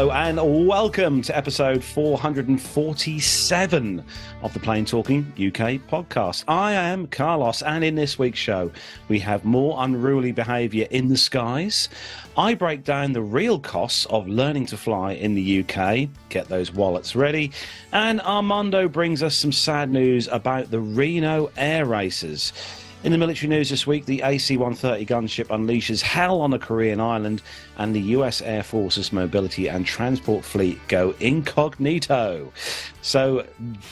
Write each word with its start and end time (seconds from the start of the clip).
Hello 0.00 0.12
and 0.12 0.66
welcome 0.66 1.20
to 1.20 1.36
episode 1.36 1.84
447 1.84 4.02
of 4.40 4.54
the 4.54 4.58
Plain 4.58 4.86
Talking 4.86 5.30
UK 5.32 5.78
podcast. 5.90 6.44
I 6.48 6.72
am 6.72 7.06
Carlos, 7.06 7.60
and 7.60 7.84
in 7.84 7.96
this 7.96 8.18
week's 8.18 8.38
show, 8.38 8.70
we 9.08 9.18
have 9.18 9.44
more 9.44 9.76
unruly 9.84 10.32
behaviour 10.32 10.86
in 10.90 11.08
the 11.08 11.18
skies. 11.18 11.90
I 12.34 12.54
break 12.54 12.82
down 12.82 13.12
the 13.12 13.20
real 13.20 13.60
costs 13.60 14.06
of 14.06 14.26
learning 14.26 14.64
to 14.66 14.78
fly 14.78 15.12
in 15.12 15.34
the 15.34 15.60
UK, 15.60 16.08
get 16.30 16.48
those 16.48 16.72
wallets 16.72 17.14
ready, 17.14 17.52
and 17.92 18.22
Armando 18.22 18.88
brings 18.88 19.22
us 19.22 19.36
some 19.36 19.52
sad 19.52 19.90
news 19.90 20.28
about 20.28 20.70
the 20.70 20.80
Reno 20.80 21.50
air 21.58 21.84
races. 21.84 22.54
In 23.02 23.12
the 23.12 23.18
military 23.18 23.48
news 23.48 23.70
this 23.70 23.86
week, 23.86 24.04
the 24.04 24.20
AC 24.20 24.58
130 24.58 25.06
gunship 25.06 25.46
unleashes 25.46 26.02
hell 26.02 26.42
on 26.42 26.52
a 26.52 26.58
Korean 26.58 27.00
island, 27.00 27.40
and 27.78 27.94
the 27.94 28.00
US 28.18 28.42
Air 28.42 28.62
Force's 28.62 29.10
mobility 29.10 29.68
and 29.68 29.86
transport 29.86 30.44
fleet 30.44 30.78
go 30.86 31.14
incognito. 31.18 32.52
So, 33.00 33.46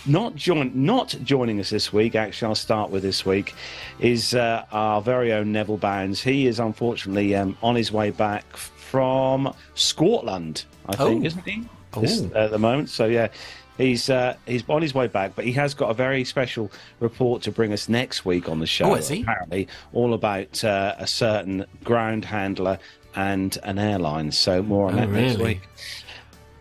not, 0.05 0.34
join, 0.37 0.73
not 0.75 1.17
joining 1.25 1.59
us 1.59 1.70
this 1.70 1.91
week, 1.91 2.17
actually, 2.17 2.48
I'll 2.48 2.55
start 2.55 2.91
with 2.91 3.03
this 3.03 3.25
week, 3.25 3.55
is 3.98 4.34
uh, 4.34 4.67
our 4.73 5.00
very 5.00 5.33
own 5.33 5.53
Neville 5.53 5.78
Bounds. 5.78 6.22
He 6.22 6.47
is 6.47 6.61
unfortunately 6.61 7.34
um, 7.34 7.56
on 7.62 7.77
his 7.77 7.91
way 7.91 8.11
back 8.11 8.45
from 8.59 9.55
Scotland, 9.75 10.67
I 10.84 10.97
think, 10.97 11.22
Oh. 11.22 11.27
isn't 11.27 11.48
he? 11.48 11.65
This, 11.98 12.20
at 12.34 12.50
the 12.50 12.59
moment. 12.59 12.91
So, 12.91 13.06
yeah. 13.06 13.28
He's 13.79 14.11
uh, 14.11 14.34
he's 14.45 14.65
on 14.69 14.83
his 14.83 14.93
way 14.93 15.07
back, 15.07 15.33
but 15.37 15.45
he 15.45 15.53
has 15.53 15.73
got 15.73 15.91
a 15.91 15.95
very 15.95 16.25
special 16.25 16.71
report 17.01 17.43
to 17.43 17.53
bring 17.53 17.73
us 17.73 17.89
next 17.89 18.25
week 18.27 18.48
on 18.48 18.59
the 18.59 18.67
show. 18.67 18.87
Oh, 18.91 18.95
has 18.97 19.09
he? 19.09 19.23
Apparently, 19.23 19.69
all 19.93 20.15
about 20.15 20.62
uh, 20.65 20.97
a 20.98 21.07
certain 21.07 21.65
ground 21.84 22.25
handler 22.25 22.79
and 23.15 23.56
an 23.62 23.79
airline. 23.79 24.33
So 24.33 24.62
more 24.62 24.89
on 24.89 24.95
Oh, 24.95 25.06
that 25.06 25.09
next 25.11 25.39
week. 25.39 25.61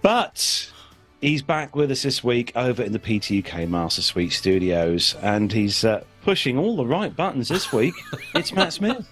But 0.03 0.71
he's 1.19 1.41
back 1.41 1.75
with 1.75 1.89
us 1.91 2.03
this 2.03 2.23
week 2.23 2.51
over 2.55 2.83
in 2.83 2.93
the 2.93 2.99
PTUK 2.99 3.67
Master 3.67 4.03
Suite 4.03 4.31
Studios, 4.31 5.15
and 5.21 5.51
he's 5.51 5.83
uh, 5.83 6.03
pushing 6.23 6.57
all 6.57 6.75
the 6.75 6.85
right 6.85 7.15
buttons 7.15 7.47
this 7.47 7.73
week. 7.73 7.95
it's 8.35 8.53
Matt 8.53 8.73
Smith. 8.73 9.07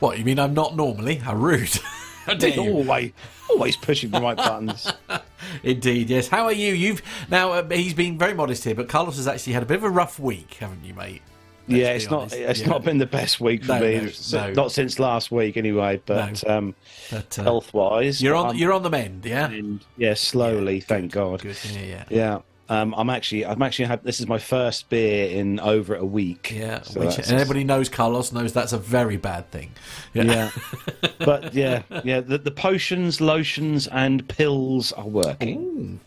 What, 0.00 0.18
you 0.18 0.24
mean 0.24 0.38
I'm 0.38 0.52
not 0.52 0.76
normally? 0.76 1.14
How 1.16 1.34
rude. 1.34 1.70
Always, 2.58 3.12
always 3.50 3.76
pushing 3.76 4.10
the 4.10 4.20
right 4.20 4.36
buttons. 4.36 4.92
Indeed, 5.62 6.08
yes. 6.10 6.28
How 6.28 6.44
are 6.44 6.52
you? 6.52 6.72
You've 6.72 7.02
now 7.30 7.52
uh, 7.52 7.68
he's 7.68 7.94
been 7.94 8.16
very 8.18 8.34
modest 8.34 8.64
here, 8.64 8.74
but 8.74 8.88
Carlos 8.88 9.16
has 9.16 9.26
actually 9.26 9.52
had 9.54 9.62
a 9.62 9.66
bit 9.66 9.76
of 9.78 9.84
a 9.84 9.90
rough 9.90 10.18
week, 10.18 10.54
haven't 10.54 10.84
you, 10.84 10.94
mate? 10.94 11.22
Let's 11.68 11.78
yeah, 11.80 11.90
it's 11.92 12.10
not. 12.10 12.32
It's 12.32 12.60
Yeah. 12.60 12.66
not 12.68 12.84
been 12.84 12.98
the 12.98 13.06
best 13.06 13.40
week 13.40 13.64
for 13.64 13.74
No, 13.74 13.80
me. 13.80 14.00
no, 14.32 14.46
no. 14.48 14.52
Not 14.52 14.72
since 14.72 14.98
last 14.98 15.30
week, 15.30 15.56
anyway. 15.56 16.00
But 16.06 16.48
um, 16.48 16.74
But, 17.10 17.38
uh, 17.38 17.42
health 17.44 17.72
wise, 17.72 18.20
You're 18.22 18.34
on. 18.34 18.56
You're 18.58 18.72
on 18.72 18.82
the 18.82 18.90
mend, 18.90 19.24
yeah. 19.24 19.50
yeah, 19.96 20.14
slowly. 20.14 20.80
thank 20.80 21.12
God. 21.12 21.40
Good. 21.42 21.56
Yeah, 21.72 22.04
yeah. 22.08 22.38
Yeah. 22.72 22.82
Um, 22.82 22.94
I'm 22.96 23.10
actually, 23.10 23.44
I'm 23.44 23.60
actually 23.62 23.86
had. 23.86 24.02
This 24.02 24.20
is 24.20 24.26
my 24.26 24.38
first 24.38 24.88
beer 24.88 25.28
in 25.28 25.60
over 25.60 25.94
a 25.94 26.04
week. 26.04 26.52
Yeah, 26.54 26.82
So 26.82 27.00
which, 27.00 27.18
and 27.18 27.32
everybody 27.32 27.64
knows 27.64 27.88
Carlos 27.88 28.32
knows 28.32 28.52
that's 28.52 28.72
a 28.72 28.78
very 28.78 29.16
bad 29.16 29.50
thing. 29.50 29.72
Yeah, 30.14 30.50
but 31.18 31.54
yeah, 31.54 31.82
yeah. 32.04 32.20
The, 32.20 32.38
the 32.38 32.50
potions, 32.50 33.20
lotions, 33.20 33.86
and 33.88 34.26
pills 34.28 34.92
are 34.92 35.06
working. 35.06 36.00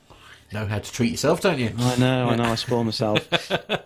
Know 0.51 0.65
how 0.65 0.79
to 0.79 0.91
treat 0.91 1.11
yourself, 1.11 1.41
don't 1.41 1.59
you? 1.59 1.71
I 1.77 1.97
know, 1.97 2.29
I 2.29 2.35
know. 2.35 2.45
I 2.45 2.55
spoil 2.55 2.83
myself. 2.83 3.27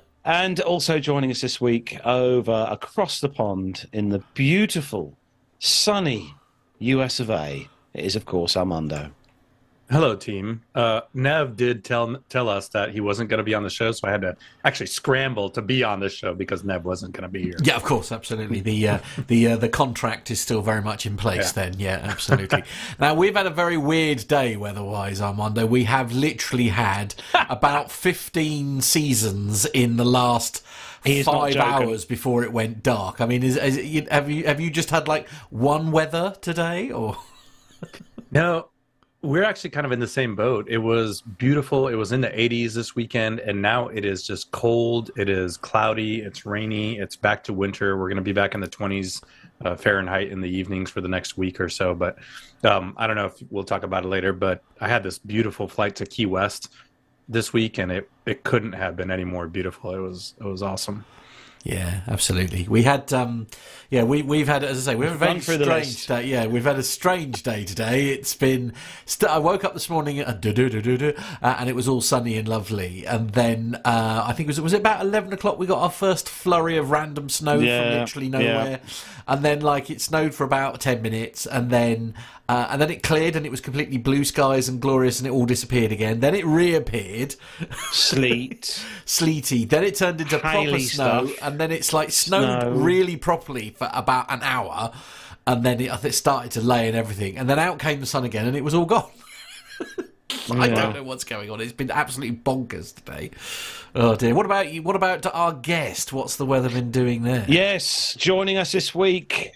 and 0.25 0.59
also 0.59 0.99
joining 0.99 1.31
us 1.31 1.41
this 1.41 1.59
week 1.59 1.97
over 2.05 2.67
across 2.69 3.21
the 3.21 3.29
pond 3.29 3.87
in 3.91 4.09
the 4.09 4.19
beautiful, 4.33 5.17
sunny 5.57 6.35
US 6.79 7.19
of 7.19 7.29
A. 7.29 7.67
It 7.93 8.05
is, 8.05 8.15
of 8.15 8.25
course, 8.25 8.55
Armando. 8.55 9.11
Hello, 9.91 10.15
team. 10.15 10.61
Uh, 10.75 11.01
Nev 11.15 11.57
did 11.57 11.83
tell 11.83 12.17
tell 12.29 12.47
us 12.47 12.67
that 12.69 12.91
he 12.91 12.99
wasn't 12.99 13.27
going 13.27 13.39
to 13.39 13.43
be 13.43 13.55
on 13.55 13.63
the 13.63 13.71
show, 13.71 13.91
so 13.91 14.07
I 14.07 14.11
had 14.11 14.21
to 14.21 14.37
actually 14.63 14.85
scramble 14.85 15.49
to 15.51 15.63
be 15.63 15.83
on 15.83 15.99
the 15.99 16.09
show 16.09 16.35
because 16.35 16.63
Nev 16.63 16.85
wasn't 16.85 17.13
going 17.13 17.23
to 17.23 17.27
be 17.29 17.41
here. 17.41 17.55
Yeah, 17.63 17.75
of 17.75 17.83
course, 17.83 18.11
absolutely. 18.11 18.59
The 18.59 18.87
uh, 18.87 18.99
the 19.27 19.47
uh, 19.47 19.57
the 19.57 19.67
contract 19.67 20.29
is 20.29 20.39
still 20.39 20.61
very 20.61 20.83
much 20.83 21.07
in 21.07 21.17
place. 21.17 21.47
Yeah. 21.47 21.63
Then, 21.63 21.79
yeah, 21.79 22.01
absolutely. 22.03 22.63
now 22.99 23.15
we've 23.15 23.35
had 23.35 23.47
a 23.47 23.51
very 23.51 23.77
weird 23.77 24.27
day 24.27 24.55
weather-wise, 24.55 25.21
Armando. 25.21 25.65
We 25.65 25.85
have 25.85 26.11
literally 26.11 26.67
had 26.67 27.15
about 27.49 27.91
fifteen 27.91 28.81
seasons 28.81 29.65
in 29.65 29.97
the 29.97 30.05
last. 30.05 30.63
He 31.03 31.19
is 31.19 31.25
not 31.25 31.53
Five 31.53 31.55
hours 31.55 32.05
before 32.05 32.43
it 32.43 32.53
went 32.53 32.83
dark. 32.83 33.21
I 33.21 33.25
mean, 33.25 33.41
is, 33.41 33.57
is 33.57 34.07
have 34.09 34.29
you 34.29 34.45
have 34.45 34.59
you 34.59 34.69
just 34.69 34.91
had 34.91 35.07
like 35.07 35.27
one 35.49 35.91
weather 35.91 36.35
today, 36.41 36.91
or 36.91 37.17
No, 38.31 38.69
we're 39.21 39.43
actually 39.43 39.69
kind 39.71 39.85
of 39.85 39.91
in 39.91 39.99
the 39.99 40.07
same 40.07 40.35
boat. 40.35 40.65
It 40.69 40.77
was 40.77 41.21
beautiful. 41.21 41.89
It 41.89 41.95
was 41.95 42.13
in 42.13 42.21
the 42.21 42.29
80s 42.29 42.73
this 42.73 42.95
weekend, 42.95 43.39
and 43.41 43.61
now 43.61 43.89
it 43.89 44.05
is 44.05 44.25
just 44.25 44.49
cold. 44.51 45.11
It 45.17 45.27
is 45.27 45.57
cloudy. 45.57 46.21
It's 46.21 46.45
rainy. 46.45 46.97
It's 46.99 47.17
back 47.17 47.43
to 47.45 47.53
winter. 47.53 47.97
We're 47.97 48.07
going 48.07 48.15
to 48.17 48.21
be 48.21 48.31
back 48.31 48.55
in 48.55 48.61
the 48.61 48.67
20s 48.67 49.21
uh, 49.65 49.75
Fahrenheit 49.75 50.29
in 50.29 50.39
the 50.39 50.49
evenings 50.49 50.89
for 50.89 51.01
the 51.01 51.09
next 51.09 51.37
week 51.37 51.59
or 51.59 51.67
so. 51.67 51.93
But 51.93 52.17
um, 52.63 52.93
I 52.95 53.07
don't 53.07 53.17
know 53.17 53.25
if 53.25 53.43
we'll 53.49 53.65
talk 53.65 53.83
about 53.83 54.05
it 54.05 54.07
later. 54.07 54.31
But 54.31 54.63
I 54.79 54.87
had 54.87 55.03
this 55.03 55.17
beautiful 55.17 55.67
flight 55.67 55.97
to 55.97 56.05
Key 56.05 56.25
West 56.25 56.71
this 57.27 57.51
week, 57.51 57.77
and 57.77 57.91
it, 57.91 58.09
it 58.25 58.45
couldn't 58.45 58.73
have 58.73 58.95
been 58.95 59.11
any 59.11 59.25
more 59.25 59.47
beautiful. 59.47 59.93
It 59.93 59.99
was 59.99 60.33
it 60.39 60.45
was 60.45 60.63
awesome. 60.63 61.03
Yeah, 61.63 62.01
absolutely. 62.07 62.67
We 62.69 62.83
had, 62.83 63.11
um, 63.11 63.47
yeah, 63.89 64.03
we 64.03 64.21
we've 64.21 64.47
had, 64.47 64.63
as 64.63 64.87
I 64.87 64.91
say, 64.91 64.95
we've 64.95 65.07
had 65.09 65.15
a 65.15 65.19
very 65.19 65.31
Run 65.33 65.41
through 65.41 65.57
the 65.57 65.63
strange 65.65 66.05
day. 66.07 66.25
Yeah, 66.27 66.45
we've 66.45 66.63
had 66.63 66.77
a 66.77 66.83
strange 66.83 67.41
day 67.41 67.63
today. 67.63 68.09
It's 68.09 68.35
been. 68.35 68.73
St- 69.05 69.31
I 69.31 69.39
woke 69.39 69.63
up 69.63 69.73
this 69.73 69.89
morning 69.89 70.21
uh, 70.21 70.39
uh, 70.39 71.55
and 71.59 71.69
it 71.69 71.75
was 71.75 71.87
all 71.87 72.01
sunny 72.01 72.37
and 72.37 72.47
lovely. 72.47 73.05
And 73.07 73.31
then 73.31 73.81
uh, 73.83 74.23
I 74.27 74.33
think 74.33 74.47
it 74.47 74.51
was 74.51 74.61
was 74.61 74.73
it 74.73 74.81
about 74.81 75.01
eleven 75.01 75.33
o'clock 75.33 75.57
we 75.57 75.65
got 75.65 75.79
our 75.79 75.89
first 75.89 76.29
flurry 76.29 76.77
of 76.77 76.91
random 76.91 77.29
snow 77.29 77.57
from 77.57 77.65
Yeah, 77.65 77.99
literally 78.01 78.27
yeah. 78.27 78.37
nowhere. 78.39 78.79
And 79.27 79.43
then 79.43 79.61
like 79.61 79.89
it 79.89 80.01
snowed 80.01 80.33
for 80.35 80.43
about 80.43 80.79
ten 80.81 81.01
minutes, 81.01 81.45
and 81.47 81.69
then 81.71 82.13
uh, 82.47 82.67
and 82.71 82.81
then 82.81 82.89
it 82.89 83.03
cleared, 83.03 83.35
and 83.35 83.45
it 83.45 83.49
was 83.51 83.61
completely 83.61 83.97
blue 83.97 84.23
skies 84.23 84.67
and 84.69 84.79
glorious, 84.79 85.19
and 85.19 85.27
it 85.27 85.31
all 85.31 85.45
disappeared 85.45 85.91
again. 85.91 86.19
Then 86.19 86.33
it 86.35 86.45
reappeared 86.45 87.35
Sleet. 87.91 88.83
sleety. 89.05 89.65
Then 89.65 89.83
it 89.83 89.95
turned 89.95 90.19
into 90.21 90.39
proper 90.39 90.79
snow, 90.79 91.27
stuff. 91.27 91.31
and 91.43 91.59
then 91.59 91.71
it's 91.71 91.93
like 91.93 92.11
snowed 92.11 92.61
Snow. 92.61 92.71
really 92.71 93.17
properly 93.17 93.69
for 93.79 93.89
about 93.93 94.31
an 94.31 94.41
hour, 94.43 94.91
and 95.47 95.63
then 95.65 95.81
it, 95.81 96.05
it 96.05 96.13
started 96.13 96.51
to 96.51 96.61
lay 96.61 96.87
and 96.87 96.95
everything, 96.95 97.37
and 97.37 97.49
then 97.49 97.57
out 97.57 97.79
came 97.79 97.99
the 97.99 98.05
sun 98.05 98.25
again, 98.25 98.45
and 98.45 98.55
it 98.55 98.63
was 98.63 98.73
all 98.75 98.85
gone. 98.85 99.09
I 100.51 100.67
Yeah. 100.67 100.75
don't 100.75 100.93
know 100.93 101.03
what's 101.03 101.23
going 101.23 101.49
on. 101.49 101.59
It's 101.61 101.71
been 101.73 101.89
absolutely 101.91 102.35
bonkers 102.37 102.93
today. 102.93 103.31
Oh 103.95 104.15
dear. 104.15 104.35
What 104.35 104.45
about 104.45 104.71
you? 104.71 104.83
What 104.83 104.95
about 104.95 105.25
our 105.25 105.53
guest? 105.53 106.13
What's 106.13 106.35
the 106.35 106.45
weather 106.45 106.69
been 106.69 106.91
doing 106.91 107.23
there? 107.23 107.45
Yes, 107.47 108.13
joining 108.15 108.57
us 108.57 108.71
this 108.71 108.93
week. 108.93 109.51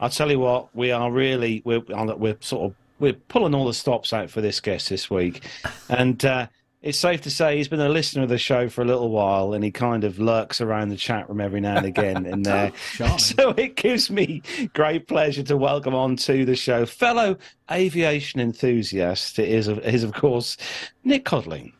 I'll 0.00 0.10
tell 0.10 0.30
you 0.30 0.38
what, 0.38 0.74
we 0.74 0.90
are 0.90 1.10
really 1.10 1.60
we're 1.64 1.82
we're 1.88 2.36
sort 2.40 2.70
of 2.70 2.76
we're 2.98 3.12
pulling 3.12 3.54
all 3.54 3.66
the 3.66 3.74
stops 3.74 4.12
out 4.12 4.30
for 4.30 4.40
this 4.40 4.60
guest 4.60 4.88
this 4.88 5.10
week, 5.10 5.42
and 5.88 6.24
uh, 6.24 6.46
it's 6.84 6.98
safe 6.98 7.22
to 7.22 7.30
say 7.30 7.56
he's 7.56 7.66
been 7.66 7.80
a 7.80 7.88
listener 7.88 8.24
of 8.24 8.28
the 8.28 8.36
show 8.36 8.68
for 8.68 8.82
a 8.82 8.84
little 8.84 9.08
while, 9.08 9.54
and 9.54 9.64
he 9.64 9.70
kind 9.70 10.04
of 10.04 10.18
lurks 10.18 10.60
around 10.60 10.90
the 10.90 10.96
chat 10.96 11.26
room 11.30 11.40
every 11.40 11.58
now 11.60 11.78
and 11.78 11.86
again 11.86 12.26
in 12.26 12.42
there. 12.42 12.72
Charming. 12.92 13.18
so 13.20 13.50
it 13.52 13.74
gives 13.74 14.10
me 14.10 14.42
great 14.74 15.08
pleasure 15.08 15.42
to 15.44 15.56
welcome 15.56 15.94
on 15.94 16.16
to 16.16 16.44
the 16.44 16.54
show 16.54 16.84
fellow 16.84 17.38
aviation 17.72 18.38
enthusiast. 18.38 19.38
It 19.38 19.48
is, 19.48 19.66
of- 19.66 19.78
is 19.78 20.04
of 20.04 20.12
course 20.12 20.58
Nick 21.04 21.24
Codling. 21.24 21.72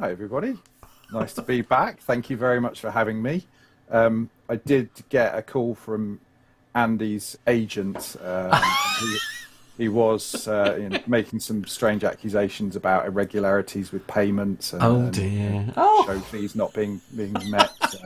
Hi, 0.00 0.10
everybody. 0.10 0.56
Nice 1.12 1.34
to 1.34 1.42
be 1.42 1.60
back. 1.60 2.00
Thank 2.00 2.30
you 2.30 2.38
very 2.38 2.58
much 2.58 2.80
for 2.80 2.90
having 2.90 3.20
me. 3.20 3.46
Um, 3.90 4.30
I 4.48 4.56
did 4.56 4.88
get 5.10 5.36
a 5.36 5.42
call 5.42 5.74
from 5.74 6.18
Andy's 6.74 7.36
agent. 7.46 8.16
Um, 8.24 8.50
he, 9.78 9.88
was 9.88 10.46
uh, 10.48 10.78
you 10.80 10.88
know, 10.88 11.00
making 11.06 11.40
some 11.40 11.64
strange 11.64 12.04
accusations 12.04 12.76
about 12.76 13.06
irregularities 13.06 13.92
with 13.92 14.06
payments 14.06 14.72
and, 14.72 14.82
Oh 14.82 15.10
dear. 15.10 15.72
Oh. 15.76 16.04
show 16.06 16.20
fees 16.20 16.54
not 16.54 16.72
being 16.74 17.00
being 17.16 17.34
met. 17.50 17.70
So, 17.88 17.98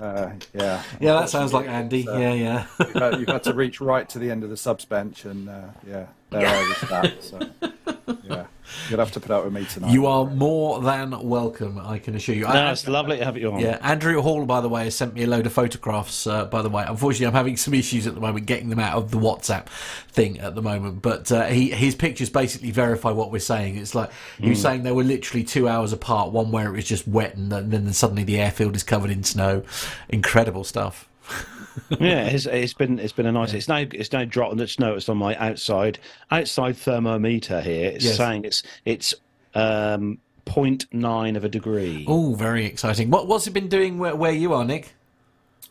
uh, 0.00 0.30
yeah, 0.54 0.82
Yeah, 1.00 1.14
that 1.14 1.28
sounds 1.28 1.52
like 1.52 1.66
Andy. 1.68 2.04
So, 2.04 2.16
Yeah, 2.16 2.32
yeah. 2.32 2.66
You've 2.78 2.92
had, 2.94 3.20
you've 3.20 3.28
had 3.28 3.42
to 3.44 3.54
reach 3.54 3.80
right 3.80 4.08
to 4.10 4.18
the 4.18 4.30
end 4.30 4.44
of 4.44 4.50
the 4.50 4.56
subs 4.56 4.84
bench, 4.84 5.24
and 5.24 5.48
uh, 5.48 5.68
yeah, 5.86 6.06
there 6.30 6.46
I 6.46 6.62
was 6.68 6.88
that. 6.90 7.22
So, 7.24 8.14
yeah, 8.24 8.46
you'll 8.90 8.98
have 8.98 9.12
to 9.12 9.20
put 9.20 9.30
out 9.30 9.44
with 9.44 9.52
me 9.54 9.64
tonight. 9.64 9.92
You 9.92 10.06
are 10.06 10.24
more 10.26 10.80
than 10.80 11.10
welcome. 11.28 11.78
I 11.78 11.98
can 11.98 12.14
assure 12.14 12.34
you. 12.34 12.46
I- 12.46 12.54
No, 12.54 12.70
it's 12.70 12.86
lovely 12.88 13.18
to 13.18 13.24
have 13.24 13.36
you 13.36 13.52
on. 13.52 13.60
Yeah, 13.60 13.78
Andrew 13.82 14.20
Hall, 14.22 14.44
by 14.46 14.60
the 14.60 14.68
way, 14.68 14.84
has 14.84 14.94
sent 14.96 15.14
me 15.14 15.22
a 15.24 15.26
load 15.26 15.46
of 15.46 15.52
photographs. 15.52 16.26
Uh, 16.26 16.44
by 16.46 16.62
the 16.62 16.68
way, 16.68 16.84
unfortunately, 16.86 17.26
I'm 17.26 17.32
having 17.34 17.56
some 17.56 17.74
issues 17.74 18.06
at 18.06 18.14
the 18.14 18.20
moment 18.20 18.46
getting 18.46 18.68
them 18.68 18.78
out 18.80 18.94
of 18.96 19.10
the 19.10 19.18
WhatsApp 19.18 19.66
thing 20.10 20.38
at 20.40 20.54
the 20.54 20.62
moment. 20.62 21.02
But 21.02 21.30
uh, 21.32 21.44
he 21.46 21.70
his 21.70 21.94
pictures 21.94 22.30
basically 22.30 22.70
verify 22.70 23.10
what 23.10 23.30
we're 23.32 23.38
saying. 23.38 23.76
It's 23.76 23.94
like 23.94 24.10
he 24.40 24.48
was 24.50 24.60
saying 24.62 24.82
they 24.82 24.92
were 24.92 25.04
literally 25.04 25.44
two 25.44 25.68
hours 25.68 25.92
apart. 25.92 26.32
One 26.32 26.50
where 26.50 26.68
it 26.68 26.72
was 26.72 26.84
just 26.84 27.06
wet, 27.08 27.34
and 27.36 27.50
then 27.52 27.70
then 27.70 27.92
suddenly 27.92 28.24
the 28.24 28.38
airfield 28.40 28.76
is 28.76 28.82
covered 28.82 29.10
in 29.10 29.22
snow. 29.24 29.62
Incredible 30.08 30.64
stuff. 30.64 31.08
yeah, 32.00 32.26
it's, 32.26 32.46
it's 32.46 32.72
been 32.74 32.98
it's 32.98 33.12
been 33.12 33.26
a 33.26 33.32
nice. 33.32 33.52
It's 33.52 33.68
no 33.68 33.76
it's 33.92 34.12
no 34.12 34.24
drop 34.24 34.56
that's 34.56 34.78
noticed 34.78 35.08
on 35.10 35.16
my 35.18 35.34
outside 35.36 35.98
outside 36.30 36.76
thermometer 36.76 37.60
here. 37.60 37.90
It's 37.90 38.04
Yes. 38.04 38.16
saying 38.16 38.44
it's 38.44 38.62
it's 38.84 39.14
um 39.54 40.18
0.9 40.46 41.36
of 41.36 41.44
a 41.44 41.48
degree. 41.48 42.04
Oh, 42.08 42.34
very 42.34 42.64
exciting. 42.64 43.10
What 43.10 43.26
what's 43.28 43.46
it 43.46 43.50
been 43.52 43.68
doing 43.68 43.98
where, 43.98 44.16
where 44.16 44.32
you 44.32 44.52
are, 44.54 44.64
Nick? 44.64 44.94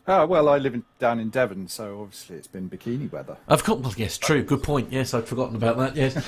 Oh, 0.10 0.26
well, 0.26 0.48
I 0.48 0.58
live 0.58 0.74
in, 0.74 0.86
down 1.00 1.20
in 1.20 1.30
Devon, 1.30 1.68
so 1.68 2.00
obviously 2.02 2.38
it's 2.38 2.48
been 2.48 2.70
bikini 2.70 3.12
weather. 3.12 3.36
Of 3.50 3.66
course, 3.66 3.82
well, 3.84 3.94
yes, 3.98 4.18
true. 4.18 4.42
Good 4.42 4.64
point. 4.64 4.90
Yes, 4.90 5.14
I'd 5.14 5.28
forgotten 5.28 5.58
about 5.58 5.76
that. 5.80 5.98
Yes, 5.98 6.16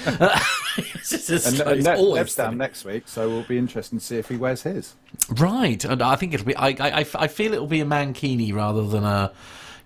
it's, 0.78 1.14
it's- 1.14 1.30
it's 1.30 1.46
And, 1.62 1.62
and 1.62 1.84
Nev- 1.86 2.00
Nev's 2.00 2.36
down 2.36 2.58
next 2.58 2.84
week, 2.84 3.08
so 3.08 3.30
we'll 3.30 3.44
be 3.44 3.58
interested 3.58 3.98
to 3.98 4.06
see 4.06 4.18
if 4.18 4.28
he 4.28 4.36
wears 4.36 4.64
his. 4.64 4.96
Right, 5.30 5.82
and 5.86 6.02
I 6.02 6.18
think 6.18 6.34
it'll 6.34 6.46
be. 6.46 6.58
I, 6.58 6.68
I, 6.72 7.00
I- 7.02 7.06
I 7.16 7.28
feel 7.30 7.54
it'll 7.54 7.68
be 7.68 7.80
a 7.80 7.86
mankini 7.86 8.54
rather 8.54 8.86
than 8.86 9.06
a. 9.06 9.32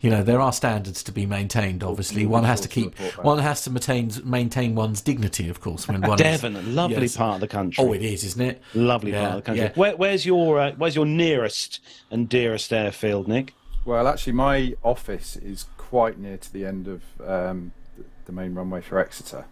You 0.03 0.09
know, 0.09 0.21
there 0.21 0.41
are 0.41 0.51
standards 0.51 1.01
to 1.03 1.13
be 1.13 1.25
maintained. 1.25 1.81
Obviously, 1.81 2.25
one 2.25 2.43
has 2.43 2.59
to 2.61 2.67
keep. 2.67 2.93
One 3.23 3.39
has 3.39 3.63
to 3.63 3.69
maintain 3.71 4.11
maintain 4.25 4.75
one's 4.75 4.99
dignity, 4.99 5.47
of 5.47 5.61
course. 5.61 5.87
When 5.87 6.01
one 6.11 6.15
is- 6.21 6.41
Devon, 6.41 6.57
a 6.57 6.61
lovely 6.61 7.03
Yes. 7.03 7.15
part 7.17 7.35
of 7.35 7.39
the 7.41 7.47
country. 7.47 7.81
Oh, 7.83 7.93
it 7.93 8.01
is, 8.03 8.25
isn't 8.25 8.41
it? 8.41 8.61
Lovely 8.75 9.11
Yeah, 9.13 9.21
part 9.21 9.31
of 9.31 9.37
the 9.37 9.45
country. 9.45 9.63
yeah. 9.65 9.71
Where, 9.75 9.95
where's 9.95 10.25
your 10.25 10.59
uh, 10.59 10.71
where's 10.77 10.95
your 10.95 11.05
nearest 11.05 11.79
and 12.11 12.27
dearest 12.27 12.73
airfield, 12.73 13.29
Nick? 13.29 13.53
Well, 13.85 14.05
actually, 14.07 14.33
my 14.33 14.75
office 14.83 15.37
is 15.37 15.67
quite 15.77 16.19
near 16.19 16.35
to 16.37 16.51
the 16.53 16.65
end 16.65 16.87
of 16.89 17.01
um, 17.25 17.71
the- 17.97 18.03
the 18.25 18.31
main 18.33 18.53
runway 18.55 18.81
for 18.81 18.99
Exeter. 18.99 19.45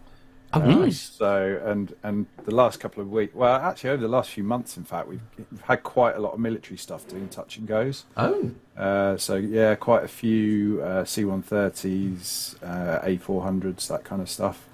Oh, 0.54 0.60
nice. 0.60 1.00
So, 1.00 1.60
and 1.64 1.94
and 2.02 2.26
the 2.44 2.54
last 2.54 2.78
couple 2.80 3.02
of 3.02 3.10
weeks, 3.10 3.34
well, 3.34 3.54
actually, 3.56 3.90
over 3.90 4.02
the 4.02 4.08
last 4.08 4.30
few 4.30 4.44
months, 4.44 4.76
in 4.76 4.84
fact, 4.84 5.08
we've, 5.08 5.20
we've 5.50 5.60
had 5.62 5.82
quite 5.82 6.14
a 6.16 6.18
lot 6.20 6.34
of 6.34 6.40
military 6.40 6.76
stuff 6.76 7.06
doing 7.08 7.28
touch 7.28 7.56
and 7.56 7.66
goes. 7.66 8.04
Oh, 8.16 8.50
Uh, 8.76 9.16
so 9.16 9.36
yeah, 9.36 9.74
quite 9.76 10.04
a 10.04 10.08
few 10.08 10.82
uh, 10.82 11.04
C-130s, 11.04 12.56
uh, 12.62 13.00
A400s, 13.06 13.88
that 13.88 14.04
kind 14.04 14.22
of 14.22 14.28
stuff. 14.28 14.66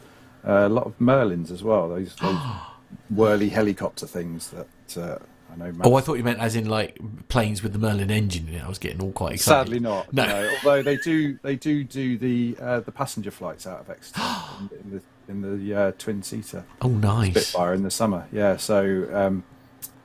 Uh, 0.46 0.66
a 0.66 0.68
lot 0.68 0.86
of 0.86 0.98
Merlins 0.98 1.50
as 1.50 1.62
well. 1.62 1.88
Those, 1.88 2.14
those 2.16 2.38
whirly 3.10 3.48
helicopter 3.48 4.06
things 4.06 4.50
that 4.50 4.96
uh, 5.00 5.18
I 5.52 5.56
know. 5.56 5.72
oh, 5.84 5.94
I 5.94 6.00
thought 6.00 6.14
you 6.14 6.24
meant 6.24 6.38
as 6.40 6.56
in 6.56 6.68
like 6.68 6.98
planes 7.28 7.62
with 7.62 7.72
the 7.72 7.78
Merlin 7.78 8.10
engine 8.10 8.48
in 8.48 8.54
it. 8.54 8.64
I 8.64 8.68
was 8.68 8.78
getting 8.78 9.00
all 9.02 9.12
quite 9.12 9.34
excited. 9.34 9.66
Sadly 9.66 9.80
not. 9.80 10.12
No. 10.12 10.26
No. 10.26 10.50
Although 10.64 10.82
they 10.82 10.96
do, 10.98 11.38
they 11.42 11.56
do 11.56 11.84
do 11.84 12.16
the 12.18 12.56
uh, 12.60 12.80
the 12.80 12.92
passenger 12.92 13.30
flights 13.30 13.66
out 13.66 13.80
of 13.80 13.90
Exeter 13.90 14.20
in, 14.60 14.78
in 14.84 14.90
the 14.96 15.02
in 15.28 15.42
the 15.42 15.74
uh, 15.74 15.92
twin 15.98 16.22
seater 16.22 16.64
Oh, 16.82 16.88
nice. 16.88 17.30
Spitfire 17.32 17.74
in 17.74 17.82
the 17.82 17.90
summer. 17.90 18.26
Yeah. 18.32 18.56
So 18.56 19.06
um, 19.12 19.44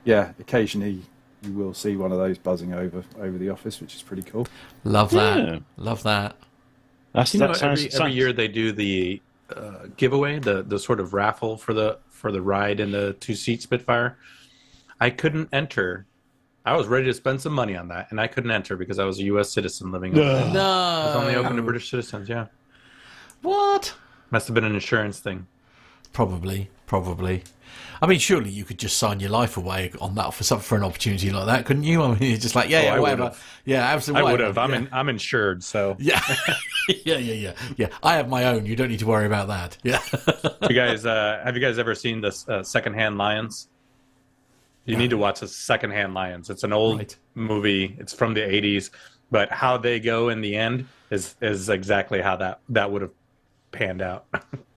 yeah, 0.04 0.32
occasionally 0.38 1.02
you 1.42 1.52
will 1.52 1.74
see 1.74 1.96
one 1.96 2.12
of 2.12 2.18
those 2.18 2.38
buzzing 2.38 2.72
over 2.74 3.04
over 3.18 3.36
the 3.38 3.48
office, 3.50 3.80
which 3.80 3.94
is 3.94 4.02
pretty 4.02 4.22
cool. 4.22 4.46
Love 4.84 5.10
that. 5.12 5.38
Yeah. 5.38 5.58
Love 5.76 6.02
that. 6.04 6.36
That's, 7.12 7.32
You 7.34 7.40
know, 7.40 7.48
that 7.48 7.56
sounds, 7.56 7.84
every, 7.84 8.00
every 8.00 8.12
year 8.12 8.32
they 8.32 8.48
do 8.48 8.72
the 8.72 9.20
uh, 9.54 9.86
giveaway, 9.96 10.38
the 10.38 10.62
the 10.62 10.78
sort 10.78 11.00
of 11.00 11.14
raffle 11.14 11.56
for 11.56 11.72
the 11.74 11.98
for 12.08 12.32
the 12.32 12.40
ride 12.42 12.80
in 12.80 12.92
the 12.92 13.12
two 13.20 13.34
seat 13.34 13.62
Spitfire. 13.62 14.16
I 15.00 15.10
couldn't 15.10 15.48
enter. 15.52 16.06
I 16.66 16.74
was 16.76 16.86
ready 16.86 17.04
to 17.06 17.12
spend 17.14 17.42
some 17.42 17.52
money 17.52 17.76
on 17.76 17.88
that, 17.88 18.06
and 18.10 18.18
I 18.18 18.26
couldn't 18.26 18.50
enter 18.50 18.74
because 18.76 18.98
I 18.98 19.04
was 19.04 19.18
a 19.18 19.24
U.S. 19.24 19.52
citizen 19.52 19.92
living. 19.92 20.18
over 20.18 20.22
there. 20.44 20.52
No. 20.54 21.04
It's 21.08 21.16
only 21.16 21.34
open 21.34 21.56
to 21.56 21.62
British 21.62 21.90
citizens. 21.90 22.26
Yeah, 22.28 22.46
What? 23.42 23.94
Must 24.30 24.46
have 24.48 24.54
been 24.54 24.64
an 24.64 24.74
insurance 24.74 25.18
thing. 25.20 25.46
Probably, 26.12 26.70
probably. 26.86 27.42
I 28.00 28.06
mean, 28.06 28.18
surely 28.18 28.50
you 28.50 28.64
could 28.64 28.78
just 28.78 28.98
sign 28.98 29.18
your 29.20 29.30
life 29.30 29.56
away 29.56 29.90
on 30.00 30.14
that 30.16 30.32
for 30.34 30.44
some 30.44 30.60
for 30.60 30.76
an 30.76 30.84
opportunity 30.84 31.30
like 31.30 31.46
that, 31.46 31.64
couldn't 31.64 31.82
you? 31.84 32.02
I 32.02 32.08
mean, 32.08 32.30
you're 32.30 32.38
just 32.38 32.54
like, 32.54 32.68
yeah, 32.68 32.80
Oh, 32.80 32.82
yeah, 32.84 32.94
I 32.94 32.98
whatever. 33.00 33.22
would've. 33.24 33.60
Yeah, 33.64 33.82
absolutely. 33.94 34.28
I 34.28 34.32
would 34.32 34.40
have. 34.40 34.58
I'm 34.58 34.70
yeah. 34.70 34.76
in, 34.76 34.88
I'm 34.92 35.08
insured, 35.08 35.64
so 35.64 35.96
Yeah, 36.00 36.20
yeah, 36.88 37.16
yeah, 37.18 37.18
yeah, 37.18 37.52
yeah. 37.76 37.88
I 38.02 38.14
have 38.14 38.28
my 38.28 38.44
own. 38.44 38.66
You 38.66 38.76
don't 38.76 38.88
need 38.90 38.98
to 39.00 39.06
worry 39.06 39.26
about 39.26 39.48
that. 39.48 39.76
Yeah. 39.82 40.00
you 40.68 40.74
guys 40.76 41.04
uh, 41.06 41.40
have 41.44 41.54
you 41.56 41.60
guys 41.60 41.78
ever 41.78 41.94
seen 41.94 42.20
this 42.20 42.48
uh, 42.48 42.62
secondhand 42.62 43.18
lions 43.18 43.68
you 44.86 44.96
need 44.96 45.08
to 45.10 45.16
watch 45.16 45.40
the 45.40 45.48
secondhand 45.48 46.12
lions 46.12 46.50
it's 46.50 46.62
an 46.62 46.70
old 46.72 46.98
Right. 46.98 47.16
movie 47.34 47.96
it's 47.98 48.12
from 48.12 48.34
the 48.34 48.40
80s 48.42 48.90
but 49.30 49.50
how 49.50 49.78
they 49.78 49.98
go 49.98 50.28
in 50.28 50.42
the 50.42 50.54
end 50.54 50.86
is 51.10 51.36
is 51.40 51.70
exactly 51.70 52.20
how 52.20 52.36
that 52.36 52.60
that 52.68 52.90
would 52.90 53.00
have 53.00 53.10
panned 53.74 54.00
out 54.00 54.26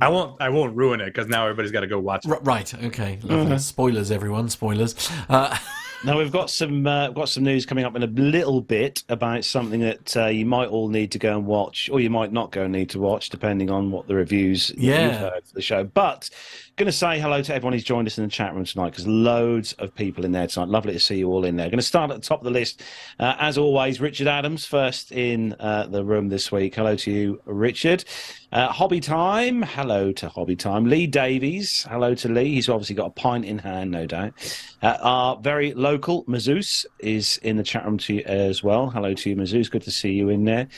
i 0.00 0.08
won't 0.08 0.40
i 0.40 0.48
won't 0.48 0.74
ruin 0.76 1.00
it 1.00 1.06
because 1.06 1.26
now 1.28 1.44
everybody's 1.44 1.72
got 1.72 1.80
to 1.80 1.86
go 1.86 1.98
watch 1.98 2.24
it 2.24 2.30
R- 2.30 2.40
right. 2.42 2.72
Okay. 2.84 3.18
Lovely. 3.22 3.58
Spoilers, 3.58 4.10
everyone. 4.10 4.48
Spoilers. 4.48 4.94
Uh, 5.28 5.56
Now 6.04 6.16
we've 6.16 6.30
got 6.30 6.48
some 6.48 6.86
uh, 6.86 7.08
got 7.08 7.28
some 7.28 7.42
news 7.42 7.66
coming 7.66 7.84
up 7.84 7.96
in 7.96 8.04
a 8.04 8.06
little 8.06 8.60
bit 8.60 9.02
about 9.08 9.44
something 9.44 9.80
that 9.80 10.16
uh, 10.16 10.26
you 10.26 10.46
might 10.46 10.68
all 10.68 10.86
need 10.86 11.10
to 11.10 11.18
go 11.18 11.36
and 11.36 11.44
watch, 11.44 11.90
or 11.92 11.98
you 11.98 12.08
might 12.08 12.32
not 12.32 12.52
go 12.52 12.62
and 12.62 12.72
need 12.72 12.90
to 12.90 13.00
watch, 13.00 13.30
depending 13.30 13.68
on 13.68 13.90
what 13.90 14.06
the 14.06 14.14
reviews 14.14 14.70
Yeah. 14.78 15.06
you've 15.06 15.16
heard 15.16 15.44
for 15.44 15.54
the 15.54 15.60
show. 15.60 15.82
But 15.82 16.30
going 16.78 16.86
to 16.86 16.92
say 16.92 17.18
hello 17.18 17.42
to 17.42 17.52
everyone 17.52 17.72
who's 17.72 17.82
joined 17.82 18.06
us 18.06 18.18
in 18.18 18.24
the 18.24 18.30
chat 18.30 18.54
room 18.54 18.64
tonight 18.64 18.90
because 18.90 19.04
loads 19.04 19.72
of 19.80 19.92
people 19.96 20.24
in 20.24 20.30
there 20.30 20.46
tonight. 20.46 20.68
Lovely 20.68 20.92
to 20.92 21.00
see 21.00 21.16
you 21.16 21.28
all 21.28 21.44
in 21.44 21.56
there. 21.56 21.66
Going 21.66 21.78
to 21.78 21.82
start 21.82 22.12
at 22.12 22.22
the 22.22 22.22
top 22.22 22.38
of 22.38 22.44
the 22.44 22.52
list, 22.52 22.84
uh, 23.18 23.34
as 23.40 23.58
always. 23.58 24.00
Richard 24.00 24.28
Adams 24.28 24.64
first 24.64 25.10
in 25.10 25.54
uh, 25.58 25.88
the 25.88 26.04
room 26.04 26.28
this 26.28 26.52
week. 26.52 26.76
Hello 26.76 26.94
to 26.94 27.10
you, 27.10 27.42
Richard. 27.46 28.04
Uh, 28.52 28.68
Hobby 28.68 29.00
Time. 29.00 29.62
Hello 29.62 30.12
to 30.12 30.28
Hobby 30.28 30.54
Time. 30.54 30.84
Lee 30.84 31.08
Davies. 31.08 31.84
Hello 31.90 32.14
to 32.14 32.28
Lee. 32.28 32.54
He's 32.54 32.68
obviously 32.68 32.94
got 32.94 33.06
a 33.06 33.10
pint 33.10 33.44
in 33.44 33.58
hand, 33.58 33.90
no 33.90 34.06
doubt. 34.06 34.34
Uh, 34.80 34.98
our 35.02 35.36
very 35.38 35.74
local 35.74 36.22
Mazouz 36.26 36.86
is 37.00 37.38
in 37.38 37.56
the 37.56 37.64
chat 37.64 37.84
room 37.84 37.98
to 37.98 38.14
you 38.14 38.22
as 38.24 38.62
well. 38.62 38.88
Hello 38.88 39.14
to 39.14 39.30
you, 39.30 39.34
Mazouz. 39.34 39.68
Good 39.68 39.82
to 39.82 39.90
see 39.90 40.12
you 40.12 40.28
in 40.28 40.44
there. 40.44 40.68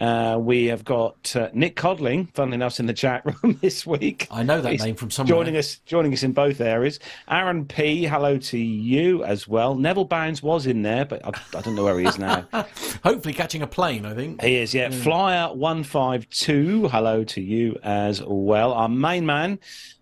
Uh, 0.00 0.36
we 0.40 0.64
have 0.66 0.84
got 0.84 1.36
uh, 1.36 1.48
Nick 1.52 1.76
Codling, 1.76 2.26
funnily 2.34 2.56
enough, 2.56 2.80
in 2.80 2.86
the 2.86 2.92
chat 2.92 3.22
room 3.42 3.58
this 3.62 3.86
week. 3.86 4.26
I 4.30 4.42
know 4.42 4.60
that 4.60 4.72
He's 4.72 4.84
name 4.84 4.96
from 4.96 5.10
somewhere. 5.10 5.36
Joining 5.36 5.56
us, 5.56 5.76
joining 5.86 6.12
us 6.12 6.22
in 6.24 6.32
both 6.32 6.60
areas. 6.60 6.98
Aaron 7.28 7.64
P, 7.64 8.04
hello 8.04 8.36
to 8.36 8.58
you 8.58 9.22
as 9.24 9.46
well. 9.46 9.76
Neville 9.76 10.04
Bounds 10.04 10.42
was 10.42 10.66
in 10.66 10.82
there, 10.82 11.04
but 11.04 11.24
I, 11.24 11.30
I 11.56 11.60
don't 11.60 11.76
know 11.76 11.84
where 11.84 11.98
he 12.00 12.06
is 12.06 12.18
now. 12.18 12.44
Hopefully, 13.04 13.34
catching 13.34 13.62
a 13.62 13.66
plane. 13.68 14.04
I 14.04 14.14
think. 14.14 14.42
He 14.42 14.56
is, 14.56 14.74
yeah. 14.74 14.90
Flyer 14.90 15.54
one 15.54 15.84
five 15.84 16.28
two. 16.30 16.88
Hello 16.88 17.22
to 17.24 17.40
you 17.40 17.78
as 17.84 18.20
well. 18.24 18.72
Our 18.72 18.88
main 18.88 19.24
man, 19.24 19.60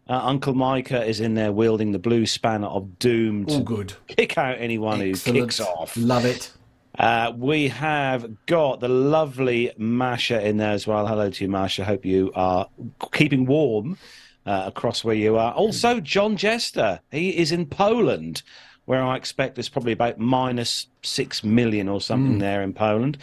uh, 0.08 0.20
Uncle 0.22 0.54
Micah, 0.54 1.04
is 1.04 1.20
in 1.20 1.34
there 1.34 1.52
wielding 1.52 1.92
the 1.92 1.98
blue 1.98 2.24
spanner 2.24 2.68
of 2.68 2.98
doom 2.98 3.44
to 3.44 3.54
All 3.56 3.60
good. 3.60 3.92
kick 4.08 4.38
out 4.38 4.56
anyone 4.58 5.02
Excellent. 5.02 5.36
who 5.36 5.42
kicks 5.44 5.60
off. 5.60 5.94
Love 5.98 6.24
it. 6.24 6.50
Uh, 6.98 7.32
we 7.36 7.68
have 7.68 8.46
got 8.46 8.80
the 8.80 8.88
lovely 8.88 9.72
Masha 9.78 10.46
in 10.46 10.58
there 10.58 10.72
as 10.72 10.86
well. 10.86 11.06
Hello 11.06 11.30
to 11.30 11.44
you, 11.44 11.50
Masha. 11.50 11.84
Hope 11.84 12.04
you 12.04 12.30
are 12.34 12.68
keeping 13.12 13.46
warm 13.46 13.96
uh, 14.44 14.64
across 14.66 15.02
where 15.02 15.14
you 15.14 15.36
are. 15.36 15.52
Also, 15.52 16.00
John 16.00 16.36
Jester. 16.36 17.00
He 17.10 17.30
is 17.38 17.50
in 17.50 17.66
Poland, 17.66 18.42
where 18.84 19.02
I 19.02 19.16
expect 19.16 19.54
there's 19.54 19.68
probably 19.68 19.92
about 19.92 20.18
minus 20.18 20.88
six 21.02 21.42
million 21.42 21.88
or 21.88 22.00
something 22.00 22.38
there 22.38 22.62
in 22.62 22.74
Poland. 22.74 23.18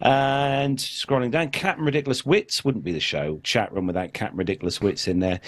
And 0.00 0.78
scrolling 0.78 1.30
down, 1.30 1.50
Captain 1.50 1.84
Ridiculous 1.84 2.24
Wits 2.24 2.64
wouldn't 2.64 2.84
be 2.84 2.92
the 2.92 3.00
show. 3.00 3.40
Chat 3.42 3.72
room 3.72 3.86
without 3.86 4.12
Captain 4.12 4.36
Ridiculous 4.38 4.80
Wits 4.80 5.08
in 5.08 5.20
there. 5.20 5.40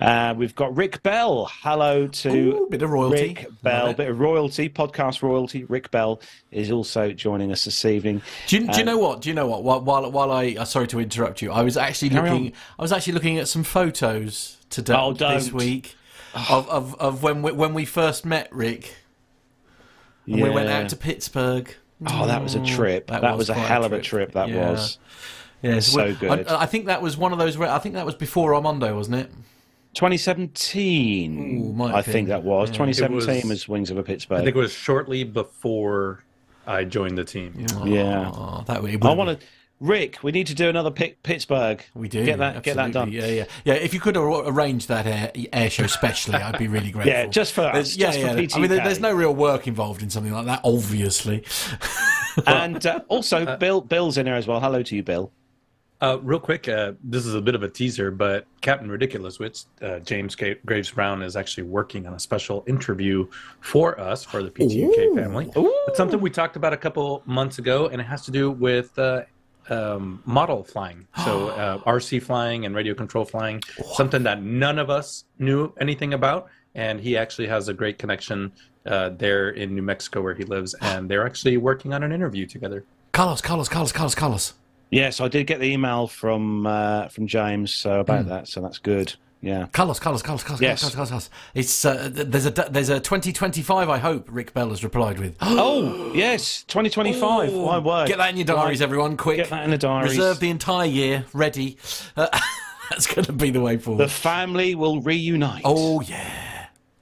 Uh, 0.00 0.34
we've 0.36 0.54
got 0.54 0.76
Rick 0.76 1.02
Bell. 1.02 1.48
Hello 1.62 2.06
to 2.08 2.28
Ooh, 2.30 2.68
bit 2.70 2.82
of 2.82 2.90
royalty. 2.90 3.28
Rick 3.38 3.46
Bell, 3.62 3.94
bit 3.94 4.08
of 4.10 4.18
royalty, 4.18 4.68
podcast 4.68 5.22
royalty. 5.22 5.64
Rick 5.64 5.90
Bell 5.90 6.20
is 6.50 6.70
also 6.70 7.12
joining 7.12 7.52
us 7.52 7.64
this 7.64 7.84
evening. 7.84 8.20
Do 8.48 8.58
you, 8.58 8.66
do 8.66 8.78
you 8.78 8.84
know 8.84 8.98
what? 8.98 9.20
Do 9.20 9.28
you 9.28 9.34
know 9.34 9.46
what? 9.46 9.62
While 9.62 9.82
while, 9.82 10.10
while 10.10 10.30
I 10.32 10.56
uh, 10.58 10.64
sorry 10.64 10.88
to 10.88 10.98
interrupt 11.00 11.42
you, 11.42 11.52
I 11.52 11.62
was 11.62 11.76
actually 11.76 12.10
looking. 12.10 12.46
on. 12.48 12.52
I 12.78 12.82
was 12.82 12.92
actually 12.92 13.12
looking 13.14 13.38
at 13.38 13.46
some 13.48 13.62
photos 13.62 14.58
today 14.68 14.94
Oh, 14.96 15.12
this 15.12 15.52
week 15.52 15.94
of, 16.34 16.68
of 16.68 16.94
of 17.00 17.22
when 17.22 17.42
we, 17.42 17.52
when 17.52 17.72
we 17.72 17.84
first 17.84 18.24
met 18.26 18.52
Rick. 18.52 18.96
And 20.26 20.42
we 20.42 20.50
went 20.50 20.70
out 20.70 20.88
to 20.88 20.96
Pittsburgh. 20.96 21.72
Oh, 22.06 22.26
that 22.26 22.42
was 22.42 22.54
a 22.54 22.64
trip. 22.64 23.06
That, 23.08 23.20
That 23.20 23.32
was, 23.36 23.48
was 23.48 23.50
a 23.50 23.52
quite 23.54 23.64
a 23.64 23.68
hell 23.68 23.84
of 23.84 23.92
a 23.92 24.00
trip. 24.00 24.32
That 24.32 24.48
Yeah. 24.48 24.70
was 24.72 24.98
Yes, 25.62 25.86
So 25.86 26.06
we- 26.08 26.12
good. 26.14 26.46
I, 26.48 26.62
I 26.62 26.66
think 26.66 26.86
that 26.86 27.00
was 27.00 27.16
one 27.16 27.32
of 27.32 27.38
those. 27.38 27.58
I 27.58 27.78
think 27.78 27.94
that 27.94 28.04
was 28.04 28.14
before 28.14 28.54
Armando, 28.54 28.94
wasn't 28.96 29.16
it? 29.16 29.30
2017. 29.94 31.76
Ooh, 31.78 31.82
I 31.84 31.96
have 31.96 32.06
think 32.06 32.28
that 32.28 32.42
was 32.42 32.70
2017 32.70 33.12
It 33.12 33.44
was- 33.44 33.48
was, 33.48 33.68
Wings 33.68 33.90
Over 33.90 34.02
Pittsburgh. 34.02 34.40
i 34.40 34.44
think 34.44 34.56
it 34.56 34.58
was 34.58 34.72
shortly 34.72 35.24
before 35.24 36.22
i 36.66 36.84
joined 36.84 37.18
the 37.18 37.24
team 37.24 37.66
Yeah. 37.84 38.30
Oh, 38.34 38.64
that 38.66 38.82
would. 38.82 39.04
I 39.04 39.12
want 39.12 39.38
to. 39.40 39.46
Rick, 39.80 40.22
we 40.22 40.30
need 40.32 40.46
to 40.46 40.54
do 40.54 40.68
another 40.68 40.90
Pitt- 40.90 41.22
Pittsburgh. 41.22 41.84
We 41.94 42.08
do 42.08 42.24
get 42.24 42.38
that. 42.38 42.62
Get 42.62 42.76
that 42.76 42.92
done. 42.92 43.10
Yeah, 43.12 43.26
yeah, 43.26 43.44
yeah. 43.64 43.74
If 43.74 43.92
you 43.92 44.00
could 44.00 44.16
arrange 44.16 44.86
that 44.86 45.04
air, 45.06 45.30
air 45.52 45.68
show 45.68 45.86
specially, 45.88 46.36
I'd 46.36 46.56
be 46.58 46.68
really 46.68 46.90
grateful. 46.92 47.12
Yeah, 47.12 47.26
just 47.26 47.52
for 47.52 47.62
us, 47.62 47.72
There's- 47.72 47.96
yeah, 47.96 48.06
just 48.06 48.18
for 48.20 48.24
yeah. 48.26 48.56
I 48.56 48.58
mean, 48.60 48.70
there's 48.84 49.00
no 49.00 49.12
real 49.12 49.34
work 49.34 49.66
involved 49.66 50.00
in 50.02 50.08
something 50.10 50.32
like 50.32 50.46
that, 50.46 50.60
obviously. 50.64 51.44
And 52.46 52.84
uh, 52.86 53.00
also, 53.08 53.56
Bill. 53.60 53.80
Bill's 53.80 54.16
in 54.16 54.24
there 54.26 54.36
as 54.36 54.46
well. 54.46 54.60
Hello 54.60 54.82
to 54.82 54.96
you, 54.96 55.02
Bill. 55.02 55.32
Uh, 56.00 56.18
real 56.22 56.40
quick, 56.40 56.68
uh, 56.68 56.92
this 57.02 57.24
is 57.24 57.34
a 57.34 57.40
bit 57.40 57.54
of 57.54 57.62
a 57.62 57.68
teaser, 57.68 58.10
but 58.10 58.46
Captain 58.60 58.90
Ridiculous, 58.90 59.38
which 59.38 59.62
uh, 59.80 60.00
James 60.00 60.34
Ga- 60.34 60.58
Graves 60.66 60.90
Brown 60.90 61.22
is 61.22 61.36
actually 61.36 61.62
working 61.64 62.06
on 62.06 62.14
a 62.14 62.18
special 62.18 62.64
interview 62.66 63.26
for 63.60 63.98
us 63.98 64.24
for 64.24 64.42
the 64.42 64.50
PTUK 64.50 65.14
family. 65.14 65.50
It's 65.88 65.96
something 65.96 66.20
we 66.20 66.30
talked 66.30 66.56
about 66.56 66.72
a 66.72 66.76
couple 66.76 67.22
months 67.26 67.58
ago, 67.58 67.88
and 67.88 68.00
it 68.00 68.04
has 68.04 68.22
to 68.26 68.30
do 68.30 68.50
with 68.50 68.98
uh, 68.98 69.22
um, 69.70 70.22
model 70.26 70.62
flying, 70.62 71.06
so 71.24 71.48
uh, 71.50 71.78
RC 71.84 72.22
flying 72.22 72.66
and 72.66 72.74
radio 72.74 72.92
control 72.92 73.24
flying, 73.24 73.62
something 73.94 74.22
that 74.24 74.42
none 74.42 74.78
of 74.78 74.90
us 74.90 75.24
knew 75.38 75.72
anything 75.80 76.12
about. 76.12 76.48
And 76.74 77.00
he 77.00 77.16
actually 77.16 77.46
has 77.46 77.68
a 77.68 77.72
great 77.72 77.98
connection 77.98 78.52
uh, 78.84 79.10
there 79.10 79.50
in 79.50 79.74
New 79.74 79.82
Mexico 79.82 80.20
where 80.20 80.34
he 80.34 80.42
lives, 80.44 80.74
and 80.80 81.08
they're 81.08 81.24
actually 81.24 81.56
working 81.56 81.94
on 81.94 82.02
an 82.02 82.10
interview 82.12 82.46
together. 82.46 82.84
Carlos, 83.12 83.40
Carlos, 83.40 83.68
Carlos, 83.68 83.92
Carlos, 83.92 84.14
Carlos. 84.14 84.54
Yes, 84.90 85.20
I 85.20 85.28
did 85.28 85.46
get 85.46 85.58
the 85.60 85.66
email 85.66 86.06
from 86.06 86.66
uh, 86.66 87.08
from 87.08 87.26
James 87.26 87.72
so 87.74 88.00
about 88.00 88.22
Hmm. 88.24 88.28
that, 88.30 88.48
so 88.48 88.60
that's 88.60 88.78
good. 88.78 89.14
Yeah. 89.40 89.66
Carlos, 89.72 89.98
Carlos, 90.00 90.22
Carlos, 90.22 90.42
Carlos, 90.42 90.62
Yes. 90.62 90.80
Carlos, 90.80 90.94
Carlos, 90.94 91.08
Carlos. 91.10 91.30
It's 91.54 91.84
uh, 91.84 92.08
there's 92.10 92.46
a 92.46 92.50
there's 92.50 92.88
a 92.88 92.98
2025. 92.98 93.90
I 93.90 93.98
hope 93.98 94.26
Rick 94.30 94.54
Bell 94.54 94.70
has 94.70 94.82
replied 94.82 95.18
with. 95.18 95.36
Oh 95.42 96.12
yes, 96.14 96.62
2025. 96.68 97.52
My 97.52 97.78
word. 97.78 98.08
Get 98.08 98.18
that 98.18 98.30
in 98.30 98.36
your 98.38 98.46
diaries, 98.46 98.80
Right. 98.80 98.84
everyone, 98.86 99.16
quick. 99.18 99.36
Get 99.36 99.50
that 99.50 99.64
in 99.64 99.70
the 99.70 99.76
diaries. 99.78 100.12
Reserve 100.12 100.40
the 100.40 100.48
entire 100.50 100.86
year, 100.86 101.26
ready. 101.34 101.76
Uh, 102.16 102.28
that's 102.90 103.06
going 103.06 103.26
to 103.26 103.32
be 103.32 103.50
the 103.50 103.60
way 103.60 103.76
forward. 103.76 104.02
The 104.04 104.08
family 104.08 104.74
will 104.74 105.00
reunite. 105.02 105.62
oh 105.64 106.00
yeah. 106.00 106.43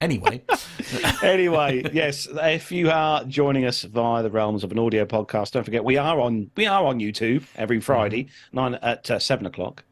Anyway, 0.02 0.42
anyway, 1.22 1.88
yes, 1.92 2.26
if 2.32 2.72
you 2.72 2.90
are 2.90 3.22
joining 3.22 3.64
us 3.64 3.84
via 3.84 4.24
the 4.24 4.30
realms 4.32 4.64
of 4.64 4.72
an 4.72 4.78
audio 4.80 5.04
podcast, 5.04 5.52
don't 5.52 5.62
forget 5.62 5.84
we 5.84 5.96
are 5.96 6.18
on 6.18 6.50
we 6.56 6.66
are 6.66 6.84
on 6.84 6.98
YouTube 6.98 7.44
every 7.54 7.80
Friday 7.80 8.26
nine 8.52 8.74
at 8.74 9.08
uh, 9.12 9.20
seven 9.20 9.46
o'clock. 9.46 9.84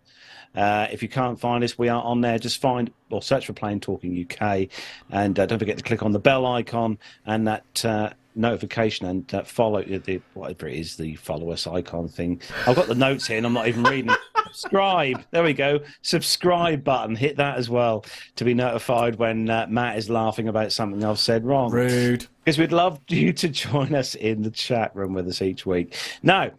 Uh, 0.52 0.88
if 0.90 1.00
you 1.00 1.08
can't 1.08 1.38
find 1.38 1.62
us, 1.62 1.78
we 1.78 1.88
are 1.88 2.02
on 2.02 2.22
there. 2.22 2.40
Just 2.40 2.60
find 2.60 2.90
or 3.10 3.22
search 3.22 3.46
for 3.46 3.52
Plain 3.52 3.78
Talking 3.78 4.26
UK, 4.28 4.66
and 5.10 5.38
uh, 5.38 5.46
don't 5.46 5.60
forget 5.60 5.78
to 5.78 5.84
click 5.84 6.02
on 6.02 6.10
the 6.10 6.18
bell 6.18 6.44
icon 6.44 6.98
and 7.24 7.46
that 7.46 7.84
uh, 7.84 8.10
notification 8.34 9.06
and 9.06 9.32
uh, 9.32 9.44
follow 9.44 9.80
the 9.80 10.20
whatever 10.34 10.66
it 10.66 10.76
is 10.76 10.96
the 10.96 11.14
follow 11.14 11.52
us 11.52 11.68
icon 11.68 12.08
thing. 12.08 12.40
I've 12.66 12.74
got 12.74 12.88
the 12.88 12.96
notes 12.96 13.28
here, 13.28 13.36
and 13.36 13.46
I'm 13.46 13.52
not 13.52 13.68
even 13.68 13.84
reading. 13.84 14.10
Subscribe. 14.46 15.24
There 15.30 15.42
we 15.42 15.52
go. 15.54 15.80
Subscribe 16.02 16.84
button. 16.84 17.16
Hit 17.16 17.36
that 17.36 17.56
as 17.56 17.68
well 17.70 18.04
to 18.36 18.44
be 18.44 18.54
notified 18.54 19.16
when 19.16 19.48
uh, 19.48 19.66
Matt 19.68 19.98
is 19.98 20.10
laughing 20.10 20.48
about 20.48 20.72
something 20.72 21.04
I've 21.04 21.18
said 21.18 21.44
wrong 21.44 21.70
rude. 21.70 22.26
because 22.44 22.58
we'd 22.58 22.72
love 22.72 23.00
you 23.08 23.32
to 23.34 23.48
join 23.48 23.94
us 23.94 24.14
in 24.14 24.42
the 24.42 24.50
chat 24.50 24.94
room 24.94 25.12
with 25.12 25.28
us 25.28 25.42
each 25.42 25.66
week. 25.66 25.96
Now, 26.22 26.50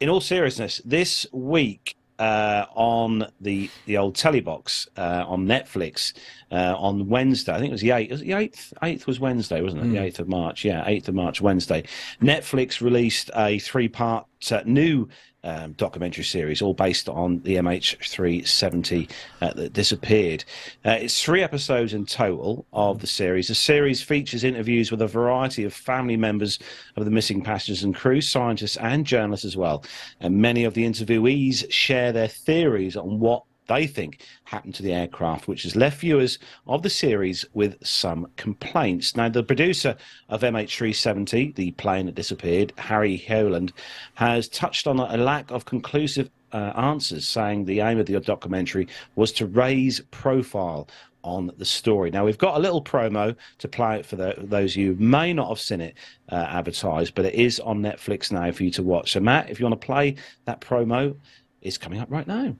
in 0.00 0.08
all 0.08 0.20
seriousness, 0.20 0.80
this 0.84 1.26
week 1.32 1.94
uh, 2.18 2.64
on 2.74 3.26
the 3.40 3.68
the 3.84 3.98
old 3.98 4.14
telebox 4.16 4.88
uh, 4.96 5.24
on 5.26 5.46
Netflix 5.46 6.14
uh, 6.50 6.74
on 6.78 7.08
Wednesday, 7.08 7.52
I 7.52 7.58
think 7.58 7.68
it 7.68 7.72
was 7.72 7.80
the 7.82 7.90
eighth. 7.90 8.10
Was 8.10 8.20
the 8.20 8.32
eighth? 8.32 8.72
Eighth 8.82 9.06
was 9.06 9.20
Wednesday, 9.20 9.60
wasn't 9.60 9.84
it? 9.84 9.88
The 9.88 9.98
eighth 10.02 10.18
of 10.18 10.28
March. 10.28 10.64
Yeah, 10.64 10.82
eighth 10.86 11.08
of 11.08 11.14
March, 11.14 11.40
Wednesday. 11.40 11.84
Netflix 12.22 12.80
released 12.80 13.30
a 13.36 13.58
three 13.58 13.88
part 13.88 14.26
uh, 14.50 14.62
new. 14.64 15.08
Um, 15.46 15.74
documentary 15.74 16.24
series, 16.24 16.60
all 16.60 16.74
based 16.74 17.08
on 17.08 17.40
the 17.42 17.54
MH370 17.54 19.08
uh, 19.40 19.52
that 19.52 19.72
disappeared. 19.72 20.44
Uh, 20.84 20.98
it's 21.02 21.22
three 21.22 21.40
episodes 21.40 21.94
in 21.94 22.04
total 22.04 22.66
of 22.72 23.00
the 23.00 23.06
series. 23.06 23.46
The 23.46 23.54
series 23.54 24.02
features 24.02 24.42
interviews 24.42 24.90
with 24.90 25.02
a 25.02 25.06
variety 25.06 25.62
of 25.62 25.72
family 25.72 26.16
members 26.16 26.58
of 26.96 27.04
the 27.04 27.12
missing 27.12 27.42
passengers 27.42 27.84
and 27.84 27.94
crew, 27.94 28.20
scientists 28.20 28.76
and 28.78 29.06
journalists 29.06 29.46
as 29.46 29.56
well. 29.56 29.84
And 30.18 30.36
many 30.38 30.64
of 30.64 30.74
the 30.74 30.84
interviewees 30.84 31.70
share 31.70 32.10
their 32.10 32.26
theories 32.26 32.96
on 32.96 33.20
what 33.20 33.44
they 33.68 33.86
think 33.86 34.20
happened 34.44 34.74
to 34.76 34.82
the 34.82 34.92
aircraft, 34.92 35.48
which 35.48 35.62
has 35.64 35.76
left 35.76 36.00
viewers 36.00 36.38
of 36.66 36.82
the 36.82 36.90
series 36.90 37.44
with 37.54 37.76
some 37.84 38.28
complaints. 38.36 39.16
Now, 39.16 39.28
the 39.28 39.42
producer 39.42 39.96
of 40.28 40.42
MH370, 40.42 41.54
the 41.54 41.72
plane 41.72 42.06
that 42.06 42.14
disappeared, 42.14 42.72
Harry 42.78 43.16
Hewland, 43.16 43.72
has 44.14 44.48
touched 44.48 44.86
on 44.86 44.98
a 44.98 45.16
lack 45.16 45.50
of 45.50 45.64
conclusive 45.64 46.30
uh, 46.52 46.72
answers, 46.76 47.26
saying 47.26 47.64
the 47.64 47.80
aim 47.80 47.98
of 47.98 48.06
the 48.06 48.18
documentary 48.20 48.88
was 49.14 49.32
to 49.32 49.46
raise 49.46 50.00
profile 50.10 50.88
on 51.26 51.50
the 51.58 51.64
story. 51.64 52.10
Now, 52.10 52.24
we've 52.24 52.38
got 52.38 52.56
a 52.56 52.60
little 52.60 52.82
promo 52.82 53.34
to 53.58 53.68
play 53.68 53.98
it 53.98 54.06
for 54.06 54.14
the, 54.14 54.34
those 54.38 54.74
who 54.74 54.94
may 54.94 55.32
not 55.32 55.48
have 55.48 55.60
seen 55.60 55.80
it 55.80 55.96
uh, 56.30 56.36
advertised, 56.48 57.14
but 57.14 57.24
it 57.24 57.34
is 57.34 57.58
on 57.60 57.82
Netflix 57.82 58.30
now 58.30 58.50
for 58.52 58.62
you 58.62 58.70
to 58.70 58.82
watch. 58.82 59.12
So, 59.12 59.20
Matt, 59.20 59.50
if 59.50 59.58
you 59.58 59.66
want 59.66 59.80
to 59.80 59.84
play 59.84 60.14
that 60.44 60.60
promo, 60.60 61.16
it's 61.62 61.76
coming 61.76 61.98
up 61.98 62.10
right 62.10 62.26
now. 62.26 62.54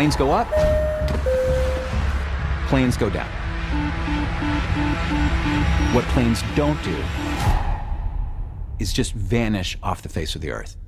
Planes 0.00 0.16
go 0.16 0.30
up, 0.30 0.48
planes 2.68 2.96
go 2.96 3.10
down. 3.10 3.28
What 5.92 6.06
planes 6.06 6.42
don't 6.56 6.82
do 6.82 6.96
is 8.78 8.94
just 8.94 9.12
vanish 9.12 9.76
off 9.82 10.00
the 10.00 10.08
face 10.08 10.34
of 10.34 10.40
the 10.40 10.52
earth. 10.52 10.78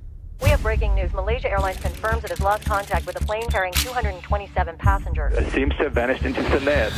We 0.43 0.49
have 0.49 0.61
breaking 0.61 0.93
news. 0.95 1.13
Malaysia 1.13 1.49
Airlines 1.49 1.79
confirms 1.79 2.25
it 2.25 2.29
has 2.29 2.41
lost 2.41 2.65
contact 2.65 3.07
with 3.07 3.15
a 3.15 3.25
plane 3.25 3.47
carrying 3.49 3.71
227 3.75 4.75
passengers. 4.77 5.37
It 5.37 5.49
seems 5.53 5.73
to 5.77 5.83
have 5.83 5.93
vanished 5.93 6.23
into 6.23 6.43
thin 6.43 6.67
air. 6.67 6.91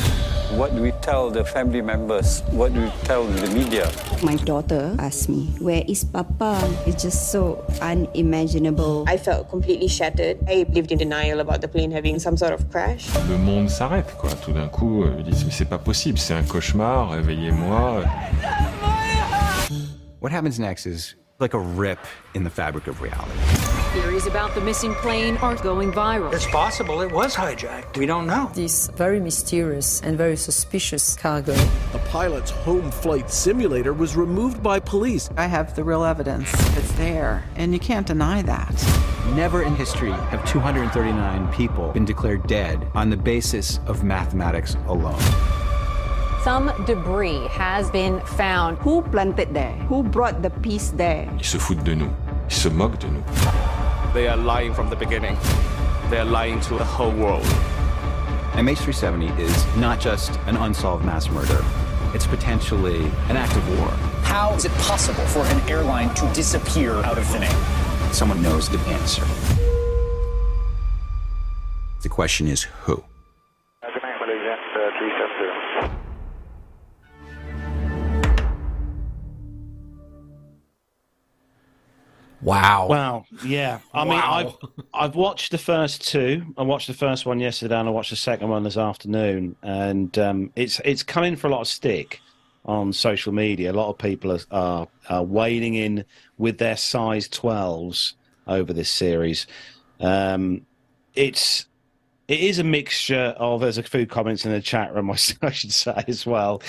What 0.58 0.76
do 0.76 0.82
we 0.82 0.92
tell 1.06 1.30
the 1.30 1.46
family 1.46 1.82
members? 1.82 2.42
What 2.50 2.74
do 2.74 2.82
we 2.82 2.90
tell 3.04 3.24
the 3.24 3.48
media? 3.54 3.92
My 4.24 4.36
daughter 4.36 4.96
asked 4.98 5.30
me, 5.30 5.54
Where 5.60 5.84
is 5.88 6.04
Papa? 6.04 6.58
It's 6.88 7.04
just 7.04 7.32
so 7.32 7.64
unimaginable. 7.82 9.06
I 9.08 9.18
felt 9.18 9.50
completely 9.52 9.90
shattered. 9.90 10.40
I 10.48 10.66
lived 10.70 10.92
in 10.92 10.98
denial 10.98 11.40
about 11.40 11.62
the 11.62 11.68
plane 11.68 11.92
having 11.92 12.18
some 12.18 12.38
sort 12.38 12.54
of 12.54 12.72
crash. 12.72 13.14
Le 13.30 13.38
monde 13.38 13.70
s'arrête, 13.70 14.10
quoi. 14.18 14.32
Tout 14.44 14.54
d'un 14.54 14.70
coup, 14.70 15.04
euh, 15.04 15.14
ils 15.20 15.24
disent, 15.24 15.46
mais 15.46 15.52
c'est 15.52 15.70
pas 15.70 15.78
possible, 15.78 16.18
c'est 16.18 16.34
un 16.34 16.44
cauchemar, 16.44 17.12
réveillez-moi. 17.12 18.06
What 20.20 20.32
happens 20.32 20.58
next 20.58 20.88
is 20.88 21.16
like 21.40 21.54
a 21.54 21.60
rip 21.60 22.00
in 22.34 22.44
the 22.44 22.50
fabric 22.50 22.88
of 22.88 23.02
reality. 23.02 23.32
Theories 24.00 24.26
about 24.26 24.56
the 24.56 24.62
missing 24.62 24.94
plane 24.96 25.38
are 25.38 25.56
going 25.56 25.92
viral. 25.92 26.34
It's 26.34 26.48
possible 26.48 27.02
it 27.02 27.12
was 27.12 27.36
hijacked. 27.36 27.98
We 27.98 28.06
don't 28.06 28.26
know. 28.26 28.52
This 28.54 28.88
very 28.96 29.20
mysterious 29.20 30.02
and 30.02 30.18
very 30.18 30.38
suspicious 30.38 31.16
cargo. 31.16 31.54
A 31.94 32.00
pilot's 32.10 32.52
home 32.52 32.90
flight 32.90 33.30
simulator 33.30 33.94
was 33.94 34.16
removed 34.16 34.64
by 34.64 34.80
police. 34.80 35.30
I 35.36 35.48
have 35.48 35.76
the 35.76 35.84
real 35.84 36.04
evidence. 36.04 36.50
It's 36.78 36.92
there, 36.94 37.44
and 37.56 37.74
you 37.74 37.80
can't 37.80 38.08
deny 38.08 38.42
that. 38.44 38.74
Never 39.34 39.64
in 39.64 39.76
history 39.76 40.12
have 40.12 40.46
239 40.46 41.52
people 41.52 41.92
been 41.92 42.06
declared 42.06 42.48
dead 42.48 42.86
on 42.96 43.10
the 43.10 43.18
basis 43.18 43.80
of 43.88 44.04
mathematics 44.04 44.76
alone. 44.88 45.20
Some 46.46 46.72
debris 46.86 47.48
has 47.48 47.90
been 47.90 48.20
found. 48.38 48.78
Who 48.86 49.02
planted 49.02 49.52
there? 49.56 49.74
Who 49.90 50.04
brought 50.04 50.44
the 50.44 50.52
piece 50.52 50.92
there? 50.92 51.28
Ils 51.40 51.44
se 51.44 51.58
foutent 51.58 51.84
de 51.84 51.96
nous. 51.96 52.14
Ils 52.48 52.56
se 52.56 52.70
moquent 52.70 53.00
de 53.00 53.08
nous. 53.08 53.24
They 54.14 54.28
are 54.28 54.38
lying 54.38 54.72
from 54.72 54.92
the 54.92 54.96
beginning. 54.96 55.36
They 56.12 56.20
are 56.20 56.32
lying 56.40 56.60
to 56.68 56.76
the 56.78 56.84
whole 56.84 57.12
world. 57.14 57.48
MH370 58.54 59.40
is 59.40 59.66
not 59.76 60.00
just 60.00 60.40
an 60.46 60.56
unsolved 60.58 61.04
mass 61.04 61.32
murder. 61.32 61.66
It's 62.14 62.28
potentially 62.28 63.06
an 63.28 63.38
act 63.38 63.56
of 63.58 63.68
war. 63.80 63.90
How 64.22 64.54
is 64.54 64.66
it 64.66 64.72
possible 64.74 65.26
for 65.26 65.44
an 65.48 65.68
airline 65.68 66.14
to 66.14 66.32
disappear 66.32 66.94
out 67.06 67.18
of 67.18 67.26
thin 67.26 67.42
air? 67.42 68.14
Someone 68.14 68.44
knows 68.44 68.70
the 68.70 68.78
answer. 68.94 69.26
The 72.04 72.10
question 72.10 72.46
is 72.46 72.68
who? 72.84 73.04
Wow. 82.42 82.88
Wow. 82.88 83.26
Yeah. 83.44 83.80
I 83.94 84.04
mean, 84.04 84.14
Wow. 84.14 84.58
I've 84.64 84.70
I've 84.94 85.16
watched 85.16 85.52
the 85.52 85.58
first 85.58 86.08
two. 86.08 86.54
I 86.58 86.64
watched 86.64 86.88
the 86.88 86.94
first 86.94 87.26
one 87.26 87.40
yesterday, 87.40 87.76
and 87.80 87.88
I 87.88 87.92
watched 87.92 88.12
the 88.12 88.16
second 88.16 88.50
one 88.50 88.64
this 88.64 88.78
afternoon. 88.78 89.56
And 89.64 90.18
um, 90.20 90.52
it's 90.56 90.80
it's 90.86 91.04
coming 91.04 91.36
for 91.36 91.48
a 91.48 91.50
lot 91.52 91.62
of 91.62 91.68
stick 91.68 92.22
on 92.66 92.94
social 92.94 93.32
media. 93.34 93.72
A 93.72 93.74
lot 93.74 93.90
of 93.90 93.98
people 93.98 94.32
are, 94.32 94.40
are, 94.52 94.88
are 95.10 95.24
wading 95.24 95.76
in 95.76 96.06
with 96.38 96.58
their 96.58 96.78
size 96.78 97.28
twelves 97.28 98.14
over 98.48 98.74
this 98.74 98.90
series. 98.90 99.48
Um, 100.00 100.66
it's 101.16 101.68
it 102.28 102.40
is 102.40 102.60
a 102.60 102.64
mixture 102.64 103.36
of 103.38 103.62
there's 103.62 103.78
a 103.78 103.84
few 103.84 104.06
comments 104.06 104.46
in 104.46 104.52
the 104.52 104.62
chat 104.62 104.94
room 104.94 105.10
I 105.42 105.52
should 105.52 105.72
say 105.72 106.04
as 106.08 106.26
well. 106.26 106.62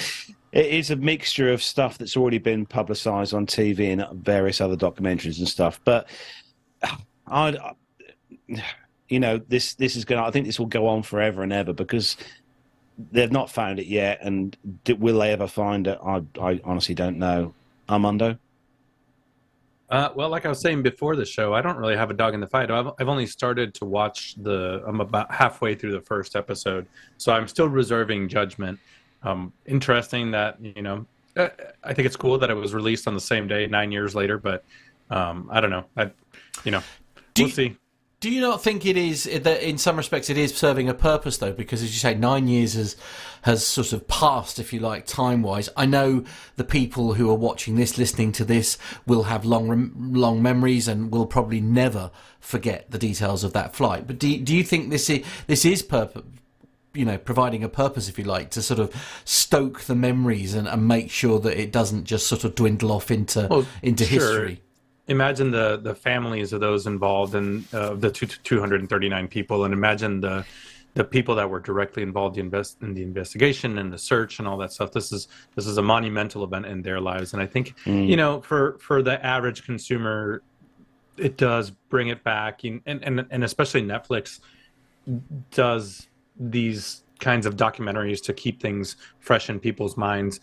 It 0.52 0.66
is 0.66 0.90
a 0.90 0.96
mixture 0.96 1.52
of 1.52 1.62
stuff 1.62 1.98
that's 1.98 2.16
already 2.16 2.38
been 2.38 2.66
publicised 2.66 3.34
on 3.34 3.46
TV 3.46 3.92
and 3.92 4.24
various 4.24 4.60
other 4.60 4.76
documentaries 4.76 5.38
and 5.38 5.48
stuff. 5.48 5.80
But 5.84 6.08
I, 7.26 7.74
you 9.08 9.20
know, 9.20 9.38
this 9.48 9.74
this 9.74 9.96
is 9.96 10.04
going. 10.04 10.20
to 10.20 10.26
I 10.26 10.30
think 10.30 10.46
this 10.46 10.58
will 10.58 10.66
go 10.66 10.86
on 10.86 11.02
forever 11.02 11.42
and 11.42 11.52
ever 11.52 11.72
because 11.72 12.16
they've 13.12 13.32
not 13.32 13.50
found 13.50 13.78
it 13.78 13.86
yet, 13.86 14.18
and 14.22 14.56
will 14.98 15.18
they 15.18 15.32
ever 15.32 15.46
find 15.46 15.86
it? 15.86 15.98
I, 16.04 16.22
I 16.40 16.60
honestly 16.64 16.94
don't 16.94 17.18
know. 17.18 17.54
Armando. 17.88 18.38
Uh, 19.88 20.08
well, 20.16 20.28
like 20.28 20.44
I 20.44 20.48
was 20.48 20.60
saying 20.60 20.82
before 20.82 21.14
the 21.14 21.24
show, 21.24 21.54
I 21.54 21.62
don't 21.62 21.76
really 21.76 21.96
have 21.96 22.10
a 22.10 22.14
dog 22.14 22.34
in 22.34 22.40
the 22.40 22.46
fight. 22.48 22.72
I've, 22.72 22.90
I've 22.98 23.08
only 23.08 23.26
started 23.26 23.72
to 23.74 23.84
watch 23.84 24.34
the. 24.42 24.82
I'm 24.86 25.00
about 25.00 25.32
halfway 25.32 25.76
through 25.76 25.92
the 25.92 26.00
first 26.00 26.34
episode, 26.34 26.86
so 27.18 27.32
I'm 27.32 27.46
still 27.46 27.68
reserving 27.68 28.28
judgment. 28.28 28.80
Um, 29.26 29.52
interesting 29.66 30.30
that 30.30 30.60
you 30.60 30.82
know, 30.82 31.06
uh, 31.36 31.48
I 31.82 31.94
think 31.94 32.06
it's 32.06 32.16
cool 32.16 32.38
that 32.38 32.50
it 32.50 32.54
was 32.54 32.72
released 32.72 33.08
on 33.08 33.14
the 33.14 33.20
same 33.20 33.48
day, 33.48 33.66
nine 33.66 33.90
years 33.90 34.14
later. 34.14 34.38
But 34.38 34.64
um, 35.10 35.48
I 35.52 35.60
don't 35.60 35.70
know. 35.70 35.84
I, 35.96 36.10
you 36.64 36.70
know, 36.70 36.82
we'll 37.36 37.48
see. 37.48 37.76
Do 38.18 38.30
you 38.30 38.40
not 38.40 38.62
think 38.62 38.86
it 38.86 38.96
is 38.96 39.24
that 39.24 39.62
in 39.62 39.76
some 39.76 39.96
respects 39.96 40.30
it 40.30 40.38
is 40.38 40.54
serving 40.56 40.88
a 40.88 40.94
purpose 40.94 41.36
though? 41.36 41.52
Because 41.52 41.82
as 41.82 41.92
you 41.92 41.98
say, 41.98 42.14
nine 42.14 42.48
years 42.48 42.72
has 42.74 42.96
has 43.42 43.66
sort 43.66 43.92
of 43.92 44.08
passed, 44.08 44.58
if 44.58 44.72
you 44.72 44.80
like, 44.80 45.06
time 45.06 45.42
wise. 45.42 45.68
I 45.76 45.86
know 45.86 46.24
the 46.56 46.64
people 46.64 47.14
who 47.14 47.30
are 47.30 47.34
watching 47.34 47.74
this, 47.74 47.98
listening 47.98 48.32
to 48.32 48.44
this, 48.44 48.78
will 49.06 49.24
have 49.24 49.44
long 49.44 49.92
long 50.12 50.40
memories 50.42 50.88
and 50.88 51.12
will 51.12 51.26
probably 51.26 51.60
never 51.60 52.10
forget 52.40 52.90
the 52.90 52.98
details 52.98 53.44
of 53.44 53.52
that 53.52 53.74
flight. 53.74 54.06
But 54.06 54.18
do 54.18 54.38
do 54.38 54.56
you 54.56 54.64
think 54.64 54.90
this 54.90 55.10
is 55.10 55.24
this 55.46 55.64
is 55.64 55.82
purpose? 55.82 56.22
You 56.96 57.04
know, 57.04 57.18
providing 57.18 57.62
a 57.62 57.68
purpose, 57.68 58.08
if 58.08 58.18
you 58.18 58.24
like, 58.24 58.50
to 58.50 58.62
sort 58.62 58.80
of 58.80 58.92
stoke 59.24 59.82
the 59.82 59.94
memories 59.94 60.54
and, 60.54 60.66
and 60.66 60.86
make 60.88 61.10
sure 61.10 61.38
that 61.40 61.60
it 61.60 61.70
doesn't 61.72 62.04
just 62.04 62.26
sort 62.26 62.44
of 62.44 62.54
dwindle 62.54 62.90
off 62.92 63.10
into 63.10 63.46
Well, 63.50 63.66
into 63.82 64.04
sure. 64.04 64.18
history. 64.20 64.62
Imagine 65.08 65.50
the 65.52 65.76
the 65.76 65.94
families 65.94 66.52
of 66.52 66.60
those 66.60 66.86
involved 66.86 67.34
and 67.34 67.64
uh, 67.72 67.94
the 67.94 68.10
two, 68.10 68.26
239 68.26 69.28
people, 69.28 69.64
and 69.64 69.72
imagine 69.74 70.20
the 70.20 70.44
the 70.94 71.04
people 71.04 71.34
that 71.34 71.48
were 71.50 71.60
directly 71.60 72.02
involved 72.02 72.38
in, 72.38 72.46
invest, 72.46 72.78
in 72.80 72.94
the 72.94 73.02
investigation 73.02 73.76
and 73.78 73.92
the 73.92 73.98
search 73.98 74.38
and 74.38 74.48
all 74.48 74.56
that 74.56 74.72
stuff. 74.72 74.90
This 74.92 75.12
is 75.12 75.28
this 75.54 75.66
is 75.66 75.76
a 75.78 75.82
monumental 75.82 76.42
event 76.42 76.66
in 76.66 76.82
their 76.82 77.00
lives, 77.00 77.34
and 77.34 77.42
I 77.42 77.46
think 77.46 77.74
Mm. 77.84 78.08
you 78.08 78.16
know 78.16 78.40
for 78.40 78.78
for 78.78 79.02
the 79.02 79.24
average 79.24 79.64
consumer, 79.64 80.42
it 81.18 81.36
does 81.36 81.70
bring 81.90 82.08
it 82.08 82.24
back, 82.24 82.64
and 82.64 82.80
and 82.86 83.26
and 83.30 83.44
especially 83.44 83.82
Netflix 83.82 84.40
does 85.52 86.08
these 86.38 87.02
kinds 87.18 87.46
of 87.46 87.56
documentaries 87.56 88.22
to 88.22 88.32
keep 88.32 88.60
things 88.60 88.96
fresh 89.20 89.48
in 89.48 89.58
people's 89.58 89.96
minds. 89.96 90.40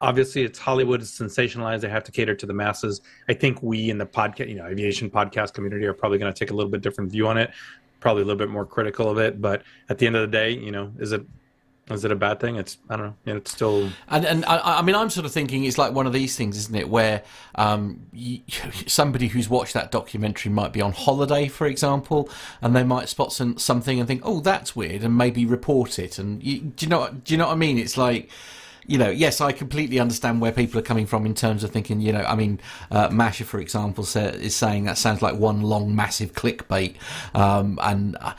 Obviously, 0.00 0.42
it's 0.42 0.58
Hollywood 0.58 1.00
is 1.00 1.10
sensationalized. 1.10 1.80
They 1.80 1.88
have 1.88 2.04
to 2.04 2.12
cater 2.12 2.34
to 2.34 2.46
the 2.46 2.52
masses. 2.52 3.00
I 3.28 3.34
think 3.34 3.62
we 3.62 3.90
in 3.90 3.98
the 3.98 4.06
podcast, 4.06 4.48
you 4.48 4.54
know, 4.54 4.66
aviation 4.66 5.10
podcast 5.10 5.54
community 5.54 5.86
are 5.86 5.94
probably 5.94 6.18
going 6.18 6.32
to 6.32 6.38
take 6.38 6.50
a 6.50 6.54
little 6.54 6.70
bit 6.70 6.82
different 6.82 7.10
view 7.10 7.26
on 7.26 7.38
it, 7.38 7.50
probably 8.00 8.22
a 8.22 8.26
little 8.26 8.38
bit 8.38 8.50
more 8.50 8.66
critical 8.66 9.10
of 9.10 9.18
it. 9.18 9.40
But 9.40 9.62
at 9.88 9.98
the 9.98 10.06
end 10.06 10.16
of 10.16 10.22
the 10.22 10.36
day, 10.36 10.50
you 10.50 10.70
know, 10.70 10.92
is 10.98 11.12
it 11.12 11.22
is 11.90 12.04
it 12.04 12.10
a 12.10 12.16
bad 12.16 12.40
thing? 12.40 12.56
It's 12.56 12.78
I 12.90 12.96
don't 12.96 13.06
know. 13.06 13.14
You 13.24 13.36
It's 13.36 13.52
still 13.52 13.90
And 14.08 14.24
and 14.24 14.44
I, 14.44 14.78
I 14.78 14.82
mean, 14.82 14.96
I'm 14.96 15.08
sort 15.08 15.24
of 15.24 15.32
thinking 15.32 15.64
it's 15.64 15.78
like 15.78 15.92
one 15.92 16.06
of 16.06 16.12
these 16.12 16.34
things, 16.36 16.56
isn't 16.56 16.74
it? 16.74 16.88
Where 16.88 17.22
um, 17.54 18.06
y 18.12 18.42
somebody 18.86 19.28
who's 19.28 19.48
watched 19.48 19.74
that 19.74 19.92
documentary 19.92 20.50
might 20.50 20.72
be 20.72 20.80
on 20.80 20.92
holiday, 20.92 21.46
for 21.46 21.66
example, 21.66 22.28
and 22.60 22.74
they 22.74 22.82
might 22.82 23.08
spot 23.08 23.32
some, 23.32 23.56
something 23.56 24.00
and 24.00 24.08
think, 24.08 24.22
"Oh, 24.24 24.40
that's 24.40 24.74
weird," 24.74 25.04
and 25.04 25.16
maybe 25.16 25.46
report 25.46 25.98
it. 26.00 26.18
And 26.18 26.42
you, 26.42 26.60
do 26.60 26.86
you 26.86 26.90
know? 26.90 27.08
Do 27.10 27.34
you 27.34 27.38
know 27.38 27.46
what 27.46 27.52
I 27.52 27.56
mean? 27.56 27.78
It's 27.78 27.96
like. 27.96 28.30
You 28.88 28.98
know, 28.98 29.10
yes, 29.10 29.40
I 29.40 29.50
completely 29.50 29.98
understand 29.98 30.40
where 30.40 30.52
people 30.52 30.78
are 30.78 30.82
coming 30.82 31.06
from 31.06 31.26
in 31.26 31.34
terms 31.34 31.64
of 31.64 31.72
thinking. 31.72 32.00
You 32.00 32.12
know, 32.12 32.20
I 32.20 32.36
mean, 32.36 32.60
uh, 32.92 33.08
Masha, 33.10 33.44
for 33.44 33.58
example, 33.58 34.04
say, 34.04 34.26
is 34.28 34.54
saying 34.54 34.84
that 34.84 34.96
sounds 34.96 35.22
like 35.22 35.34
one 35.34 35.60
long, 35.60 35.96
massive 35.96 36.34
clickbait, 36.34 36.94
um, 37.34 37.80
and 37.82 38.16
uh, 38.20 38.34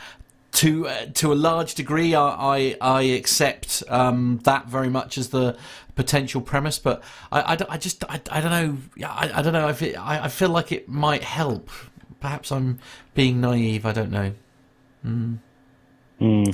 to 0.58 0.86
uh, 0.88 1.06
to 1.14 1.32
a 1.32 1.34
large 1.36 1.74
degree, 1.74 2.14
I 2.14 2.28
I, 2.56 2.76
I 2.80 3.02
accept 3.02 3.82
um, 3.88 4.40
that 4.44 4.66
very 4.66 4.88
much 4.88 5.16
as 5.18 5.28
the 5.28 5.56
potential 5.94 6.40
premise, 6.40 6.78
but 6.78 7.02
I, 7.32 7.52
I, 7.52 7.56
don't- 7.56 7.70
I 7.70 7.76
just 7.76 8.04
I, 8.08 8.20
I 8.30 8.40
don't 8.40 8.50
know 8.50 9.06
I, 9.06 9.30
I 9.34 9.42
don't 9.42 9.52
know 9.52 9.68
if 9.68 9.82
it, 9.82 9.96
I, 9.96 10.24
I 10.24 10.28
feel 10.28 10.48
like 10.50 10.72
it 10.72 10.88
might 10.88 11.22
help. 11.24 11.70
Perhaps 12.20 12.50
I'm 12.50 12.78
being 13.14 13.40
naive. 13.40 13.86
I 13.86 13.92
don't 13.92 14.10
know. 14.10 14.32
Mm. 15.06 15.38
Hmm. 16.18 16.44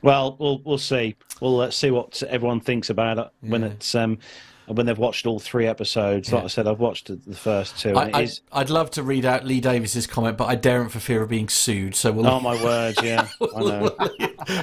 Well, 0.00 0.36
we'll 0.38 0.60
we'll 0.64 0.78
see. 0.78 1.16
We'll 1.40 1.60
uh, 1.60 1.70
see 1.70 1.90
what 1.90 2.22
everyone 2.24 2.60
thinks 2.60 2.88
about 2.90 3.18
it 3.18 3.28
when 3.40 3.62
it's 3.64 3.94
um 3.94 4.18
when 4.66 4.86
they've 4.86 4.98
watched 4.98 5.26
all 5.26 5.38
three 5.38 5.66
episodes. 5.66 6.32
Like 6.32 6.44
I 6.44 6.46
said, 6.46 6.66
I've 6.66 6.80
watched 6.80 7.08
the 7.08 7.36
first 7.36 7.78
two. 7.78 7.96
I. 7.96 8.28
I'd 8.52 8.70
love 8.70 8.90
to 8.92 9.02
read 9.02 9.24
out 9.24 9.44
Lee 9.44 9.60
Davies's 9.60 10.06
comment, 10.06 10.36
but 10.36 10.46
I 10.46 10.54
daren't 10.54 10.92
for 10.92 11.00
fear 11.00 11.22
of 11.22 11.28
being 11.28 11.48
sued. 11.48 11.94
So 11.94 12.12
we'll 12.12 12.26
oh 12.26 12.40
my 12.40 12.62
word, 12.62 12.96
yeah, 13.02 13.28
I 13.56 13.60
know. 13.60 13.96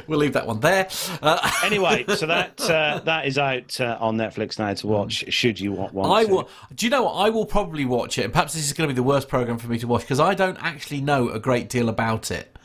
we'll 0.07 0.19
leave 0.19 0.33
that 0.33 0.47
one 0.47 0.59
there. 0.59 0.89
Uh, 1.21 1.51
anyway, 1.63 2.05
so 2.07 2.25
that 2.25 2.59
uh, 2.61 3.01
that 3.05 3.25
is 3.25 3.37
out 3.37 3.79
uh, 3.81 3.97
on 3.99 4.17
Netflix 4.17 4.59
now 4.59 4.73
to 4.73 4.87
watch. 4.87 5.31
Should 5.33 5.59
you 5.59 5.71
want 5.73 5.93
one? 5.93 6.09
I 6.09 6.25
to. 6.25 6.31
will. 6.31 6.49
Do 6.73 6.85
you 6.85 6.89
know 6.89 7.03
what? 7.03 7.13
I 7.13 7.29
will 7.29 7.45
probably 7.45 7.85
watch 7.85 8.17
it. 8.17 8.25
And 8.25 8.33
perhaps 8.33 8.53
this 8.53 8.65
is 8.65 8.73
going 8.73 8.87
to 8.87 8.93
be 8.93 8.95
the 8.95 9.03
worst 9.03 9.27
program 9.27 9.57
for 9.57 9.67
me 9.67 9.77
to 9.79 9.87
watch 9.87 10.01
because 10.01 10.19
I 10.19 10.33
don't 10.33 10.57
actually 10.61 11.01
know 11.01 11.29
a 11.29 11.39
great 11.39 11.69
deal 11.69 11.89
about 11.89 12.31
it. 12.31 12.55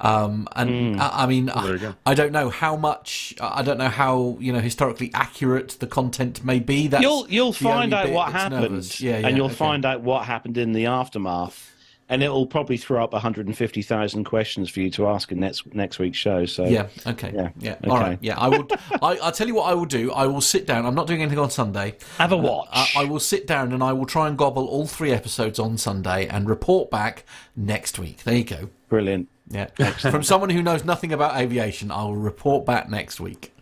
Um, 0.00 0.46
and 0.54 0.94
Hmm. 0.96 1.00
I, 1.00 1.24
I 1.24 1.26
mean, 1.26 1.46
Well, 1.46 1.64
there 1.64 1.72
you 1.74 1.78
go. 1.80 1.94
I, 2.06 2.12
I 2.12 2.14
don't 2.14 2.32
know 2.32 2.50
how 2.50 2.76
much. 2.76 3.34
I 3.40 3.62
don't 3.62 3.78
know 3.78 3.88
how 3.88 4.36
you 4.40 4.52
know 4.52 4.60
historically 4.60 5.10
accurate 5.14 5.76
the 5.80 5.86
content 5.86 6.44
may 6.44 6.60
be. 6.60 6.86
That's 6.88 7.02
you'll 7.02 7.26
you'll 7.28 7.52
find 7.52 7.92
out 7.92 8.10
what 8.10 8.32
happened. 8.32 9.00
Yeah, 9.00 9.18
yeah, 9.18 9.26
and 9.26 9.36
you'll 9.36 9.46
okay. 9.46 9.54
find 9.54 9.84
out 9.84 10.02
what 10.02 10.24
happened 10.24 10.56
in 10.56 10.72
the 10.72 10.86
aftermath, 10.86 11.72
and 12.08 12.22
it'll 12.22 12.46
probably 12.46 12.76
throw 12.76 13.02
up 13.02 13.12
150,000 13.12 14.24
questions 14.24 14.70
for 14.70 14.80
you 14.80 14.90
to 14.92 15.08
ask 15.08 15.32
in 15.32 15.40
next 15.40 15.74
next 15.74 15.98
week's 15.98 16.16
show. 16.16 16.44
So 16.46 16.64
Yeah. 16.64 16.86
Okay. 17.06 17.32
yeah, 17.34 17.48
Yeah. 17.58 17.72
okay. 17.72 17.90
All 17.90 17.98
right. 17.98 18.18
Yeah. 18.20 18.38
I 18.38 18.48
will. 18.48 18.68
I, 19.02 19.16
I'll 19.18 19.32
tell 19.32 19.48
you 19.48 19.54
what 19.56 19.68
I 19.70 19.74
will 19.74 19.84
do. 19.84 20.12
I 20.12 20.26
will 20.26 20.40
sit 20.40 20.64
down. 20.66 20.86
I'm 20.86 20.94
not 20.94 21.06
doing 21.08 21.22
anything 21.22 21.38
on 21.40 21.50
Sunday. 21.50 21.96
Have 22.18 22.32
a 22.32 22.36
Uh, 22.36 22.38
watch. 22.38 22.68
I, 22.72 22.88
I 22.98 23.04
will 23.04 23.20
sit 23.20 23.46
down 23.48 23.72
and 23.72 23.82
I 23.82 23.92
will 23.92 24.06
try 24.06 24.28
and 24.28 24.38
gobble 24.38 24.66
all 24.66 24.86
three 24.86 25.10
episodes 25.12 25.58
on 25.58 25.76
Sunday 25.76 26.28
and 26.28 26.48
report 26.48 26.88
back 26.90 27.24
next 27.56 27.98
week. 27.98 28.22
There 28.24 28.36
you 28.36 28.44
go. 28.44 28.70
Brilliant. 28.88 29.28
Yeah. 29.50 29.66
From 30.10 30.22
someone 30.22 30.50
who 30.50 30.62
knows 30.62 30.84
nothing 30.84 31.12
about 31.12 31.36
aviation, 31.36 31.90
I 31.90 32.02
will 32.04 32.16
report 32.16 32.66
back 32.66 32.88
next 32.88 33.18
week. 33.20 33.54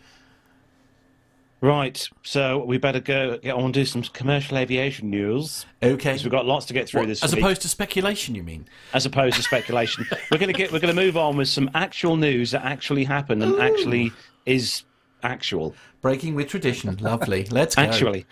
Right, 1.62 2.06
so 2.22 2.62
we 2.64 2.76
better 2.76 3.00
go 3.00 3.38
get 3.38 3.54
on 3.54 3.64
and 3.64 3.74
do 3.74 3.86
some 3.86 4.02
commercial 4.02 4.58
aviation 4.58 5.08
news. 5.08 5.64
Okay. 5.82 6.12
'cause 6.12 6.22
we've 6.22 6.30
got 6.30 6.44
lots 6.44 6.66
to 6.66 6.74
get 6.74 6.86
through 6.86 7.00
What, 7.02 7.08
this 7.08 7.24
as 7.24 7.34
week. 7.34 7.42
opposed 7.42 7.62
to 7.62 7.68
speculation, 7.68 8.34
you 8.34 8.42
mean? 8.42 8.68
as 8.92 9.06
opposed 9.06 9.36
to 9.36 9.42
speculation. 9.42 10.06
we're 10.30 10.38
going 10.38 10.52
to 10.52 10.56
get 10.58 10.70
we're 10.70 10.80
going 10.80 10.94
to 10.94 11.00
move 11.02 11.16
on 11.16 11.36
with 11.36 11.48
some 11.48 11.70
actual 11.74 12.16
news 12.16 12.50
that 12.50 12.64
actually 12.64 13.04
happened 13.04 13.42
and 13.42 13.60
actually 13.60 14.12
is 14.44 14.82
actual. 15.22 15.74
Breaking 16.02 16.34
with 16.34 16.48
tradition. 16.48 16.94
Lovely. 16.98 17.44
Let's 17.50 17.74
go. 17.74 17.82
Actually. 17.82 18.26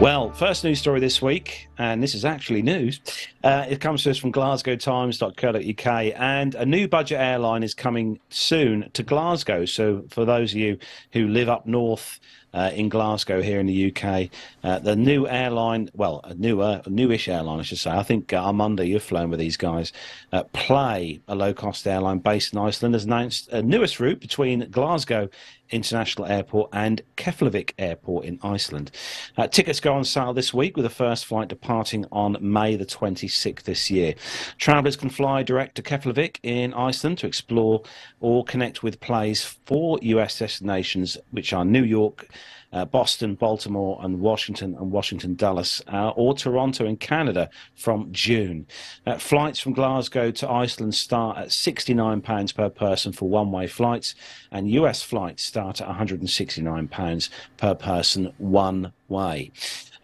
Well, 0.00 0.32
first 0.32 0.64
news 0.64 0.80
story 0.80 1.00
this 1.00 1.22
week, 1.22 1.68
and 1.78 2.02
this 2.02 2.14
is 2.14 2.24
actually 2.24 2.62
news. 2.62 3.00
Uh, 3.42 3.64
it 3.68 3.80
comes 3.80 4.02
to 4.02 4.10
us 4.10 4.18
from 4.18 4.32
glasgowtimes.co.uk, 4.32 6.14
and 6.16 6.54
a 6.56 6.66
new 6.66 6.88
budget 6.88 7.20
airline 7.20 7.62
is 7.62 7.74
coming 7.74 8.18
soon 8.28 8.90
to 8.92 9.02
Glasgow. 9.02 9.64
So, 9.64 10.04
for 10.10 10.24
those 10.24 10.52
of 10.52 10.58
you 10.58 10.78
who 11.12 11.28
live 11.28 11.48
up 11.48 11.66
north 11.66 12.20
uh, 12.52 12.70
in 12.74 12.88
Glasgow 12.88 13.40
here 13.40 13.60
in 13.60 13.66
the 13.66 13.92
UK, 13.92 14.30
uh, 14.62 14.78
the 14.80 14.96
new 14.96 15.26
airline, 15.26 15.90
well, 15.94 16.20
a 16.24 16.34
newer, 16.34 16.82
newish 16.86 17.28
airline, 17.28 17.60
I 17.60 17.62
should 17.62 17.78
say. 17.78 17.90
I 17.90 18.02
think 18.02 18.32
uh, 18.32 18.44
Armando, 18.44 18.82
you've 18.82 19.02
flown 19.02 19.30
with 19.30 19.40
these 19.40 19.56
guys. 19.56 19.92
Uh, 20.32 20.42
Play, 20.52 21.20
a 21.28 21.34
low-cost 21.34 21.86
airline 21.86 22.18
based 22.18 22.52
in 22.52 22.58
Iceland, 22.58 22.94
has 22.94 23.04
announced 23.04 23.48
a 23.48 23.62
newest 23.62 24.00
route 24.00 24.20
between 24.20 24.68
Glasgow 24.70 25.28
International 25.70 26.26
Airport 26.26 26.70
and 26.72 27.02
Keflavik 27.16 27.72
Airport 27.78 28.24
in 28.24 28.38
Iceland. 28.42 28.90
Uh, 29.36 29.46
tickets 29.46 29.80
go 29.80 29.94
on 29.94 30.04
sale 30.04 30.32
this 30.32 30.52
week 30.52 30.76
with 30.76 30.84
the 30.84 30.90
first 30.90 31.26
flight 31.26 31.48
departing 31.48 32.06
on 32.12 32.36
May 32.40 32.76
the 32.76 32.86
26th 32.86 33.62
this 33.62 33.90
year. 33.90 34.14
Travellers 34.58 34.96
can 34.96 35.10
fly 35.10 35.42
direct 35.42 35.74
to 35.76 35.82
Keflavik 35.82 36.38
in 36.42 36.74
Iceland 36.74 37.18
to 37.18 37.26
explore 37.26 37.82
or 38.20 38.44
connect 38.44 38.82
with 38.82 39.00
Play's 39.00 39.44
for 39.44 39.98
US 40.02 40.38
destinations, 40.38 41.16
which 41.30 41.52
are 41.52 41.64
New 41.64 41.84
York, 41.84 42.28
uh, 42.74 42.84
Boston, 42.84 43.36
Baltimore, 43.36 43.98
and 44.02 44.20
Washington, 44.20 44.74
and 44.74 44.90
Washington 44.90 45.34
Dulles, 45.36 45.80
uh, 45.92 46.10
or 46.10 46.34
Toronto 46.34 46.84
in 46.84 46.96
Canada 46.96 47.48
from 47.74 48.08
June. 48.12 48.66
Uh, 49.06 49.16
flights 49.16 49.60
from 49.60 49.72
Glasgow 49.72 50.30
to 50.32 50.50
Iceland 50.50 50.94
start 50.94 51.38
at 51.38 51.48
£69 51.48 52.54
per 52.54 52.68
person 52.68 53.12
for 53.12 53.28
one 53.28 53.50
way 53.52 53.66
flights, 53.66 54.14
and 54.50 54.70
US 54.70 55.02
flights 55.02 55.44
start 55.44 55.80
at 55.80 55.88
£169 55.88 57.28
per 57.56 57.74
person 57.74 58.32
one 58.38 58.92
way. 59.08 59.52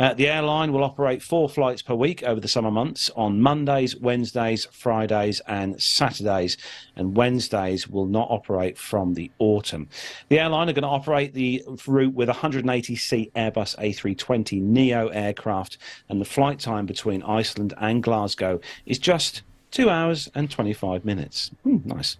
Uh, 0.00 0.14
the 0.14 0.26
airline 0.26 0.72
will 0.72 0.82
operate 0.82 1.22
four 1.22 1.46
flights 1.46 1.82
per 1.82 1.94
week 1.94 2.22
over 2.22 2.40
the 2.40 2.48
summer 2.48 2.70
months 2.70 3.10
on 3.16 3.38
Mondays, 3.42 3.94
Wednesdays, 3.96 4.64
Fridays, 4.72 5.40
and 5.46 5.80
Saturdays. 5.80 6.56
And 6.96 7.14
Wednesdays 7.14 7.86
will 7.86 8.06
not 8.06 8.26
operate 8.30 8.78
from 8.78 9.12
the 9.12 9.30
autumn. 9.38 9.90
The 10.30 10.38
airline 10.38 10.70
are 10.70 10.72
going 10.72 10.84
to 10.84 10.88
operate 10.88 11.34
the 11.34 11.62
route 11.86 12.14
with 12.14 12.28
180 12.28 12.96
seat 12.96 13.30
Airbus 13.34 13.76
A320 13.76 14.62
Neo 14.62 15.08
aircraft, 15.08 15.76
and 16.08 16.18
the 16.18 16.24
flight 16.24 16.58
time 16.58 16.86
between 16.86 17.22
Iceland 17.22 17.74
and 17.76 18.02
Glasgow 18.02 18.58
is 18.86 18.98
just 18.98 19.42
two 19.70 19.90
hours 19.90 20.30
and 20.34 20.50
25 20.50 21.04
minutes. 21.04 21.50
Hmm, 21.62 21.76
nice. 21.84 22.16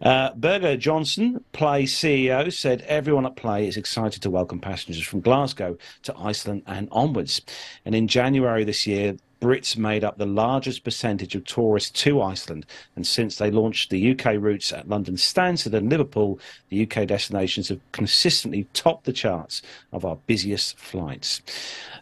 Uh, 0.00 0.30
Birgir 0.34 0.78
Jónsson, 0.78 1.42
Play 1.52 1.84
CEO, 1.84 2.52
said 2.52 2.82
everyone 2.82 3.24
at 3.24 3.36
Play 3.36 3.66
is 3.66 3.78
excited 3.78 4.22
to 4.22 4.30
welcome 4.30 4.60
passengers 4.60 5.02
from 5.02 5.20
Glasgow 5.20 5.78
to 6.02 6.14
Iceland 6.18 6.62
and 6.66 6.88
onwards. 6.92 7.40
And 7.84 7.94
in 7.94 8.06
January 8.06 8.64
this 8.64 8.86
year, 8.86 9.16
Brits 9.40 9.76
made 9.76 10.02
up 10.02 10.16
the 10.16 10.26
largest 10.26 10.82
percentage 10.82 11.34
of 11.34 11.44
tourists 11.44 11.90
to 12.02 12.22
Iceland, 12.22 12.64
and 12.94 13.06
since 13.06 13.36
they 13.36 13.50
launched 13.50 13.90
the 13.90 14.12
UK 14.12 14.36
routes 14.38 14.72
at 14.72 14.88
London 14.88 15.16
Stansted 15.16 15.74
and 15.74 15.90
Liverpool, 15.90 16.40
the 16.70 16.82
UK 16.82 17.06
destinations 17.06 17.68
have 17.68 17.80
consistently 17.92 18.66
topped 18.72 19.04
the 19.04 19.12
charts 19.12 19.60
of 19.92 20.04
our 20.04 20.16
busiest 20.26 20.78
flights. 20.78 21.42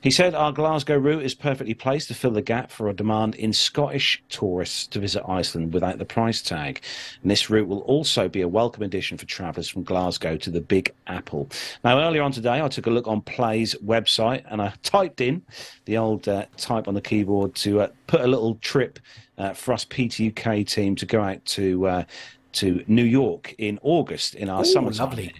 He 0.00 0.10
said 0.10 0.34
our 0.34 0.52
Glasgow 0.52 0.96
route 0.96 1.24
is 1.24 1.34
perfectly 1.34 1.74
placed 1.74 2.08
to 2.08 2.14
fill 2.14 2.30
the 2.30 2.42
gap 2.42 2.70
for 2.70 2.88
a 2.88 2.94
demand 2.94 3.34
in 3.34 3.52
Scottish 3.52 4.22
tourists 4.28 4.86
to 4.88 5.00
visit 5.00 5.24
Iceland 5.28 5.72
without 5.72 5.98
the 5.98 6.04
price 6.04 6.42
tag. 6.42 6.82
And 7.22 7.30
this 7.30 7.50
route 7.50 7.68
will 7.68 7.80
also 7.80 8.28
be 8.28 8.42
a 8.42 8.48
welcome 8.48 8.82
addition 8.82 9.18
for 9.18 9.26
travellers 9.26 9.68
from 9.68 9.82
Glasgow 9.82 10.36
to 10.36 10.50
the 10.50 10.60
Big 10.60 10.92
Apple. 11.06 11.48
Now, 11.82 11.98
earlier 11.98 12.22
on 12.22 12.32
today, 12.32 12.60
I 12.60 12.68
took 12.68 12.86
a 12.86 12.90
look 12.90 13.08
on 13.08 13.22
Play's 13.22 13.74
website 13.76 14.44
and 14.50 14.60
I 14.62 14.74
typed 14.82 15.20
in 15.20 15.42
the 15.86 15.96
old 15.96 16.28
uh, 16.28 16.46
type 16.56 16.86
on 16.86 16.94
the 16.94 17.00
keyboard 17.00 17.23
to 17.24 17.80
uh, 17.80 17.88
put 18.06 18.20
a 18.20 18.26
little 18.26 18.56
trip 18.56 18.98
uh, 19.38 19.52
for 19.52 19.72
us 19.72 19.84
PTUK 19.84 20.66
team 20.66 20.94
to 20.96 21.06
go 21.06 21.22
out 21.22 21.44
to 21.46 21.86
uh, 21.86 22.04
to 22.52 22.84
New 22.86 23.04
York 23.04 23.54
in 23.58 23.78
August 23.82 24.34
in 24.34 24.48
our 24.48 24.62
Ooh, 24.62 24.64
summer. 24.64 24.90
lovely. 24.90 25.34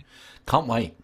Can't 0.46 0.66
wait. 0.66 0.94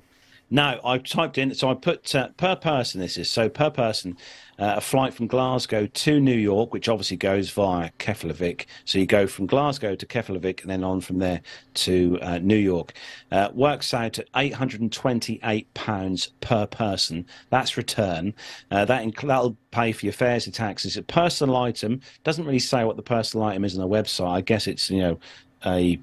No, 0.53 0.81
I 0.85 0.99
typed 0.99 1.39
in, 1.39 1.55
so 1.55 1.71
I 1.71 1.75
put 1.75 2.13
uh, 2.13 2.29
per 2.31 2.57
person, 2.57 3.01
this 3.01 3.17
is 3.17 3.31
so 3.31 3.49
per 3.49 3.71
person, 3.71 4.17
uh, 4.59 4.75
a 4.79 4.81
flight 4.81 5.15
from 5.15 5.29
Glasgow 5.29 5.87
to 5.87 6.19
New 6.19 6.35
York, 6.35 6.73
which 6.73 6.89
obviously 6.89 7.17
goes 7.17 7.51
via 7.51 7.91
Keflavik. 8.01 8.67
So 8.85 8.99
you 8.99 9.07
go 9.07 9.29
from 9.29 9.47
Glasgow 9.47 9.95
to 9.95 10.07
Keflavik 10.07 10.63
and 10.63 10.71
then 10.71 10.83
on 10.83 11.01
from 11.03 11.19
there 11.19 11.41
to 11.75 12.19
uh, 12.21 12.39
New 12.39 12.57
York. 12.57 12.95
Uh, 13.31 13.51
works 13.55 13.95
out 13.95 14.19
at 14.19 14.31
£828 14.33 16.31
per 16.41 16.67
person. 16.67 17.27
That's 17.51 17.77
return. 17.77 18.35
Uh, 18.73 18.85
that 18.87 19.05
inc- 19.05 19.27
that'll 19.27 19.57
pay 19.71 19.93
for 19.93 20.05
your 20.05 20.13
fares 20.13 20.47
and 20.47 20.55
taxes. 20.55 20.97
A 20.97 21.03
personal 21.03 21.57
item 21.57 22.01
doesn't 22.25 22.45
really 22.45 22.59
say 22.59 22.83
what 22.83 22.97
the 22.97 23.03
personal 23.03 23.47
item 23.47 23.65
is 23.65 23.79
on 23.79 23.89
the 23.89 23.97
website. 23.97 24.31
I 24.31 24.41
guess 24.41 24.67
it's, 24.67 24.91
you 24.91 25.01
know, 25.01 25.21
a 25.65 26.01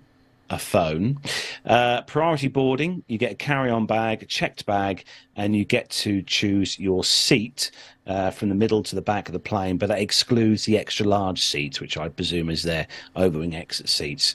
a 0.49 0.59
phone. 0.59 1.19
Uh, 1.65 2.01
priority 2.03 2.47
boarding, 2.47 3.03
you 3.07 3.17
get 3.17 3.31
a 3.31 3.35
carry 3.35 3.69
on 3.69 3.85
bag, 3.85 4.23
a 4.23 4.25
checked 4.25 4.65
bag, 4.65 5.03
and 5.35 5.55
you 5.55 5.65
get 5.65 5.89
to 5.89 6.21
choose 6.21 6.79
your 6.79 7.03
seat 7.03 7.71
uh, 8.07 8.31
from 8.31 8.49
the 8.49 8.55
middle 8.55 8.81
to 8.83 8.95
the 8.95 9.01
back 9.01 9.27
of 9.27 9.33
the 9.33 9.39
plane, 9.39 9.77
but 9.77 9.89
that 9.89 9.99
excludes 9.99 10.65
the 10.65 10.77
extra 10.77 11.05
large 11.05 11.41
seats, 11.41 11.81
which 11.81 11.97
I 11.97 12.09
presume 12.09 12.49
is 12.49 12.63
their 12.63 12.87
overwing 13.15 13.53
exit 13.53 13.89
seats. 13.89 14.33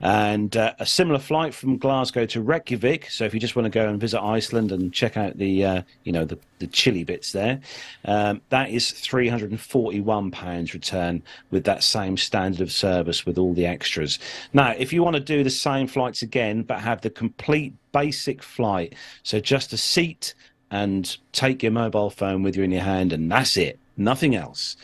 And 0.00 0.56
uh, 0.56 0.74
a 0.78 0.86
similar 0.86 1.18
flight 1.18 1.52
from 1.52 1.76
Glasgow 1.76 2.24
to 2.26 2.40
Reykjavik. 2.40 3.10
So 3.10 3.24
if 3.24 3.34
you 3.34 3.40
just 3.40 3.56
want 3.56 3.66
to 3.66 3.70
go 3.70 3.88
and 3.88 4.00
visit 4.00 4.22
Iceland 4.22 4.70
and 4.70 4.92
check 4.92 5.16
out 5.16 5.38
the, 5.38 5.64
uh, 5.64 5.82
you 6.04 6.12
know, 6.12 6.24
the, 6.24 6.38
the 6.60 6.68
chilly 6.68 7.02
bits 7.02 7.32
there, 7.32 7.60
um, 8.04 8.40
that 8.50 8.70
is 8.70 8.92
three 8.92 9.28
hundred 9.28 9.50
and 9.50 9.60
forty-one 9.60 10.30
pounds 10.30 10.72
return 10.72 11.22
with 11.50 11.64
that 11.64 11.82
same 11.82 12.16
standard 12.16 12.60
of 12.60 12.70
service 12.70 13.26
with 13.26 13.38
all 13.38 13.54
the 13.54 13.66
extras. 13.66 14.20
Now, 14.52 14.70
if 14.78 14.92
you 14.92 15.02
want 15.02 15.16
to 15.16 15.20
do 15.20 15.42
the 15.42 15.50
same 15.50 15.88
flights 15.88 16.22
again 16.22 16.62
but 16.62 16.78
have 16.78 17.00
the 17.00 17.10
complete 17.10 17.74
basic 17.90 18.42
flight, 18.42 18.94
so 19.24 19.40
just 19.40 19.72
a 19.72 19.76
seat 19.76 20.34
and 20.70 21.16
take 21.32 21.62
your 21.62 21.72
mobile 21.72 22.10
phone 22.10 22.42
with 22.44 22.56
you 22.56 22.62
in 22.62 22.70
your 22.70 22.82
hand, 22.82 23.12
and 23.12 23.32
that's 23.32 23.56
it, 23.56 23.78
nothing 23.96 24.36
else. 24.36 24.76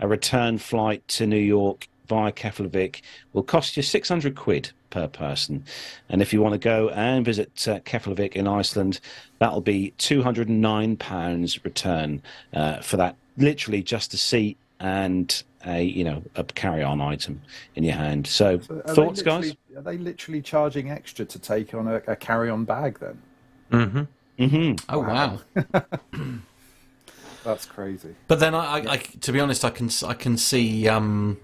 A 0.00 0.08
return 0.08 0.58
flight 0.58 1.06
to 1.08 1.26
New 1.26 1.36
York 1.36 1.88
via 2.12 2.30
Keflavik 2.30 3.00
will 3.32 3.42
cost 3.42 3.74
you 3.74 3.82
600 3.82 4.36
quid 4.36 4.70
per 4.90 5.08
person. 5.08 5.64
And 6.10 6.20
if 6.20 6.30
you 6.30 6.42
want 6.42 6.52
to 6.52 6.58
go 6.58 6.90
and 6.90 7.24
visit 7.24 7.66
uh, 7.66 7.80
Keflavik 7.80 8.34
in 8.34 8.46
Iceland, 8.46 9.00
that'll 9.38 9.62
be 9.62 9.94
209 9.96 10.96
pounds 10.98 11.64
return 11.64 12.20
uh, 12.52 12.82
for 12.82 12.98
that. 12.98 13.16
Literally 13.38 13.82
just 13.82 14.12
a 14.12 14.18
seat 14.18 14.58
and 14.78 15.42
a 15.64 15.82
you 15.82 16.04
know 16.04 16.22
a 16.34 16.44
carry-on 16.44 17.00
item 17.00 17.40
in 17.76 17.84
your 17.84 17.94
hand. 17.94 18.26
So, 18.26 18.60
So 18.60 18.80
thoughts, 18.88 19.22
guys? 19.22 19.56
Are 19.74 19.80
they 19.80 19.96
literally 19.96 20.42
charging 20.42 20.90
extra 20.90 21.24
to 21.24 21.38
take 21.38 21.72
on 21.72 21.88
a, 21.88 22.02
a 22.06 22.16
carry-on 22.16 22.66
bag 22.66 22.98
then? 22.98 23.22
Mm-hmm. 23.70 24.44
Mm-hmm. 24.44 24.94
Oh 24.94 24.98
wow. 24.98 25.40
That's 27.44 27.66
crazy. 27.66 28.14
But 28.28 28.38
then 28.38 28.54
I, 28.54 28.78
I, 28.78 28.92
I, 28.92 28.96
to 28.98 29.32
be 29.32 29.40
honest, 29.40 29.64
I 29.64 29.70
can 29.70 29.88
I 30.06 30.14
can 30.14 30.36
see 30.36 30.88
um, 30.88 31.38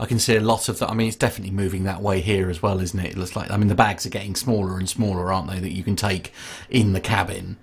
I 0.00 0.06
can 0.06 0.18
see 0.18 0.36
a 0.36 0.40
lot 0.40 0.68
of 0.68 0.78
that. 0.78 0.90
I 0.90 0.94
mean, 0.94 1.08
it's 1.08 1.16
definitely 1.16 1.54
moving 1.54 1.84
that 1.84 2.02
way 2.02 2.20
here 2.20 2.50
as 2.50 2.62
well, 2.62 2.80
isn't 2.80 2.98
it? 2.98 3.12
It 3.12 3.16
looks 3.16 3.36
like 3.36 3.50
I 3.50 3.56
mean 3.56 3.68
the 3.68 3.74
bags 3.74 4.06
are 4.06 4.10
getting 4.10 4.34
smaller 4.34 4.78
and 4.78 4.88
smaller, 4.88 5.32
aren't 5.32 5.50
they? 5.50 5.60
That 5.60 5.72
you 5.72 5.82
can 5.82 5.96
take 5.96 6.32
in 6.70 6.92
the 6.92 7.00
cabin. 7.00 7.56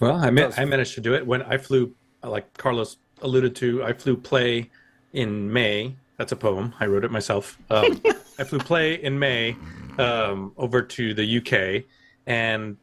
Well, 0.00 0.16
I, 0.16 0.30
ma- 0.30 0.50
I 0.56 0.64
managed 0.64 0.94
to 0.94 1.02
do 1.02 1.14
it 1.14 1.26
when 1.26 1.42
I 1.42 1.58
flew, 1.58 1.94
like 2.22 2.56
Carlos 2.56 2.96
alluded 3.20 3.54
to, 3.56 3.84
I 3.84 3.92
flew 3.92 4.16
play 4.16 4.70
in 5.12 5.52
May. 5.52 5.94
That's 6.16 6.32
a 6.32 6.36
poem. 6.36 6.74
I 6.80 6.86
wrote 6.86 7.04
it 7.04 7.10
myself. 7.10 7.58
Um, 7.68 8.00
I 8.38 8.44
flew 8.44 8.58
play 8.58 8.94
in 8.94 9.18
May 9.18 9.56
um, 9.98 10.52
over 10.56 10.80
to 10.80 11.14
the 11.14 11.38
UK, 11.38 11.84
and 12.26 12.78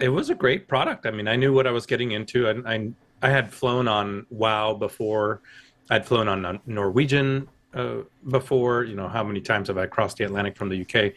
it 0.00 0.08
was 0.08 0.30
a 0.30 0.34
great 0.34 0.68
product. 0.68 1.04
I 1.04 1.10
mean, 1.10 1.28
I 1.28 1.36
knew 1.36 1.52
what 1.52 1.66
I 1.66 1.70
was 1.70 1.84
getting 1.84 2.12
into. 2.12 2.48
I, 2.48 2.74
I, 2.74 2.92
I 3.20 3.28
had 3.28 3.52
flown 3.52 3.86
on 3.86 4.26
WoW 4.30 4.74
before. 4.74 5.42
I'd 5.90 6.06
flown 6.06 6.28
on 6.28 6.60
Norwegian 6.64 7.48
uh, 7.74 7.96
before. 8.28 8.84
You 8.84 8.96
know, 8.96 9.08
how 9.08 9.24
many 9.24 9.40
times 9.40 9.68
have 9.68 9.78
I 9.78 9.86
crossed 9.86 10.16
the 10.18 10.24
Atlantic 10.24 10.56
from 10.56 10.68
the 10.68 10.82
UK? 10.82 11.12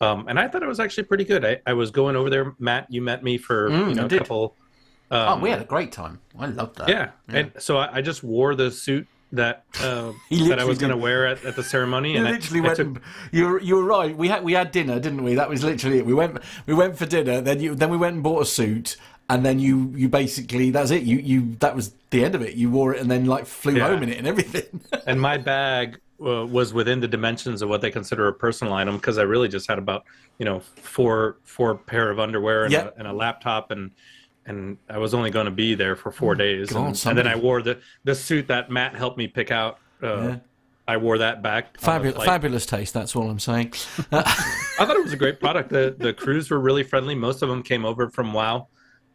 Um, 0.00 0.28
and 0.28 0.38
I 0.38 0.48
thought 0.48 0.62
it 0.62 0.68
was 0.68 0.80
actually 0.80 1.04
pretty 1.04 1.24
good. 1.24 1.44
I, 1.44 1.60
I 1.66 1.74
was 1.74 1.90
going 1.90 2.16
over 2.16 2.30
there. 2.30 2.54
Matt, 2.58 2.86
you 2.90 3.02
met 3.02 3.22
me 3.22 3.36
for 3.36 3.70
Mm, 3.70 3.88
you 3.90 3.94
know 3.94 4.06
a 4.06 4.08
couple. 4.08 4.56
oh, 5.10 5.28
um, 5.28 5.40
we 5.40 5.50
had 5.50 5.60
a 5.60 5.64
great 5.64 5.92
time. 5.92 6.20
I 6.38 6.46
loved 6.46 6.78
that. 6.78 6.88
yeah. 6.88 7.10
And 7.28 7.52
so 7.58 7.76
I, 7.78 7.96
I 7.96 8.00
just 8.00 8.22
wore 8.22 8.54
the 8.54 8.70
suit 8.70 9.06
that 9.32 9.64
uh, 9.80 10.12
that 10.30 10.58
I 10.58 10.64
was 10.64 10.78
going 10.78 10.90
to 10.90 10.96
wear 10.96 11.26
at, 11.26 11.44
at 11.44 11.54
the 11.56 11.62
ceremony. 11.62 12.12
you 12.12 12.18
and 12.18 12.28
literally 12.28 12.60
I, 12.60 12.62
went. 12.62 12.80
I 12.80 12.82
took... 12.82 13.02
You're 13.30 13.60
you're 13.60 13.84
right. 13.84 14.16
We 14.16 14.28
had 14.28 14.42
we 14.42 14.54
had 14.54 14.72
dinner, 14.72 14.98
didn't 14.98 15.22
we? 15.22 15.34
That 15.34 15.48
was 15.48 15.62
literally 15.62 15.98
it. 15.98 16.06
We 16.06 16.14
went 16.14 16.38
we 16.66 16.74
went 16.74 16.96
for 16.96 17.06
dinner. 17.06 17.40
Then 17.40 17.60
you 17.60 17.74
then 17.74 17.90
we 17.90 17.96
went 17.96 18.14
and 18.14 18.22
bought 18.22 18.42
a 18.42 18.46
suit. 18.46 18.96
And 19.34 19.44
then 19.46 19.58
you 19.58 19.92
you 19.96 20.08
basically 20.08 20.70
that's 20.70 20.90
it. 20.90 21.02
You 21.04 21.18
you 21.18 21.56
that 21.60 21.74
was 21.76 21.94
the 22.10 22.24
end 22.24 22.34
of 22.34 22.42
it. 22.42 22.54
You 22.54 22.70
wore 22.70 22.94
it 22.94 23.00
and 23.00 23.10
then 23.10 23.26
like 23.26 23.46
flew 23.46 23.76
Yeah. 23.76 23.88
home 23.88 24.02
in 24.02 24.08
it 24.08 24.18
and 24.18 24.26
everything. 24.26 24.80
and 25.06 25.20
my 25.20 25.38
bag 25.38 25.98
uh, 26.24 26.44
was 26.46 26.74
within 26.74 27.00
the 27.00 27.08
dimensions 27.08 27.62
of 27.62 27.68
what 27.68 27.80
they 27.80 27.90
consider 27.90 28.26
a 28.28 28.32
personal 28.32 28.72
item 28.74 28.96
because 28.96 29.16
I 29.18 29.22
really 29.22 29.48
just 29.48 29.68
had 29.68 29.78
about 29.78 30.04
you 30.38 30.44
know 30.44 30.60
four 30.60 31.36
four 31.44 31.74
pair 31.76 32.10
of 32.10 32.18
underwear 32.18 32.64
and, 32.64 32.72
Yeah. 32.72 32.88
a, 32.88 32.98
and 32.98 33.06
a 33.08 33.12
laptop 33.12 33.70
and 33.70 33.90
and 34.46 34.76
I 34.88 34.98
was 34.98 35.14
only 35.14 35.30
going 35.30 35.44
to 35.46 35.50
be 35.52 35.74
there 35.74 35.94
for 35.96 36.10
four 36.10 36.34
days 36.34 36.70
God, 36.70 36.86
and, 36.88 37.06
and 37.06 37.18
then 37.18 37.26
I 37.28 37.36
wore 37.36 37.62
the 37.62 37.78
the 38.04 38.14
suit 38.14 38.48
that 38.48 38.70
Matt 38.70 38.94
helped 38.96 39.16
me 39.18 39.26
pick 39.28 39.50
out. 39.50 39.78
Uh, 40.02 40.06
Yeah. 40.06 40.36
I 40.88 40.96
wore 40.96 41.18
that 41.18 41.40
back. 41.40 41.78
Fabulous, 41.78 42.24
fabulous 42.24 42.66
taste. 42.66 42.92
That's 42.94 43.14
all 43.14 43.30
I'm 43.30 43.38
saying. 43.38 43.74
I 44.12 44.22
thought 44.86 44.96
it 44.96 45.04
was 45.04 45.12
a 45.12 45.16
great 45.16 45.38
product. 45.38 45.68
The 45.70 45.94
the 45.96 46.12
crews 46.12 46.50
were 46.50 46.58
really 46.58 46.82
friendly. 46.82 47.14
Most 47.14 47.42
of 47.42 47.48
them 47.48 47.62
came 47.62 47.84
over 47.84 48.10
from 48.10 48.32
WoW, 48.32 48.66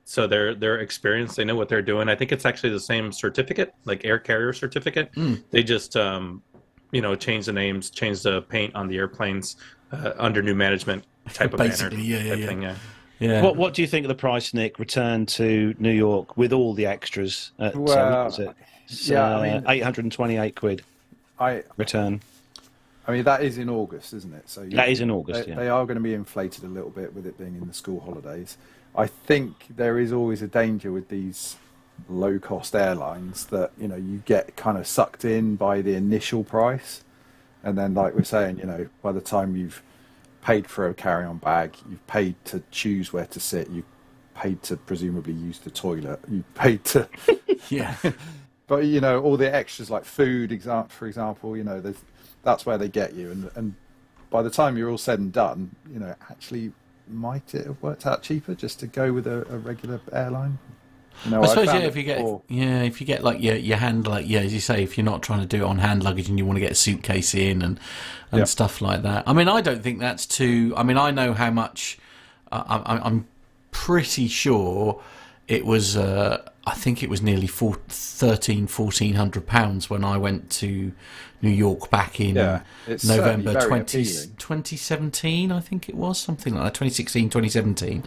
so 0.06 0.28
they're 0.28 0.54
they're 0.56 0.80
experienced. 0.80 1.36
They 1.36 1.44
know 1.44 1.56
what 1.56 1.68
they're 1.68 1.82
doing. 1.82 2.08
I 2.08 2.15
think 2.15 2.32
it's 2.32 2.46
actually 2.46 2.70
the 2.70 2.80
same 2.80 3.12
certificate, 3.12 3.74
like 3.86 4.06
air 4.06 4.20
carrier 4.20 4.54
certificate. 4.54 5.12
Mm. 5.13 5.44
They 5.50 5.63
just 5.63 5.98
um, 5.98 6.41
you 6.91 7.02
know 7.02 7.15
change 7.15 7.48
the 7.48 7.54
names, 7.54 7.89
change 7.89 8.22
the 8.22 8.44
paint 8.44 8.74
on 8.76 8.88
the 8.88 8.98
airplanes 8.98 9.58
uh, 9.91 10.13
under 10.18 10.41
new 10.41 10.56
management 10.56 11.04
type 11.34 11.54
of 11.54 11.58
Basically, 11.58 11.98
banner 11.98 12.04
yeah, 12.08 12.20
yeah, 12.20 12.34
yeah. 12.36 12.46
thing. 12.48 12.62
Yeah. 12.62 12.76
Yeah. 13.18 13.41
What 13.41 13.56
What 13.56 13.74
do 13.74 13.82
you 13.82 13.88
think 13.88 14.06
of 14.06 14.10
the 14.10 14.15
price, 14.15 14.54
Nick? 14.54 14.78
Return 14.78 15.26
to 15.28 15.74
New 15.80 15.91
York 15.91 16.38
with 16.38 16.54
all 16.54 16.74
the 16.74 16.86
extras. 16.86 17.52
At, 17.60 17.76
uh, 17.76 17.80
Well, 17.80 18.12
what 18.12 18.26
was 18.26 18.39
it? 18.39 18.56
yeah, 19.10 19.38
I 19.38 19.54
mean- 19.54 19.63
eight 19.68 19.84
hundred 19.84 20.06
and 20.06 20.12
twenty-eight 20.12 20.56
quid. 20.56 20.84
I 21.39 21.63
return. 21.78 22.22
I 23.08 23.12
mean, 23.12 23.24
that 23.24 23.44
is 23.44 23.58
in 23.58 23.70
August, 23.70 24.13
isn't 24.13 24.34
it? 24.34 24.50
So 24.50 24.63
you- 24.63 24.72
That 24.72 24.89
is 24.89 25.00
in 25.00 25.12
August, 25.12 25.46
They, 25.46 25.50
yeah. 25.52 25.56
they 25.56 25.70
are 25.70 25.86
going 25.86 25.98
to 25.98 26.02
be 26.04 26.13
inflated 26.13 26.63
a 26.63 26.68
little 26.68 26.89
bit 26.89 27.13
with 27.13 27.26
it 27.28 27.38
being 27.38 27.56
in 27.56 27.68
the 27.68 27.74
school 27.74 28.00
holidays. 28.00 28.58
I 28.97 29.08
think 29.08 29.75
there 29.75 29.99
is 29.99 30.13
always 30.13 30.41
a 30.41 30.47
danger 30.47 30.91
with 30.91 31.10
these 31.10 31.58
low-cost 32.10 32.75
airlines 32.75 33.45
that 33.47 33.71
you 33.77 33.88
know 33.88 33.95
you 33.95 34.21
get 34.25 34.55
kind 34.55 34.77
of 34.77 34.88
sucked 34.88 35.25
in 35.25 35.55
by 35.55 35.81
the 35.81 35.95
initial 35.95 36.43
price, 36.43 37.03
and 37.63 37.77
then, 37.77 37.93
like 37.93 38.15
we're 38.15 38.23
saying, 38.23 38.60
you 38.60 38.65
know, 38.65 38.88
by 39.01 39.12
the 39.12 39.21
time 39.21 39.55
you've 39.55 39.81
paid 40.43 40.67
for 40.67 40.88
a 40.88 40.93
carry-on 40.93 41.38
bag, 41.38 41.75
you've 41.89 42.05
paid 42.05 42.36
to 42.45 42.62
choose 42.69 43.12
where 43.12 43.25
to 43.25 43.39
sit, 43.39 43.69
you've 43.69 43.86
paid 44.36 44.62
to 44.62 44.77
presumably 44.77 45.34
use 45.34 45.60
the 45.60 45.71
toilet. 45.71 46.19
you've 46.29 46.53
paid 46.53 46.84
to, 46.86 47.10
yeah. 47.69 47.95
but 48.67 48.86
you 48.86 49.01
know 49.01 49.21
all 49.21 49.38
the 49.38 49.53
extras 49.53 49.89
like 49.89 50.05
food, 50.05 50.49
for 50.89 51.08
example. 51.08 51.58
You 51.58 51.63
know, 51.63 51.93
that's 52.43 52.65
where 52.65 52.77
they 52.77 52.88
get 52.88 53.13
you, 53.13 53.31
and 53.31 53.51
and 53.55 53.75
by 54.29 54.41
the 54.41 54.49
time 54.49 54.77
you're 54.77 54.89
all 54.89 54.97
said 54.97 55.19
and 55.19 55.31
done, 55.31 55.75
you 55.91 55.99
know, 55.99 56.15
actually, 56.29 56.71
might 57.10 57.54
it 57.56 57.65
have 57.68 57.82
worked 57.82 58.06
out 58.06 58.24
cheaper 58.24 58.56
just 58.56 58.80
to 58.82 58.88
go 58.88 59.13
with 59.13 59.28
a, 59.28 59.46
a 59.54 59.58
regular 59.58 60.00
airline? 60.12 60.58
Know, 61.30 61.41
I 61.41 61.46
suppose 61.48 61.68
found 61.68 61.82
yeah. 61.82 61.88
If 61.88 61.96
you 61.96 62.04
get 62.04 62.18
before. 62.18 62.41
yeah, 62.50 62.82
if 62.82 63.00
you 63.00 63.08
get 63.08 63.24
like 63.24 63.41
your 63.41 63.56
your 63.56 63.78
hand 63.78 64.06
like 64.06 64.28
yeah, 64.28 64.41
as 64.41 64.54
you 64.54 64.60
say, 64.60 64.84
if 64.84 64.98
you're 64.98 65.06
not 65.06 65.24
trying 65.24 65.39
to 65.39 65.46
do 65.46 65.63
it 65.63 65.65
on 65.65 65.78
hand 65.80 66.04
luggage 66.04 66.28
and 66.28 66.38
you 66.38 66.46
want 66.46 66.58
to 66.58 66.60
get 66.60 66.72
a 66.72 66.76
suitcase 66.76 67.34
in 67.34 67.62
and 67.62 67.80
and 68.32 68.39
Yeah. 68.39 68.44
stuff 68.46 68.82
like 68.82 69.02
that. 69.04 69.24
I 69.26 69.32
mean, 69.34 69.48
I 69.48 69.62
don't 69.62 69.82
think 69.82 70.00
that's 70.00 70.26
too. 70.26 70.74
I 70.76 70.84
mean, 70.84 70.98
I 70.98 71.12
know 71.12 71.34
how 71.34 71.52
much. 71.52 71.98
Uh, 72.52 72.82
I, 72.86 72.98
I'm 72.98 73.28
pretty 73.72 74.28
sure 74.28 75.02
it 75.48 75.65
was. 75.65 75.96
Uh, 75.96 76.41
I 76.67 76.73
think 76.73 77.04
it 77.04 77.10
was 77.10 77.21
nearly 77.21 77.47
four, 77.47 77.75
13, 77.89 78.67
1400 78.67 79.45
pounds 79.45 79.89
when 79.89 80.04
I 80.04 80.17
went 80.17 80.49
to 80.51 80.93
New 81.41 81.49
York 81.51 81.91
back 81.91 82.19
in 82.19 82.36
Yeah, 82.36 82.62
November 82.88 83.51
certainly 83.54 83.67
20, 83.86 84.04
2017, 84.38 85.51
I 85.51 85.60
think 85.60 85.88
it 85.89 85.93
was 85.95 86.19
something 86.19 86.56
like 86.56 86.63
that, 86.63 86.73
2016, 86.73 87.30
2017. 87.30 88.04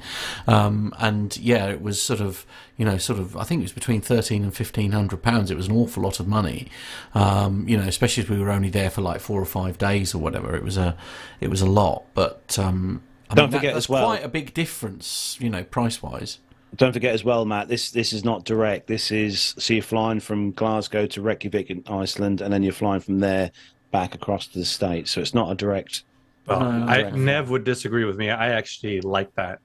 Um, 0.49 0.93
and 0.99 1.37
yeah, 1.37 1.67
it 1.69 1.81
was 1.81 2.03
sort 2.03 2.21
of, 2.21 2.45
you 2.77 2.85
know, 2.85 2.99
sort 2.99 3.21
of, 3.21 3.37
I 3.37 3.45
think 3.45 3.61
it 3.61 3.65
was 3.65 3.73
between 3.73 4.01
13 4.01 4.43
and 4.43 4.47
1500 4.53 5.23
pounds. 5.23 5.51
It 5.53 5.57
was 5.57 5.69
an 5.69 5.77
awful 5.77 6.03
lot 6.03 6.19
of 6.19 6.27
money. 6.27 6.69
Um, 7.15 7.69
you 7.69 7.77
know, 7.77 7.85
especially 7.87 8.25
as 8.25 8.29
we 8.29 8.39
were 8.41 8.51
only 8.51 8.71
there 8.71 8.91
for 8.91 9.03
like 9.03 9.21
four 9.21 9.41
or 9.41 9.47
five 9.47 9.79
days 9.79 10.15
or 10.15 10.19
whatever. 10.19 10.57
It 10.57 10.65
was 10.65 10.77
a, 10.77 10.97
it 11.41 11.49
was 11.49 11.61
a 11.61 11.67
lot, 11.67 12.05
but, 12.15 12.59
um, 12.59 13.03
I 13.31 13.35
Don't 13.35 13.45
mean, 13.45 13.51
that- 13.53 13.57
forget 13.59 13.75
that's 13.75 13.85
as 13.85 13.89
well- 13.89 14.05
quite 14.07 14.25
a 14.25 14.29
big 14.29 14.53
difference, 14.53 15.37
you 15.41 15.49
know, 15.51 15.63
price 15.63 16.03
wise. 16.03 16.39
Don't 16.77 16.93
forget 16.93 17.15
as 17.15 17.25
well, 17.25 17.45
Matt. 17.45 17.69
This 17.69 17.91
this 17.91 18.13
is 18.13 18.25
not 18.25 18.45
direct. 18.45 18.87
This 18.87 19.11
is 19.11 19.55
so 19.59 19.75
you're 19.75 19.83
flying 19.83 20.21
from 20.21 20.53
Glasgow 20.53 21.07
to 21.07 21.23
Reykjavik 21.23 21.71
in 21.71 21.83
Iceland, 21.89 22.41
and 22.41 22.53
then 22.53 22.63
you're 22.63 22.73
flying 22.73 23.01
from 23.01 23.21
there 23.21 23.51
back 23.91 24.15
across 24.15 24.47
to 24.49 24.59
the 24.59 24.65
states. 24.65 25.11
So 25.11 25.21
it's 25.21 25.35
not 25.35 25.51
a 25.51 25.55
direct. 25.55 26.05
Well, 26.47 26.61
No, 26.61 26.87
I, 26.87 27.03
right. 27.03 27.15
Nev 27.15 27.51
would 27.51 27.65
disagree 27.65 28.05
with 28.05 28.17
me. 28.17 28.31
I 28.31 28.51
actually 28.51 29.01
like 29.01 29.35
that. 29.35 29.61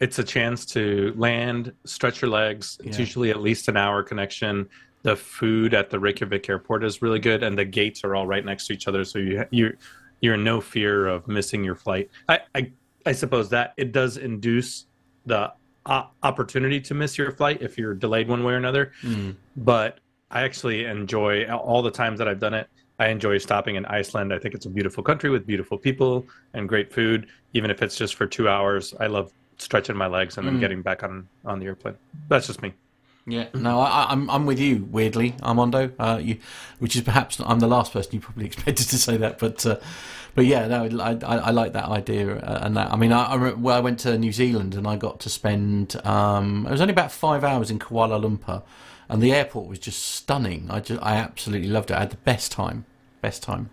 It's 0.00 0.18
a 0.18 0.24
chance 0.24 0.64
to 0.66 1.12
land, 1.16 1.72
stretch 1.84 2.22
your 2.22 2.30
legs. 2.30 2.78
It's 2.84 2.98
usually 2.98 3.30
at 3.30 3.40
least 3.40 3.68
an 3.68 3.76
hour 3.76 4.02
connection. 4.02 4.68
The 5.02 5.16
food 5.16 5.74
at 5.74 5.90
the 5.90 5.98
Reykjavik 5.98 6.48
airport 6.48 6.84
is 6.84 7.02
really 7.02 7.18
good, 7.18 7.42
and 7.42 7.58
the 7.58 7.64
gates 7.64 8.04
are 8.04 8.14
all 8.14 8.26
right 8.26 8.44
next 8.44 8.66
to 8.68 8.72
each 8.72 8.88
other, 8.88 9.04
so 9.04 9.18
you 9.18 9.44
you 9.50 9.76
you're 10.20 10.34
in 10.34 10.44
no 10.44 10.60
fear 10.60 11.06
of 11.06 11.28
missing 11.28 11.62
your 11.62 11.74
flight. 11.74 12.10
I 12.28 12.40
I, 12.54 12.72
I 13.06 13.12
suppose 13.12 13.50
that 13.50 13.74
it 13.76 13.92
does 13.92 14.16
induce 14.16 14.86
the 15.26 15.52
opportunity 15.88 16.80
to 16.80 16.94
miss 16.94 17.16
your 17.18 17.32
flight 17.32 17.62
if 17.62 17.78
you're 17.78 17.94
delayed 17.94 18.28
one 18.28 18.44
way 18.44 18.52
or 18.52 18.56
another. 18.56 18.92
Mm. 19.02 19.34
But 19.56 20.00
I 20.30 20.42
actually 20.42 20.84
enjoy 20.84 21.44
all 21.46 21.82
the 21.82 21.90
times 21.90 22.18
that 22.18 22.28
I've 22.28 22.40
done 22.40 22.54
it. 22.54 22.68
I 22.98 23.08
enjoy 23.08 23.38
stopping 23.38 23.76
in 23.76 23.86
Iceland. 23.86 24.32
I 24.34 24.38
think 24.38 24.54
it's 24.54 24.66
a 24.66 24.70
beautiful 24.70 25.02
country 25.02 25.30
with 25.30 25.46
beautiful 25.46 25.78
people 25.78 26.26
and 26.54 26.68
great 26.68 26.92
food. 26.92 27.28
Even 27.52 27.70
if 27.70 27.80
it's 27.82 27.96
just 27.96 28.16
for 28.16 28.26
two 28.26 28.48
hours, 28.48 28.92
I 29.00 29.06
love 29.06 29.32
stretching 29.56 29.96
my 29.96 30.06
legs 30.06 30.36
and 30.38 30.46
then 30.46 30.56
Mm. 30.56 30.60
getting 30.60 30.82
back 30.82 31.02
on 31.02 31.28
on 31.44 31.58
the 31.60 31.66
airplane. 31.66 31.94
That's 32.28 32.46
just 32.46 32.60
me. 32.62 32.74
Yeah, 33.30 33.48
no, 33.52 33.80
I, 33.80 34.04
I- 34.04 34.06
I'm 34.12 34.30
I'm 34.30 34.46
with 34.46 34.58
you. 34.58 34.88
Weirdly, 34.90 35.34
Armando, 35.42 35.92
uh, 35.98 36.18
you, 36.22 36.38
which 36.78 36.96
is 36.96 37.02
perhaps 37.02 37.38
I'm 37.44 37.60
the 37.60 37.66
last 37.68 37.92
person 37.92 38.14
you 38.14 38.20
probably 38.20 38.46
expected 38.50 38.88
to 38.88 38.96
say 38.98 39.16
that, 39.18 39.38
but 39.38 39.64
uh, 39.66 39.78
but 40.34 40.46
yeah, 40.46 40.66
no, 40.66 40.84
I, 41.02 41.18
I, 41.26 41.36
I 41.36 41.50
like 41.50 41.72
that 41.74 41.84
idea 41.86 42.36
uh, 42.38 42.60
and 42.62 42.76
that. 42.76 42.90
I 42.90 42.96
mean, 42.96 43.12
I, 43.12 43.24
I 43.34 43.52
well, 43.52 43.76
I 43.76 43.80
went 43.80 43.98
to 44.00 44.16
New 44.16 44.32
Zealand 44.32 44.74
and 44.74 44.86
I 44.86 44.96
got 44.96 45.20
to 45.20 45.28
spend 45.28 45.96
um, 46.06 46.66
it 46.66 46.70
was 46.70 46.80
only 46.80 46.92
about 46.92 47.12
five 47.12 47.44
hours 47.44 47.70
in 47.70 47.78
Kuala 47.78 48.18
Lumpur, 48.18 48.62
and 49.10 49.22
the 49.22 49.32
airport 49.34 49.68
was 49.68 49.78
just 49.78 50.02
stunning. 50.02 50.66
I 50.70 50.80
just 50.80 51.02
I 51.02 51.16
absolutely 51.16 51.68
loved 51.68 51.90
it. 51.90 51.94
I 51.96 52.00
had 52.00 52.10
the 52.10 52.16
best 52.16 52.50
time, 52.50 52.86
best 53.20 53.42
time. 53.42 53.68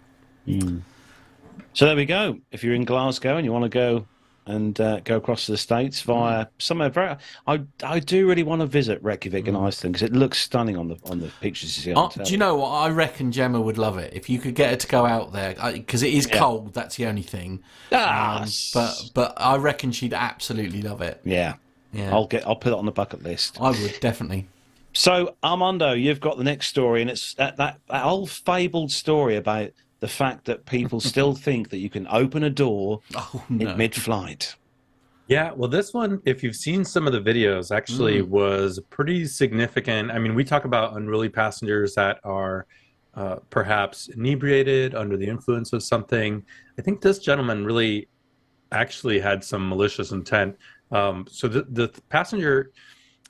So 1.74 1.86
there 1.86 1.96
we 1.96 2.06
go. 2.06 2.40
If 2.52 2.64
you're 2.64 2.74
in 2.76 2.86
Glasgow 2.86 3.38
and 3.38 3.46
you 3.46 3.52
want 3.54 3.64
to 3.64 3.70
go 3.70 4.08
and 4.48 4.80
uh, 4.80 5.00
go 5.00 5.18
across 5.18 5.46
to 5.48 5.54
the 5.54 5.58
states 5.58 6.02
via 6.02 6.48
somewhere 6.60 6.90
very, 6.90 7.16
I 7.48 7.62
I 7.84 8.00
do 8.00 8.28
really 8.28 8.44
want 8.44 8.62
to 8.62 8.68
visit 8.68 9.02
Reykjavik 9.04 9.48
in 9.48 9.56
Iceland 9.56 9.94
because 9.94 10.04
it 10.04 10.14
looks 10.14 10.40
stunning 10.40 10.78
on 10.78 10.88
the 10.88 10.98
on 11.06 11.20
the 11.20 11.30
pictures 11.42 11.76
you 11.78 11.84
see 11.84 11.94
on 11.94 12.12
the 12.16 12.24
do 12.24 12.32
you 12.32 12.38
know 12.38 12.56
what? 12.56 12.70
I 12.70 12.90
reckon 12.90 13.32
Gemma 13.32 13.60
would 13.60 13.78
love 13.78 13.98
it 13.98 14.14
if 14.14 14.30
you 14.30 14.40
could 14.40 14.56
get 14.56 14.70
her 14.70 14.76
to 14.76 14.88
go 14.88 15.06
out 15.06 15.34
there 15.34 15.56
because 15.74 16.04
it 16.04 16.14
is 16.14 16.28
Yeah. 16.28 16.38
cold. 16.40 16.74
That's 16.74 16.96
the 16.96 17.08
only 17.08 17.24
thing. 17.24 17.64
Ah, 17.92 18.42
Um, 18.44 18.50
but 18.74 19.10
but 19.14 19.34
I 19.38 19.58
reckon 19.58 19.92
she'd 19.92 20.14
absolutely 20.14 20.82
love 20.82 21.02
it. 21.02 21.22
Yeah. 21.24 21.56
Yeah. 21.92 22.14
I'll 22.14 22.28
get. 22.28 22.46
I'll 22.46 22.56
put 22.58 22.74
it 22.74 22.78
on 22.78 22.86
the 22.86 22.92
bucket 22.92 23.24
list. 23.24 23.58
I 23.62 23.72
would 23.72 23.98
definitely. 24.02 24.48
So 24.94 25.36
Armando, 25.44 25.92
you've 25.94 26.22
got 26.22 26.38
the 26.38 26.44
next 26.44 26.68
story, 26.68 27.02
and 27.02 27.10
it's 27.10 27.34
that 27.36 27.58
that, 27.58 27.80
that 27.90 28.06
old 28.06 28.30
fabled 28.30 28.92
story 28.92 29.36
about 29.36 29.72
the 30.00 30.08
fact 30.08 30.46
that 30.46 30.66
people 30.66 31.00
still 31.00 31.34
think 31.48 31.70
that 31.70 31.78
you 31.78 31.90
can 31.90 32.08
open 32.10 32.44
a 32.44 32.50
door 32.50 33.02
no. 33.14 33.44
in 33.50 33.78
mid-flight. 33.78 34.56
Yeah, 35.28 35.52
well, 35.56 35.70
this 35.70 35.92
one, 35.94 36.22
if 36.26 36.44
you've 36.44 36.56
seen 36.56 36.86
some 36.86 37.08
of 37.08 37.14
the 37.14 37.20
videos, 37.22 37.76
actually 37.76 38.22
Mm. 38.22 38.28
was 38.28 38.80
pretty 38.92 39.26
significant. 39.26 40.12
I 40.12 40.20
mean, 40.20 40.36
we 40.36 40.44
talk 40.44 40.66
about 40.66 40.96
unruly 40.98 41.30
passengers 41.30 41.96
that 41.96 42.20
are 42.24 42.68
uh, 43.16 43.38
perhaps 43.50 44.10
inebriated, 44.10 44.94
under 44.94 45.16
the 45.18 45.26
influence 45.26 45.72
of 45.74 45.82
something. 45.82 46.44
I 46.78 46.82
think 46.82 47.02
this 47.02 47.18
gentleman 47.18 47.66
really 47.66 48.10
actually 48.72 49.20
had 49.20 49.44
some 49.44 49.70
malicious 49.70 50.12
intent. 50.12 50.58
Um, 50.92 51.26
so 51.30 51.48
the, 51.48 51.64
the 51.64 51.88
passenger, 52.10 52.72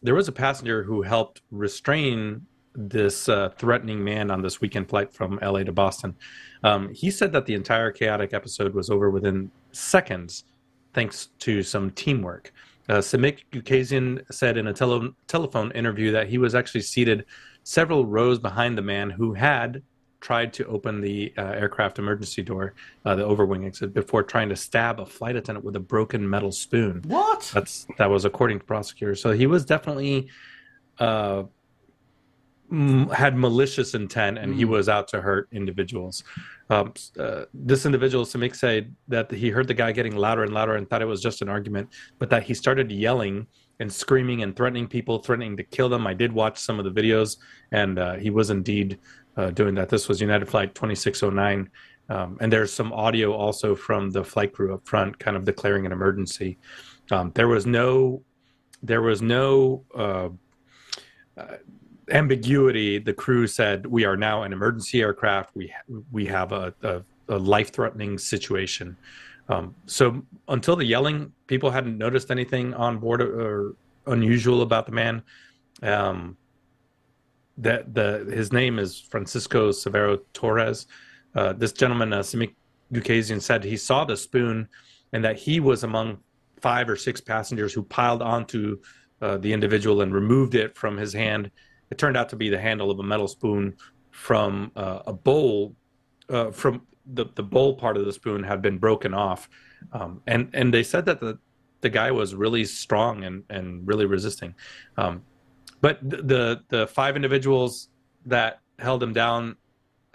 there 0.01 0.15
was 0.15 0.27
a 0.27 0.31
passenger 0.31 0.83
who 0.83 1.03
helped 1.03 1.43
restrain 1.51 2.45
this 2.75 3.29
uh, 3.29 3.49
threatening 3.57 4.03
man 4.03 4.31
on 4.31 4.41
this 4.41 4.61
weekend 4.61 4.89
flight 4.89 5.13
from 5.13 5.39
LA 5.41 5.63
to 5.63 5.71
Boston. 5.71 6.15
Um, 6.63 6.93
he 6.93 7.11
said 7.11 7.31
that 7.33 7.45
the 7.45 7.53
entire 7.53 7.91
chaotic 7.91 8.33
episode 8.33 8.73
was 8.73 8.89
over 8.89 9.09
within 9.09 9.51
seconds, 9.71 10.45
thanks 10.93 11.29
to 11.39 11.63
some 11.63 11.91
teamwork. 11.91 12.53
Uh, 12.87 12.95
Samik 12.95 13.39
Gukazian 13.51 14.23
said 14.31 14.57
in 14.57 14.67
a 14.67 14.73
tele- 14.73 15.13
telephone 15.27 15.71
interview 15.71 16.11
that 16.11 16.27
he 16.27 16.37
was 16.37 16.53
actually 16.53 16.81
seated 16.81 17.25
several 17.63 18.05
rows 18.05 18.37
behind 18.37 18.77
the 18.77 18.81
man 18.81 19.09
who 19.09 19.33
had 19.33 19.81
tried 20.25 20.53
to 20.53 20.65
open 20.65 21.01
the 21.01 21.31
uh, 21.37 21.41
aircraft 21.41 21.99
emergency 21.99 22.41
door, 22.41 22.73
uh, 23.05 23.15
the 23.15 23.23
overwing 23.23 23.65
exit, 23.65 23.93
before 23.93 24.23
trying 24.23 24.49
to 24.49 24.55
stab 24.55 24.99
a 24.99 25.05
flight 25.05 25.35
attendant 25.35 25.63
with 25.63 25.75
a 25.75 25.79
broken 25.79 26.27
metal 26.27 26.51
spoon. 26.51 27.03
What? 27.05 27.51
That's 27.53 27.85
that 27.97 28.09
was 28.09 28.25
according 28.25 28.59
to 28.59 28.65
prosecutors. 28.65 29.21
So 29.21 29.31
he 29.31 29.45
was 29.45 29.65
definitely 29.65 30.29
uh, 30.99 31.43
m- 32.71 33.09
had 33.09 33.35
malicious 33.37 33.93
intent, 33.93 34.37
and 34.37 34.53
he 34.55 34.65
Mm. 34.65 34.69
was 34.69 34.89
out 34.89 35.07
to 35.09 35.21
hurt 35.21 35.47
individuals. 35.51 36.23
Um, 36.69 36.93
uh, 37.19 37.45
this 37.53 37.85
individual, 37.85 38.25
Samik, 38.25 38.55
said 38.55 38.95
that 39.07 39.29
he 39.31 39.49
heard 39.49 39.67
the 39.67 39.73
guy 39.73 39.91
getting 39.91 40.15
louder 40.15 40.43
and 40.43 40.53
louder 40.53 40.75
and 40.75 40.89
thought 40.89 41.01
it 41.01 41.05
was 41.05 41.21
just 41.21 41.41
an 41.41 41.49
argument, 41.49 41.89
but 42.17 42.29
that 42.31 42.43
he 42.43 42.53
started 42.53 42.91
yelling 42.91 43.45
and 43.79 43.91
screaming 43.91 44.41
and 44.41 44.55
threatening 44.55 44.87
people, 44.87 45.19
threatening 45.19 45.55
to 45.57 45.63
kill 45.63 45.89
them. 45.89 46.07
I 46.07 46.13
did 46.13 46.31
watch 46.31 46.57
some 46.57 46.79
of 46.79 46.85
the 46.85 46.91
videos, 47.01 47.37
and 47.71 47.99
uh, 47.99 48.13
he 48.15 48.29
was 48.29 48.49
indeed 48.49 48.99
uh, 49.37 49.51
doing 49.51 49.75
that. 49.75 49.89
This 49.89 50.07
was 50.07 50.21
United 50.21 50.47
Flight 50.47 50.73
2609. 50.75 51.69
Um, 52.07 52.37
and 52.39 52.53
there's 52.53 52.71
some 52.71 52.93
audio 52.93 53.33
also 53.33 53.75
from 53.75 54.11
the 54.11 54.23
flight 54.23 54.53
crew 54.53 54.73
up 54.73 54.87
front, 54.87 55.17
kind 55.19 55.35
of 55.35 55.43
declaring 55.43 55.85
an 55.85 55.91
emergency. 55.91 56.57
Um, 57.11 57.31
there 57.35 57.47
was 57.47 57.65
no, 57.65 58.23
there 58.81 59.01
was 59.01 59.21
no 59.21 59.83
uh, 59.93 60.29
uh, 61.37 61.57
ambiguity. 62.11 62.99
The 62.99 63.13
crew 63.13 63.47
said, 63.47 63.85
"We 63.85 64.05
are 64.05 64.17
now 64.17 64.43
an 64.43 64.53
emergency 64.53 65.01
aircraft. 65.01 65.55
We 65.55 65.73
we 66.11 66.25
have 66.27 66.51
a, 66.51 66.73
a, 66.83 67.01
a 67.29 67.37
life 67.37 67.71
threatening 67.71 68.17
situation." 68.17 68.97
Um, 69.47 69.75
so 69.85 70.23
until 70.47 70.75
the 70.75 70.85
yelling, 70.85 71.31
people 71.47 71.69
hadn't 71.69 71.97
noticed 71.97 72.31
anything 72.31 72.73
on 72.73 72.97
board 72.97 73.21
or 73.21 73.75
unusual 74.07 74.61
about 74.61 74.85
the 74.85 74.91
man. 74.91 75.23
Um, 75.81 76.37
that 77.57 77.93
the 77.93 78.29
his 78.33 78.51
name 78.51 78.79
is 78.79 78.99
Francisco 78.99 79.71
Severo 79.71 80.19
Torres. 80.33 80.87
Uh, 81.35 81.53
this 81.53 81.71
gentleman, 81.71 82.13
uh, 82.13 82.19
Samik 82.19 82.55
Gukazian, 82.93 83.41
said 83.41 83.63
he 83.63 83.77
saw 83.77 84.05
the 84.05 84.17
spoon 84.17 84.67
and 85.13 85.23
that 85.23 85.37
he 85.37 85.59
was 85.59 85.83
among 85.83 86.17
five 86.59 86.89
or 86.89 86.95
six 86.95 87.21
passengers 87.21 87.73
who 87.73 87.83
piled 87.83 88.21
onto 88.21 88.79
uh, 89.21 89.37
the 89.37 89.51
individual 89.53 90.01
and 90.01 90.13
removed 90.13 90.55
it 90.55 90.75
from 90.77 90.97
his 90.97 91.13
hand. 91.13 91.51
It 91.91 91.97
turned 91.97 92.17
out 92.17 92.29
to 92.29 92.35
be 92.35 92.49
the 92.49 92.59
handle 92.59 92.91
of 92.91 92.99
a 92.99 93.03
metal 93.03 93.27
spoon 93.27 93.75
from 94.11 94.71
uh, 94.75 94.99
a 95.07 95.13
bowl. 95.13 95.75
Uh, 96.29 96.49
from 96.51 96.81
the 97.13 97.25
the 97.35 97.43
bowl 97.43 97.75
part 97.75 97.97
of 97.97 98.05
the 98.05 98.13
spoon 98.13 98.43
had 98.43 98.61
been 98.61 98.77
broken 98.77 99.13
off, 99.13 99.47
um, 99.93 100.21
and 100.27 100.49
and 100.53 100.73
they 100.73 100.83
said 100.83 101.05
that 101.05 101.19
the 101.19 101.37
the 101.81 101.89
guy 101.89 102.11
was 102.11 102.33
really 102.33 102.65
strong 102.65 103.23
and 103.23 103.43
and 103.49 103.87
really 103.87 104.05
resisting. 104.05 104.55
Um, 104.97 105.23
but 105.81 105.99
the 106.01 106.63
the 106.69 106.87
five 106.87 107.15
individuals 107.15 107.89
that 108.25 108.61
held 108.79 109.03
him 109.03 109.13
down 109.13 109.55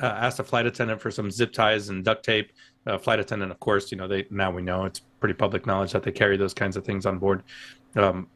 uh, 0.01 0.07
asked 0.07 0.41
a 0.41 0.45
flight 0.45 0.67
attendant 0.67 1.01
for 1.01 1.11
some 1.11 1.31
zip 1.31 1.53
ties 1.53 1.89
and 1.89 2.05
duct 2.05 2.25
tape. 2.25 2.53
Uh, 2.87 2.97
flight 2.97 3.21
attendant, 3.21 3.53
of 3.53 3.61
course, 3.61 3.93
you 3.93 3.99
know 3.99 4.09
they 4.09 4.27
now 4.31 4.51
we 4.51 4.63
know 4.63 4.85
it's 4.85 5.01
pretty 5.21 5.35
public 5.35 5.67
knowledge 5.67 5.93
that 5.93 6.03
they 6.03 6.11
carry 6.11 6.37
those 6.37 6.55
kinds 6.55 6.77
of 6.77 6.85
things 6.85 7.07
on 7.07 7.19
board. 7.19 7.43
Um, 7.95 8.29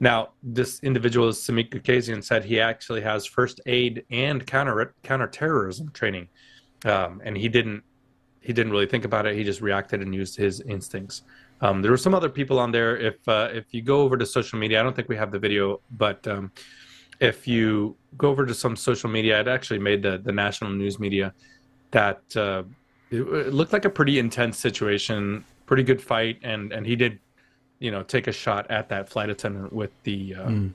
now, 0.00 0.30
this 0.42 0.80
individual, 0.82 1.28
Samik 1.30 1.70
Gakazian, 1.70 2.24
said 2.24 2.44
he 2.44 2.60
actually 2.60 3.02
has 3.02 3.24
first 3.24 3.60
aid 3.66 4.04
and 4.10 4.46
counter 4.46 4.94
counterterrorism 5.02 5.90
training, 5.92 6.28
um, 6.84 7.20
and 7.24 7.36
he 7.36 7.48
didn't 7.48 7.82
he 8.40 8.52
didn't 8.52 8.72
really 8.72 8.86
think 8.86 9.04
about 9.04 9.26
it. 9.26 9.36
He 9.36 9.44
just 9.44 9.60
reacted 9.60 10.02
and 10.02 10.14
used 10.14 10.36
his 10.36 10.60
instincts. 10.62 11.22
Um, 11.60 11.80
there 11.80 11.92
were 11.92 11.96
some 11.96 12.14
other 12.14 12.28
people 12.28 12.58
on 12.58 12.72
there. 12.72 12.96
If 12.96 13.26
uh, 13.28 13.48
if 13.52 13.72
you 13.72 13.82
go 13.82 14.00
over 14.02 14.16
to 14.16 14.26
social 14.26 14.58
media, 14.58 14.80
I 14.80 14.82
don't 14.82 14.94
think 14.96 15.08
we 15.08 15.16
have 15.16 15.30
the 15.30 15.38
video, 15.38 15.80
but 15.92 16.26
um, 16.26 16.50
if 17.20 17.46
you 17.46 17.96
go 18.16 18.30
over 18.30 18.44
to 18.44 18.54
some 18.54 18.74
social 18.74 19.08
media, 19.08 19.40
it 19.40 19.48
actually 19.48 19.78
made 19.78 20.02
the 20.02 20.18
the 20.18 20.32
national 20.32 20.70
news 20.70 20.98
media 20.98 21.32
that 21.92 22.20
uh, 22.36 22.64
it, 23.10 23.20
it 23.20 23.54
looked 23.54 23.72
like 23.72 23.84
a 23.84 23.90
pretty 23.90 24.18
intense 24.18 24.58
situation, 24.58 25.44
pretty 25.66 25.84
good 25.84 26.02
fight, 26.02 26.38
and 26.42 26.72
and 26.72 26.84
he 26.84 26.96
did, 26.96 27.20
you 27.82 27.90
know, 27.90 28.02
take 28.02 28.26
a 28.28 28.32
shot 28.32 28.70
at 28.70 28.88
that 28.88 29.08
flight 29.08 29.28
attendant 29.30 29.72
with 29.72 29.90
the. 30.04 30.34
Uh, 30.36 30.48
Mm. 30.48 30.72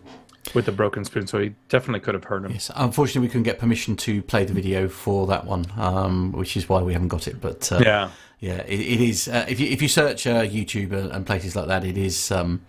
With 0.54 0.66
the 0.66 0.72
broken 0.72 1.04
spoon, 1.04 1.28
so 1.28 1.40
he 1.40 1.54
definitely 1.68 2.00
could 2.00 2.14
have 2.14 2.24
hurt 2.24 2.46
him. 2.46 2.52
Yes, 2.54 2.72
unfortunately, 2.74 3.28
we 3.28 3.28
couldn't 3.28 3.44
get 3.44 3.60
permission 3.60 3.98
to 3.98 4.22
play 4.22 4.46
the 4.46 4.54
video 4.54 4.88
for 4.88 5.28
that 5.28 5.44
one, 5.46 5.66
um, 5.76 6.32
which 6.32 6.56
is 6.56 6.70
why 6.70 6.82
we 6.82 6.94
haven't 6.94 7.10
got 7.10 7.28
it. 7.28 7.42
But 7.42 7.70
uh, 7.70 7.82
Yeah. 7.84 8.12
yeah, 8.40 8.60
it, 8.66 8.80
it 8.80 9.02
is. 9.02 9.28
Uh, 9.28 9.46
if 9.50 9.60
you 9.60 9.68
if 9.68 9.82
you 9.82 9.90
search 9.90 10.26
uh, 10.26 10.44
YouTube 10.46 10.94
and, 10.94 11.12
and 11.12 11.26
places 11.26 11.54
like 11.58 11.68
that, 11.68 11.84
it 11.84 11.98
is. 11.98 12.32
Um, 12.32 12.62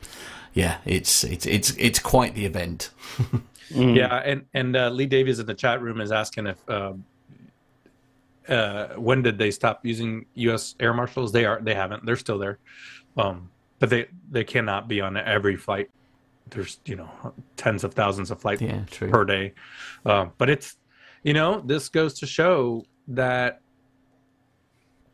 yeah, 0.55 0.79
it's 0.85 1.23
it's 1.23 1.47
it's 1.47 1.71
it's 1.79 2.01
quite 2.01 2.35
the 2.35 2.47
event. 2.47 2.91
Yeah, 3.71 4.17
and 4.25 4.47
and 4.55 4.75
uh, 4.75 4.89
Lee 4.89 5.07
Davies 5.07 5.39
in 5.39 5.47
the 5.47 5.55
chat 5.55 5.81
room 5.81 6.01
is 6.01 6.11
asking 6.11 6.49
if 6.49 6.59
um, 6.69 7.05
uh, 8.49 8.89
when 8.97 9.23
did 9.23 9.39
they 9.39 9.51
stop 9.51 9.85
using 9.85 10.25
U.S. 10.35 10.75
air 10.81 10.95
marshals? 10.95 11.31
They 11.33 11.45
are 11.45 11.61
they 11.61 11.75
haven't. 11.75 12.05
They're 12.07 12.17
still 12.17 12.39
there, 12.39 12.59
um, 13.17 13.51
but 13.79 13.91
they 13.91 14.07
they 14.31 14.45
cannot 14.45 14.89
be 14.89 15.01
on 15.01 15.17
every 15.17 15.57
flight. 15.57 15.91
There's 16.51 16.81
you 16.85 16.97
know 16.97 17.11
tens 17.57 17.85
of 17.85 17.95
thousands 17.95 18.31
of 18.31 18.41
flights 18.41 18.63
Yeah, 18.63 18.83
per 18.91 19.25
day, 19.25 19.53
uh, 20.07 20.27
but 20.39 20.49
it's 20.51 20.77
you 21.23 21.35
know 21.35 21.61
this 21.65 21.89
goes 21.89 22.15
to 22.21 22.27
show 22.27 22.85
that 23.09 23.61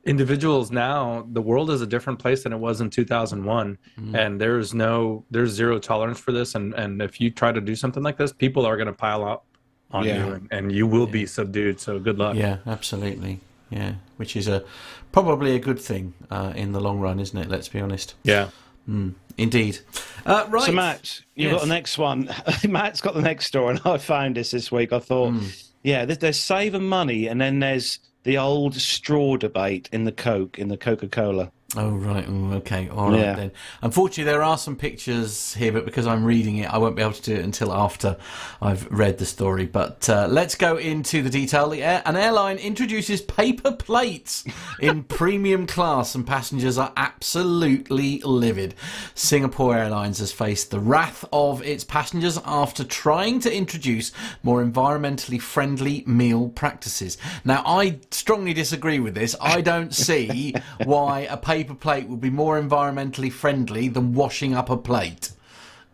individuals 0.04 0.70
now 0.70 1.26
the 1.32 1.40
world 1.40 1.70
is 1.70 1.80
a 1.80 1.86
different 1.86 2.18
place 2.18 2.42
than 2.42 2.52
it 2.52 2.58
was 2.58 2.80
in 2.82 2.90
2001 2.90 3.78
Mm. 3.98 4.14
and 4.14 4.38
there's 4.40 4.74
no 4.74 5.24
there's 5.30 5.50
zero 5.52 5.78
tolerance 5.78 6.20
for 6.20 6.30
this 6.32 6.54
and 6.56 6.74
and 6.74 7.00
if 7.00 7.20
you 7.22 7.30
try 7.30 7.52
to 7.52 7.60
do 7.60 7.74
something 7.74 8.02
like 8.02 8.18
this 8.18 8.30
people 8.30 8.66
are 8.66 8.76
going 8.76 8.86
to 8.86 8.92
pile 8.92 9.24
up 9.24 9.46
on 9.92 10.04
Yeah. 10.04 10.26
you 10.26 10.32
and, 10.34 10.48
and 10.50 10.72
you 10.72 10.86
will 10.86 11.06
be 11.06 11.24
subdued 11.24 11.80
so 11.80 11.98
good 11.98 12.18
luck 12.18 12.36
Yeah, 12.36 12.58
absolutely. 12.66 13.40
Yeah, 13.70 13.94
which 14.16 14.36
is 14.36 14.46
a 14.48 14.64
probably 15.12 15.54
a 15.56 15.58
good 15.58 15.80
thing 15.80 16.14
uh, 16.30 16.52
in 16.54 16.72
the 16.72 16.80
long 16.80 17.00
run, 17.00 17.18
isn't 17.20 17.36
it? 17.38 17.48
Let's 17.48 17.68
be 17.68 17.80
honest. 17.80 18.14
Yeah. 18.22 18.48
Mm, 18.88 19.14
indeed. 19.38 19.78
Uh, 20.26 20.44
right. 20.48 20.64
So, 20.66 20.72
Matt, 20.72 21.20
you've 21.34 21.52
Yes. 21.52 21.54
got 21.60 21.60
the 21.62 21.74
next 21.74 21.98
one. 21.98 22.30
Matt's 22.68 23.00
got 23.00 23.14
the 23.14 23.22
next 23.22 23.46
story, 23.46 23.70
and 23.76 23.80
I 23.86 23.98
found 23.98 24.36
this 24.36 24.50
this 24.50 24.70
week. 24.70 24.92
I 24.92 24.98
thought, 24.98 25.30
Hmm. 25.30 25.46
yeah, 25.82 26.04
there's, 26.04 26.18
there's 26.18 26.38
saving 26.40 26.84
money, 26.88 27.26
and 27.26 27.40
then 27.40 27.60
there's 27.60 27.98
the 28.24 28.38
old 28.38 28.74
straw 28.74 29.36
debate 29.36 29.88
in 29.92 30.04
the 30.04 30.12
Coke, 30.12 30.58
in 30.58 30.68
the 30.68 30.76
Coca 30.76 31.08
Cola. 31.08 31.50
Oh 31.76 31.90
right, 31.90 32.24
okay, 32.28 32.88
all 32.88 33.10
right 33.10 33.18
Yeah. 33.20 33.34
then. 33.34 33.50
Unfortunately, 33.82 34.24
there 34.30 34.42
are 34.42 34.56
some 34.56 34.76
pictures 34.76 35.54
here, 35.54 35.72
but 35.72 35.84
because 35.84 36.06
I'm 36.06 36.24
reading 36.24 36.58
it, 36.58 36.72
I 36.72 36.78
won't 36.78 36.94
be 36.94 37.02
able 37.02 37.14
to 37.14 37.22
do 37.22 37.34
it 37.34 37.44
until 37.44 37.72
after 37.72 38.16
I've 38.62 38.86
read 38.92 39.18
the 39.18 39.26
story. 39.26 39.66
But 39.66 40.08
uh, 40.08 40.28
let's 40.30 40.54
go 40.54 40.76
into 40.76 41.22
the 41.22 41.30
detail. 41.30 41.68
The 41.70 41.82
air, 41.82 42.02
an 42.06 42.16
airline 42.16 42.58
introduces 42.58 43.20
paper 43.22 43.72
plates 43.72 44.44
in 44.78 45.02
premium 45.18 45.66
class, 45.66 46.14
and 46.14 46.24
passengers 46.26 46.78
are 46.78 46.92
absolutely 46.96 48.20
livid. 48.20 48.74
Singapore 49.14 49.76
Airlines 49.76 50.18
has 50.18 50.30
faced 50.30 50.70
the 50.70 50.78
wrath 50.78 51.24
of 51.32 51.62
its 51.62 51.82
passengers 51.82 52.38
after 52.44 52.84
trying 52.84 53.40
to 53.40 53.52
introduce 53.54 54.12
more 54.42 54.62
environmentally 54.64 55.40
friendly 55.40 56.04
meal 56.06 56.50
practices. 56.50 57.18
Now, 57.44 57.62
I 57.66 57.98
strongly 58.10 58.52
disagree 58.52 59.00
with 59.00 59.14
this. 59.14 59.34
I 59.40 59.60
don't 59.60 59.94
see 59.94 60.54
why 60.84 61.20
a 61.22 61.36
paper 61.36 61.63
plate 61.72 62.08
would 62.08 62.20
be 62.20 62.30
more 62.30 62.60
environmentally 62.60 63.32
friendly 63.32 63.88
than 63.88 64.12
washing 64.12 64.54
up 64.54 64.68
a 64.68 64.76
plate. 64.76 65.30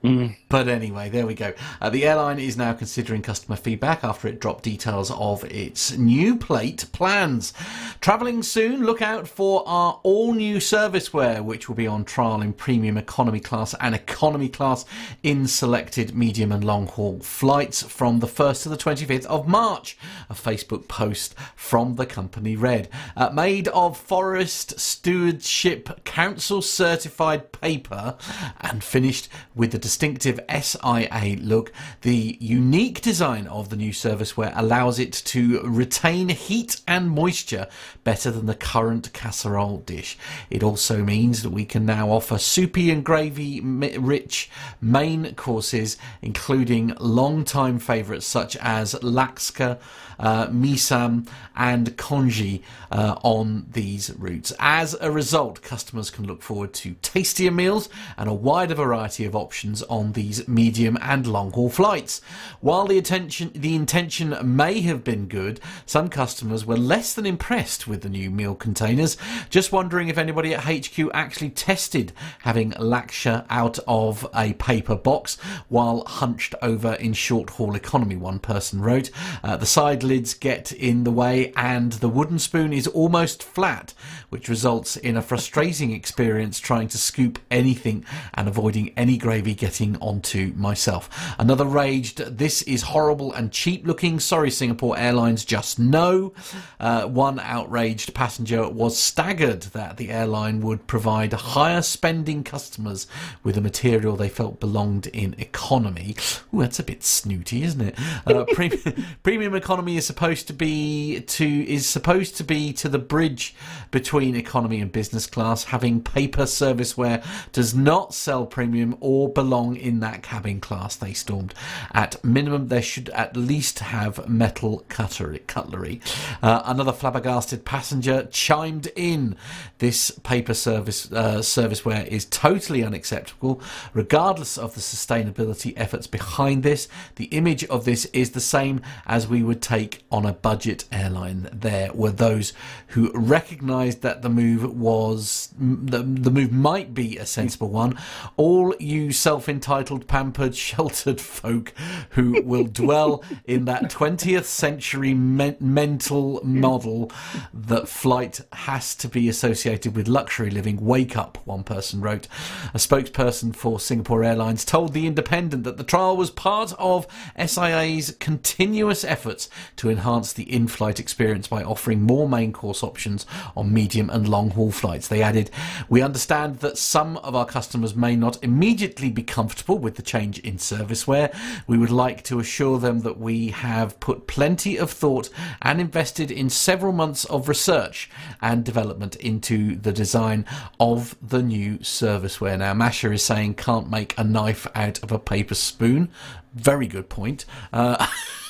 But 0.02 0.66
anyway, 0.66 1.10
there 1.10 1.26
we 1.26 1.34
go. 1.34 1.52
Uh, 1.80 1.90
the 1.90 2.06
airline 2.06 2.38
is 2.38 2.56
now 2.56 2.72
considering 2.72 3.20
customer 3.20 3.56
feedback 3.56 4.02
after 4.02 4.28
it 4.28 4.40
dropped 4.40 4.64
details 4.64 5.10
of 5.10 5.44
its 5.44 5.96
new 5.96 6.36
plate 6.36 6.86
plans. 6.92 7.52
Travelling 8.00 8.42
soon, 8.42 8.82
look 8.84 9.02
out 9.02 9.28
for 9.28 9.62
our 9.66 10.00
all 10.02 10.32
new 10.32 10.56
serviceware, 10.56 11.44
which 11.44 11.68
will 11.68 11.76
be 11.76 11.86
on 11.86 12.04
trial 12.04 12.40
in 12.40 12.54
premium 12.54 12.96
economy 12.96 13.40
class 13.40 13.74
and 13.74 13.94
economy 13.94 14.48
class 14.48 14.86
in 15.22 15.46
selected 15.46 16.16
medium 16.16 16.50
and 16.50 16.64
long 16.64 16.86
haul 16.86 17.20
flights 17.20 17.82
from 17.82 18.20
the 18.20 18.26
1st 18.26 18.62
to 18.62 18.68
the 18.70 18.78
25th 18.78 19.26
of 19.26 19.46
March. 19.46 19.98
A 20.30 20.34
Facebook 20.34 20.88
post 20.88 21.34
from 21.54 21.96
the 21.96 22.06
company 22.06 22.56
read. 22.56 22.88
Uh, 23.16 23.28
made 23.30 23.68
of 23.68 23.98
Forest 23.98 24.80
Stewardship 24.80 26.04
Council 26.04 26.62
certified 26.62 27.52
paper 27.52 28.16
and 28.62 28.82
finished 28.82 29.28
with 29.54 29.72
the 29.72 29.89
distinctive 29.90 30.38
SIA 30.48 31.37
look, 31.40 31.72
the 32.03 32.38
unique 32.40 33.00
design 33.00 33.48
of 33.48 33.70
the 33.70 33.76
new 33.76 33.90
serviceware 33.90 34.53
allows 34.55 35.00
it 35.00 35.12
to 35.12 35.61
retain 35.62 36.29
heat 36.29 36.81
and 36.87 37.11
moisture 37.11 37.66
better 38.05 38.31
than 38.31 38.46
the 38.46 38.55
current 38.55 39.12
casserole 39.12 39.79
dish. 39.79 40.16
It 40.48 40.62
also 40.62 41.03
means 41.03 41.42
that 41.42 41.50
we 41.50 41.64
can 41.64 41.85
now 41.85 42.09
offer 42.11 42.38
soupy 42.38 42.88
and 42.92 43.05
gravy 43.05 43.61
rich 43.61 44.48
main 44.81 45.35
courses, 45.35 45.96
including 46.22 46.94
long-time 47.00 47.81
favourites 47.81 48.26
such 48.26 48.57
as 48.59 48.94
laksa, 48.94 49.81
uh, 50.20 50.48
mee 50.50 50.76
siam, 50.76 51.26
and 51.56 51.96
congee 51.96 52.62
uh, 52.90 53.16
on 53.22 53.66
these 53.72 54.11
routes. 54.16 54.52
As 54.59 54.96
a 55.00 55.11
result, 55.11 55.62
customers 55.62 56.11
can 56.11 56.26
look 56.26 56.42
forward 56.42 56.72
to 56.74 56.94
tastier 57.02 57.50
meals 57.50 57.88
and 58.16 58.28
a 58.28 58.35
wider 58.35 58.74
variety 58.74 59.24
of 59.24 59.35
options 59.35 59.83
on 59.85 60.12
these 60.12 60.46
medium 60.46 60.96
and 61.02 61.26
long 61.26 61.50
haul 61.52 61.68
flights. 61.68 62.20
While 62.61 62.87
the 62.87 62.98
attention, 62.98 63.50
the 63.54 63.74
intention 63.74 64.37
may 64.42 64.80
have 64.83 65.02
been 65.02 65.26
good, 65.26 65.61
some 65.87 66.09
customers 66.09 66.64
were 66.64 66.76
less 66.76 67.14
than 67.14 67.26
impressed 67.26 67.88
with 67.88 68.02
the 68.02 68.09
new 68.09 68.30
meal 68.30 68.54
containers. 68.54 69.16
Just 69.48 69.72
wondering 69.72 70.09
if 70.09 70.18
anybody 70.18 70.54
at 70.54 70.64
HQ 70.64 70.98
actually 71.12 71.50
tested 71.50 72.12
having 72.40 72.72
laksha 72.72 73.44
out 73.50 73.78
of 73.87 74.26
a 74.35 74.52
paper 74.54 74.96
box 74.96 75.38
while 75.68 76.04
hunched 76.04 76.54
over 76.62 76.94
in 76.94 77.12
short 77.12 77.50
haul 77.50 77.74
economy. 77.74 78.16
One 78.16 78.38
person 78.38 78.80
wrote, 78.80 79.11
uh, 79.42 79.56
the 79.56 79.66
side 79.66 80.02
lids 80.10 80.34
get 80.34 80.72
in 80.72 81.04
the 81.04 81.10
way 81.10 81.52
and 81.54 81.92
the 81.92 82.08
wooden 82.08 82.40
spoon 82.40 82.72
is 82.72 82.88
almost 82.88 83.44
flat, 83.44 83.94
which 84.28 84.48
results 84.48 84.96
in 84.96 85.16
a 85.16 85.22
frustrating 85.22 85.92
experience 85.92 86.58
trying 86.58 86.88
to 86.88 86.98
scoop 86.98 87.38
anything 87.48 88.04
and 88.34 88.48
avoiding 88.48 88.92
any 88.96 89.16
gravy 89.16 89.54
getting 89.54 89.96
onto 89.98 90.52
myself. 90.56 91.08
Another 91.38 91.64
raged, 91.64 92.18
this 92.38 92.62
is 92.62 92.82
horrible 92.82 93.32
and 93.32 93.52
cheap 93.52 93.86
looking. 93.86 94.18
Sorry, 94.18 94.50
Singapore 94.50 94.98
Airlines, 94.98 95.44
just 95.44 95.78
no. 95.78 96.32
Uh, 96.80 97.06
one 97.06 97.38
outraged 97.38 98.12
passenger 98.12 98.68
was 98.68 98.98
staggered 98.98 99.62
that 99.62 99.96
the 99.96 100.11
airline 100.11 100.61
would 100.61 100.88
provide 100.88 101.32
higher 101.32 101.82
spending 101.82 102.42
customers 102.42 103.06
with 103.44 103.56
a 103.56 103.61
material 103.61 104.16
they 104.16 104.28
felt 104.28 104.58
belonged 104.58 105.06
in 105.06 105.36
economy. 105.38 106.16
Ooh, 106.52 106.62
that's 106.62 106.80
a 106.80 106.82
bit 106.82 107.04
snooty, 107.04 107.62
isn't 107.62 107.80
it? 107.80 107.94
Uh, 108.26 108.44
premium, 108.54 109.04
premium 109.22 109.54
economy 109.54 109.99
is 110.01 110.07
supposed 110.07 110.46
to 110.46 110.55
be 110.55 111.20
to 111.20 111.46
is 111.68 111.86
supposed 111.86 112.34
to 112.38 112.42
be 112.42 112.72
to 112.72 112.88
the 112.88 112.98
bridge 112.98 113.55
between 113.90 114.34
economy 114.34 114.80
and 114.80 114.90
business 114.90 115.26
class. 115.26 115.64
Having 115.64 116.03
paper 116.03 116.44
serviceware 116.44 117.22
does 117.53 117.74
not 117.74 118.14
sell 118.14 118.46
premium 118.46 118.96
or 119.01 119.28
belong 119.28 119.76
in 119.76 120.01
that 120.01 120.22
cabin 120.22 120.59
class. 120.59 120.96
They 120.96 121.12
stormed. 121.12 121.53
At 121.92 122.24
minimum, 122.24 122.68
they 122.68 122.80
should 122.80 123.11
at 123.11 123.36
least 123.36 123.80
have 123.80 124.26
metal 124.26 124.84
cutlery. 124.88 125.40
cutlery. 125.40 126.01
Uh, 126.42 126.62
another 126.64 126.92
flabbergasted 126.92 127.66
passenger 127.66 128.26
chimed 128.30 128.88
in. 128.96 129.36
This 129.78 130.11
paper 130.11 130.55
service 130.55 131.12
uh, 131.12 131.38
serviceware 131.40 132.07
is 132.07 132.24
totally 132.24 132.82
unacceptable, 132.82 133.61
regardless 133.92 134.57
of 134.57 134.74
the 134.74 134.80
sustainability 134.80 135.74
efforts 135.76 136.07
behind 136.07 136.62
this. 136.62 136.88
The 137.16 137.26
image 137.26 137.64
of 137.64 137.84
this 137.84 138.07
is 138.07 138.30
the 138.30 138.40
same 138.40 138.80
as 139.07 139.28
we 139.28 139.42
would 139.42 139.61
take 139.61 139.89
on 140.11 140.26
a 140.26 140.32
budget 140.32 140.84
airline. 140.93 141.49
There 141.53 141.93
were 141.93 142.11
those 142.11 142.53
who 142.88 143.11
recognised 143.14 144.03
that 144.03 144.22
the 144.22 144.28
move 144.28 144.76
was 144.76 145.55
the, 145.59 146.03
the 146.03 146.30
move 146.30 146.53
might 146.53 146.95
be 146.95 147.16
a 147.16 147.26
sensible 147.26 147.68
one. 147.68 147.99
All 148.36 148.74
you 148.78 149.12
self 149.12 149.49
entitled, 149.49 150.07
pampered, 150.07 150.55
sheltered 150.70 151.20
folk 151.20 151.72
who 152.11 152.43
will 152.43 152.64
dwell 152.64 153.24
in 153.45 153.64
that 153.66 153.84
20th 153.84 154.45
century 154.45 155.14
men- 155.14 155.57
mental 155.61 156.41
model 156.45 157.11
that 157.53 157.88
flight 157.88 158.41
has 158.53 158.95
to 158.97 159.09
be 159.09 159.28
associated 159.28 159.95
with 159.97 160.09
luxury 160.09 160.51
living. 160.51 160.76
Wake 160.84 161.16
up, 161.16 161.38
one 161.45 161.64
person 161.64 162.01
wrote. 162.01 162.26
A 162.74 162.78
spokesperson 162.78 163.55
for 163.55 163.78
Singapore 163.78 164.24
Airlines 164.24 164.64
told 164.64 164.93
The 164.93 165.07
Independent 165.07 165.64
that 165.64 165.76
the 165.76 165.84
trial 165.84 166.16
was 166.16 166.30
part 166.30 166.72
of 166.78 167.07
SIA's 167.38 168.16
continuous 168.18 169.05
efforts 169.05 169.49
to 169.76 169.90
enhance 169.90 170.32
the 170.32 170.50
in 170.52 170.68
flight 170.68 171.00
experience 171.00 171.48
by 171.48 171.62
offering 171.62 172.02
more 172.02 172.28
main 172.28 172.52
course 172.52 172.82
options 172.82 173.26
on 173.56 173.72
medium 173.72 174.10
and 174.10 174.28
long 174.28 174.50
haul 174.50 174.70
flights. 174.70 175.08
They 175.08 175.22
added, 175.22 175.50
We 175.88 176.02
understand 176.02 176.60
that 176.60 176.78
some 176.78 177.16
of 177.18 177.34
our 177.34 177.46
customers 177.46 177.94
may 177.94 178.16
not 178.16 178.42
immediately 178.42 179.10
be 179.10 179.22
comfortable 179.22 179.78
with 179.78 179.96
the 179.96 180.02
change 180.02 180.38
in 180.40 180.56
serviceware. 180.56 181.34
We 181.66 181.78
would 181.78 181.90
like 181.90 182.22
to 182.24 182.40
assure 182.40 182.78
them 182.78 183.00
that 183.00 183.18
we 183.18 183.48
have 183.48 183.98
put 184.00 184.26
plenty 184.26 184.76
of 184.76 184.90
thought 184.90 185.28
and 185.62 185.80
invested 185.80 186.30
in 186.30 186.50
several 186.50 186.92
months 186.92 187.24
of 187.26 187.48
research 187.48 188.10
and 188.40 188.64
development 188.64 189.16
into 189.16 189.76
the 189.76 189.92
design 189.92 190.44
of 190.78 191.16
the 191.22 191.42
new 191.42 191.78
serviceware. 191.78 192.58
Now, 192.58 192.74
Masha 192.74 193.12
is 193.12 193.24
saying 193.24 193.54
can't 193.54 193.90
make 193.90 194.14
a 194.18 194.24
knife 194.24 194.66
out 194.74 195.02
of 195.02 195.12
a 195.12 195.18
paper 195.18 195.54
spoon. 195.54 196.10
Very 196.54 196.86
good 196.86 197.08
point. 197.08 197.44
Uh, 197.72 198.06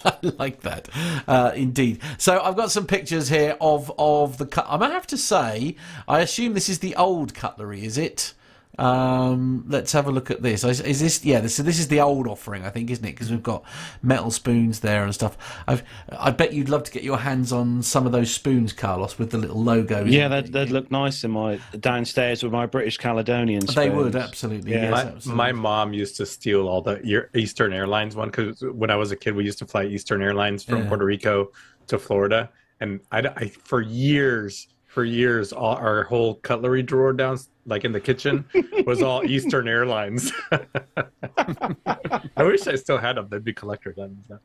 I 0.04 0.16
like 0.38 0.60
that, 0.62 0.88
uh, 1.28 1.52
indeed. 1.54 2.00
So 2.18 2.40
I've 2.40 2.56
got 2.56 2.70
some 2.70 2.86
pictures 2.86 3.28
here 3.28 3.56
of 3.60 3.92
of 3.98 4.38
the. 4.38 4.46
Cut- 4.46 4.66
I 4.68 4.76
might 4.76 4.92
have 4.92 5.06
to 5.08 5.18
say, 5.18 5.76
I 6.08 6.20
assume 6.20 6.54
this 6.54 6.68
is 6.68 6.78
the 6.78 6.96
old 6.96 7.34
cutlery, 7.34 7.84
is 7.84 7.98
it? 7.98 8.34
Um, 8.78 9.64
let's 9.68 9.92
have 9.92 10.06
a 10.06 10.10
look 10.10 10.30
at 10.30 10.42
this. 10.42 10.64
Is, 10.64 10.80
is 10.80 11.00
this 11.00 11.24
yeah? 11.24 11.40
This, 11.40 11.56
so 11.56 11.62
this 11.62 11.78
is 11.78 11.88
the 11.88 12.00
old 12.00 12.26
offering, 12.26 12.64
I 12.64 12.70
think, 12.70 12.90
isn't 12.90 13.04
it? 13.04 13.12
Because 13.12 13.30
we've 13.30 13.42
got 13.42 13.62
metal 14.02 14.30
spoons 14.30 14.80
there 14.80 15.04
and 15.04 15.12
stuff. 15.14 15.36
I've, 15.66 15.82
I 16.08 16.30
bet 16.30 16.52
you'd 16.52 16.68
love 16.68 16.84
to 16.84 16.92
get 16.92 17.02
your 17.02 17.18
hands 17.18 17.52
on 17.52 17.82
some 17.82 18.06
of 18.06 18.12
those 18.12 18.30
spoons, 18.30 18.72
Carlos, 18.72 19.18
with 19.18 19.32
the 19.32 19.38
little 19.38 19.62
logos. 19.62 20.08
Yeah, 20.08 20.28
they'd, 20.28 20.52
they'd 20.52 20.70
look 20.70 20.90
nice 20.90 21.24
in 21.24 21.30
my 21.32 21.58
downstairs 21.80 22.42
with 22.42 22.52
my 22.52 22.66
British 22.66 22.96
Caledonian. 22.96 23.66
They 23.66 23.90
would 23.90 24.16
absolutely. 24.16 24.72
Yeah. 24.72 24.82
Yes, 24.82 24.90
my, 24.90 25.02
absolutely. 25.02 25.36
my 25.36 25.52
mom 25.52 25.92
used 25.92 26.16
to 26.16 26.26
steal 26.26 26.68
all 26.68 26.80
the 26.80 27.02
Ear- 27.04 27.30
Eastern 27.34 27.72
Airlines 27.72 28.16
one 28.16 28.28
because 28.30 28.62
when 28.62 28.90
I 28.90 28.96
was 28.96 29.10
a 29.10 29.16
kid, 29.16 29.34
we 29.34 29.44
used 29.44 29.58
to 29.58 29.66
fly 29.66 29.84
Eastern 29.84 30.22
Airlines 30.22 30.64
from 30.64 30.82
Yeah. 30.82 30.88
Puerto 30.88 31.04
Rico 31.04 31.50
to 31.88 31.98
Florida, 31.98 32.50
and 32.80 33.00
I, 33.10 33.18
I 33.36 33.48
for 33.48 33.82
years, 33.82 34.68
for 34.90 35.04
years, 35.04 35.52
all 35.52 35.76
our 35.76 36.02
whole 36.02 36.34
cutlery 36.34 36.82
drawer 36.82 37.12
down, 37.12 37.38
like 37.64 37.84
in 37.84 37.92
the 37.92 38.00
kitchen, 38.00 38.44
was 38.84 39.02
all 39.02 39.24
Eastern 39.34 39.68
Airlines. 39.68 40.32
I 40.50 42.42
wish 42.42 42.66
I 42.66 42.74
still 42.74 42.98
had 42.98 43.16
them. 43.16 43.28
They'd 43.30 43.44
be 43.44 43.52
collector 43.52 43.92
diamonds 43.92 44.28
now. 44.28 44.40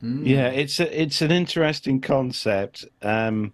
Yeah, 0.00 0.46
it's 0.50 0.78
a, 0.78 1.02
it's 1.02 1.20
an 1.22 1.32
interesting 1.32 2.00
concept. 2.00 2.84
Um, 3.02 3.52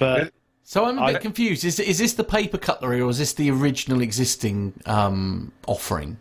but 0.00 0.32
So 0.64 0.86
I'm 0.86 0.98
a 0.98 1.06
bit 1.06 1.16
I- 1.16 1.18
confused. 1.20 1.64
Is 1.64 1.78
is 1.78 1.98
this 1.98 2.14
the 2.14 2.24
paper 2.24 2.58
cutlery 2.58 3.00
or 3.00 3.10
is 3.10 3.18
this 3.18 3.32
the 3.34 3.48
original 3.52 4.00
existing 4.00 4.72
um, 4.86 5.52
offering? 5.68 6.18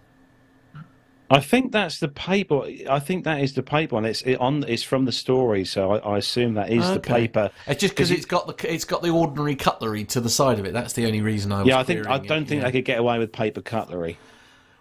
I 1.32 1.40
think 1.40 1.72
that's 1.72 2.00
the 2.00 2.08
paper. 2.08 2.64
I 2.90 3.00
think 3.00 3.24
that 3.26 3.42
is 3.42 3.54
the 3.54 3.64
paper 3.64 3.96
one. 3.96 4.06
It's 4.06 4.22
it 4.24 4.36
on. 4.36 4.64
It's 4.68 4.84
from 4.84 5.06
the 5.06 5.12
story, 5.12 5.64
so 5.66 5.92
I, 5.92 5.98
I 5.98 6.18
assume 6.18 6.56
that 6.56 6.72
is 6.72 6.90
the 6.92 7.00
paper. 7.00 7.52
It's 7.68 7.82
just 7.82 7.94
because 7.94 8.12
it's 8.12 8.26
got 8.26 8.48
the 8.48 8.74
it's 8.74 8.86
got 8.86 9.02
the 9.02 9.10
ordinary 9.10 9.56
cutlery 9.56 10.06
to 10.06 10.22
the 10.22 10.30
side 10.30 10.60
of 10.60 10.66
it. 10.66 10.74
That's 10.74 10.94
the 10.94 11.06
only 11.06 11.22
reason 11.22 11.52
I 11.52 11.60
was. 11.60 11.68
yeah, 11.68 11.80
I 11.80 11.84
think 11.84 12.08
I 12.08 12.18
don't 12.18 12.46
think 12.46 12.62
yeah. 12.62 12.68
they 12.68 12.72
could 12.72 12.86
get 12.86 13.00
away 13.00 13.20
with 13.20 13.32
paper 13.32 13.62
cutlery. 13.62 14.18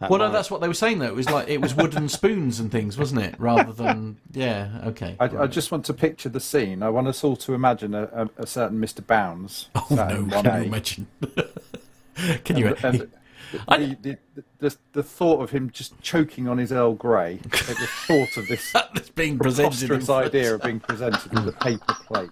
That 0.00 0.10
Well, 0.10 0.20
no, 0.20 0.30
that's 0.30 0.48
what 0.48 0.60
they 0.60 0.68
were 0.68 0.74
saying 0.74 1.00
though. 1.00 1.06
It 1.06 1.14
was 1.16 1.28
like 1.28 1.48
it 1.48 1.60
was 1.60 1.74
wooden 1.74 2.08
spoons 2.08 2.60
and 2.60 2.70
things, 2.70 2.96
wasn't 2.96 3.22
it? 3.22 3.34
Rather 3.38 3.72
than 3.72 4.18
yeah, 4.30 4.82
okay. 4.86 5.16
I, 5.18 5.24
I 5.24 5.46
just 5.48 5.72
want 5.72 5.84
to 5.86 5.94
picture 5.94 6.28
the 6.28 6.40
scene. 6.40 6.84
I 6.84 6.88
want 6.88 7.08
us 7.08 7.24
all 7.24 7.36
to 7.36 7.52
imagine 7.52 7.94
a, 7.94 8.04
a, 8.04 8.42
a 8.42 8.46
certain 8.46 8.78
Mr. 8.78 9.04
Bounds. 9.04 9.68
Oh 9.74 9.86
no, 9.90 10.26
can 10.30 10.44
you 10.44 10.66
imagine? 10.68 11.06
can 12.44 12.56
you? 12.56 12.68
And, 12.68 12.84
and 12.84 13.10
the, 13.52 13.96
the, 14.02 14.18
the, 14.34 14.44
the, 14.58 14.76
the 14.92 15.02
thought 15.02 15.42
of 15.42 15.50
him 15.50 15.70
just 15.70 16.00
choking 16.02 16.48
on 16.48 16.58
his 16.58 16.72
Earl 16.72 16.94
Grey, 16.94 17.40
at 17.44 17.50
the 17.50 17.88
thought 18.06 18.36
of 18.36 18.46
this 18.48 18.72
That's 18.94 19.10
being 19.10 19.38
presented 19.38 19.82
in 19.82 19.88
preposterous 19.88 20.26
idea 20.26 20.54
of 20.54 20.62
being 20.62 20.80
presented 20.80 21.32
with 21.32 21.48
a 21.48 21.52
paper 21.58 21.94
plate 22.06 22.30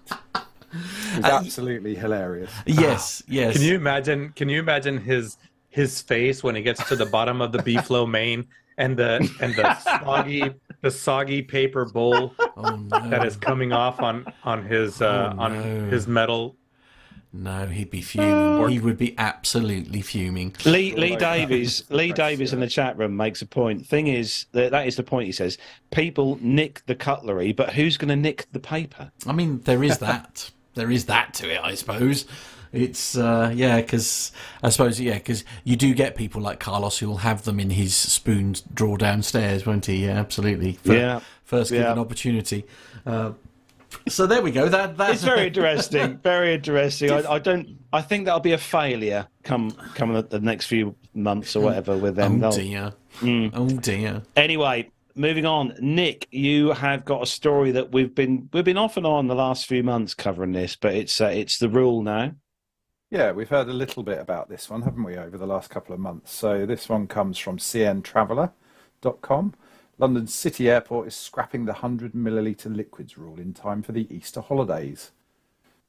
is 1.17 1.23
absolutely 1.23 1.95
hilarious. 1.95 2.51
Yes, 2.65 3.23
yes. 3.27 3.53
Can 3.53 3.61
you 3.63 3.75
imagine? 3.75 4.33
Can 4.35 4.49
you 4.49 4.59
imagine 4.59 4.97
his 4.99 5.37
his 5.69 6.01
face 6.01 6.43
when 6.43 6.55
he 6.55 6.61
gets 6.61 6.85
to 6.89 6.95
the 6.95 7.05
bottom 7.05 7.41
of 7.41 7.51
the 7.51 7.61
B-flow 7.61 8.05
main 8.19 8.47
and 8.77 8.97
the 8.97 9.15
and 9.41 9.55
the 9.55 9.75
soggy 9.79 10.53
the 10.81 10.91
soggy 10.91 11.41
paper 11.41 11.85
bowl 11.85 12.33
that 12.89 13.23
is 13.25 13.35
coming 13.37 13.71
off 13.71 14.01
on 14.01 14.25
on 14.43 14.63
his 14.65 15.01
uh, 15.01 15.33
Oh, 15.37 15.41
on 15.41 15.53
no. 15.53 15.89
his 15.89 16.07
metal. 16.07 16.55
No, 17.33 17.65
he'd 17.67 17.89
be 17.89 18.01
fuming. 18.01 18.69
He 18.69 18.79
would 18.79 18.97
be 18.97 19.13
absolutely 19.17 20.01
fuming. 20.01 20.55
Lee 20.65 20.95
Lee 20.95 21.15
Davies 21.15 21.83
Lee 21.89 22.11
Davies 22.13 22.53
in 22.53 22.59
the 22.61 22.67
chat 22.67 22.97
room 22.97 23.15
makes 23.17 23.41
a 23.41 23.45
point. 23.45 23.85
Thing 23.85 24.07
is 24.07 24.45
that 24.53 24.71
that 24.71 24.87
is 24.87 24.95
the 24.95 25.03
point. 25.03 25.25
He 25.27 25.31
says 25.31 25.57
people 25.91 26.39
nick 26.41 26.83
the 26.85 26.95
cutlery, 26.95 27.51
but 27.51 27.73
who's 27.73 27.97
going 27.97 28.09
to 28.09 28.15
nick 28.15 28.47
the 28.53 28.59
paper? 28.59 29.11
I 29.27 29.33
mean, 29.33 29.59
there 29.61 29.83
is 29.83 29.97
that. 29.99 30.51
there 30.75 30.89
is 30.89 31.05
that 31.05 31.33
to 31.35 31.53
it, 31.53 31.59
I 31.61 31.75
suppose. 31.75 32.25
It's 32.73 33.17
uh, 33.17 33.51
yeah, 33.55 33.81
because 33.81 34.31
I 34.63 34.69
suppose 34.69 34.99
yeah, 34.99 35.15
because 35.15 35.43
you 35.63 35.75
do 35.75 35.93
get 35.93 36.15
people 36.15 36.41
like 36.41 36.59
Carlos 36.59 36.97
who 36.97 37.07
will 37.07 37.17
have 37.17 37.43
them 37.43 37.59
in 37.59 37.69
his 37.69 37.95
spoons 37.95 38.61
drawer 38.73 38.97
downstairs, 38.97 39.65
won't 39.65 39.85
he? 39.85 40.05
Yeah, 40.05 40.19
absolutely. 40.19 40.73
Fir- 40.73 40.95
Yeah. 40.95 41.19
First 41.43 41.71
Yeah. 41.71 41.83
given 41.83 41.99
opportunity. 41.99 42.65
Uh, 43.05 43.31
so 44.07 44.25
there 44.27 44.41
we 44.41 44.51
go. 44.51 44.67
That 44.69 44.97
that's 44.97 45.15
It's 45.15 45.23
very 45.23 45.47
interesting. 45.47 46.17
Very 46.17 46.53
interesting. 46.53 47.11
I, 47.11 47.33
I 47.33 47.39
don't. 47.39 47.77
I 47.93 48.01
think 48.01 48.25
that'll 48.25 48.39
be 48.39 48.53
a 48.53 48.57
failure 48.57 49.27
come 49.43 49.71
come 49.95 50.13
the, 50.13 50.23
the 50.23 50.39
next 50.39 50.65
few 50.67 50.95
months 51.13 51.55
or 51.55 51.61
whatever 51.61 51.97
with 51.97 52.15
them. 52.15 52.43
Oh 52.43 52.51
They'll- 52.51 52.59
dear. 52.63 52.93
Mm. 53.21 53.51
Oh 53.53 53.67
dear. 53.69 54.21
Anyway, 54.35 54.91
moving 55.15 55.45
on. 55.45 55.73
Nick, 55.79 56.27
you 56.31 56.69
have 56.73 57.03
got 57.05 57.23
a 57.23 57.25
story 57.25 57.71
that 57.71 57.91
we've 57.91 58.13
been 58.13 58.49
we've 58.53 58.63
been 58.65 58.77
off 58.77 58.97
and 58.97 59.05
on 59.07 59.27
the 59.27 59.35
last 59.35 59.65
few 59.65 59.83
months 59.83 60.13
covering 60.13 60.51
this, 60.51 60.75
but 60.75 60.93
it's 60.93 61.19
uh, 61.19 61.25
it's 61.27 61.57
the 61.57 61.69
rule 61.69 62.01
now. 62.03 62.33
Yeah, 63.09 63.31
we've 63.31 63.47
heard 63.49 63.69
a 63.69 63.73
little 63.73 64.03
bit 64.03 64.19
about 64.19 64.49
this 64.49 64.69
one, 64.69 64.81
haven't 64.81 65.01
we, 65.03 65.15
over 65.15 65.37
the 65.37 65.47
last 65.47 65.69
couple 65.69 65.93
of 65.93 65.99
months? 66.01 66.33
So 66.33 66.65
this 66.65 66.89
one 66.89 67.07
comes 67.07 67.37
from 67.37 67.57
cntraveller.com. 67.57 69.53
London 69.99 70.27
City 70.27 70.69
Airport 70.69 71.07
is 71.07 71.15
scrapping 71.15 71.65
the 71.65 71.71
100 71.71 72.13
millilitre 72.13 72.69
liquids 72.69 73.17
rule 73.17 73.39
in 73.39 73.51
time 73.51 73.81
for 73.81 73.93
the 73.93 74.07
Easter 74.15 74.41
holidays. 74.41 75.11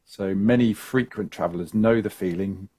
So 0.06 0.34
many 0.34 0.72
frequent 0.72 1.30
travellers 1.30 1.74
know 1.74 2.00
the 2.00 2.08
feeling. 2.08 2.70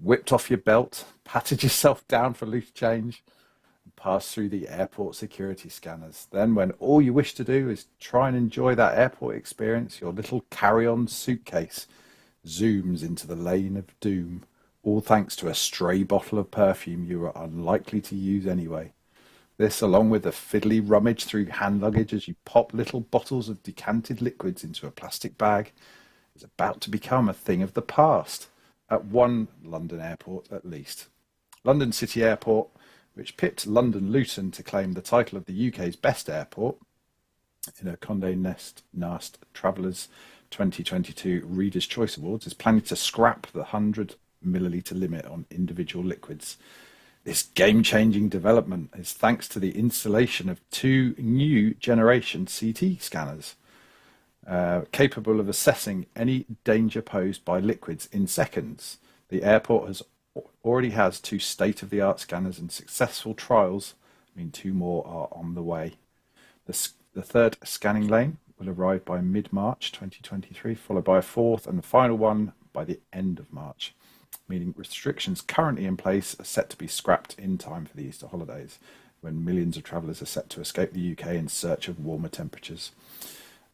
Whipped 0.00 0.32
off 0.32 0.48
your 0.48 0.58
belt, 0.58 1.04
patted 1.24 1.62
yourself 1.62 2.08
down 2.08 2.32
for 2.32 2.46
loose 2.46 2.70
change, 2.70 3.22
and 3.84 3.94
passed 3.96 4.32
through 4.32 4.48
the 4.48 4.66
airport 4.68 5.14
security 5.14 5.68
scanners. 5.68 6.26
Then, 6.30 6.54
when 6.54 6.70
all 6.72 7.02
you 7.02 7.12
wish 7.12 7.34
to 7.34 7.44
do 7.44 7.68
is 7.68 7.88
try 8.00 8.28
and 8.28 8.36
enjoy 8.36 8.74
that 8.76 8.96
airport 8.96 9.36
experience, 9.36 10.00
your 10.00 10.12
little 10.12 10.46
carry 10.50 10.86
on 10.86 11.06
suitcase 11.06 11.86
zooms 12.46 13.02
into 13.02 13.26
the 13.26 13.36
lane 13.36 13.76
of 13.76 14.00
doom, 14.00 14.44
all 14.82 15.02
thanks 15.02 15.36
to 15.36 15.48
a 15.48 15.54
stray 15.54 16.02
bottle 16.02 16.38
of 16.38 16.50
perfume 16.50 17.04
you 17.04 17.20
were 17.20 17.32
unlikely 17.36 18.00
to 18.00 18.16
use 18.16 18.46
anyway. 18.46 18.92
This, 19.58 19.82
along 19.82 20.10
with 20.10 20.22
the 20.22 20.30
fiddly 20.30 20.80
rummage 20.82 21.24
through 21.24 21.46
hand 21.46 21.80
luggage 21.80 22.14
as 22.14 22.28
you 22.28 22.36
pop 22.44 22.72
little 22.72 23.00
bottles 23.00 23.48
of 23.48 23.62
decanted 23.64 24.22
liquids 24.22 24.62
into 24.62 24.86
a 24.86 24.92
plastic 24.92 25.36
bag, 25.36 25.72
is 26.36 26.44
about 26.44 26.80
to 26.82 26.90
become 26.90 27.28
a 27.28 27.34
thing 27.34 27.60
of 27.60 27.74
the 27.74 27.82
past, 27.82 28.46
at 28.88 29.04
one 29.04 29.48
London 29.64 30.00
airport 30.00 30.50
at 30.52 30.64
least. 30.64 31.08
London 31.64 31.90
City 31.90 32.22
Airport, 32.22 32.68
which 33.14 33.36
pipped 33.36 33.66
London 33.66 34.12
Luton 34.12 34.52
to 34.52 34.62
claim 34.62 34.92
the 34.92 35.02
title 35.02 35.36
of 35.36 35.46
the 35.46 35.68
UK's 35.68 35.96
best 35.96 36.30
airport 36.30 36.76
in 37.80 37.88
a 37.88 37.96
Condé 37.96 38.38
Nest 38.38 38.84
Nast 38.94 39.38
Travellers 39.52 40.08
2022 40.50 41.42
Reader's 41.44 41.86
Choice 41.86 42.16
Awards, 42.16 42.46
is 42.46 42.54
planning 42.54 42.80
to 42.82 42.96
scrap 42.96 43.48
the 43.48 43.58
100 43.58 44.14
millilitre 44.46 44.98
limit 44.98 45.26
on 45.26 45.46
individual 45.50 46.04
liquids. 46.04 46.56
This 47.28 47.42
game 47.42 47.82
changing 47.82 48.30
development 48.30 48.88
is 48.96 49.12
thanks 49.12 49.48
to 49.48 49.60
the 49.60 49.78
installation 49.78 50.48
of 50.48 50.62
two 50.70 51.14
new 51.18 51.74
generation 51.74 52.46
CT 52.46 53.02
scanners 53.02 53.54
uh, 54.46 54.84
capable 54.92 55.38
of 55.38 55.46
assessing 55.46 56.06
any 56.16 56.46
danger 56.64 57.02
posed 57.02 57.44
by 57.44 57.60
liquids 57.60 58.08
in 58.12 58.28
seconds. 58.28 58.96
The 59.28 59.42
airport 59.42 59.88
has 59.88 60.02
already 60.64 60.88
has 60.92 61.20
two 61.20 61.38
state 61.38 61.82
of 61.82 61.90
the 61.90 62.00
art 62.00 62.18
scanners 62.18 62.58
and 62.58 62.72
successful 62.72 63.34
trials 63.34 63.92
I 64.34 64.38
mean 64.38 64.50
two 64.50 64.72
more 64.72 65.06
are 65.06 65.28
on 65.30 65.54
the 65.54 65.62
way. 65.62 65.96
The, 66.64 66.88
the 67.12 67.20
third 67.20 67.58
scanning 67.62 68.08
lane 68.08 68.38
will 68.58 68.70
arrive 68.70 69.04
by 69.04 69.20
mid 69.20 69.52
March 69.52 69.92
2023, 69.92 70.74
followed 70.74 71.04
by 71.04 71.18
a 71.18 71.22
fourth 71.22 71.66
and 71.66 71.76
the 71.76 71.82
final 71.82 72.16
one 72.16 72.54
by 72.72 72.86
the 72.86 73.00
end 73.12 73.38
of 73.38 73.52
March. 73.52 73.94
Meaning 74.48 74.74
restrictions 74.76 75.40
currently 75.40 75.84
in 75.84 75.96
place 75.96 76.36
are 76.40 76.44
set 76.44 76.70
to 76.70 76.76
be 76.76 76.86
scrapped 76.86 77.38
in 77.38 77.58
time 77.58 77.84
for 77.84 77.96
the 77.96 78.04
Easter 78.04 78.26
holidays, 78.26 78.78
when 79.20 79.44
millions 79.44 79.76
of 79.76 79.82
travellers 79.82 80.22
are 80.22 80.26
set 80.26 80.48
to 80.50 80.60
escape 80.60 80.92
the 80.92 81.12
UK 81.12 81.34
in 81.34 81.48
search 81.48 81.88
of 81.88 81.98
warmer 81.98 82.28
temperatures. 82.28 82.92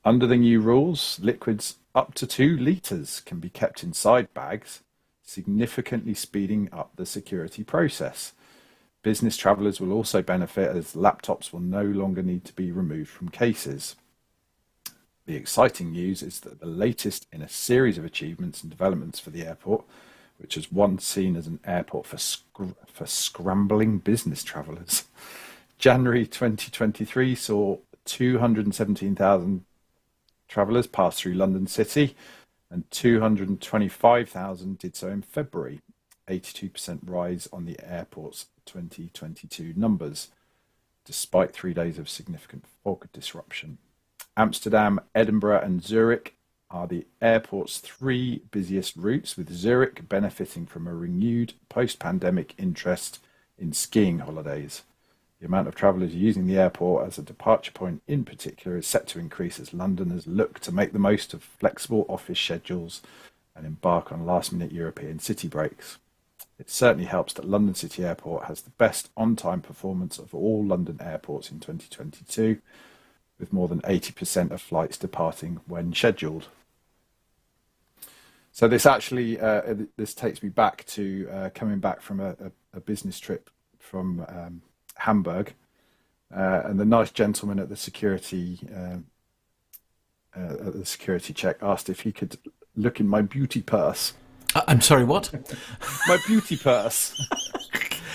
Under 0.05 0.27
the 0.27 0.37
new 0.37 0.61
rules, 0.61 1.19
liquids 1.21 1.77
up 1.95 2.15
to 2.15 2.27
two 2.27 2.57
litres 2.57 3.21
can 3.21 3.41
be 3.41 3.49
kept 3.49 3.83
inside 3.83 4.33
bags, 4.35 4.81
significantly 5.23 6.15
speeding 6.15 6.69
up 6.73 6.91
the 6.97 7.07
security 7.07 7.65
process. 7.65 8.33
Business 9.03 9.37
travellers 9.37 9.81
will 9.81 9.93
also 9.93 10.23
benefit 10.23 10.75
as 10.75 10.95
laptops 10.95 11.53
will 11.53 11.61
no 11.61 11.83
longer 11.83 12.23
need 12.23 12.45
to 12.47 12.53
be 12.53 12.73
removed 12.73 13.11
from 13.11 13.29
cases. 13.29 13.97
The 15.27 15.37
exciting 15.37 15.93
news 15.93 16.23
is 16.23 16.41
that 16.41 16.61
the 16.61 16.67
latest 16.67 17.27
in 17.33 17.41
a 17.41 17.49
series 17.49 17.97
of 17.97 18.05
achievements 18.05 18.63
and 18.63 18.71
developments 18.71 19.19
for 19.19 19.31
the 19.31 19.47
airport, 19.47 19.85
which 20.45 20.57
was 20.57 20.71
once 20.71 21.07
seen 21.07 21.37
as 21.37 21.47
an 21.47 21.59
airport 21.65 22.07
for, 22.07 22.19
scr- 22.19 22.77
for 22.87 23.07
scrambling 23.07 23.97
business 23.97 24.45
travellers. 24.45 25.05
January 25.79 26.27
2023 26.27 27.35
saw 27.35 27.79
217,000 28.05 29.65
travellers 30.47 30.87
pass 30.87 31.19
through 31.19 31.33
London 31.33 31.67
City, 31.67 32.15
and 32.71 32.85
225,000 32.91 34.79
did 34.79 34.95
so 34.95 35.09
in 35.09 35.23
February, 35.23 35.81
82% 36.29 36.99
rise 37.07 37.49
on 37.51 37.65
the 37.65 37.79
airport's 37.83 38.49
2022 38.67 39.73
numbers, 39.75 40.29
despite 41.07 41.55
three 41.55 41.73
days 41.73 41.99
of 41.99 42.11
significant 42.11 42.67
fog 42.83 43.07
disruption. 43.15 43.79
Amsterdam, 44.37 45.01
Edinburgh, 45.15 45.63
and 45.63 45.83
Zurich 45.83 46.37
are 46.75 46.89
the 46.89 47.07
airport's 47.23 47.79
three 47.79 48.43
busiest 48.51 48.97
routes, 48.97 49.37
with 49.37 49.49
Zurich 49.49 50.09
benefiting 50.09 50.67
from 50.67 50.89
a 50.89 50.95
renewed 50.95 51.55
post 51.69 52.01
pandemic 52.01 52.53
interest 52.59 53.21
in 53.57 53.73
skiing 53.73 54.19
holidays. 54.19 54.83
The 55.39 55.47
amount 55.47 55.69
of 55.69 55.77
travellers 55.77 56.17
using 56.17 56.49
the 56.49 56.59
airport 56.59 57.07
as 57.07 57.17
a 57.17 57.23
departure 57.23 57.71
point 57.71 58.03
in 58.09 58.25
particular 58.25 58.77
is 58.77 58.89
set 58.89 59.07
to 59.09 59.21
increase 59.21 59.61
as 59.61 59.73
Londoners 59.73 60.27
look 60.27 60.59
to 60.61 60.73
make 60.73 60.93
the 60.93 60.99
most 60.99 61.33
of 61.33 61.45
flexible 61.45 62.07
office 62.09 62.41
schedules 62.41 63.03
and 63.55 63.65
embark 63.65 64.11
on 64.11 64.27
last 64.27 64.53
minute 64.53 64.73
European 64.73 65.21
city 65.21 65.47
breaks. 65.47 65.99
It 66.59 66.71
certainly 66.71 67.07
helps 67.07 67.33
that 67.35 67.49
London 67.49 67.77
City 67.77 68.05
Airport 68.05 68.47
has 68.47 68.63
the 68.63 68.71
best 68.71 69.11
on 69.17 69.37
time 69.37 69.61
performance 69.61 70.19
of 70.19 70.35
all 70.35 70.65
London 70.65 70.99
airports 71.01 71.53
in 71.53 71.61
2022, 71.61 72.61
with 73.39 73.53
more 73.53 73.69
than 73.69 73.81
80% 73.83 74.51
of 74.51 74.61
flights 74.61 74.97
departing 74.97 75.61
when 75.69 75.93
scheduled. 75.93 76.49
So 78.55 78.69
this 78.69 78.87
actually 78.87 79.41
uh, 79.41 79.75
this 79.97 80.15
takes 80.15 80.41
me 80.41 80.49
back 80.49 80.85
to 80.87 81.29
uh, 81.33 81.51
coming 81.57 81.81
back 81.81 82.01
from 82.01 82.21
a, 82.21 82.31
a, 82.31 82.53
a 82.75 82.81
business 82.81 83.19
trip 83.19 83.51
from 83.81 84.25
um, 84.29 84.63
Hamburg, 84.95 85.55
uh, 86.33 86.63
and 86.65 86.79
the 86.79 86.85
nice 86.85 87.11
gentleman 87.11 87.59
at 87.59 87.69
the 87.69 87.75
security 87.75 88.61
uh, 88.73 88.99
uh, 90.39 90.69
at 90.69 90.73
the 90.73 90.87
security 90.87 91.33
check 91.33 91.57
asked 91.63 91.91
if 91.91 92.03
he 92.03 92.13
could 92.13 92.39
look 92.77 93.01
in 93.01 93.09
my 93.09 93.23
beauty 93.23 93.61
purse. 93.61 94.13
Uh, 94.55 94.63
I'm 94.69 94.81
sorry, 94.81 95.03
what? 95.03 95.33
my 96.07 96.19
beauty 96.25 96.57
purse. 96.57 97.21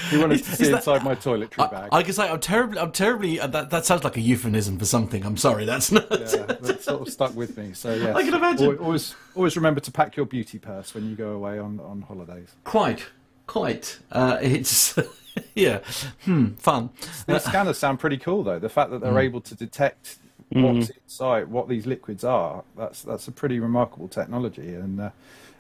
he 0.10 0.18
wanted 0.18 0.44
to 0.44 0.56
see 0.56 0.66
that- 0.66 0.78
inside 0.78 1.04
my 1.04 1.16
toiletry 1.16 1.70
bag. 1.72 1.90
I 1.92 2.04
can 2.04 2.14
say 2.14 2.30
I'm 2.30 2.40
terribly. 2.40 2.80
I'm 2.80 2.92
terribly. 2.92 3.40
Uh, 3.40 3.48
that 3.48 3.70
that 3.70 3.86
sounds 3.86 4.04
like 4.04 4.18
a 4.18 4.22
euphemism 4.22 4.78
for 4.80 4.86
something. 4.86 5.26
I'm 5.26 5.38
sorry. 5.38 5.66
That's 5.66 5.92
not. 5.92 6.08
yeah, 6.12 6.46
that 6.46 6.80
sort 6.84 7.02
of 7.02 7.10
stuck 7.14 7.36
with 7.36 7.58
me. 7.58 7.74
So 7.74 7.94
yeah, 7.94 8.16
I 8.16 8.24
can 8.24 8.34
imagine. 8.34 8.78
Always, 8.78 9.16
always 9.36 9.56
remember 9.56 9.80
to 9.82 9.92
pack 9.92 10.16
your 10.18 10.26
beauty 10.26 10.60
purse 10.60 10.94
when 10.94 11.10
you 11.10 11.16
go 11.16 11.32
away 11.32 11.60
on, 11.60 11.80
on 11.82 12.02
holidays. 12.02 12.50
Quite, 12.64 13.06
quite. 13.48 14.00
Uh, 14.12 14.38
it's 14.42 14.98
yeah, 15.56 15.80
hmm, 16.26 16.54
fun. 16.56 16.90
These 17.28 17.44
scanners 17.44 17.78
sound 17.78 18.00
pretty 18.00 18.18
cool, 18.18 18.44
though. 18.44 18.60
The 18.60 18.70
fact 18.70 18.92
that 18.92 19.02
they're 19.02 19.12
Mm. 19.14 19.24
able 19.24 19.42
to 19.42 19.56
detect 19.56 20.18
what's 20.52 20.90
inside, 20.90 21.48
what 21.48 21.68
these 21.70 21.86
liquids 21.86 22.24
are, 22.24 22.64
that's 22.78 23.04
that's 23.04 23.28
a 23.28 23.32
pretty 23.32 23.60
remarkable 23.60 24.08
technology, 24.08 24.74
and 24.74 25.00
uh, 25.00 25.10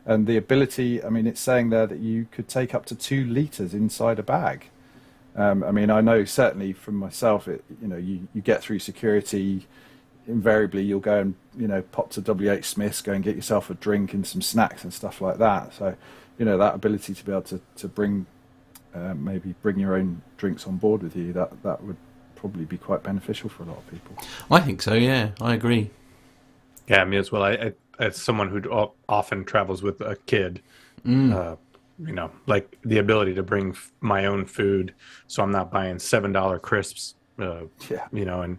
and 0.05 0.27
the 0.27 0.37
ability. 0.37 1.03
I 1.03 1.09
mean, 1.09 1.27
it's 1.27 1.41
saying 1.41 1.69
there 1.69 1.87
that 1.87 1.99
you 1.99 2.27
could 2.31 2.47
take 2.47 2.73
up 2.73 2.85
to 2.87 2.95
two 2.95 3.25
liters 3.25 3.73
inside 3.73 4.19
a 4.19 4.23
bag. 4.23 4.65
Um, 5.35 5.63
I 5.63 5.71
mean, 5.71 5.89
I 5.89 6.01
know 6.01 6.25
certainly 6.25 6.73
from 6.73 6.95
myself, 6.95 7.47
it 7.47 7.63
you 7.81 7.87
know, 7.87 7.97
you, 7.97 8.27
you 8.33 8.41
get 8.41 8.61
through 8.61 8.79
security. 8.79 9.67
Invariably, 10.27 10.83
you'll 10.83 10.99
go 10.99 11.19
and 11.19 11.35
you 11.57 11.67
know 11.67 11.81
pop 11.81 12.11
to 12.11 12.21
WH 12.21 12.63
Smith's, 12.63 13.01
go 13.01 13.13
and 13.13 13.23
get 13.23 13.35
yourself 13.35 13.69
a 13.69 13.73
drink 13.73 14.13
and 14.13 14.27
some 14.27 14.41
snacks 14.41 14.83
and 14.83 14.93
stuff 14.93 15.21
like 15.21 15.37
that. 15.39 15.73
So, 15.73 15.95
you 16.37 16.45
know, 16.45 16.57
that 16.57 16.75
ability 16.75 17.15
to 17.15 17.25
be 17.25 17.31
able 17.31 17.41
to 17.43 17.61
to 17.77 17.87
bring 17.87 18.25
uh, 18.93 19.13
maybe 19.15 19.55
bring 19.61 19.79
your 19.79 19.95
own 19.95 20.21
drinks 20.37 20.67
on 20.67 20.77
board 20.77 21.03
with 21.03 21.15
you 21.15 21.33
that 21.33 21.63
that 21.63 21.83
would 21.83 21.97
probably 22.35 22.65
be 22.65 22.77
quite 22.77 23.03
beneficial 23.03 23.49
for 23.49 23.63
a 23.63 23.65
lot 23.67 23.77
of 23.77 23.91
people. 23.91 24.15
I 24.49 24.59
think 24.61 24.81
so. 24.81 24.93
Yeah, 24.93 25.31
I 25.41 25.53
agree. 25.53 25.91
Yeah, 26.87 27.03
me 27.05 27.17
as 27.17 27.31
well. 27.31 27.43
I, 27.43 27.51
I 27.51 27.73
as 27.99 28.15
someone 28.21 28.49
who 28.49 28.61
often 29.07 29.43
travels 29.45 29.83
with 29.83 30.01
a 30.01 30.15
kid, 30.25 30.61
Mm. 31.05 31.33
uh, 31.33 31.55
you 32.05 32.13
know, 32.13 32.29
like 32.47 32.77
the 32.83 32.97
ability 32.97 33.33
to 33.35 33.43
bring 33.43 33.69
f- 33.69 33.91
my 34.01 34.25
own 34.25 34.45
food, 34.45 34.93
so 35.27 35.43
I'm 35.43 35.51
not 35.51 35.71
buying 35.71 35.97
seven 35.99 36.31
dollar 36.33 36.59
crisps. 36.59 37.15
Uh, 37.37 37.61
yeah, 37.89 38.05
you 38.11 38.25
know, 38.25 38.41
and 38.41 38.57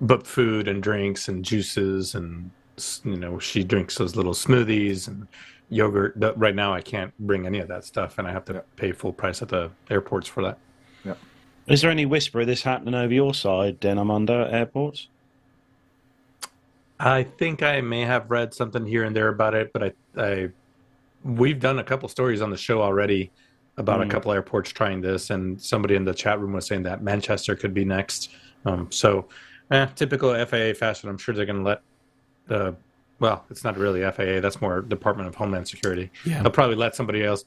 but 0.00 0.26
food 0.26 0.68
and 0.68 0.82
drinks 0.82 1.28
and 1.28 1.44
juices 1.44 2.14
and 2.14 2.50
you 3.04 3.16
know 3.16 3.38
she 3.38 3.62
drinks 3.64 3.96
those 3.96 4.16
little 4.16 4.32
smoothies 4.34 5.08
and 5.08 5.26
yogurt. 5.70 6.12
That- 6.20 6.36
Right 6.38 6.54
now, 6.54 6.74
I 6.74 6.80
can't 6.82 7.12
bring 7.18 7.46
any 7.46 7.58
of 7.60 7.68
that 7.68 7.84
stuff, 7.84 8.18
and 8.18 8.28
I 8.28 8.32
have 8.32 8.44
to 8.46 8.62
pay 8.76 8.92
full 8.92 9.12
price 9.14 9.40
at 9.42 9.48
the 9.48 9.70
airports 9.90 10.28
for 10.28 10.42
that. 10.42 10.58
Yeah. 11.04 11.14
Is 11.68 11.80
there 11.80 11.90
any 11.90 12.04
whisper 12.06 12.40
of 12.42 12.46
this 12.46 12.62
happening 12.62 12.94
over 12.94 13.12
your 13.14 13.32
side, 13.34 13.80
Den 13.80 13.98
Armando 13.98 14.44
airports? 14.44 15.08
I 17.04 17.24
think 17.24 17.62
I 17.62 17.80
may 17.80 18.02
have 18.02 18.30
read 18.30 18.54
something 18.54 18.86
here 18.86 19.04
and 19.04 19.14
there 19.14 19.28
about 19.28 19.54
it, 19.54 19.72
but 19.72 19.82
I, 19.82 19.92
I 20.16 20.48
we've 21.24 21.58
done 21.60 21.78
a 21.78 21.84
couple 21.84 22.08
stories 22.08 22.40
on 22.40 22.50
the 22.50 22.56
show 22.56 22.80
already 22.80 23.30
about 23.76 24.00
Mm. 24.00 24.06
a 24.06 24.08
couple 24.08 24.32
airports 24.32 24.70
trying 24.70 25.00
this, 25.00 25.30
and 25.30 25.60
somebody 25.60 25.94
in 25.96 26.04
the 26.04 26.14
chat 26.14 26.38
room 26.40 26.52
was 26.52 26.66
saying 26.66 26.82
that 26.84 27.02
Manchester 27.02 27.56
could 27.56 27.74
be 27.74 27.84
next. 27.84 28.30
Um, 28.66 28.90
so, 28.90 29.28
eh, 29.70 29.86
typical 29.96 30.32
FAA 30.34 30.74
fashion. 30.74 31.08
I'm 31.08 31.18
sure 31.18 31.34
they're 31.34 31.46
going 31.46 31.58
to 31.58 31.64
let 31.64 31.82
the 32.46 32.76
well, 33.18 33.44
it's 33.50 33.62
not 33.62 33.76
really 33.78 34.00
FAA. 34.02 34.40
That's 34.40 34.60
more 34.60 34.80
Department 34.82 35.28
of 35.28 35.36
Homeland 35.36 35.68
Security. 35.68 36.10
Yeah. 36.24 36.42
They'll 36.42 36.50
probably 36.50 36.74
let 36.74 36.96
somebody 36.96 37.24
else 37.24 37.44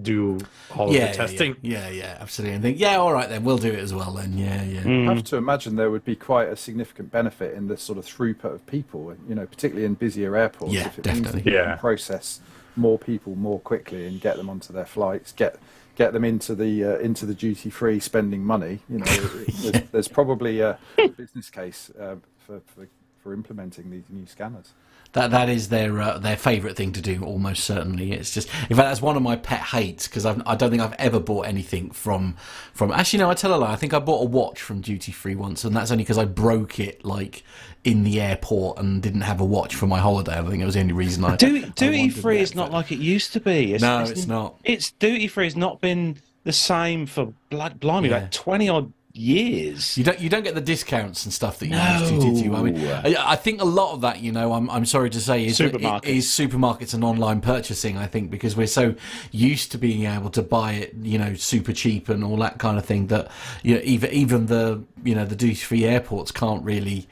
do 0.00 0.38
all 0.74 0.88
of 0.88 0.92
the 0.94 0.98
testing. 1.12 1.56
Yeah, 1.60 1.88
yeah, 1.88 1.90
yeah, 1.90 2.16
absolutely. 2.20 2.54
And 2.54 2.62
think, 2.62 2.78
yeah, 2.80 2.96
all 2.96 3.12
right 3.12 3.28
then, 3.28 3.44
we'll 3.44 3.58
do 3.58 3.68
it 3.70 3.78
as 3.78 3.92
well 3.92 4.12
then. 4.12 4.38
Yeah, 4.38 4.62
yeah. 4.62 5.10
I 5.10 5.14
have 5.14 5.24
to 5.24 5.36
imagine 5.36 5.76
there 5.76 5.90
would 5.90 6.04
be 6.04 6.16
quite 6.16 6.48
a 6.48 6.56
significant 6.56 7.10
benefit 7.10 7.54
in 7.54 7.68
the 7.68 7.76
sort 7.76 7.98
of 7.98 8.06
throughput 8.06 8.54
of 8.54 8.66
people, 8.66 9.14
you 9.28 9.34
know, 9.34 9.46
particularly 9.46 9.84
in 9.84 9.94
busier 9.94 10.34
airports. 10.36 10.72
Yeah, 10.72 10.86
if 10.86 10.98
it 10.98 11.04
means 11.06 11.18
that 11.18 11.24
definitely. 11.24 11.52
you 11.52 11.58
Yeah. 11.58 11.64
can 11.72 11.78
process 11.78 12.40
more 12.74 12.98
people 12.98 13.34
more 13.34 13.60
quickly 13.60 14.06
and 14.06 14.18
get 14.20 14.36
them 14.38 14.48
onto 14.48 14.72
their 14.72 14.86
flights, 14.86 15.32
get 15.32 15.56
get 15.94 16.14
them 16.14 16.24
into 16.24 16.54
the 16.54 16.82
uh, 16.84 16.96
into 17.00 17.26
the 17.26 17.34
duty 17.34 17.68
free 17.68 18.00
spending 18.00 18.42
money. 18.42 18.78
You 18.88 18.98
know, 19.00 19.04
it- 19.08 19.48
it- 19.48 19.72
there's, 19.72 19.90
there's 19.90 20.08
probably 20.08 20.60
a 20.60 20.78
business 21.18 21.50
case 21.50 21.90
uh, 22.00 22.16
for, 22.46 22.60
for 22.74 22.88
for 23.22 23.34
implementing 23.34 23.90
these 23.90 24.04
new 24.08 24.24
scanners. 24.26 24.72
That 25.12 25.30
that 25.32 25.50
is 25.50 25.68
their 25.68 26.00
uh, 26.00 26.18
their 26.18 26.38
favourite 26.38 26.74
thing 26.74 26.92
to 26.92 27.02
do, 27.02 27.22
almost 27.22 27.64
certainly. 27.64 28.12
It's 28.12 28.30
just, 28.30 28.48
in 28.70 28.76
fact, 28.76 28.88
that's 28.88 29.02
one 29.02 29.14
of 29.14 29.22
my 29.22 29.36
pet 29.36 29.60
hates 29.60 30.08
because 30.08 30.24
I 30.24 30.54
don't 30.54 30.70
think 30.70 30.80
I've 30.80 30.94
ever 30.94 31.20
bought 31.20 31.46
anything 31.46 31.90
from 31.90 32.36
from. 32.72 32.90
Actually, 32.92 33.18
no, 33.18 33.28
I 33.30 33.34
tell 33.34 33.54
a 33.54 33.56
lie. 33.56 33.72
I 33.72 33.76
think 33.76 33.92
I 33.92 33.98
bought 33.98 34.22
a 34.22 34.24
watch 34.24 34.62
from 34.62 34.80
duty 34.80 35.12
free 35.12 35.34
once, 35.34 35.64
and 35.64 35.76
that's 35.76 35.90
only 35.90 36.04
because 36.04 36.16
I 36.16 36.24
broke 36.24 36.80
it 36.80 37.04
like 37.04 37.44
in 37.84 38.04
the 38.04 38.22
airport 38.22 38.78
and 38.78 39.02
didn't 39.02 39.20
have 39.22 39.38
a 39.38 39.44
watch 39.44 39.74
for 39.74 39.86
my 39.86 39.98
holiday. 39.98 40.38
I 40.38 40.42
think 40.48 40.62
it 40.62 40.64
was 40.64 40.74
the 40.74 40.80
only 40.80 40.94
reason 40.94 41.24
I. 41.26 41.32
I 41.34 41.36
duty 41.36 42.08
free 42.08 42.40
is 42.40 42.54
not 42.54 42.72
like 42.72 42.90
it 42.90 42.98
used 42.98 43.34
to 43.34 43.40
be. 43.40 43.76
No, 43.78 44.00
it's 44.00 44.26
not. 44.26 44.58
It's 44.64 44.92
duty 44.92 45.28
free 45.28 45.44
has 45.44 45.56
not 45.56 45.82
been 45.82 46.16
the 46.44 46.52
same 46.54 47.04
for 47.04 47.34
blood 47.50 47.80
blimey 47.80 48.08
Yeah. 48.08 48.20
like 48.20 48.30
twenty 48.30 48.68
odd 48.70 48.92
years. 49.14 49.96
You 49.98 50.04
don't 50.04 50.20
you 50.20 50.28
don't 50.28 50.42
get 50.42 50.54
the 50.54 50.60
discounts 50.60 51.24
and 51.24 51.32
stuff 51.32 51.58
that 51.58 51.66
you 51.66 51.72
No. 51.72 51.92
used 51.92 52.06
to, 52.08 52.20
did 52.20 52.44
you? 52.44 52.54
I 52.54 52.62
mean, 52.62 52.76
I, 52.88 53.32
I 53.32 53.36
think 53.36 53.60
a 53.60 53.64
lot 53.64 53.92
of 53.94 54.00
that, 54.02 54.20
you 54.20 54.32
know, 54.32 54.52
I'm 54.52 54.68
I'm 54.70 54.86
sorry 54.86 55.10
to 55.10 55.20
say, 55.20 55.44
is 55.46 55.58
Supermarkets. 55.58 56.04
is 56.04 56.26
supermarkets 56.26 56.94
and 56.94 57.04
online 57.04 57.40
purchasing. 57.40 57.98
I 57.98 58.06
think 58.06 58.30
because 58.30 58.56
we're 58.56 58.66
so 58.66 58.94
used 59.30 59.72
to 59.72 59.78
being 59.78 60.04
able 60.06 60.30
to 60.30 60.42
buy 60.42 60.72
it, 60.72 60.94
you 61.02 61.18
know, 61.18 61.34
super 61.34 61.72
cheap 61.72 62.08
and 62.08 62.24
all 62.24 62.36
that 62.38 62.58
kind 62.58 62.78
of 62.78 62.84
thing 62.84 63.08
that 63.08 63.30
you 63.62 63.74
know 63.74 63.80
even 63.84 64.10
even 64.10 64.46
the 64.46 64.82
you 65.04 65.14
know 65.14 65.24
the 65.24 65.36
duty 65.36 65.54
free 65.54 65.84
airports 65.84 66.32
can't 66.32 66.64
really, 66.64 67.06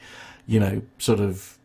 you 0.47 0.59
know, 0.59 0.81
sort 0.97 1.19
of 1.19 1.57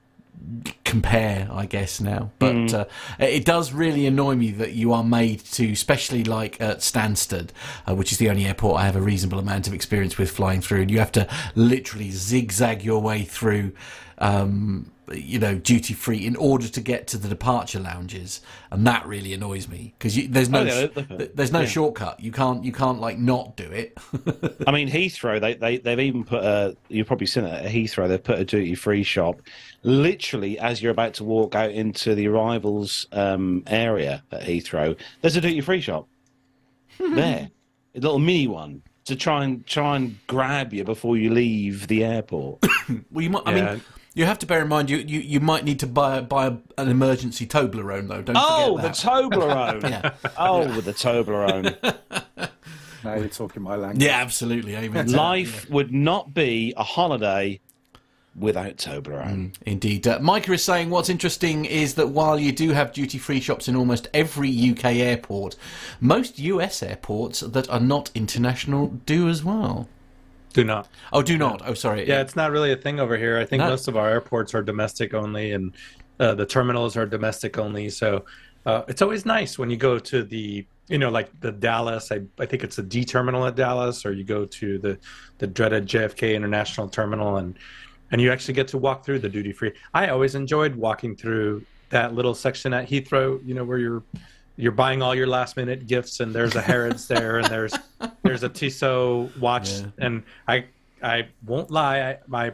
compare, 0.85 1.49
I 1.53 1.67
guess 1.67 2.01
now. 2.01 2.31
But 2.39 2.55
Mm. 2.55 2.75
uh, 2.75 2.85
it 3.19 3.45
does 3.45 3.73
really 3.73 4.07
annoy 4.07 4.35
me 4.37 4.51
that 4.53 4.73
you 4.73 4.93
are 4.93 5.03
made 5.05 5.41
to, 5.53 5.73
especially 5.73 6.25
like 6.25 6.61
at 6.61 6.79
Stansted, 6.79 7.49
uh, 7.89 7.95
which 7.95 8.13
is 8.13 8.19
the 8.19 8.31
only 8.31 8.47
airport 8.47 8.81
I 8.81 8.87
have 8.87 8.97
a 8.97 9.01
reasonable 9.01 9.39
amount 9.39 9.67
of 9.67 9.75
experience 9.75 10.17
with 10.19 10.31
flying 10.31 10.61
through, 10.61 10.83
and 10.83 10.91
you 10.91 10.99
have 10.99 11.13
to 11.13 11.27
literally 11.55 12.11
zigzag 12.11 12.85
your 12.85 13.01
way 13.01 13.23
through. 13.23 13.73
Um, 14.19 14.93
you 15.15 15.39
know, 15.39 15.55
duty 15.55 15.95
free 15.95 16.27
in 16.27 16.35
order 16.35 16.67
to 16.67 16.81
get 16.81 17.07
to 17.07 17.17
the 17.17 17.29
departure 17.29 17.79
lounges, 17.79 18.41
and 18.73 18.85
that 18.89 19.07
really 19.07 19.33
annoys 19.33 19.69
me 19.69 19.95
because 19.97 20.17
there's 20.31 20.49
no 20.49 20.63
Oh, 20.63 20.65
yeah, 20.65 20.87
sh- 20.87 20.95
the- 20.95 21.03
the- 21.03 21.31
there's 21.33 21.53
no 21.53 21.61
yeah. 21.61 21.67
shortcut. 21.67 22.19
You 22.19 22.33
can't 22.33 22.65
you 22.65 22.73
can't 22.73 23.01
like 23.01 23.17
not 23.17 23.57
do 23.57 23.71
it. 23.71 23.97
I 24.67 24.73
mean, 24.73 24.89
Heathrow, 24.91 25.41
they, 25.41 25.55
they, 25.55 25.77
they've 25.79 26.01
even 26.01 26.25
put 26.25 26.43
a, 26.43 26.77
you've 26.89 27.07
probably 27.07 27.29
seen 27.29 27.45
it 27.45 27.53
at 27.67 27.71
Heathrow, 27.71 28.09
they've 28.09 28.21
put 28.25 28.41
a 28.41 28.45
duty 28.45 28.75
free 28.75 29.05
shop 29.05 29.41
literally 29.87 30.59
as 30.59 30.83
you're 30.83 30.91
about 30.93 31.15
to 31.15 31.25
walk 31.25 31.55
out 31.55 31.71
into 31.71 32.15
the 32.15 32.27
arrivals 32.29 33.07
um, 33.13 33.63
area 33.69 34.23
at 34.33 34.43
Heathrow. 34.43 34.99
There's 35.23 35.37
a 35.37 35.41
duty 35.41 35.61
free 35.61 35.81
shop 35.81 36.09
there, 36.99 37.49
a 37.95 38.01
little 38.01 38.19
mini 38.19 38.49
one 38.49 38.83
to 39.05 39.15
try 39.15 39.45
and 39.45 39.65
try 39.67 39.97
and 39.97 40.19
grab 40.27 40.75
you 40.75 40.83
before 40.83 41.17
you 41.17 41.31
leave 41.31 41.87
the 41.87 42.05
airport. 42.05 42.67
well, 43.11 43.23
you 43.23 43.31
might. 43.31 43.45
I 43.47 43.55
Yeah. 43.55 43.73
mean, 43.75 43.83
you 44.15 44.25
have 44.25 44.39
to 44.41 44.47
bear 44.47 44.63
in 44.63 44.69
mind 44.69 44.89
you, 44.89 44.97
you, 44.97 45.21
you 45.21 45.41
might 45.41 45.63
need 45.65 45.79
to 45.81 45.87
buy 45.87 46.21
buy 46.23 46.47
an 46.79 46.89
emergency 46.89 47.47
Toblerone 47.47 48.09
though. 48.09 48.23
Don't 48.23 48.37
oh, 48.39 48.77
the 48.79 48.93
forget 48.93 48.97
that. 48.97 49.11
Toblerone! 49.11 49.91
Yeah. 49.91 50.31
Oh, 50.39 50.67
with 50.75 50.87
the 50.87 50.95
Toblerone. 50.95 51.99
Now 53.05 53.15
you're 53.15 53.29
talking 53.29 53.63
my 53.63 53.77
language. 53.77 54.03
Yeah, 54.03 54.17
absolutely. 54.21 54.75
Amen. 54.75 55.07
to 55.07 55.13
that, 55.13 55.17
Life 55.19 55.71
would 55.71 55.93
not 55.93 56.35
be 56.35 56.75
a 56.77 56.83
holiday 56.83 57.61
without 58.39 58.77
Toblerone. 58.77 59.55
Indeed. 59.65 60.07
Uh, 60.07 60.19
Micah 60.21 60.53
is 60.53 60.63
saying 60.63 60.91
what's 60.91 61.09
interesting 61.09 61.65
is 61.65 61.95
that 61.95 62.09
while 62.09 62.39
you 62.39 62.53
do 62.53 62.71
have 62.71 62.93
duty 62.93 63.19
free 63.19 63.41
shops 63.41 63.69
in 63.69 63.77
almost 63.77 64.09
every 64.13 64.51
UK 64.71 64.85
airport, 64.97 65.57
most 66.01 66.39
US 66.39 66.83
airports 66.83 67.41
that 67.41 67.69
are 67.71 67.81
not 67.81 68.11
international 68.15 68.89
do 69.07 69.29
as 69.29 69.43
well. 69.43 69.89
Do 70.53 70.65
not. 70.65 70.89
Oh, 71.13 71.23
do 71.23 71.37
not. 71.37 71.63
Oh, 71.67 71.75
sorry. 71.75 72.07
Yeah, 72.09 72.21
it's 72.23 72.37
not 72.37 72.51
really 72.51 72.73
a 72.73 72.77
thing 72.77 72.99
over 72.99 73.17
here. 73.19 73.39
I 73.39 73.45
think 73.45 73.61
No. 73.61 73.69
most 73.69 73.89
of 73.89 73.97
our 73.97 74.09
airports 74.09 74.55
are 74.55 74.63
domestic 74.63 75.13
only, 75.13 75.53
and 75.53 75.73
uh, 76.19 76.35
the 76.35 76.47
terminals 76.47 76.97
are 76.97 77.05
domestic 77.05 77.59
only. 77.59 77.91
So 77.91 78.25
uh, 78.65 78.83
it's 78.89 79.03
always 79.03 79.27
nice 79.27 79.59
when 79.59 79.69
you 79.71 79.77
go 79.77 79.99
to 79.99 80.23
the, 80.23 80.67
you 80.89 80.97
know, 80.99 81.11
like 81.11 81.29
the 81.41 81.53
Dallas. 81.53 82.11
I, 82.11 82.23
I 82.39 82.47
think 82.47 82.65
it's 82.65 82.77
the 82.77 82.83
D 82.83 83.05
terminal 83.05 83.45
at 83.47 83.55
Dallas, 83.55 84.07
or 84.07 84.13
you 84.13 84.25
go 84.25 84.47
to 84.47 84.79
the 84.79 84.99
the 85.39 85.47
dreaded 85.47 85.87
JFK 85.87 86.35
International 86.35 86.89
Terminal, 86.89 87.37
and 87.37 87.59
and 88.11 88.21
you 88.21 88.31
actually 88.31 88.55
get 88.55 88.69
to 88.69 88.79
walk 88.79 89.05
through 89.05 89.19
the 89.21 89.29
duty 89.29 89.53
free. 89.53 89.73
I 89.95 90.09
always 90.09 90.35
enjoyed 90.35 90.75
walking 90.75 91.17
through 91.17 91.65
that 91.91 92.15
little 92.15 92.35
section 92.35 92.73
at 92.73 92.89
Heathrow. 92.89 93.45
You 93.47 93.55
know, 93.55 93.65
where 93.65 93.79
you're 93.79 94.03
you're 94.57 94.73
buying 94.73 95.03
all 95.03 95.15
your 95.15 95.27
last 95.27 95.57
minute 95.57 95.87
gifts, 95.87 96.21
and 96.21 96.35
there's 96.35 96.55
a 96.55 96.63
Harrods 96.63 97.07
there, 97.09 97.39
and 97.39 97.47
there's 97.47 97.75
there's 98.23 98.43
a 98.43 98.49
Tissot 98.49 99.37
watch, 99.39 99.71
and 99.99 100.23
I 100.49 100.67
I 101.03 101.29
won't 101.45 101.71
lie, 101.71 102.01
I 102.01 102.19
my 102.27 102.53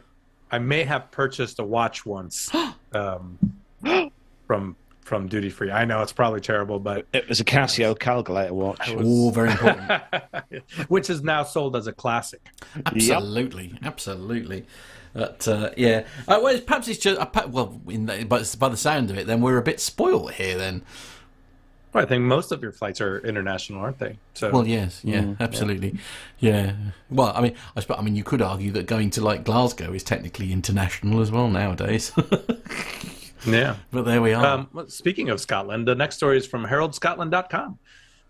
I 0.50 0.58
may 0.58 0.84
have 0.84 1.10
purchased 1.10 1.58
a 1.58 1.64
watch 1.64 2.04
once 2.04 2.50
um, 2.92 3.38
from 4.46 4.76
from 5.00 5.26
duty 5.26 5.50
free. 5.50 5.70
I 5.70 5.84
know 5.84 6.00
it's 6.02 6.12
probably 6.12 6.40
terrible, 6.40 6.78
but 6.78 7.06
It 7.12 7.28
was 7.28 7.40
a 7.40 7.44
Casio 7.44 7.98
calculator 7.98 8.54
watch. 8.54 8.88
Oh, 8.88 9.30
very 9.30 9.50
important. 9.50 10.02
which 10.88 11.10
is 11.10 11.22
now 11.22 11.42
sold 11.42 11.74
as 11.74 11.86
a 11.86 11.92
classic. 11.92 12.40
Absolutely, 12.86 13.78
absolutely. 13.82 14.64
But 15.12 15.46
uh, 15.46 15.70
yeah, 15.76 16.04
uh, 16.26 16.40
well, 16.42 16.58
perhaps 16.60 16.88
it's 16.88 16.98
just 16.98 17.20
uh, 17.20 17.46
well, 17.48 17.80
in 17.88 18.06
the, 18.06 18.24
but 18.24 18.54
by 18.58 18.68
the 18.68 18.76
sound 18.76 19.10
of 19.10 19.18
it, 19.18 19.26
then 19.26 19.40
we're 19.40 19.58
a 19.58 19.62
bit 19.62 19.78
spoiled 19.80 20.32
here. 20.32 20.56
Then, 20.56 20.82
Well, 21.92 22.02
I 22.02 22.06
think 22.06 22.24
most 22.24 22.50
of 22.50 22.62
your 22.62 22.72
flights 22.72 23.00
are 23.00 23.18
international, 23.18 23.80
aren't 23.82 23.98
they? 23.98 24.16
So 24.34 24.50
well, 24.50 24.66
yes, 24.66 25.00
yeah, 25.04 25.20
Mm, 25.22 25.40
absolutely, 25.40 25.98
yeah. 26.38 26.74
Well, 27.10 27.32
I 27.34 27.42
mean, 27.42 27.54
I 27.76 27.80
suppose, 27.80 27.98
I 27.98 28.02
mean, 28.02 28.16
you 28.16 28.24
could 28.24 28.40
argue 28.40 28.70
that 28.72 28.86
going 28.86 29.10
to 29.10 29.20
like 29.20 29.44
Glasgow 29.44 29.92
is 29.92 30.02
technically 30.02 30.50
international 30.52 31.20
as 31.20 31.30
well 31.30 31.48
nowadays. 31.48 32.12
Yeah. 33.46 33.76
But 33.90 34.04
there 34.04 34.22
we 34.22 34.34
are. 34.34 34.44
Um, 34.44 34.68
well, 34.72 34.88
speaking 34.88 35.28
of 35.28 35.40
Scotland, 35.40 35.86
the 35.88 35.94
next 35.94 36.16
story 36.16 36.36
is 36.36 36.46
from 36.46 36.64
HeraldScotland.com. 36.64 37.78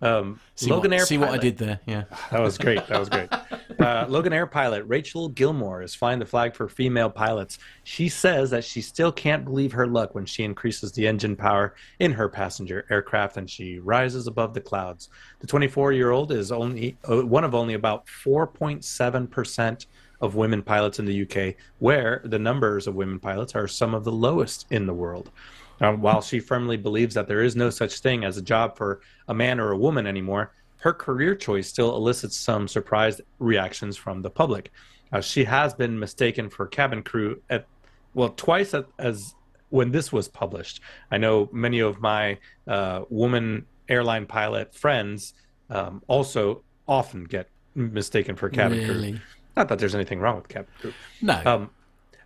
Um, 0.00 0.40
see 0.56 0.70
Logan 0.70 0.90
what, 0.90 1.00
Air 1.00 1.06
see 1.06 1.18
what 1.18 1.28
I 1.28 1.38
did 1.38 1.58
there? 1.58 1.80
Yeah, 1.86 2.04
That 2.30 2.40
was 2.40 2.58
great. 2.58 2.86
That 2.88 2.98
was 2.98 3.08
great. 3.08 3.28
Uh, 3.82 4.06
Loganair 4.06 4.48
pilot 4.48 4.84
Rachel 4.86 5.28
Gilmore 5.28 5.82
is 5.82 5.92
flying 5.92 6.20
the 6.20 6.24
flag 6.24 6.54
for 6.54 6.68
female 6.68 7.10
pilots. 7.10 7.58
She 7.82 8.08
says 8.08 8.50
that 8.50 8.62
she 8.62 8.80
still 8.80 9.10
can't 9.10 9.44
believe 9.44 9.72
her 9.72 9.88
luck 9.88 10.14
when 10.14 10.24
she 10.24 10.44
increases 10.44 10.92
the 10.92 11.04
engine 11.08 11.34
power 11.34 11.74
in 11.98 12.12
her 12.12 12.28
passenger 12.28 12.86
aircraft 12.90 13.38
and 13.38 13.50
she 13.50 13.80
rises 13.80 14.28
above 14.28 14.54
the 14.54 14.60
clouds. 14.60 15.08
The 15.40 15.48
24 15.48 15.92
year 15.94 16.12
old 16.12 16.30
is 16.30 16.52
only 16.52 16.96
uh, 17.10 17.26
one 17.26 17.42
of 17.42 17.56
only 17.56 17.74
about 17.74 18.06
4.7% 18.06 19.86
of 20.20 20.36
women 20.36 20.62
pilots 20.62 21.00
in 21.00 21.04
the 21.04 21.22
UK, 21.22 21.56
where 21.80 22.22
the 22.24 22.38
numbers 22.38 22.86
of 22.86 22.94
women 22.94 23.18
pilots 23.18 23.56
are 23.56 23.66
some 23.66 23.94
of 23.94 24.04
the 24.04 24.12
lowest 24.12 24.66
in 24.70 24.86
the 24.86 24.94
world. 24.94 25.30
While 25.78 26.22
she 26.22 26.38
firmly 26.38 26.76
believes 26.76 27.16
that 27.16 27.26
there 27.26 27.42
is 27.42 27.56
no 27.56 27.68
such 27.68 27.98
thing 27.98 28.24
as 28.24 28.36
a 28.36 28.42
job 28.42 28.76
for 28.76 29.00
a 29.26 29.34
man 29.34 29.58
or 29.58 29.72
a 29.72 29.76
woman 29.76 30.06
anymore, 30.06 30.52
her 30.82 30.92
career 30.92 31.36
choice 31.36 31.68
still 31.68 31.94
elicits 31.94 32.36
some 32.36 32.66
surprised 32.66 33.20
reactions 33.38 33.96
from 33.96 34.20
the 34.20 34.28
public. 34.30 34.72
Uh, 35.12 35.20
she 35.20 35.44
has 35.44 35.72
been 35.72 35.96
mistaken 35.96 36.50
for 36.50 36.66
cabin 36.66 37.02
crew 37.04 37.40
at, 37.50 37.66
well, 38.14 38.30
twice 38.30 38.74
at, 38.74 38.86
as 38.98 39.34
when 39.70 39.92
this 39.92 40.12
was 40.12 40.26
published. 40.26 40.80
I 41.12 41.18
know 41.18 41.48
many 41.52 41.78
of 41.78 42.00
my 42.00 42.38
uh, 42.66 43.02
woman 43.10 43.64
airline 43.88 44.26
pilot 44.26 44.74
friends 44.74 45.34
um, 45.70 46.02
also 46.08 46.64
often 46.88 47.24
get 47.24 47.48
mistaken 47.76 48.34
for 48.34 48.48
cabin 48.50 48.78
Really? 48.78 49.12
crew. 49.12 49.20
Not 49.56 49.68
that 49.68 49.78
there's 49.78 49.94
anything 49.94 50.18
wrong 50.18 50.34
with 50.34 50.48
cabin 50.48 50.72
crew. 50.80 50.92
No. 51.20 51.40
Um, 51.46 51.70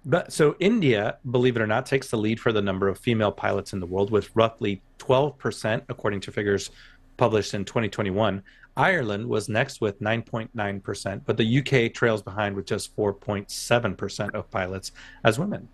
but 0.07 0.33
so 0.33 0.55
India, 0.61 1.19
believe 1.31 1.57
it 1.57 1.61
or 1.61 1.67
not, 1.67 1.85
takes 1.85 2.09
the 2.09 2.17
lead 2.17 2.41
for 2.41 2.53
the 2.53 2.63
number 2.63 2.89
of 2.89 2.97
female 2.99 3.33
pilots 3.33 3.73
in 3.75 3.81
the 3.81 3.87
world 3.87 4.11
with 4.11 4.31
roughly 4.35 4.81
12%, 4.99 5.83
according 5.89 6.21
to 6.21 6.33
figures 6.33 6.71
published 7.17 7.55
in 7.55 7.65
2021. 7.65 8.43
Ireland 8.77 9.27
was 9.27 9.49
next 9.49 9.81
with 9.81 10.01
9.9%, 10.01 11.23
but 11.25 11.37
the 11.37 11.59
UK 11.59 11.93
trails 11.93 12.23
behind 12.23 12.55
with 12.55 12.67
just 12.67 12.95
4.7% 12.95 14.35
of 14.35 14.51
pilots 14.51 14.93
as 15.25 15.39
women. 15.39 15.69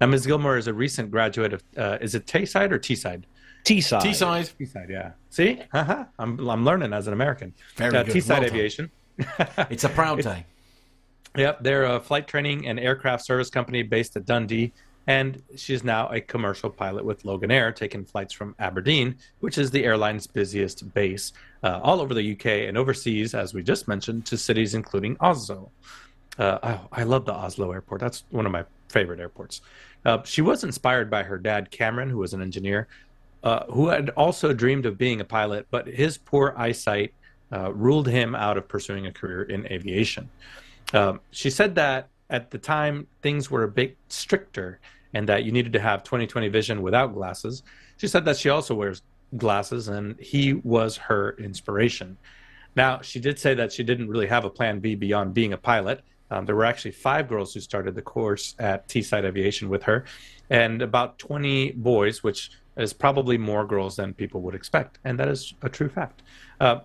Now, 0.00 0.06
Ms. 0.06 0.26
Gilmore 0.26 0.56
is 0.56 0.66
a 0.66 0.72
recent 0.74 1.10
graduate 1.10 1.52
of, 1.52 1.62
uh, 1.76 1.98
is 2.00 2.14
it 2.14 2.26
Tayside 2.26 2.72
or 2.72 2.78
Teesside? 2.78 3.24
Teesside. 3.64 4.00
Teesside. 4.00 4.54
Teesside, 4.58 4.88
yeah. 4.88 5.10
See? 5.28 5.60
Uh-huh. 5.72 6.04
I'm, 6.18 6.48
I'm 6.48 6.64
learning 6.64 6.92
as 6.92 7.08
an 7.08 7.12
American. 7.12 7.52
Very 7.76 7.94
uh, 7.94 8.02
good. 8.04 8.14
Teesside 8.14 8.40
Well. 8.40 8.44
Aviation. 8.44 8.90
it's 9.70 9.84
a 9.84 9.88
proud 9.88 10.22
day. 10.22 10.46
Yep, 11.36 11.62
they're 11.62 11.84
a 11.84 12.00
flight 12.00 12.26
training 12.26 12.66
and 12.66 12.80
aircraft 12.80 13.24
service 13.26 13.50
company 13.50 13.82
based 13.82 14.16
at 14.16 14.24
Dundee, 14.24 14.72
and 15.06 15.42
she's 15.56 15.84
now 15.84 16.08
a 16.08 16.20
commercial 16.20 16.68
pilot 16.68 17.04
with 17.04 17.22
Loganair, 17.22 17.74
taking 17.74 18.04
flights 18.04 18.32
from 18.32 18.54
Aberdeen, 18.58 19.16
which 19.40 19.56
is 19.56 19.70
the 19.70 19.84
airline's 19.84 20.26
busiest 20.26 20.92
base, 20.94 21.32
uh, 21.62 21.80
all 21.82 22.00
over 22.00 22.12
the 22.12 22.32
UK 22.32 22.68
and 22.68 22.76
overseas, 22.76 23.34
as 23.34 23.54
we 23.54 23.62
just 23.62 23.86
mentioned, 23.86 24.26
to 24.26 24.36
cities 24.36 24.74
including 24.74 25.16
Oslo. 25.20 25.70
Uh, 26.38 26.58
oh, 26.62 26.88
I 26.92 27.04
love 27.04 27.24
the 27.24 27.32
Oslo 27.32 27.70
airport. 27.72 28.00
That's 28.00 28.24
one 28.30 28.46
of 28.46 28.52
my 28.52 28.64
favorite 28.88 29.20
airports. 29.20 29.60
Uh, 30.04 30.22
she 30.24 30.42
was 30.42 30.64
inspired 30.64 31.10
by 31.10 31.22
her 31.22 31.38
dad, 31.38 31.70
Cameron, 31.70 32.10
who 32.10 32.18
was 32.18 32.34
an 32.34 32.42
engineer, 32.42 32.88
uh, 33.42 33.64
who 33.66 33.88
had 33.88 34.10
also 34.10 34.52
dreamed 34.52 34.86
of 34.86 34.98
being 34.98 35.20
a 35.20 35.24
pilot, 35.24 35.66
but 35.70 35.86
his 35.86 36.18
poor 36.18 36.52
eyesight 36.56 37.14
uh, 37.52 37.72
ruled 37.72 38.08
him 38.08 38.34
out 38.34 38.56
of 38.56 38.66
pursuing 38.66 39.06
a 39.06 39.12
career 39.12 39.44
in 39.44 39.66
aviation. 39.66 40.28
Um, 40.92 41.20
she 41.30 41.50
said 41.50 41.76
that 41.76 42.08
at 42.28 42.50
the 42.50 42.58
time 42.58 43.06
things 43.22 43.50
were 43.50 43.62
a 43.62 43.68
bit 43.68 43.96
stricter 44.08 44.80
and 45.16 45.26
that 45.30 45.44
you 45.44 45.50
needed 45.50 45.72
to 45.72 45.80
have 45.80 46.02
20/20 46.02 46.48
vision 46.50 46.82
without 46.82 47.14
glasses. 47.14 47.62
She 47.96 48.06
said 48.06 48.26
that 48.26 48.36
she 48.36 48.50
also 48.50 48.74
wears 48.74 49.02
glasses 49.38 49.88
and 49.88 50.20
he 50.20 50.52
was 50.52 50.98
her 50.98 51.36
inspiration. 51.38 52.18
Now, 52.76 53.00
she 53.00 53.18
did 53.18 53.38
say 53.38 53.54
that 53.54 53.72
she 53.72 53.82
didn't 53.82 54.08
really 54.08 54.26
have 54.26 54.44
a 54.44 54.50
plan 54.50 54.78
B 54.78 54.94
beyond 54.94 55.32
being 55.32 55.54
a 55.54 55.56
pilot. 55.56 56.02
Um, 56.30 56.44
there 56.44 56.54
were 56.54 56.66
actually 56.66 56.90
five 56.90 57.28
girls 57.28 57.54
who 57.54 57.60
started 57.60 57.94
the 57.94 58.02
course 58.02 58.54
at 58.58 58.88
Teesside 58.88 59.24
Aviation 59.24 59.70
with 59.70 59.82
her, 59.84 60.04
and 60.50 60.82
about 60.82 61.18
20 61.18 61.72
boys, 61.72 62.22
which 62.22 62.50
is 62.76 62.92
probably 62.92 63.38
more 63.38 63.64
girls 63.64 63.96
than 63.96 64.12
people 64.12 64.42
would 64.42 64.54
expect. 64.54 64.98
And 65.04 65.18
that 65.18 65.28
is 65.28 65.54
a 65.62 65.70
true 65.70 65.88
fact. 65.88 66.22
Uh, 66.60 66.80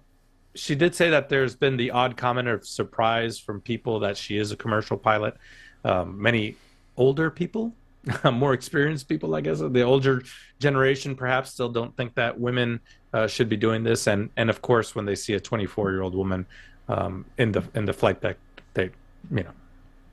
she 0.55 0.75
did 0.75 0.95
say 0.95 1.09
that 1.09 1.27
there's 1.27 1.55
been 1.55 1.75
the 1.75 1.91
odd 1.91 2.15
comment 2.15 2.47
of 2.47 2.65
surprise 2.65 3.37
from 3.37 3.59
people 3.59 3.99
that 3.99 4.15
she 4.15 4.37
is 4.37 4.51
a 4.51 4.55
commercial 4.55 4.97
pilot. 4.97 5.35
Um, 5.83 6.21
many 6.21 6.55
older 6.95 7.29
people, 7.29 7.73
more 8.31 8.53
experienced 8.53 9.07
people, 9.07 9.35
I 9.35 9.41
guess, 9.41 9.59
the 9.59 9.81
older 9.81 10.23
generation 10.59 11.15
perhaps 11.15 11.51
still 11.51 11.69
don't 11.69 11.95
think 11.95 12.15
that 12.15 12.39
women 12.39 12.79
uh, 13.13 13.27
should 13.27 13.49
be 13.49 13.57
doing 13.57 13.83
this. 13.83 14.07
And 14.07 14.29
and 14.37 14.49
of 14.49 14.61
course, 14.61 14.95
when 14.95 15.05
they 15.05 15.15
see 15.15 15.33
a 15.33 15.39
24 15.39 15.91
year 15.91 16.01
old 16.01 16.15
woman 16.15 16.45
um, 16.87 17.25
in 17.37 17.51
the 17.51 17.63
in 17.75 17.85
the 17.85 17.93
flight 17.93 18.21
deck, 18.21 18.37
they 18.73 18.89
you 19.29 19.43
know 19.43 19.51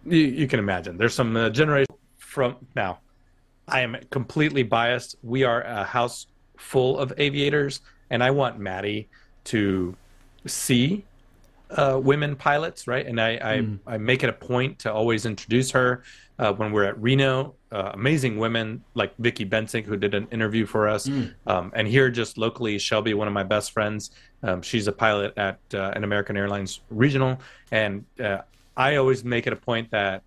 you, 0.05 0.19
you 0.19 0.47
can 0.47 0.59
imagine 0.59 0.97
there's 0.99 1.15
some 1.15 1.37
uh, 1.37 1.51
generation 1.51 1.95
from 2.19 2.57
now. 2.77 2.99
I 3.67 3.81
am 3.81 3.97
completely 4.11 4.63
biased. 4.63 5.17
We 5.23 5.45
are 5.45 5.63
a 5.63 5.85
house 5.85 6.27
full 6.57 6.99
of 6.99 7.13
aviators, 7.19 7.81
and 8.11 8.23
I 8.23 8.31
want 8.31 8.59
Maddie 8.59 9.09
to 9.45 9.95
see 10.47 11.05
uh, 11.71 12.01
women 12.03 12.35
pilots, 12.35 12.87
right? 12.87 13.07
And 13.07 13.21
I, 13.21 13.39
I, 13.43 13.59
Mm. 13.59 13.79
I 13.87 13.99
make 13.99 14.23
it 14.23 14.31
a 14.31 14.33
point 14.33 14.79
to 14.81 14.93
always 14.93 15.27
introduce 15.27 15.71
her 15.73 16.03
uh, 16.39 16.53
when 16.53 16.73
we're 16.73 16.85
at 16.85 17.01
Reno. 17.01 17.55
Uh, 17.71 17.91
amazing 17.93 18.39
women 18.39 18.83
like 18.95 19.15
Vicky 19.19 19.45
Benzing, 19.45 19.85
who 19.85 19.97
did 19.97 20.15
an 20.15 20.27
interview 20.31 20.65
for 20.65 20.89
us. 20.89 21.07
Mm. 21.07 21.35
Um, 21.47 21.73
and 21.75 21.87
here, 21.87 22.11
just 22.11 22.39
locally, 22.39 22.79
Shelby, 22.79 23.13
one 23.13 23.29
of 23.29 23.35
my 23.35 23.43
best 23.43 23.73
friends, 23.73 24.11
um, 24.43 24.63
she's 24.63 24.87
a 24.87 24.93
pilot 24.93 25.35
at 25.37 25.59
uh, 25.75 25.93
an 25.95 26.05
American 26.05 26.37
Airlines 26.37 26.81
regional. 26.89 27.39
And 27.71 28.05
uh, 28.19 28.39
I 28.77 28.97
always 28.97 29.23
make 29.23 29.47
it 29.47 29.53
a 29.53 29.57
point 29.57 29.91
that 29.91 30.23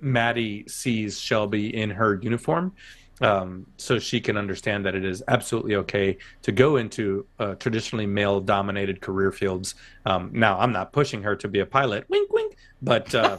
Maddie 0.00 0.64
sees 0.68 1.18
Shelby 1.18 1.74
in 1.74 1.90
her 1.90 2.20
uniform. 2.22 2.74
Um, 3.22 3.66
so 3.78 3.98
she 3.98 4.20
can 4.20 4.36
understand 4.36 4.84
that 4.84 4.94
it 4.94 5.02
is 5.02 5.22
absolutely 5.28 5.76
okay 5.76 6.18
to 6.42 6.52
go 6.52 6.76
into 6.76 7.24
uh, 7.38 7.54
traditionally 7.54 8.04
male 8.04 8.40
dominated 8.40 9.00
career 9.00 9.32
fields. 9.32 9.76
Um, 10.04 10.28
now, 10.34 10.58
I'm 10.58 10.72
not 10.72 10.92
pushing 10.92 11.22
her 11.22 11.34
to 11.36 11.48
be 11.48 11.60
a 11.60 11.66
pilot, 11.66 12.04
wink, 12.10 12.30
wink, 12.30 12.56
but 12.82 13.14
uh, 13.14 13.38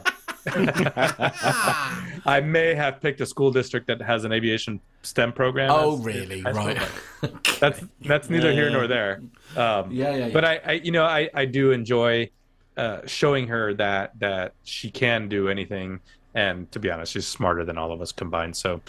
I 2.26 2.40
may 2.44 2.74
have 2.74 3.00
picked 3.00 3.20
a 3.20 3.26
school 3.26 3.50
district 3.50 3.86
that 3.88 4.00
has 4.02 4.24
an 4.24 4.32
aviation 4.32 4.80
STEM 5.02 5.32
program. 5.32 5.70
Oh, 5.72 5.98
as- 5.98 6.04
really? 6.04 6.44
as- 6.46 6.56
Right. 6.56 6.78
That's 7.60 7.80
that's 8.02 8.30
neither 8.30 8.52
here 8.52 8.66
Yeah. 8.68 8.72
nor 8.76 8.86
there. 8.86 9.20
Um, 9.56 9.90
Yeah, 9.90 10.10
yeah, 10.14 10.26
yeah. 10.26 10.32
But 10.32 10.44
I, 10.44 10.60
I, 10.64 10.72
you 10.74 10.92
know, 10.92 11.04
I, 11.04 11.28
I 11.34 11.44
do 11.44 11.72
enjoy 11.72 12.30
uh, 12.76 13.00
showing 13.06 13.48
her 13.48 13.74
that 13.74 14.16
that 14.20 14.52
she 14.62 14.90
can 14.90 15.28
do 15.28 15.48
anything. 15.48 15.98
And 16.34 16.70
to 16.70 16.78
be 16.78 16.88
honest, 16.90 17.12
she's 17.12 17.26
smarter 17.26 17.64
than 17.64 17.76
all 17.76 17.90
of 17.90 18.00
us 18.00 18.12
combined. 18.12 18.56
So 18.56 18.80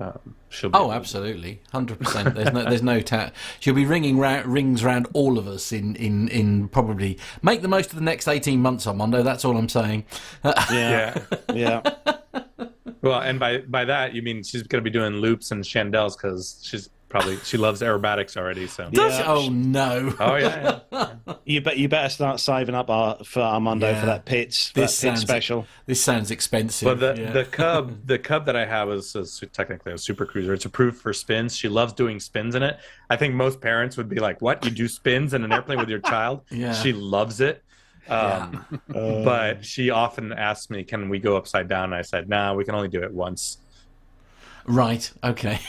um, 0.00 0.34
she'll. 0.48 0.70
Be 0.70 0.78
Oh, 0.78 0.92
absolutely, 0.92 1.60
hundred 1.72 1.98
percent. 1.98 2.34
There's 2.34 2.52
no, 2.52 2.64
there's 2.64 2.82
no 2.82 3.00
ta- 3.00 3.30
She'll 3.60 3.74
be 3.74 3.84
ringing 3.84 4.18
ra- 4.18 4.42
rings 4.44 4.84
round 4.84 5.08
all 5.12 5.38
of 5.38 5.48
us 5.48 5.72
in, 5.72 5.96
in, 5.96 6.28
in 6.28 6.68
probably 6.68 7.18
make 7.42 7.62
the 7.62 7.68
most 7.68 7.90
of 7.90 7.96
the 7.96 8.04
next 8.04 8.28
eighteen 8.28 8.60
months. 8.60 8.86
Armando, 8.86 9.22
that's 9.22 9.44
all 9.44 9.56
I'm 9.56 9.68
saying. 9.68 10.04
Yeah. 10.70 11.18
yeah. 11.52 11.82
Well, 13.00 13.20
and 13.20 13.38
by 13.38 13.58
by 13.58 13.84
that 13.84 14.14
you 14.14 14.22
mean 14.22 14.42
she's 14.42 14.62
going 14.64 14.82
to 14.82 14.90
be 14.90 14.96
doing 14.96 15.14
loops 15.14 15.50
and 15.50 15.62
chandelles 15.64 16.16
because 16.16 16.60
she's 16.62 16.90
probably 17.08 17.36
she 17.38 17.56
loves 17.56 17.80
aerobatics 17.80 18.36
already. 18.36 18.66
So. 18.66 18.88
Does 18.90 19.16
she? 19.16 19.22
Oh 19.22 19.48
no! 19.48 20.14
Oh 20.20 20.36
yeah. 20.36 20.80
yeah. 20.92 21.14
You 21.44 21.62
bet. 21.62 21.78
You 21.78 21.88
better 21.88 22.10
start 22.10 22.40
saving 22.40 22.74
up 22.74 22.90
our, 22.90 23.24
for 23.24 23.40
Armando 23.40 23.88
Yeah. 23.88 24.00
for 24.00 24.06
that 24.06 24.24
Pitts. 24.26 24.68
For 24.68 24.80
This 24.80 25.00
that 25.00 25.06
pit 25.08 25.16
sounds 25.16 25.20
special. 25.22 25.66
This 25.86 26.02
sounds 26.02 26.30
expensive. 26.30 26.84
Well, 26.86 26.96
the 26.96 27.20
yeah. 27.22 27.32
the 27.32 27.44
cub 27.44 27.98
the 28.06 28.18
cub 28.18 28.44
that 28.46 28.56
I 28.56 28.66
have 28.66 28.90
is, 28.90 29.16
is 29.16 29.42
technically 29.52 29.92
a 29.92 29.98
super 29.98 30.26
cruiser. 30.26 30.52
It's 30.52 30.66
approved 30.66 31.00
for 31.00 31.12
spins. 31.14 31.56
She 31.56 31.68
loves 31.68 31.94
doing 31.94 32.20
spins 32.20 32.54
in 32.54 32.62
it. 32.62 32.78
I 33.08 33.16
think 33.16 33.34
most 33.34 33.60
parents 33.62 33.96
would 33.96 34.08
be 34.10 34.20
like, 34.20 34.42
"What? 34.42 34.62
You 34.64 34.70
do 34.70 34.88
spins 34.88 35.32
in 35.32 35.42
an 35.44 35.52
airplane 35.52 35.78
with 35.78 35.88
your 35.88 36.00
child?" 36.00 36.42
Yeah. 36.50 36.74
She 36.74 36.92
loves 36.92 37.40
it. 37.40 37.62
Um, 38.08 38.64
Uh, 38.94 39.22
but 39.24 39.64
she 39.64 39.88
often 39.90 40.32
asks 40.32 40.68
me, 40.70 40.84
"Can 40.84 41.08
we 41.08 41.18
go 41.18 41.36
upside 41.38 41.68
down?" 41.68 41.84
And 41.84 41.94
I 41.94 42.02
said, 42.02 42.28
"No, 42.28 42.54
we 42.54 42.64
can 42.64 42.74
only 42.74 42.88
do 42.88 43.02
it 43.02 43.12
once." 43.12 43.58
Right. 44.66 45.10
Okay. 45.24 45.60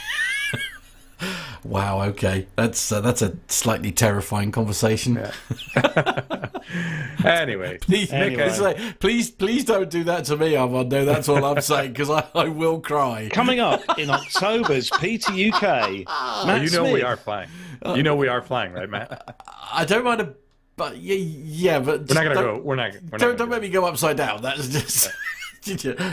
wow. 1.64 2.02
Okay. 2.10 2.48
That's 2.56 2.92
uh, 2.92 3.02
that's 3.02 3.22
a 3.22 3.38
slightly 3.48 3.92
terrifying 3.92 4.52
conversation. 4.52 5.20
Anyway, 7.26 7.78
Please, 7.80 8.12
Nick, 8.12 8.36
please, 8.36 8.62
uh, 8.62 8.94
please, 9.00 9.32
please 9.32 9.66
don't 9.66 9.90
do 9.90 10.06
that 10.06 10.24
to 10.26 10.38
me, 10.38 10.56
Armando. 10.56 11.04
That's 11.04 11.28
all 11.28 11.44
I'm 11.44 11.62
saying 11.62 11.92
because 11.92 12.10
I, 12.10 12.26
I 12.34 12.48
will 12.48 12.80
cry. 12.80 13.30
Coming 13.32 13.60
up 13.60 13.82
in 13.98 14.10
October's 14.10 14.90
PTUK. 14.90 16.06
Matt 16.46 16.62
you 16.62 16.70
know 16.70 16.92
we 16.92 17.04
are 17.04 17.18
flying. 17.18 17.50
You 17.94 18.04
know 18.04 18.16
we 18.16 18.28
are 18.28 18.42
flying, 18.42 18.74
right, 18.74 18.90
Matt? 18.90 19.36
I 19.74 19.84
don't 19.84 20.06
mind 20.06 20.22
a, 20.22 20.34
but 20.78 20.98
yeah, 20.98 21.16
yeah, 21.16 21.80
but 21.80 22.08
We're 22.08 22.16
not 22.16 22.24
gonna 22.24 22.36
go. 22.36 22.62
We're 22.64 22.76
not. 22.76 22.94
We're 22.94 23.00
not 23.02 23.20
don't 23.20 23.20
gonna 23.20 23.38
don't 23.38 23.50
make 23.50 23.62
me 23.64 23.70
go 23.70 23.86
upside 23.86 24.16
down. 24.16 24.42
That's 24.42 24.70
just. 24.70 25.10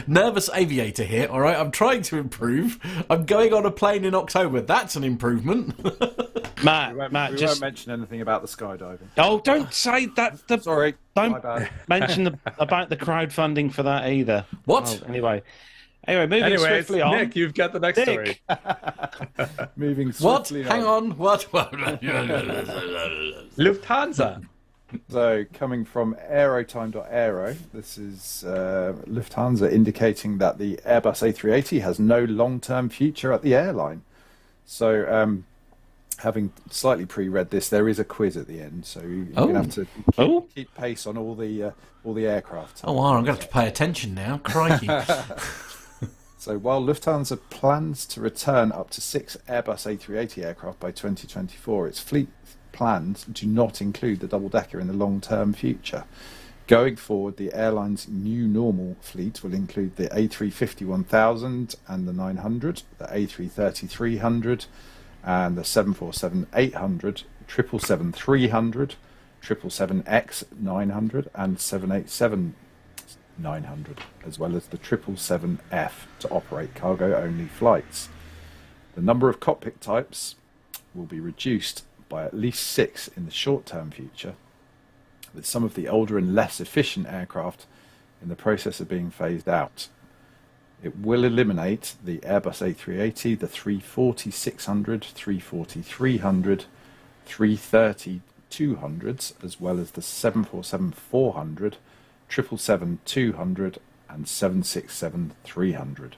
Nervous 0.07 0.51
aviator 0.55 1.05
here, 1.05 1.29
all 1.31 1.41
right? 1.41 1.57
I'm 1.57 1.71
trying 1.71 2.03
to 2.03 2.19
improve. 2.19 2.79
I'm 3.11 3.25
going 3.25 3.53
on 3.55 3.65
a 3.67 3.71
plane 3.71 4.05
in 4.05 4.15
October. 4.15 4.61
That's 4.61 4.97
an 4.97 5.05
improvement. 5.05 5.75
Matt, 6.65 6.93
We 6.93 6.99
won't, 6.99 7.13
Matt, 7.13 7.33
we 7.33 7.37
just 7.39 7.55
won't 7.61 7.73
mention 7.73 7.93
anything 7.93 8.21
about 8.23 8.41
the 8.43 8.49
skydiving. 8.49 9.07
oh, 9.19 9.41
don't 9.41 9.73
say 9.75 10.07
that. 10.17 10.47
The, 10.49 10.59
Sorry, 10.61 10.95
don't 11.15 11.45
mention 11.89 12.25
the, 12.25 12.39
about 12.59 12.89
the 12.89 12.97
crowdfunding 12.97 13.73
for 13.73 13.83
that 13.83 14.09
either. 14.11 14.47
What? 14.65 15.03
Oh, 15.03 15.07
anyway, 15.09 15.43
anyway, 16.09 16.27
moving 16.27 16.45
Anyways, 16.45 16.63
swiftly 16.63 17.03
on. 17.03 17.13
Nick, 17.13 17.37
you've 17.37 17.53
got 17.55 17.73
the 17.75 17.81
next 17.81 17.99
Nick. 17.99 18.07
story. 18.09 18.41
Moving 19.77 20.13
swiftly. 20.13 20.27
what? 20.27 20.47
swiftly 20.47 20.63
Hang 20.63 20.85
on. 20.87 21.11
What? 21.19 21.47
Lufthansa. 23.59 24.43
So, 25.11 25.45
coming 25.53 25.85
from 25.85 26.15
aerotime.aero, 26.31 27.57
this 27.75 27.99
is 27.99 28.45
uh, 28.45 28.95
Lufthansa 29.07 29.71
indicating 29.71 30.39
that 30.39 30.59
the 30.59 30.77
Airbus 30.87 31.23
A380 31.33 31.81
has 31.83 31.99
no 31.99 32.25
long 32.25 32.61
term 32.61 32.89
future 32.89 33.33
at 33.33 33.43
the 33.43 33.55
airline. 33.55 34.03
So, 34.65 35.13
um, 35.13 35.45
having 36.19 36.53
slightly 36.71 37.05
pre 37.05 37.29
read 37.29 37.51
this, 37.51 37.69
there 37.69 37.89
is 37.89 37.99
a 37.99 38.05
quiz 38.05 38.37
at 38.37 38.47
the 38.47 38.61
end. 38.61 38.87
So, 38.87 39.01
you're 39.01 39.27
Oh. 39.37 39.47
going 39.49 39.55
to 39.55 39.61
have 39.63 39.75
to 39.75 39.85
keep, 39.87 40.05
Oh. 40.19 40.47
keep 40.55 40.75
pace 40.77 41.05
on 41.07 41.19
all 41.19 41.35
the, 41.35 41.63
uh, 41.65 41.71
all 42.05 42.15
the 42.15 42.27
aircraft. 42.27 42.83
oh, 42.85 42.93
wow, 42.93 43.07
I'm 43.17 43.25
going 43.25 43.27
to 43.27 43.33
have 43.33 43.41
to 43.41 43.49
pay 43.49 43.67
attention 43.67 44.15
now. 44.15 44.39
Crikey. 44.39 44.89
So 46.39 46.59
while 46.59 46.81
Lufthansa 46.81 47.41
plans 47.51 48.07
to 48.07 48.21
return 48.21 48.71
up 48.71 48.91
to 48.91 49.01
six 49.01 49.37
Airbus 49.49 49.85
A380 49.99 50.45
aircraft 50.45 50.79
by 50.79 50.93
2024, 50.93 51.89
its 51.89 51.99
fleet 51.99 52.29
plans 52.77 53.25
do 53.25 53.47
not 53.47 53.81
include 53.81 54.21
the 54.21 54.29
double 54.29 54.51
decker 54.51 54.79
in 54.79 54.87
the 54.87 54.93
long 54.93 55.21
term 55.21 55.55
future. 55.55 56.05
Going 56.67 56.97
forward, 56.97 57.37
the 57.37 57.55
airline's 57.55 58.07
new 58.07 58.47
normal 58.47 58.97
fleet 59.01 59.43
will 59.43 59.55
include 59.55 59.97
the 59.97 60.09
A350 60.09 60.87
1000 60.87 61.75
and 61.89 62.09
the 62.09 62.13
900, 62.13 62.83
the 62.99 63.07
A330 63.07 63.89
300, 63.89 64.67
and 65.25 65.57
the 65.57 65.65
747 65.65 66.49
800, 66.53 67.23
777 67.49 68.13
300, 68.13 68.95
777X 69.43 70.45
900, 70.61 71.31
and 71.35 71.61
787 71.61 72.55
900, 73.39 74.01
as 74.27 74.39
well 74.39 74.57
as 74.57 74.67
the 74.67 74.79
777F 74.79 75.93
to 76.19 76.29
operate 76.29 76.75
cargo 76.75 77.17
only 77.17 77.47
flights. 77.47 78.09
The 78.95 79.03
number 79.03 79.29
of 79.29 79.41
cockpit 79.41 79.81
types 79.81 80.35
will 80.95 81.05
be 81.05 81.21
reduced 81.21 81.85
by 82.17 82.25
at 82.25 82.33
least 82.33 82.67
six 82.67 83.09
in 83.09 83.27
the 83.27 83.31
short 83.31 83.67
term 83.67 83.91
future, 83.91 84.33
with 85.35 85.45
some 85.45 85.63
of 85.65 85.75
the 85.75 85.87
older 85.87 86.17
and 86.17 86.35
less 86.35 86.61
efficient 86.61 87.07
aircraft 87.07 87.67
in 88.23 88.31
the 88.31 88.35
process 88.35 88.81
of 88.81 88.89
being 88.89 89.11
phased 89.11 89.51
out. 89.51 89.89
It 90.83 90.97
will 90.97 91.25
eliminate 91.25 91.95
the 92.03 92.17
Airbus 92.21 92.75
A380, 92.75 93.39
the 93.39 93.47
340 93.47 94.31
600, 94.31 95.05
340 95.05 95.83
300, 95.83 96.65
330 97.27 98.21
200s, 98.51 99.45
as 99.45 99.61
well 99.61 99.79
as 99.79 99.91
the 99.91 100.01
747 100.01 100.93
400, 100.93 101.77
777 102.31 102.99
200, 103.05 103.79
and 104.09 104.27
767 104.27 105.33
300. 105.45 106.17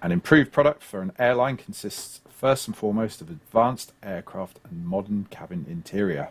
An 0.00 0.12
improved 0.12 0.52
product 0.52 0.84
for 0.84 1.02
an 1.02 1.10
airline 1.18 1.56
consists 1.56 2.20
first 2.42 2.66
and 2.66 2.76
foremost 2.76 3.20
of 3.20 3.30
advanced 3.30 3.92
aircraft 4.02 4.58
and 4.68 4.84
modern 4.84 5.28
cabin 5.30 5.64
interior, 5.70 6.30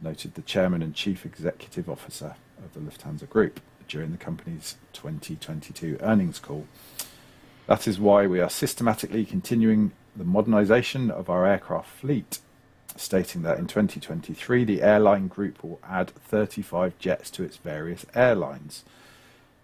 noted 0.00 0.34
the 0.34 0.42
chairman 0.42 0.82
and 0.82 0.94
chief 0.94 1.26
executive 1.26 1.90
officer 1.90 2.36
of 2.64 2.72
the 2.74 2.78
Lufthansa 2.78 3.28
Group 3.28 3.58
during 3.88 4.12
the 4.12 4.16
company's 4.16 4.76
2022 4.92 5.98
earnings 6.00 6.38
call. 6.38 6.68
That 7.66 7.88
is 7.88 7.98
why 7.98 8.28
we 8.28 8.38
are 8.38 8.48
systematically 8.48 9.24
continuing 9.24 9.90
the 10.14 10.22
modernisation 10.22 11.10
of 11.10 11.28
our 11.28 11.44
aircraft 11.44 11.90
fleet, 11.90 12.38
stating 12.94 13.42
that 13.42 13.58
in 13.58 13.66
2023 13.66 14.62
the 14.62 14.80
airline 14.80 15.26
group 15.26 15.64
will 15.64 15.80
add 15.82 16.10
35 16.10 16.96
jets 17.00 17.32
to 17.32 17.42
its 17.42 17.56
various 17.56 18.06
airlines. 18.14 18.84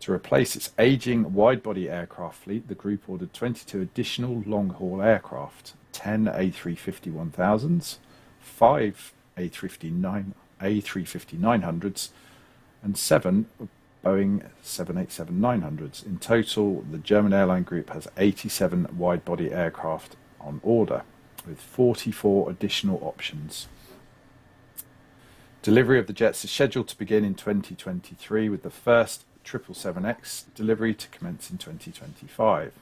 To 0.00 0.12
replace 0.12 0.56
its 0.56 0.70
aging 0.78 1.34
wide 1.34 1.62
body 1.62 1.90
aircraft 1.90 2.44
fleet, 2.44 2.68
the 2.68 2.74
group 2.74 3.02
ordered 3.06 3.34
22 3.34 3.82
additional 3.82 4.42
long 4.46 4.70
haul 4.70 5.02
aircraft 5.02 5.74
10 5.92 6.24
A350 6.24 7.12
1000s, 7.12 7.98
5 8.40 9.12
A350 9.36 10.32
A350 10.62 11.38
900s, 11.38 12.08
and 12.82 12.96
7 12.96 13.46
Boeing 14.02 14.46
787 14.62 15.38
900s. 15.38 16.06
In 16.06 16.18
total, 16.18 16.82
the 16.90 16.98
German 16.98 17.34
airline 17.34 17.64
group 17.64 17.90
has 17.90 18.08
87 18.16 18.96
wide 18.96 19.24
body 19.26 19.52
aircraft 19.52 20.16
on 20.40 20.60
order, 20.62 21.02
with 21.46 21.60
44 21.60 22.48
additional 22.48 22.98
options. 23.02 23.68
Delivery 25.60 25.98
of 25.98 26.06
the 26.06 26.14
jets 26.14 26.42
is 26.42 26.50
scheduled 26.50 26.88
to 26.88 26.96
begin 26.96 27.22
in 27.22 27.34
2023, 27.34 28.48
with 28.48 28.62
the 28.62 28.70
first 28.70 29.24
777X 29.44 30.44
delivery 30.54 30.94
to 30.94 31.08
commence 31.08 31.50
in 31.50 31.58
2025. 31.58 32.72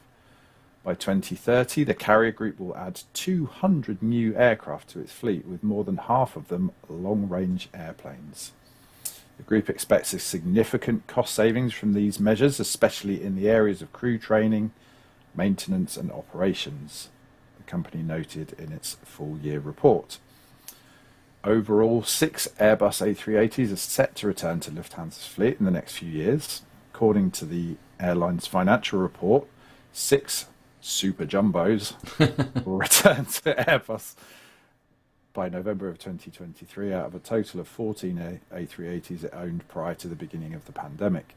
By 0.85 0.95
2030, 0.95 1.85
the 1.85 1.95
carrier 1.95 2.33
group 2.33 2.59
will 2.59 2.77
add 2.77 3.03
200 3.13 4.03
new 4.03 4.35
aircraft 4.37 4.91
to 4.91 5.01
its 5.01 5.13
fleet, 5.13 5.47
with 5.47 5.63
more 5.63 5.85
than 5.85 5.97
half 5.97 6.37
of 6.37 6.49
them 6.49 6.71
long 6.89 7.29
range 7.29 7.69
airplanes. 7.75 8.53
The 9.37 9.43
group 9.43 9.69
expects 9.71 10.13
a 10.13 10.19
significant 10.19 11.07
cost 11.07 11.35
savings 11.35 11.73
from 11.73 11.93
these 11.93 12.19
measures, 12.19 12.59
especially 12.59 13.23
in 13.23 13.37
the 13.37 13.49
areas 13.49 13.83
of 13.83 13.93
crew 13.93 14.19
training, 14.19 14.73
maintenance, 15.35 15.97
and 15.97 16.11
operations, 16.11 17.09
the 17.57 17.65
company 17.65 18.03
noted 18.03 18.55
in 18.59 18.73
its 18.73 18.97
full 19.05 19.39
year 19.39 19.61
report. 19.61 20.19
Overall, 21.45 22.03
six 22.03 22.49
Airbus 22.59 23.01
A380s 23.01 23.73
are 23.73 23.77
set 23.77 24.17
to 24.17 24.27
return 24.27 24.61
to 24.61 24.71
Lufthansa's 24.71 25.27
fleet 25.27 25.59
in 25.59 25.65
the 25.65 25.71
next 25.71 25.99
few 25.99 26.09
years. 26.09 26.63
According 26.93 27.31
to 27.33 27.45
the 27.45 27.77
airline's 28.01 28.47
financial 28.47 28.99
report, 28.99 29.47
six 29.93 30.47
super 30.81 31.25
jumbos 31.25 31.95
will 32.67 32.79
return 32.79 33.25
to 33.27 33.55
Airbus 33.55 34.15
by 35.33 35.49
November 35.49 35.89
of 35.89 35.99
2023 35.99 36.93
out 36.93 37.07
of 37.07 37.15
a 37.15 37.21
total 37.21 37.61
of 37.61 37.69
14 37.69 38.41
A- 38.51 38.55
A380s 38.55 39.23
it 39.23 39.33
owned 39.33 39.69
prior 39.69 39.95
to 39.95 40.09
the 40.09 40.17
beginning 40.17 40.55
of 40.55 40.65
the 40.65 40.73
pandemic. 40.73 41.37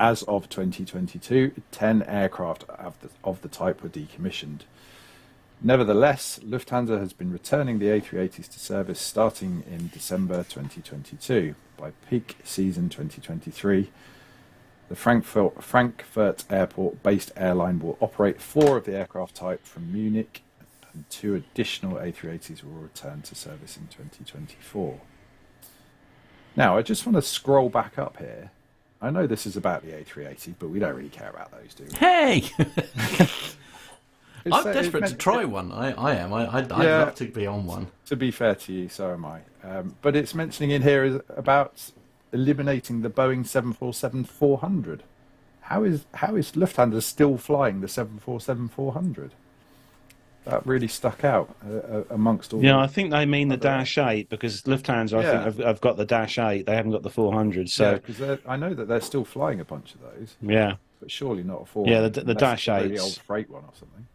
As 0.00 0.24
of 0.24 0.48
2022, 0.48 1.52
10 1.70 2.02
aircraft 2.02 2.64
of 2.64 3.00
the, 3.00 3.10
of 3.22 3.42
the 3.42 3.48
type 3.48 3.82
were 3.82 3.88
decommissioned. 3.88 4.62
Nevertheless, 5.60 6.38
Lufthansa 6.44 7.00
has 7.00 7.12
been 7.12 7.32
returning 7.32 7.78
the 7.78 7.86
A380s 7.86 8.48
to 8.52 8.60
service 8.60 9.00
starting 9.00 9.64
in 9.68 9.90
December 9.92 10.44
2022. 10.44 11.56
By 11.76 11.90
peak 12.08 12.36
season 12.44 12.88
2023, 12.88 13.90
the 14.88 14.94
Frankfurt, 14.96 15.62
Frankfurt 15.62 16.44
Airport 16.48 17.02
based 17.02 17.32
airline 17.36 17.80
will 17.80 17.98
operate 18.00 18.40
four 18.40 18.76
of 18.76 18.84
the 18.84 18.96
aircraft 18.96 19.34
type 19.34 19.64
from 19.64 19.92
Munich, 19.92 20.42
and 20.92 21.08
two 21.10 21.34
additional 21.34 21.96
A380s 21.96 22.62
will 22.62 22.70
return 22.72 23.22
to 23.22 23.34
service 23.34 23.76
in 23.76 23.88
2024. 23.88 25.00
Now, 26.54 26.76
I 26.76 26.82
just 26.82 27.04
want 27.04 27.16
to 27.16 27.22
scroll 27.22 27.68
back 27.68 27.98
up 27.98 28.18
here. 28.18 28.52
I 29.00 29.10
know 29.10 29.26
this 29.26 29.46
is 29.46 29.56
about 29.56 29.82
the 29.82 29.92
A380, 29.92 30.54
but 30.58 30.70
we 30.70 30.78
don't 30.78 30.94
really 30.96 31.08
care 31.08 31.30
about 31.30 31.50
those, 31.52 31.74
do 31.74 31.84
we? 31.84 31.96
Hey! 31.96 32.44
It's, 34.48 34.56
I'm 34.56 34.66
uh, 34.66 34.72
desperate 34.72 35.02
it's 35.04 35.12
to 35.12 35.18
try 35.18 35.44
one. 35.44 35.70
I, 35.72 35.92
I 35.92 36.14
am. 36.16 36.32
I, 36.32 36.46
I'd, 36.58 36.72
I'd 36.72 36.84
Yeah. 36.84 36.98
love 37.04 37.14
to 37.16 37.26
be 37.26 37.46
on 37.46 37.66
one. 37.66 37.88
To 38.06 38.16
be 38.16 38.30
fair 38.30 38.54
to 38.54 38.72
you, 38.72 38.88
so 38.88 39.12
am 39.12 39.24
I. 39.24 39.40
Um, 39.62 39.94
but 40.02 40.16
it's 40.16 40.34
mentioning 40.34 40.70
in 40.70 40.82
here 40.82 41.04
is 41.04 41.20
about 41.36 41.90
eliminating 42.32 43.02
the 43.02 43.10
Boeing 43.10 43.44
747-400. 43.44 45.00
How 45.62 45.84
is 45.84 46.06
how 46.14 46.34
is 46.36 46.52
Lufthansa 46.52 47.02
still 47.02 47.36
flying 47.36 47.80
the 47.80 47.86
747-400? 47.88 49.30
That 50.44 50.66
really 50.66 50.88
stuck 50.88 51.24
out 51.24 51.54
uh, 51.68 51.74
uh, 51.76 52.04
amongst 52.10 52.54
all. 52.54 52.64
Yeah, 52.64 52.72
the- 52.72 52.78
I 52.78 52.86
think 52.86 53.10
they 53.10 53.26
mean 53.26 53.48
the 53.48 53.58
Dash 53.58 53.98
8 53.98 54.30
because 54.30 54.62
Lufthansa, 54.62 55.18
I 55.18 55.22
think, 55.30 55.42
have, 55.44 55.58
have 55.58 55.80
got 55.82 55.98
the 55.98 56.06
Dash 56.06 56.38
8. 56.38 56.64
They 56.64 56.74
haven't 56.74 56.92
got 56.92 57.02
the 57.02 57.10
400. 57.10 57.68
So, 57.68 57.90
yeah, 57.90 57.98
because 57.98 58.38
I 58.46 58.56
know 58.56 58.72
that 58.72 58.88
they're 58.88 59.02
still 59.02 59.26
flying 59.26 59.60
a 59.60 59.64
bunch 59.64 59.94
of 59.94 60.00
those. 60.00 60.36
yeah. 60.40 60.76
but 61.00 61.10
surely 61.10 61.42
not 61.42 61.62
a 61.62 61.66
400. 61.66 61.92
Yeah, 61.94 62.08
the- 62.08 62.20
the 62.22 62.34
Dash 62.34 62.66
it's 62.66 62.68
a 62.68 62.82
really 62.82 62.98
old 62.98 63.16
freight 63.18 63.50
one 63.50 63.64
or 63.64 63.72
something. 63.78 64.06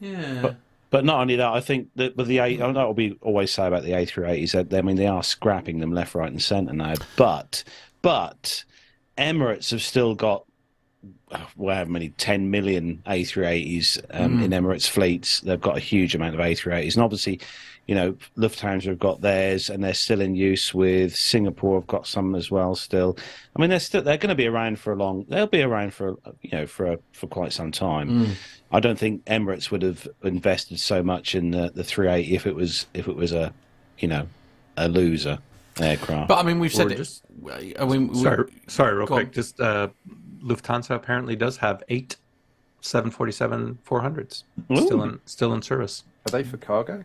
Yeah. 0.00 0.42
But, 0.42 0.56
but 0.90 1.04
not 1.04 1.20
only 1.20 1.36
that, 1.36 1.52
I 1.52 1.60
think 1.60 1.88
that 1.96 2.16
with 2.16 2.26
the 2.26 2.38
A, 2.38 2.44
I 2.44 2.72
know 2.72 2.88
what 2.88 2.96
we 2.96 3.18
always 3.20 3.52
say 3.52 3.66
about 3.66 3.82
the 3.82 3.90
A380s. 3.90 4.52
That 4.52 4.76
I 4.76 4.82
mean, 4.82 4.96
they 4.96 5.06
are 5.06 5.22
scrapping 5.22 5.80
them 5.80 5.92
left, 5.92 6.14
right, 6.14 6.30
and 6.30 6.40
centre 6.40 6.72
now. 6.72 6.94
But, 7.16 7.64
but 8.02 8.64
Emirates 9.18 9.70
have 9.70 9.82
still 9.82 10.14
got 10.14 10.45
well, 11.56 11.76
how 11.76 11.84
many 11.84 12.10
10 12.10 12.50
million 12.50 13.02
A380s 13.06 13.98
um, 14.10 14.38
Mm. 14.40 14.44
in 14.44 14.50
Emirates 14.50 14.88
fleets. 14.88 15.40
They've 15.40 15.60
got 15.60 15.76
a 15.76 15.80
huge 15.80 16.14
amount 16.14 16.34
of 16.34 16.40
A380s, 16.40 16.94
and 16.94 17.02
obviously, 17.02 17.40
you 17.86 17.94
know, 17.94 18.16
Lufthansa 18.36 18.84
have 18.84 18.98
got 18.98 19.20
theirs, 19.20 19.70
and 19.70 19.82
they're 19.82 19.94
still 19.94 20.20
in 20.20 20.34
use 20.34 20.74
with 20.74 21.14
Singapore. 21.16 21.80
Have 21.80 21.86
got 21.86 22.06
some 22.06 22.34
as 22.34 22.50
well. 22.50 22.74
Still, 22.74 23.16
I 23.56 23.60
mean, 23.60 23.70
they're 23.70 23.78
still 23.80 24.02
they're 24.02 24.16
going 24.16 24.30
to 24.30 24.34
be 24.34 24.46
around 24.46 24.78
for 24.80 24.92
a 24.92 24.96
long. 24.96 25.24
They'll 25.28 25.46
be 25.46 25.62
around 25.62 25.94
for 25.94 26.16
you 26.42 26.50
know 26.52 26.66
for 26.66 26.86
a, 26.92 26.98
for 27.12 27.26
quite 27.28 27.52
some 27.52 27.70
time. 27.72 28.08
Mm. 28.26 28.30
I 28.72 28.80
don't 28.80 28.98
think 28.98 29.24
Emirates 29.26 29.70
would 29.70 29.82
have 29.82 30.08
invested 30.24 30.80
so 30.80 31.02
much 31.02 31.34
in 31.36 31.52
the 31.52 31.70
the 31.74 31.84
380 31.84 32.34
if 32.34 32.46
it 32.46 32.54
was 32.54 32.86
if 32.94 33.06
it 33.08 33.14
was 33.14 33.32
a 33.32 33.52
you 33.98 34.08
know 34.08 34.26
a 34.76 34.88
loser 34.88 35.38
aircraft. 35.80 36.28
But 36.28 36.38
I 36.38 36.42
mean, 36.42 36.58
we've 36.58 36.72
said 36.74 36.88
Or 36.90 36.92
it. 36.92 37.76
I 37.78 37.84
mean, 37.84 38.14
Sorry, 38.14 38.50
sorry, 38.66 38.94
real 38.96 39.06
Go 39.06 39.14
on. 39.14 39.20
quick. 39.20 39.32
Just 39.32 39.60
uh, 39.60 39.88
Lufthansa 40.42 40.90
apparently 40.94 41.36
does 41.36 41.56
have 41.58 41.82
eight 41.88 42.16
747 42.80 43.78
400s 43.88 44.44
still 44.76 45.02
in 45.02 45.20
still 45.26 45.52
in 45.54 45.62
service. 45.62 46.04
Are 46.26 46.30
they 46.30 46.42
for 46.44 46.56
cargo? 46.56 47.04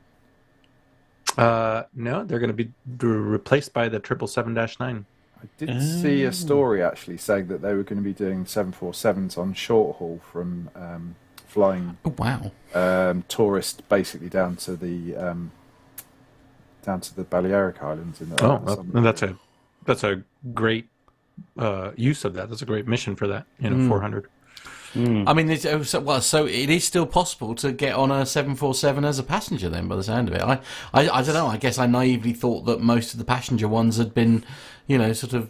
Uh, 1.38 1.84
no, 1.96 2.24
they're 2.24 2.40
going 2.40 2.50
to 2.50 2.54
be 2.54 2.66
d- 2.98 3.08
replaced 3.08 3.74
by 3.74 3.88
the 3.88 4.00
triple 4.00 4.28
seven 4.28 4.54
dash 4.54 4.80
nine. 4.80 5.06
I 5.42 5.48
did 5.58 5.82
see 5.82 6.24
a 6.26 6.32
story 6.32 6.84
actually 6.84 7.18
saying 7.18 7.48
that 7.48 7.62
they 7.62 7.74
were 7.74 7.84
going 7.84 7.98
to 7.98 8.04
be 8.04 8.14
doing 8.14 8.46
747s 8.46 9.38
on 9.40 9.54
short 9.56 9.96
haul 9.98 10.20
from 10.32 10.70
um, 10.76 11.16
flying 11.48 11.98
Oh, 12.06 12.14
wow. 12.18 12.52
um, 12.76 13.24
tourists 13.28 13.82
basically 13.90 14.30
down 14.30 14.56
to 14.58 14.76
the 14.76 15.16
um, 15.16 15.52
down 16.84 17.02
to 17.02 17.16
the 17.16 17.24
Balearic 17.24 17.82
Islands. 17.82 18.22
In 18.22 18.30
the, 18.30 18.44
Oh, 18.46 18.58
in 18.82 18.96
and 18.98 19.06
that's 19.06 19.24
a 19.24 19.36
that's 19.86 20.04
a 20.04 20.22
great 20.54 20.90
uh, 21.58 21.92
use 21.96 22.26
of 22.26 22.34
that. 22.36 22.50
That's 22.50 22.62
a 22.62 22.66
great 22.66 22.88
mission 22.88 23.16
for 23.16 23.28
that. 23.28 23.46
You 23.60 23.70
know, 23.70 23.76
Mm. 23.78 23.88
400. 23.90 24.28
I 24.94 25.34
mean, 25.34 25.50
it's, 25.50 25.66
oh, 25.66 25.84
so, 25.84 26.02
well, 26.02 26.20
so 26.20 26.46
it 26.46 26.70
is 26.70 26.84
still 26.84 27.06
possible 27.06 27.56
to 27.56 27.72
get 27.72 27.96
on 27.96 28.12
a 28.12 28.26
747 28.26 29.06
as 29.06 29.20
a 29.20 29.24
passenger 29.24 29.70
then, 29.70 29.88
by 29.88 29.96
the 29.96 30.04
sound 30.04 30.28
of 30.28 30.36
it. 30.36 30.42
I, 30.42 30.60
I, 30.94 31.10
I 31.10 31.22
don't 31.22 31.34
know. 31.34 31.48
I 31.48 31.56
guess 31.56 31.78
I 31.78 31.86
naively 31.86 32.34
thought 32.34 32.66
that 32.66 32.82
most 32.82 33.14
of 33.14 33.18
the 33.18 33.24
passenger 33.24 33.70
ones 33.70 33.96
had 33.96 34.14
been, 34.14 34.44
you 34.88 34.98
know, 34.98 35.14
sort 35.14 35.32
of 35.32 35.50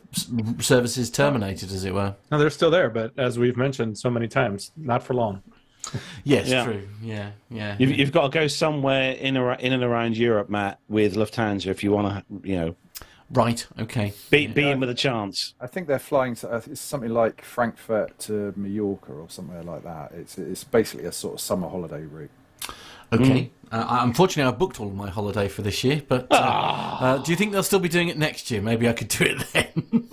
services 0.60 1.10
terminated, 1.10 1.72
as 1.72 1.84
it 1.86 1.94
were. 1.94 2.16
No, 2.32 2.38
they're 2.38 2.52
still 2.52 2.70
there, 2.70 2.92
but 2.92 3.18
as 3.18 3.40
we've 3.40 3.58
mentioned 3.58 3.98
so 3.98 4.12
many 4.12 4.28
times, 4.28 4.72
not 4.78 5.02
for 5.02 5.16
long. 5.16 5.42
Yes, 6.24 6.48
Yeah. 6.48 6.64
true. 6.64 6.88
Yeah, 7.02 7.32
yeah. 7.50 7.76
You've, 7.80 7.98
you've 7.98 8.12
got 8.12 8.32
to 8.32 8.40
go 8.40 8.46
somewhere 8.46 9.14
in 9.14 9.38
ar- 9.38 9.56
in 9.56 9.74
and 9.74 9.84
around 9.84 10.16
Europe, 10.18 10.52
Matt, 10.52 10.80
with 10.88 11.16
Lufthansa 11.16 11.66
if 11.66 11.84
you 11.84 11.92
want 11.92 12.08
to, 12.28 12.48
you 12.48 12.56
know, 12.58 12.76
Right. 13.34 13.66
Okay. 13.80 14.14
be, 14.30 14.48
be 14.48 14.70
in 14.70 14.80
with 14.80 14.90
a 14.90 14.94
chance. 14.94 15.54
I 15.62 15.68
think 15.68 15.88
they're 15.88 16.00
flying 16.00 16.36
to 16.36 16.50
uh, 16.50 16.62
it's 16.70 16.82
something 16.82 17.10
like 17.12 17.42
Frankfurt 17.44 18.20
to 18.20 18.54
Mallorca 18.58 19.14
or 19.14 19.30
somewhere 19.30 19.64
like 19.64 19.84
that. 19.84 20.12
It's 20.14 20.38
it's 20.38 20.64
basically 20.66 21.06
a 21.06 21.12
sort 21.12 21.36
of 21.36 21.40
summer 21.40 21.70
holiday 21.70 22.02
route. 22.04 22.32
Okay. 23.14 23.52
Uh, 23.72 23.86
I- 23.88 24.04
unfortunately, 24.04 24.52
I 24.54 24.56
booked 24.58 24.80
all 24.80 24.88
of 24.88 24.96
my 24.96 25.10
holiday 25.10 25.48
for 25.48 25.62
this 25.62 25.84
year, 25.84 26.02
but 26.08 26.24
uh, 26.32 26.40
Ah. 26.42 27.04
uh, 27.04 27.18
do 27.20 27.32
you 27.32 27.38
think 27.38 27.52
they'll 27.54 27.64
still 27.64 27.80
be 27.80 27.90
doing 27.90 28.08
it 28.10 28.18
next 28.18 28.52
year? 28.52 28.62
Maybe 28.62 28.88
I 28.90 28.94
could 28.94 29.08
do 29.10 29.24
it 29.26 29.46
then. 29.54 30.08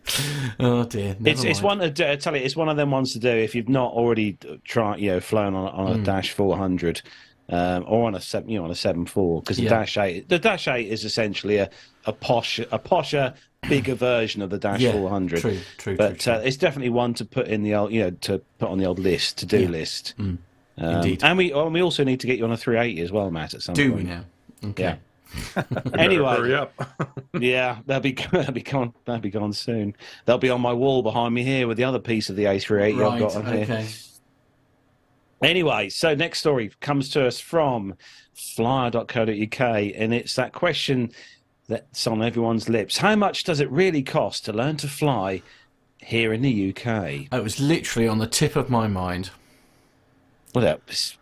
oh 0.60 0.84
dear. 0.84 1.16
Never 1.18 1.28
It's 1.30 1.44
it's 1.44 1.62
one. 1.62 1.80
I 1.80 1.90
tell 1.90 2.36
you, 2.36 2.42
it's 2.42 2.56
one 2.56 2.68
of 2.68 2.76
them 2.76 2.90
ones 2.90 3.12
to 3.12 3.18
do 3.18 3.28
if 3.28 3.54
you've 3.54 3.68
not 3.68 3.92
already 3.92 4.38
tried, 4.64 5.00
you 5.00 5.10
know, 5.12 5.20
flown 5.20 5.54
on, 5.54 5.68
on 5.72 5.92
a 5.92 5.98
Mm. 5.98 6.04
Dash 6.04 6.30
400 6.32 7.02
um, 7.50 7.84
or 7.86 8.06
on 8.06 8.14
a 8.14 8.20
seven, 8.20 8.48
you 8.48 8.58
know, 8.58 8.64
on 8.64 8.70
a 8.70 8.74
seven 8.74 9.04
four 9.06 9.40
because 9.42 9.56
the 9.58 9.64
Yeah. 9.64 9.70
Dash 9.70 9.98
eight, 9.98 10.28
the 10.28 10.38
Dash 10.38 10.66
eight 10.68 10.88
is 10.88 11.04
essentially 11.04 11.58
a 11.58 11.68
a 12.06 12.12
posh, 12.12 12.58
a 12.58 12.78
posher, 12.78 13.34
bigger 13.68 13.94
version 13.94 14.40
of 14.40 14.48
the 14.50 14.56
Dash 14.58 14.80
Yeah, 14.80 14.92
400. 14.92 15.40
true, 15.40 15.58
true, 15.76 15.96
But 15.96 16.20
true, 16.20 16.32
Uh, 16.32 16.38
it's 16.38 16.56
definitely 16.56 16.88
one 16.88 17.12
to 17.14 17.26
put 17.26 17.46
in 17.48 17.62
the 17.62 17.74
old, 17.74 17.92
you 17.92 18.00
know, 18.00 18.10
to 18.22 18.40
put 18.58 18.70
on 18.70 18.78
the 18.78 18.86
old 18.86 18.98
list, 18.98 19.36
to 19.38 19.46
do 19.46 19.60
Yeah. 19.60 19.68
list. 19.68 20.14
Mm. 20.18 20.38
Um, 20.78 20.94
Indeed. 20.96 21.22
And 21.22 21.36
we 21.36 21.52
oh, 21.52 21.64
and 21.66 21.74
we 21.74 21.82
also 21.82 22.02
need 22.04 22.20
to 22.20 22.26
get 22.26 22.38
you 22.38 22.44
on 22.44 22.52
a 22.52 22.56
380 22.56 23.02
as 23.02 23.12
well, 23.12 23.30
Matt. 23.30 23.52
At 23.52 23.60
some 23.62 23.74
point. 23.74 23.86
Do 23.86 23.92
point. 23.92 24.04
we 24.04 24.10
now? 24.10 24.24
Okay. 24.70 24.82
Yeah. 24.82 24.96
anyway, 25.98 26.36
hurry 26.36 26.54
up. 26.54 26.72
yeah, 27.38 27.78
they'll 27.86 28.00
be 28.00 28.12
they'll 28.32 28.50
be 28.50 28.62
gone. 28.62 28.92
They'll 29.04 29.18
be 29.18 29.30
gone 29.30 29.52
soon. 29.52 29.94
They'll 30.24 30.38
be 30.38 30.50
on 30.50 30.60
my 30.60 30.72
wall 30.72 31.02
behind 31.02 31.34
me 31.34 31.42
here 31.44 31.66
with 31.68 31.76
the 31.76 31.84
other 31.84 31.98
piece 31.98 32.30
of 32.30 32.36
the 32.36 32.44
A380 32.44 33.10
I've 33.12 33.20
got 33.20 33.36
on 33.36 33.46
here. 33.46 33.84
Anyway, 35.42 35.88
so 35.88 36.14
next 36.14 36.40
story 36.40 36.70
comes 36.80 37.08
to 37.10 37.26
us 37.26 37.40
from 37.40 37.94
flyer.co.uk, 38.34 39.60
and 39.60 40.14
it's 40.14 40.34
that 40.36 40.52
question 40.52 41.10
that's 41.68 42.06
on 42.06 42.22
everyone's 42.22 42.68
lips: 42.68 42.98
How 42.98 43.16
much 43.16 43.44
does 43.44 43.60
it 43.60 43.70
really 43.70 44.02
cost 44.02 44.44
to 44.46 44.52
learn 44.52 44.76
to 44.78 44.88
fly 44.88 45.42
here 45.98 46.32
in 46.32 46.42
the 46.42 46.70
UK? 46.70 47.28
It 47.32 47.42
was 47.42 47.60
literally 47.60 48.08
on 48.08 48.18
the 48.18 48.26
tip 48.26 48.56
of 48.56 48.68
my 48.68 48.86
mind. 48.86 49.30
Well, 50.54 50.64
that 50.64 50.80
was- 50.86 51.16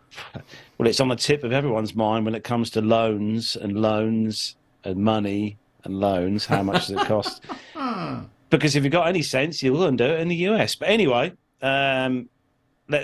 well, 0.77 0.87
it's 0.87 0.99
on 0.99 1.07
the 1.07 1.15
tip 1.15 1.43
of 1.43 1.53
everyone's 1.53 1.95
mind 1.95 2.25
when 2.25 2.35
it 2.35 2.43
comes 2.43 2.69
to 2.71 2.81
loans 2.81 3.55
and 3.55 3.81
loans 3.81 4.55
and 4.83 4.97
money 4.97 5.57
and 5.83 5.99
loans. 5.99 6.45
How 6.45 6.63
much 6.63 6.87
does 6.87 7.01
it 7.01 7.07
cost? 7.07 7.43
because 8.49 8.75
if 8.75 8.83
you've 8.83 8.91
got 8.91 9.07
any 9.07 9.21
sense, 9.21 9.61
you'll 9.63 9.89
do 9.91 10.03
it 10.05 10.19
in 10.19 10.27
the 10.27 10.35
US. 10.35 10.75
But 10.75 10.89
anyway, 10.89 11.33
um, 11.61 12.27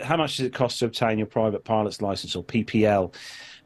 how 0.03 0.17
much 0.17 0.37
does 0.37 0.45
it 0.45 0.53
cost 0.53 0.79
to 0.79 0.85
obtain 0.85 1.17
your 1.17 1.27
private 1.27 1.63
pilot's 1.63 2.01
license 2.01 2.35
or 2.35 2.43
PPL? 2.43 3.13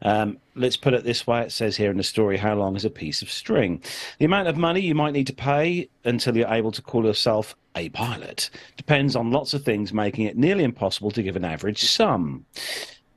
Um, 0.01 0.37
let's 0.55 0.77
put 0.77 0.93
it 0.93 1.03
this 1.03 1.27
way: 1.27 1.41
it 1.41 1.51
says 1.51 1.75
here 1.75 1.91
in 1.91 1.97
the 1.97 2.03
story, 2.03 2.37
"How 2.37 2.55
long 2.55 2.75
is 2.75 2.85
a 2.85 2.89
piece 2.89 3.21
of 3.21 3.29
string?" 3.29 3.81
The 4.17 4.25
amount 4.25 4.47
of 4.47 4.57
money 4.57 4.81
you 4.81 4.95
might 4.95 5.13
need 5.13 5.27
to 5.27 5.33
pay 5.33 5.89
until 6.05 6.37
you're 6.37 6.53
able 6.53 6.71
to 6.71 6.81
call 6.81 7.05
yourself 7.05 7.55
a 7.75 7.89
pilot 7.89 8.49
depends 8.77 9.15
on 9.15 9.31
lots 9.31 9.53
of 9.53 9.63
things, 9.63 9.93
making 9.93 10.25
it 10.25 10.37
nearly 10.37 10.63
impossible 10.63 11.11
to 11.11 11.23
give 11.23 11.35
an 11.35 11.45
average 11.45 11.83
sum. 11.83 12.45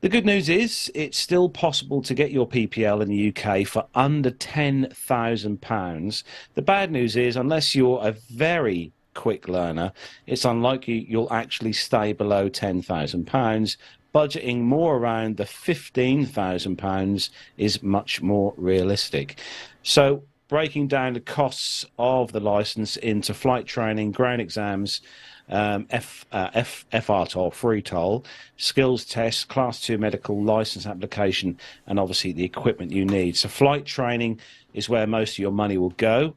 The 0.03 0.09
good 0.09 0.27
news 0.27 0.49
is 0.49 0.91
it's 0.97 1.17
still 1.17 1.49
possible 1.49 2.03
to 2.03 2.13
get 2.13 2.33
your 2.33 2.49
PPL 2.49 3.03
in 3.03 3.09
the 3.09 3.29
UK 3.29 3.65
for 3.65 3.87
under 3.95 4.33
£10,000. 4.33 6.23
The 6.55 6.63
bad 6.63 6.91
news 6.91 7.15
is, 7.15 7.37
unless 7.37 7.77
you're 7.77 8.01
a 8.03 8.11
very 8.11 8.91
quick 9.15 9.49
learner, 9.49 9.93
it's 10.27 10.45
unlikely 10.45 11.07
you'll 11.09 11.33
actually 11.33 11.73
stay 11.73 12.13
below 12.13 12.49
£10,000. 12.49 13.77
Budgeting 14.15 14.61
more 14.61 14.97
around 14.97 15.39
the 15.39 15.45
£15,000 15.45 17.31
is 17.57 17.83
much 17.83 18.21
more 18.21 18.53
realistic. 18.57 19.39
So, 19.83 20.25
breaking 20.49 20.87
down 20.87 21.15
the 21.15 21.21
costs 21.21 21.87
of 21.99 22.33
the 22.33 22.41
license 22.41 22.99
into 22.99 23.33
flight 23.33 23.65
training, 23.65 24.13
ground 24.13 24.43
exams, 24.43 25.01
um, 25.49 25.87
F, 25.89 26.27
uh, 26.31 26.51
F, 26.53 26.85
FRTOL, 26.93 27.55
free 27.55 27.81
toll, 27.81 28.25
skills 28.59 29.07
test, 29.07 29.49
class 29.49 29.81
two 29.81 29.97
medical 29.97 30.43
license 30.45 30.87
application, 30.87 31.59
and 31.87 31.99
obviously 31.99 32.33
the 32.33 32.45
equipment 32.45 32.93
you 32.93 33.07
need. 33.07 33.37
So, 33.37 33.49
flight 33.49 33.87
training 33.87 34.41
is 34.75 34.91
where 34.91 35.07
most 35.07 35.33
of 35.33 35.39
your 35.39 35.53
money 35.53 35.79
will 35.79 35.91
go. 35.91 36.37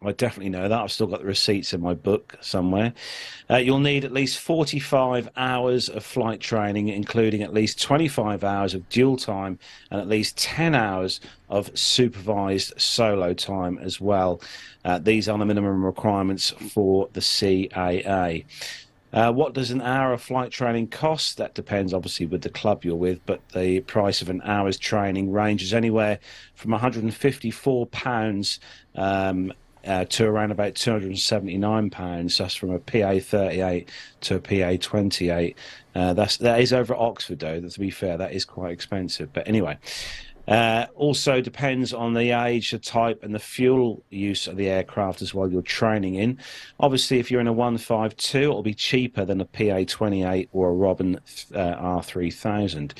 I 0.00 0.12
definitely 0.12 0.50
know 0.50 0.68
that. 0.68 0.80
I've 0.80 0.92
still 0.92 1.08
got 1.08 1.20
the 1.20 1.26
receipts 1.26 1.74
in 1.74 1.80
my 1.80 1.92
book 1.92 2.36
somewhere. 2.40 2.92
Uh, 3.50 3.56
you'll 3.56 3.80
need 3.80 4.04
at 4.04 4.12
least 4.12 4.38
45 4.38 5.28
hours 5.36 5.88
of 5.88 6.04
flight 6.04 6.40
training, 6.40 6.88
including 6.88 7.42
at 7.42 7.52
least 7.52 7.82
25 7.82 8.44
hours 8.44 8.74
of 8.74 8.88
dual 8.90 9.16
time 9.16 9.58
and 9.90 10.00
at 10.00 10.06
least 10.06 10.38
10 10.38 10.76
hours 10.76 11.20
of 11.48 11.76
supervised 11.76 12.80
solo 12.80 13.34
time 13.34 13.76
as 13.78 14.00
well. 14.00 14.40
Uh, 14.84 15.00
these 15.00 15.28
are 15.28 15.36
the 15.36 15.44
minimum 15.44 15.84
requirements 15.84 16.50
for 16.50 17.08
the 17.14 17.20
CAA. 17.20 18.44
Uh, 19.12 19.32
what 19.32 19.54
does 19.54 19.70
an 19.70 19.80
hour 19.80 20.12
of 20.12 20.22
flight 20.22 20.52
training 20.52 20.86
cost? 20.86 21.38
That 21.38 21.54
depends, 21.54 21.92
obviously, 21.92 22.26
with 22.26 22.42
the 22.42 22.50
club 22.50 22.84
you're 22.84 22.94
with, 22.94 23.24
but 23.26 23.40
the 23.48 23.80
price 23.80 24.22
of 24.22 24.28
an 24.28 24.42
hour's 24.44 24.78
training 24.78 25.32
ranges 25.32 25.72
anywhere 25.72 26.18
from 26.54 26.70
£154 26.72 28.58
um, 28.94 29.52
uh, 29.86 30.04
to 30.06 30.26
around 30.26 30.50
about 30.50 30.74
£279. 30.74 32.38
That's 32.38 32.54
from 32.54 32.70
a 32.70 32.78
PA 32.78 33.18
38 33.20 33.88
to 34.22 34.34
a 34.36 34.40
PA 34.40 34.76
28. 34.80 35.56
Uh, 35.94 36.12
that's 36.12 36.36
that 36.38 36.60
is 36.60 36.72
over 36.72 36.94
at 36.94 37.00
Oxford, 37.00 37.38
though. 37.38 37.60
To 37.60 37.80
be 37.80 37.90
fair, 37.90 38.16
that 38.16 38.32
is 38.32 38.44
quite 38.44 38.72
expensive. 38.72 39.32
But 39.32 39.48
anyway, 39.48 39.78
uh, 40.48 40.86
also 40.94 41.42
depends 41.42 41.92
on 41.92 42.14
the 42.14 42.30
age, 42.30 42.70
the 42.70 42.78
type, 42.78 43.22
and 43.22 43.34
the 43.34 43.38
fuel 43.38 44.02
use 44.08 44.46
of 44.46 44.56
the 44.56 44.68
aircraft 44.68 45.20
as 45.20 45.34
well 45.34 45.50
you're 45.50 45.60
training 45.60 46.14
in. 46.14 46.38
Obviously, 46.80 47.18
if 47.18 47.30
you're 47.30 47.40
in 47.40 47.46
a 47.46 47.52
152, 47.52 48.38
it'll 48.38 48.62
be 48.62 48.72
cheaper 48.72 49.26
than 49.26 49.42
a 49.42 49.44
PA 49.44 49.84
28 49.86 50.48
or 50.52 50.70
a 50.70 50.72
Robin 50.72 51.16
uh, 51.54 51.98
R3000. 52.00 52.92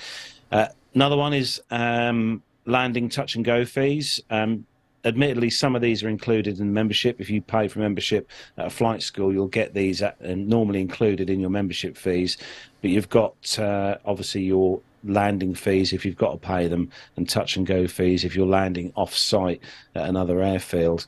Uh, 0.53 0.66
another 0.95 1.16
one 1.16 1.33
is 1.33 1.61
um, 1.70 2.43
landing 2.66 3.09
touch 3.09 3.35
and 3.35 3.47
go 3.47 3.64
fees. 3.64 4.20
Um, 4.29 4.66
admittedly, 5.05 5.51
some 5.51 5.76
of 5.76 5.82
these 5.82 6.03
are 6.03 6.09
included 6.09 6.61
in 6.61 6.72
membership. 6.72 7.20
If 7.20 7.30
you 7.30 7.40
pay 7.40 7.68
for 7.68 7.78
membership 7.78 8.28
at 8.57 8.66
a 8.66 8.70
flight 8.70 9.03
school, 9.03 9.32
you'll 9.32 9.49
get 9.49 9.74
these 9.74 10.03
at, 10.03 10.16
uh, 10.24 10.34
normally 10.34 10.80
included 10.80 11.30
in 11.30 11.40
your 11.40 11.51
membership 11.51 11.96
fees. 11.96 12.36
But 12.82 12.90
you've 12.90 13.09
got 13.09 13.59
uh, 13.59 13.96
obviously 14.05 14.42
your 14.42 14.80
landing 15.05 15.55
fees 15.55 15.92
if 15.92 16.05
you've 16.05 16.16
got 16.16 16.32
to 16.32 16.38
pay 16.38 16.68
them, 16.68 16.90
and 17.16 17.28
touch 17.28 17.57
and 17.57 17.66
go 17.66 17.86
fees 17.86 18.24
if 18.24 18.34
you're 18.34 18.46
landing 18.46 18.92
off 18.96 19.14
site 19.14 19.61
at 19.94 20.09
another 20.09 20.42
airfield. 20.42 21.07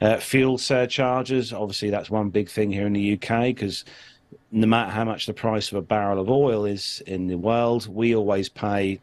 Uh, 0.00 0.18
fuel 0.18 0.58
surcharges, 0.58 1.52
obviously, 1.52 1.90
that's 1.90 2.10
one 2.10 2.28
big 2.28 2.48
thing 2.48 2.70
here 2.70 2.86
in 2.86 2.92
the 2.92 3.14
UK 3.14 3.46
because 3.46 3.84
no 4.50 4.66
matter 4.66 4.90
how 4.90 5.04
much 5.04 5.26
the 5.26 5.32
price 5.32 5.70
of 5.70 5.78
a 5.78 5.82
barrel 5.82 6.20
of 6.20 6.28
oil 6.28 6.64
is 6.64 7.02
in 7.06 7.26
the 7.26 7.38
world, 7.38 7.88
we 7.88 8.14
always 8.14 8.48
pay 8.48 9.00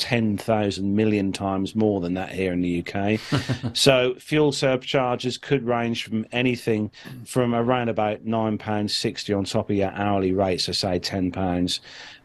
10,000 0.00 0.96
million 0.96 1.30
times 1.30 1.74
more 1.76 2.00
than 2.00 2.14
that 2.14 2.32
here 2.32 2.52
in 2.52 2.62
the 2.62 2.84
UK. 2.84 3.20
so 3.76 4.14
fuel 4.14 4.50
surcharges 4.50 5.36
could 5.36 5.64
range 5.64 6.04
from 6.04 6.26
anything 6.32 6.90
from 7.26 7.54
around 7.54 7.90
about 7.90 8.24
£9.60 8.24 9.36
on 9.36 9.44
top 9.44 9.70
of 9.70 9.76
your 9.76 9.92
hourly 9.92 10.32
rate, 10.32 10.62
so 10.62 10.72
say 10.72 10.98
£10 10.98 11.80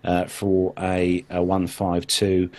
uh, 0.06 0.26
for 0.26 0.74
a, 0.80 1.26
a 1.30 1.44
152 1.44 2.50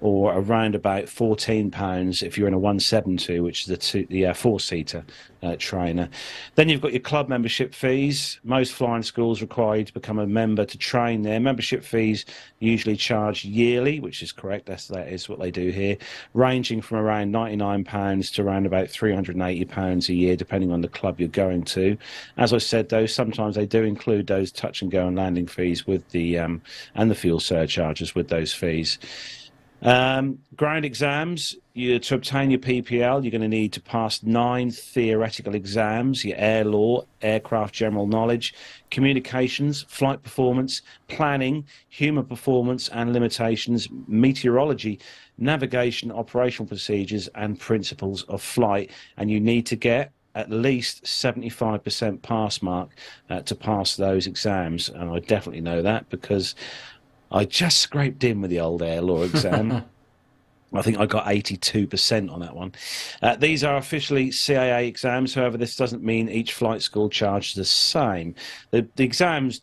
or 0.00 0.34
around 0.36 0.74
about 0.74 1.08
fourteen 1.08 1.70
pounds 1.70 2.22
if 2.22 2.36
you're 2.36 2.48
in 2.48 2.54
a 2.54 2.58
one 2.58 2.78
seven 2.78 3.16
two, 3.16 3.42
which 3.42 3.62
is 3.62 3.66
the 3.66 3.76
two, 3.76 4.06
the 4.10 4.26
uh, 4.26 4.34
four 4.34 4.60
seater 4.60 5.04
uh, 5.42 5.56
trainer. 5.58 6.08
Then 6.54 6.68
you've 6.68 6.82
got 6.82 6.92
your 6.92 7.00
club 7.00 7.28
membership 7.28 7.74
fees. 7.74 8.38
Most 8.44 8.72
flying 8.72 9.02
schools 9.02 9.40
require 9.40 9.78
you 9.78 9.84
to 9.84 9.92
become 9.94 10.18
a 10.18 10.26
member 10.26 10.66
to 10.66 10.78
train 10.78 11.22
there. 11.22 11.40
Membership 11.40 11.82
fees 11.82 12.26
usually 12.58 12.96
charged 12.96 13.44
yearly, 13.44 14.00
which 14.00 14.22
is 14.22 14.32
correct. 14.32 14.66
That's 14.66 14.88
that 14.88 15.08
is 15.08 15.28
what 15.28 15.38
they 15.38 15.50
do 15.50 15.70
here, 15.70 15.96
ranging 16.34 16.82
from 16.82 16.98
around 16.98 17.32
ninety 17.32 17.56
nine 17.56 17.84
pounds 17.84 18.30
to 18.32 18.42
around 18.42 18.66
about 18.66 18.90
three 18.90 19.14
hundred 19.14 19.36
and 19.36 19.44
eighty 19.44 19.64
pounds 19.64 20.10
a 20.10 20.14
year, 20.14 20.36
depending 20.36 20.72
on 20.72 20.82
the 20.82 20.88
club 20.88 21.18
you're 21.18 21.28
going 21.28 21.62
to. 21.64 21.96
As 22.36 22.52
I 22.52 22.58
said, 22.58 22.90
though, 22.90 23.06
sometimes 23.06 23.56
they 23.56 23.66
do 23.66 23.82
include 23.82 24.26
those 24.26 24.52
touch 24.52 24.82
and 24.82 24.90
go 24.90 25.06
and 25.06 25.16
landing 25.16 25.46
fees 25.46 25.86
with 25.86 26.06
the 26.10 26.38
um, 26.38 26.60
and 26.94 27.10
the 27.10 27.14
fuel 27.14 27.40
surcharges 27.40 28.14
with 28.14 28.28
those 28.28 28.52
fees. 28.52 28.98
Um, 29.82 30.38
ground 30.56 30.84
exams, 30.84 31.54
you, 31.74 31.98
to 31.98 32.14
obtain 32.14 32.50
your 32.50 32.60
PPL, 32.60 33.22
you're 33.22 33.30
going 33.30 33.42
to 33.42 33.48
need 33.48 33.72
to 33.74 33.80
pass 33.80 34.22
nine 34.22 34.70
theoretical 34.70 35.54
exams 35.54 36.24
your 36.24 36.36
air 36.38 36.64
law, 36.64 37.04
aircraft 37.20 37.74
general 37.74 38.06
knowledge, 38.06 38.54
communications, 38.90 39.82
flight 39.88 40.22
performance, 40.22 40.82
planning, 41.08 41.66
human 41.88 42.24
performance 42.24 42.88
and 42.88 43.12
limitations, 43.12 43.88
meteorology, 44.08 44.98
navigation, 45.38 46.10
operational 46.10 46.66
procedures, 46.66 47.28
and 47.34 47.60
principles 47.60 48.22
of 48.24 48.42
flight. 48.42 48.90
And 49.18 49.30
you 49.30 49.40
need 49.40 49.66
to 49.66 49.76
get 49.76 50.12
at 50.34 50.50
least 50.50 51.02
75% 51.04 52.20
pass 52.20 52.60
mark 52.60 52.90
uh, 53.30 53.40
to 53.40 53.54
pass 53.54 53.96
those 53.96 54.26
exams. 54.26 54.90
And 54.90 55.10
I 55.10 55.18
definitely 55.18 55.62
know 55.62 55.80
that 55.82 56.08
because 56.10 56.54
I 57.30 57.44
just 57.44 57.78
scraped 57.78 58.24
in 58.24 58.40
with 58.40 58.50
the 58.50 58.60
old 58.60 58.82
air 58.82 59.02
law 59.02 59.22
exam. 59.22 59.84
I 60.72 60.82
think 60.82 60.98
I 60.98 61.06
got 61.06 61.26
82% 61.26 62.30
on 62.30 62.40
that 62.40 62.54
one. 62.54 62.72
Uh, 63.22 63.36
these 63.36 63.64
are 63.64 63.76
officially 63.76 64.28
CAA 64.28 64.88
exams. 64.88 65.34
However, 65.34 65.56
this 65.56 65.76
doesn't 65.76 66.02
mean 66.02 66.28
each 66.28 66.52
flight 66.52 66.82
school 66.82 67.08
charges 67.08 67.54
the 67.54 67.64
same. 67.64 68.34
The, 68.72 68.86
the 68.96 69.04
exams 69.04 69.62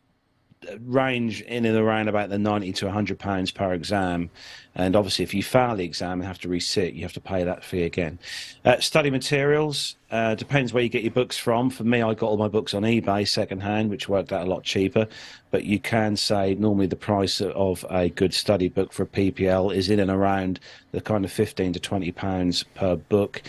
range 0.85 1.41
in 1.41 1.65
and 1.65 1.77
around 1.77 2.07
about 2.07 2.29
the 2.29 2.37
90 2.37 2.73
to 2.73 2.85
100 2.85 3.19
pounds 3.19 3.51
per 3.51 3.73
exam. 3.73 4.29
And 4.75 4.95
obviously 4.95 5.23
if 5.23 5.33
you 5.33 5.43
fail 5.43 5.75
the 5.75 5.85
exam 5.85 6.13
and 6.19 6.23
have 6.23 6.39
to 6.39 6.47
resit 6.47 6.95
you 6.95 7.03
have 7.03 7.13
to 7.13 7.21
pay 7.21 7.43
that 7.43 7.63
fee 7.63 7.83
again. 7.83 8.19
Uh, 8.65 8.79
study 8.79 9.09
materials 9.09 9.95
uh, 10.09 10.35
depends 10.35 10.73
where 10.73 10.83
you 10.83 10.89
get 10.89 11.03
your 11.03 11.11
books 11.11 11.37
from. 11.37 11.69
For 11.69 11.83
me 11.83 12.01
i 12.01 12.13
got 12.13 12.27
all 12.27 12.37
my 12.37 12.47
books 12.47 12.73
on 12.73 12.83
ebay 12.83 13.27
second 13.27 13.61
hand 13.61 13.89
which 13.89 14.09
worked 14.09 14.33
out 14.33 14.47
a 14.47 14.49
lot 14.49 14.63
cheaper. 14.63 15.07
But 15.51 15.65
you 15.65 15.79
can 15.79 16.15
say 16.17 16.55
normally 16.55 16.87
the 16.87 16.95
price 16.95 17.41
of 17.41 17.85
a 17.89 18.09
good 18.09 18.33
study 18.33 18.69
book 18.69 18.93
for 18.93 19.03
a 19.03 19.07
ppl 19.07 19.75
is 19.75 19.89
in 19.89 19.99
and 19.99 20.09
around 20.09 20.59
the 20.91 21.01
kind 21.01 21.23
of 21.25 21.31
15 21.31 21.73
to 21.73 21.79
20 21.79 22.11
pounds 22.11 22.63
per 22.75 22.95
book. 22.95 23.41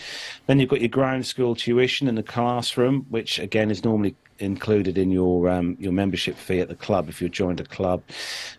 Then 0.45 0.59
you've 0.59 0.69
got 0.69 0.81
your 0.81 0.89
ground 0.89 1.25
school 1.25 1.55
tuition 1.55 2.07
in 2.07 2.15
the 2.15 2.23
classroom 2.23 3.07
which 3.09 3.39
again 3.39 3.71
is 3.71 3.83
normally 3.83 4.15
included 4.39 4.97
in 4.97 5.11
your 5.11 5.49
um, 5.49 5.77
your 5.79 5.91
membership 5.91 6.35
fee 6.35 6.59
at 6.59 6.67
the 6.67 6.75
club 6.75 7.09
if 7.09 7.21
you've 7.21 7.31
joined 7.31 7.59
a 7.59 7.65
club, 7.65 8.03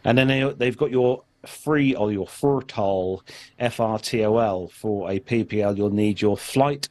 and 0.05 0.17
then 0.17 0.29
they, 0.29 0.53
they've 0.55 0.77
got 0.77 0.91
your 0.91 1.23
free 1.47 1.95
or 1.95 2.13
your 2.13 2.27
FRTOL 2.27 3.23
FRTOL 3.61 4.71
for 4.73 5.11
a 5.11 5.21
PPL. 5.21 5.77
You'll 5.77 5.91
need 5.91 6.21
your 6.21 6.37
flight 6.37 6.89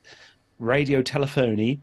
radio 0.59 1.01
telephony 1.01 1.81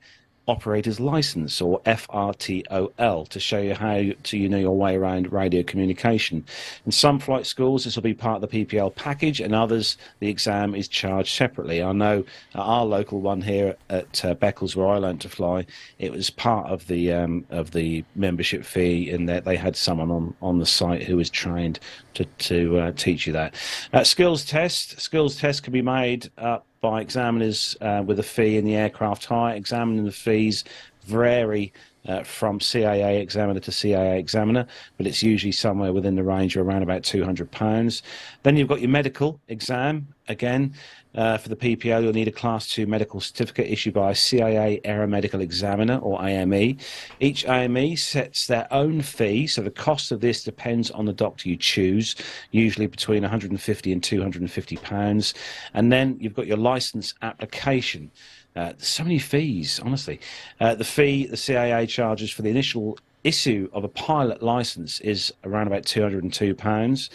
operator's 0.48 0.98
license 0.98 1.60
or 1.60 1.80
FRTOL 1.82 3.28
to 3.28 3.40
show 3.40 3.58
you 3.58 3.74
how 3.74 4.02
to 4.22 4.36
you 4.36 4.48
know 4.48 4.58
your 4.58 4.76
way 4.76 4.96
around 4.96 5.32
radio 5.32 5.62
communication. 5.62 6.44
In 6.84 6.92
some 6.92 7.18
flight 7.18 7.46
schools, 7.46 7.84
this 7.84 7.96
will 7.96 8.02
be 8.02 8.14
part 8.14 8.42
of 8.42 8.50
the 8.50 8.64
PPL 8.64 8.94
package, 8.94 9.40
and 9.40 9.54
others 9.54 9.96
the 10.20 10.28
exam 10.28 10.74
is 10.74 10.88
charged 10.88 11.34
separately. 11.34 11.82
I 11.82 11.92
know 11.92 12.24
our 12.54 12.84
local 12.84 13.20
one 13.20 13.42
here 13.42 13.76
at 13.88 14.24
uh, 14.24 14.34
Beccles, 14.34 14.74
where 14.74 14.88
I 14.88 14.98
learned 14.98 15.20
to 15.22 15.28
fly, 15.28 15.66
it 15.98 16.12
was 16.12 16.30
part 16.30 16.70
of 16.70 16.86
the 16.88 17.12
um, 17.12 17.46
of 17.50 17.70
the 17.70 18.04
membership 18.14 18.64
fee, 18.64 19.10
in 19.10 19.26
that 19.26 19.44
they 19.44 19.56
had 19.56 19.76
someone 19.76 20.10
on 20.10 20.34
on 20.42 20.58
the 20.58 20.66
site 20.66 21.04
who 21.04 21.16
was 21.16 21.30
trained 21.30 21.78
to 22.14 22.24
to 22.24 22.78
uh, 22.78 22.92
teach 22.92 23.26
you 23.26 23.32
that. 23.32 23.54
Uh, 23.92 24.04
skills 24.04 24.44
test 24.44 25.00
skills 25.00 25.36
test 25.36 25.62
can 25.62 25.72
be 25.72 25.82
made 25.82 26.30
up 26.38 26.66
by 26.82 27.00
examiners 27.00 27.76
uh, 27.80 28.02
with 28.04 28.18
a 28.18 28.22
fee 28.22 28.58
in 28.58 28.66
the 28.66 28.74
aircraft 28.74 29.24
hire. 29.24 29.54
Examining 29.54 30.04
the 30.04 30.12
fees 30.12 30.64
vary 31.04 31.72
uh, 32.06 32.24
from 32.24 32.58
CAA 32.58 33.20
examiner 33.20 33.60
to 33.60 33.70
CAA 33.70 34.18
examiner, 34.18 34.66
but 34.96 35.06
it's 35.06 35.22
usually 35.22 35.52
somewhere 35.52 35.92
within 35.92 36.16
the 36.16 36.22
range 36.22 36.56
of 36.56 36.66
around 36.66 36.82
about 36.82 37.02
£200. 37.02 38.02
Then 38.42 38.56
you've 38.56 38.68
got 38.68 38.80
your 38.80 38.90
medical 38.90 39.40
exam. 39.48 40.08
again, 40.28 40.74
uh, 41.14 41.36
for 41.36 41.48
the 41.48 41.56
PPO, 41.56 42.02
you'll 42.02 42.12
need 42.12 42.28
a 42.28 42.32
Class 42.32 42.68
2 42.68 42.86
medical 42.86 43.20
certificate 43.20 43.70
issued 43.70 43.94
by 43.94 44.10
a 44.10 44.14
CAA 44.14 44.82
Aeromedical 44.82 45.40
Examiner, 45.40 45.98
or 45.98 46.24
AME. 46.24 46.78
Each 47.20 47.46
AME 47.46 47.96
sets 47.96 48.46
their 48.46 48.66
own 48.72 49.02
fee, 49.02 49.46
so 49.46 49.62
the 49.62 49.70
cost 49.70 50.12
of 50.12 50.20
this 50.20 50.42
depends 50.42 50.90
on 50.90 51.04
the 51.04 51.12
doctor 51.12 51.48
you 51.48 51.56
choose, 51.56 52.16
usually 52.50 52.86
between 52.86 53.22
150 53.22 53.92
and 53.92 54.02
250 54.02 54.76
pounds. 54.78 55.34
And 55.74 55.92
then 55.92 56.16
you've 56.18 56.34
got 56.34 56.46
your 56.46 56.56
license 56.56 57.14
application. 57.22 58.10
Uh, 58.54 58.72
so 58.78 59.02
many 59.02 59.18
fees, 59.18 59.80
honestly. 59.80 60.20
Uh, 60.60 60.74
the 60.74 60.84
fee 60.84 61.26
the 61.26 61.36
CAA 61.36 61.88
charges 61.88 62.30
for 62.30 62.42
the 62.42 62.50
initial 62.50 62.98
issue 63.24 63.68
of 63.72 63.84
a 63.84 63.88
pilot 63.88 64.42
license 64.42 65.00
is 65.00 65.32
around 65.44 65.66
about 65.66 65.84
£202. 65.84 67.10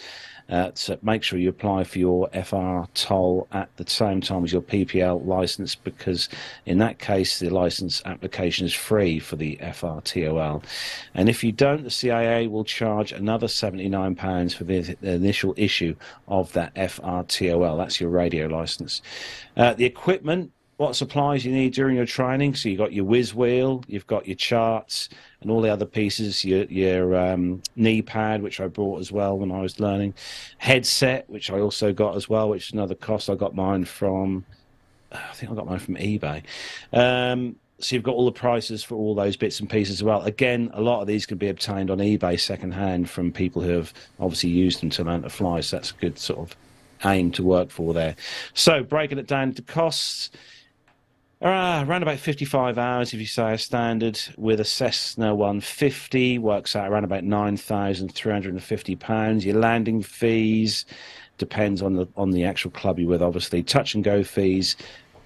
Uh, 0.48 0.70
so 0.74 0.98
make 1.02 1.22
sure 1.22 1.38
you 1.38 1.48
apply 1.48 1.84
for 1.84 1.98
your 1.98 2.28
FR 2.30 2.82
toll 2.94 3.46
at 3.52 3.68
the 3.76 3.88
same 3.88 4.20
time 4.20 4.44
as 4.44 4.52
your 4.52 4.62
PPL 4.62 5.26
license 5.26 5.74
because 5.74 6.28
in 6.64 6.78
that 6.78 6.98
case 6.98 7.38
the 7.38 7.50
license 7.50 8.00
application 8.06 8.64
is 8.64 8.72
free 8.72 9.18
for 9.18 9.36
the 9.36 9.56
FR 9.72 10.00
TOL. 10.02 10.62
And 11.14 11.28
if 11.28 11.44
you 11.44 11.52
don't, 11.52 11.84
the 11.84 11.90
CAA 11.90 12.50
will 12.50 12.64
charge 12.64 13.12
another 13.12 13.46
£79 13.46 14.54
for 14.54 14.64
the, 14.64 14.80
the 15.00 15.12
initial 15.12 15.54
issue 15.56 15.94
of 16.26 16.52
that 16.54 16.72
FR 16.74 17.22
TOL. 17.28 17.76
That's 17.76 18.00
your 18.00 18.10
radio 18.10 18.46
license. 18.46 19.02
Uh, 19.56 19.74
the 19.74 19.84
equipment 19.84 20.52
what 20.78 20.94
supplies 20.94 21.44
you 21.44 21.52
need 21.52 21.74
during 21.74 21.96
your 21.96 22.06
training. 22.06 22.54
So 22.54 22.68
you've 22.68 22.78
got 22.78 22.92
your 22.92 23.04
whiz 23.04 23.34
wheel, 23.34 23.84
you've 23.88 24.06
got 24.06 24.26
your 24.26 24.36
charts, 24.36 25.08
and 25.40 25.50
all 25.50 25.60
the 25.60 25.68
other 25.68 25.84
pieces. 25.84 26.44
Your 26.44 26.64
your 26.64 27.16
um, 27.16 27.62
knee 27.76 28.00
pad, 28.00 28.42
which 28.42 28.60
I 28.60 28.68
brought 28.68 29.00
as 29.00 29.12
well 29.12 29.36
when 29.36 29.52
I 29.52 29.60
was 29.60 29.78
learning, 29.80 30.14
headset, 30.56 31.28
which 31.28 31.50
I 31.50 31.60
also 31.60 31.92
got 31.92 32.16
as 32.16 32.28
well, 32.28 32.48
which 32.48 32.68
is 32.68 32.72
another 32.72 32.94
cost. 32.94 33.28
I 33.28 33.34
got 33.34 33.54
mine 33.54 33.84
from, 33.84 34.44
I 35.12 35.32
think 35.34 35.50
I 35.50 35.54
got 35.56 35.66
mine 35.66 35.80
from 35.80 35.96
eBay. 35.96 36.44
Um, 36.92 37.56
so 37.80 37.94
you've 37.94 38.04
got 38.04 38.14
all 38.14 38.24
the 38.24 38.32
prices 38.32 38.84
for 38.84 38.94
all 38.94 39.14
those 39.14 39.36
bits 39.36 39.58
and 39.60 39.68
pieces 39.68 39.96
as 39.96 40.04
well. 40.04 40.22
Again, 40.22 40.70
a 40.74 40.80
lot 40.80 41.00
of 41.00 41.08
these 41.08 41.26
can 41.26 41.38
be 41.38 41.48
obtained 41.48 41.90
on 41.90 41.98
eBay 41.98 42.38
secondhand 42.38 43.10
from 43.10 43.32
people 43.32 43.62
who 43.62 43.70
have 43.70 43.92
obviously 44.18 44.50
used 44.50 44.80
them 44.80 44.90
to 44.90 45.04
learn 45.04 45.22
to 45.22 45.30
fly. 45.30 45.60
So 45.60 45.76
that's 45.76 45.90
a 45.90 45.94
good 45.94 46.18
sort 46.18 46.38
of 46.38 46.56
aim 47.04 47.30
to 47.32 47.42
work 47.42 47.70
for 47.70 47.94
there. 47.94 48.16
So 48.54 48.82
breaking 48.82 49.18
it 49.18 49.26
down 49.26 49.54
to 49.54 49.62
costs. 49.62 50.30
Uh, 51.40 51.84
around 51.86 52.02
about 52.02 52.18
55 52.18 52.78
hours, 52.78 53.14
if 53.14 53.20
you 53.20 53.26
say 53.26 53.52
a 53.52 53.58
standard, 53.58 54.18
with 54.36 54.58
a 54.58 54.64
Cessna 54.64 55.36
150, 55.36 56.36
works 56.38 56.74
out 56.74 56.90
around 56.90 57.04
about 57.04 57.22
£9,350. 57.22 59.44
Your 59.44 59.56
landing 59.56 60.02
fees 60.02 60.84
depends 61.38 61.80
on 61.80 61.94
the 61.94 62.08
on 62.16 62.32
the 62.32 62.42
actual 62.42 62.72
club 62.72 62.98
you're 62.98 63.08
with, 63.08 63.22
obviously. 63.22 63.62
Touch 63.62 63.94
and 63.94 64.02
go 64.02 64.24
fees, 64.24 64.74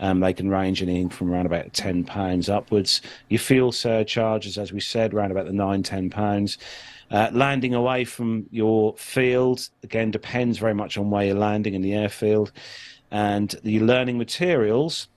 um, 0.01 0.21
they 0.21 0.35
can 0.35 0.51
range 0.51 0.83
anything 0.83 1.09
from 1.09 1.33
around 1.33 1.47
about 1.47 1.73
£10 1.73 2.55
upwards. 2.55 3.01
Your 3.31 3.39
fuel 3.39 3.73
surcharges, 3.73 4.59
as 4.59 4.71
we 4.71 4.81
said, 4.81 5.15
around 5.15 5.31
about 5.31 5.47
the 5.47 5.53
nine, 5.53 5.83
£10. 5.83 6.59
Uh, 7.11 7.31
landing 7.33 7.73
away 7.73 8.05
from 8.05 8.45
your 8.51 8.95
field, 8.97 9.67
again, 9.83 10.11
depends 10.11 10.59
very 10.59 10.75
much 10.75 10.99
on 10.99 11.09
where 11.09 11.25
you're 11.25 11.37
landing 11.37 11.73
in 11.73 11.81
the 11.81 11.95
airfield. 11.95 12.53
And 13.11 13.55
the 13.63 13.81
learning 13.81 14.19
materials, 14.19 15.09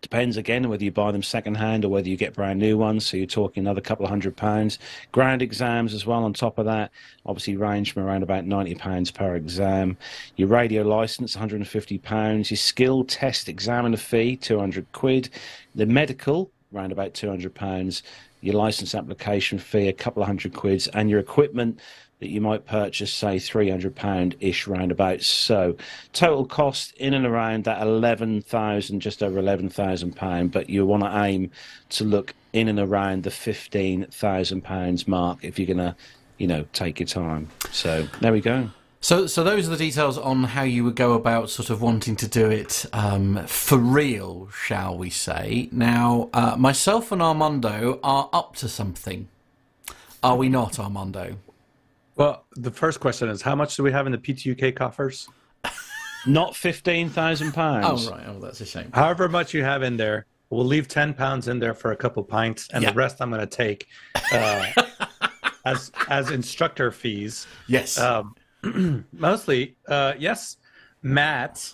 Depends 0.00 0.36
again 0.36 0.68
whether 0.68 0.82
you 0.82 0.90
buy 0.90 1.12
them 1.12 1.22
second 1.22 1.56
hand 1.56 1.84
or 1.84 1.88
whether 1.88 2.08
you 2.08 2.16
get 2.16 2.34
brand 2.34 2.58
new 2.58 2.76
ones. 2.78 3.06
So 3.06 3.16
you're 3.16 3.26
talking 3.26 3.62
another 3.62 3.80
couple 3.80 4.04
of 4.04 4.10
hundred 4.10 4.36
pounds. 4.36 4.78
Ground 5.12 5.42
exams 5.42 5.92
as 5.92 6.06
well 6.06 6.24
on 6.24 6.32
top 6.32 6.58
of 6.58 6.64
that, 6.66 6.90
obviously 7.26 7.56
range 7.56 7.92
from 7.92 8.04
around 8.04 8.22
about 8.22 8.46
ninety 8.46 8.74
pounds 8.74 9.10
per 9.10 9.36
exam. 9.36 9.96
Your 10.36 10.48
radio 10.48 10.82
license, 10.82 11.34
150 11.34 11.98
pounds. 11.98 12.50
Your 12.50 12.58
skill 12.58 13.04
test 13.04 13.48
examiner 13.48 13.96
fee, 13.96 14.36
200 14.36 14.90
quid. 14.92 15.28
The 15.74 15.86
medical, 15.86 16.50
around 16.74 16.92
about 16.92 17.14
200 17.14 17.54
pounds. 17.54 18.02
Your 18.40 18.54
license 18.54 18.94
application 18.94 19.58
fee, 19.58 19.88
a 19.88 19.92
couple 19.92 20.22
of 20.22 20.26
hundred 20.26 20.54
quids, 20.54 20.88
and 20.88 21.10
your 21.10 21.20
equipment 21.20 21.80
that 22.20 22.28
you 22.28 22.40
might 22.40 22.66
purchase, 22.66 23.12
say, 23.12 23.36
£300 23.36 24.36
ish 24.40 24.66
roundabouts. 24.66 25.26
So, 25.26 25.76
total 26.12 26.46
cost 26.46 26.94
in 26.96 27.14
and 27.14 27.26
around 27.26 27.64
that 27.64 27.80
11,000, 27.80 29.00
just 29.00 29.22
over 29.22 29.40
£11,000, 29.40 30.52
but 30.52 30.68
you 30.68 30.84
want 30.86 31.02
to 31.02 31.22
aim 31.22 31.50
to 31.90 32.04
look 32.04 32.34
in 32.52 32.68
and 32.68 32.78
around 32.78 33.22
the 33.22 33.30
£15,000 33.30 35.08
mark 35.08 35.38
if 35.42 35.58
you're 35.58 35.66
going 35.66 35.78
to, 35.78 35.96
you 36.38 36.46
know, 36.46 36.66
take 36.72 37.00
your 37.00 37.06
time. 37.06 37.48
So, 37.72 38.06
there 38.20 38.32
we 38.32 38.40
go. 38.40 38.70
So, 39.02 39.26
so 39.26 39.42
those 39.42 39.66
are 39.66 39.70
the 39.70 39.76
details 39.78 40.18
on 40.18 40.44
how 40.44 40.62
you 40.62 40.84
would 40.84 40.94
go 40.94 41.14
about 41.14 41.48
sort 41.48 41.70
of 41.70 41.80
wanting 41.80 42.16
to 42.16 42.28
do 42.28 42.50
it 42.50 42.84
um, 42.92 43.46
for 43.46 43.78
real, 43.78 44.50
shall 44.50 44.96
we 44.96 45.08
say? 45.08 45.70
Now, 45.72 46.28
uh, 46.34 46.56
myself 46.58 47.10
and 47.10 47.22
Armando 47.22 47.98
are 48.02 48.28
up 48.32 48.56
to 48.56 48.68
something. 48.68 49.28
Are 50.22 50.36
we 50.36 50.50
not, 50.50 50.78
Armando? 50.78 51.36
Well, 52.16 52.44
the 52.56 52.70
first 52.70 53.00
question 53.00 53.30
is 53.30 53.40
how 53.40 53.54
much 53.54 53.74
do 53.74 53.82
we 53.82 53.90
have 53.90 54.04
in 54.04 54.12
the 54.12 54.18
PTUK 54.18 54.76
coffers? 54.76 55.26
Not 56.26 56.54
fifteen 56.54 57.08
thousand 57.08 57.52
pounds. 57.52 58.06
Oh 58.06 58.10
right, 58.10 58.24
oh 58.28 58.38
that's 58.40 58.60
a 58.60 58.66
shame. 58.66 58.90
However 58.92 59.26
much 59.26 59.54
you 59.54 59.64
have 59.64 59.82
in 59.82 59.96
there, 59.96 60.26
we'll 60.50 60.66
leave 60.66 60.86
ten 60.86 61.14
pounds 61.14 61.48
in 61.48 61.58
there 61.58 61.72
for 61.72 61.92
a 61.92 61.96
couple 61.96 62.22
pints, 62.22 62.68
and 62.74 62.82
Yeah. 62.82 62.90
the 62.90 62.96
rest 62.96 63.22
I'm 63.22 63.30
going 63.30 63.40
to 63.40 63.46
take 63.46 63.86
uh, 64.30 64.66
as 65.64 65.90
as 66.10 66.30
instructor 66.30 66.90
fees. 66.92 67.46
Yes. 67.68 67.98
Um, 67.98 68.34
mostly, 69.12 69.76
uh, 69.88 70.14
yes. 70.18 70.56
Matt 71.02 71.72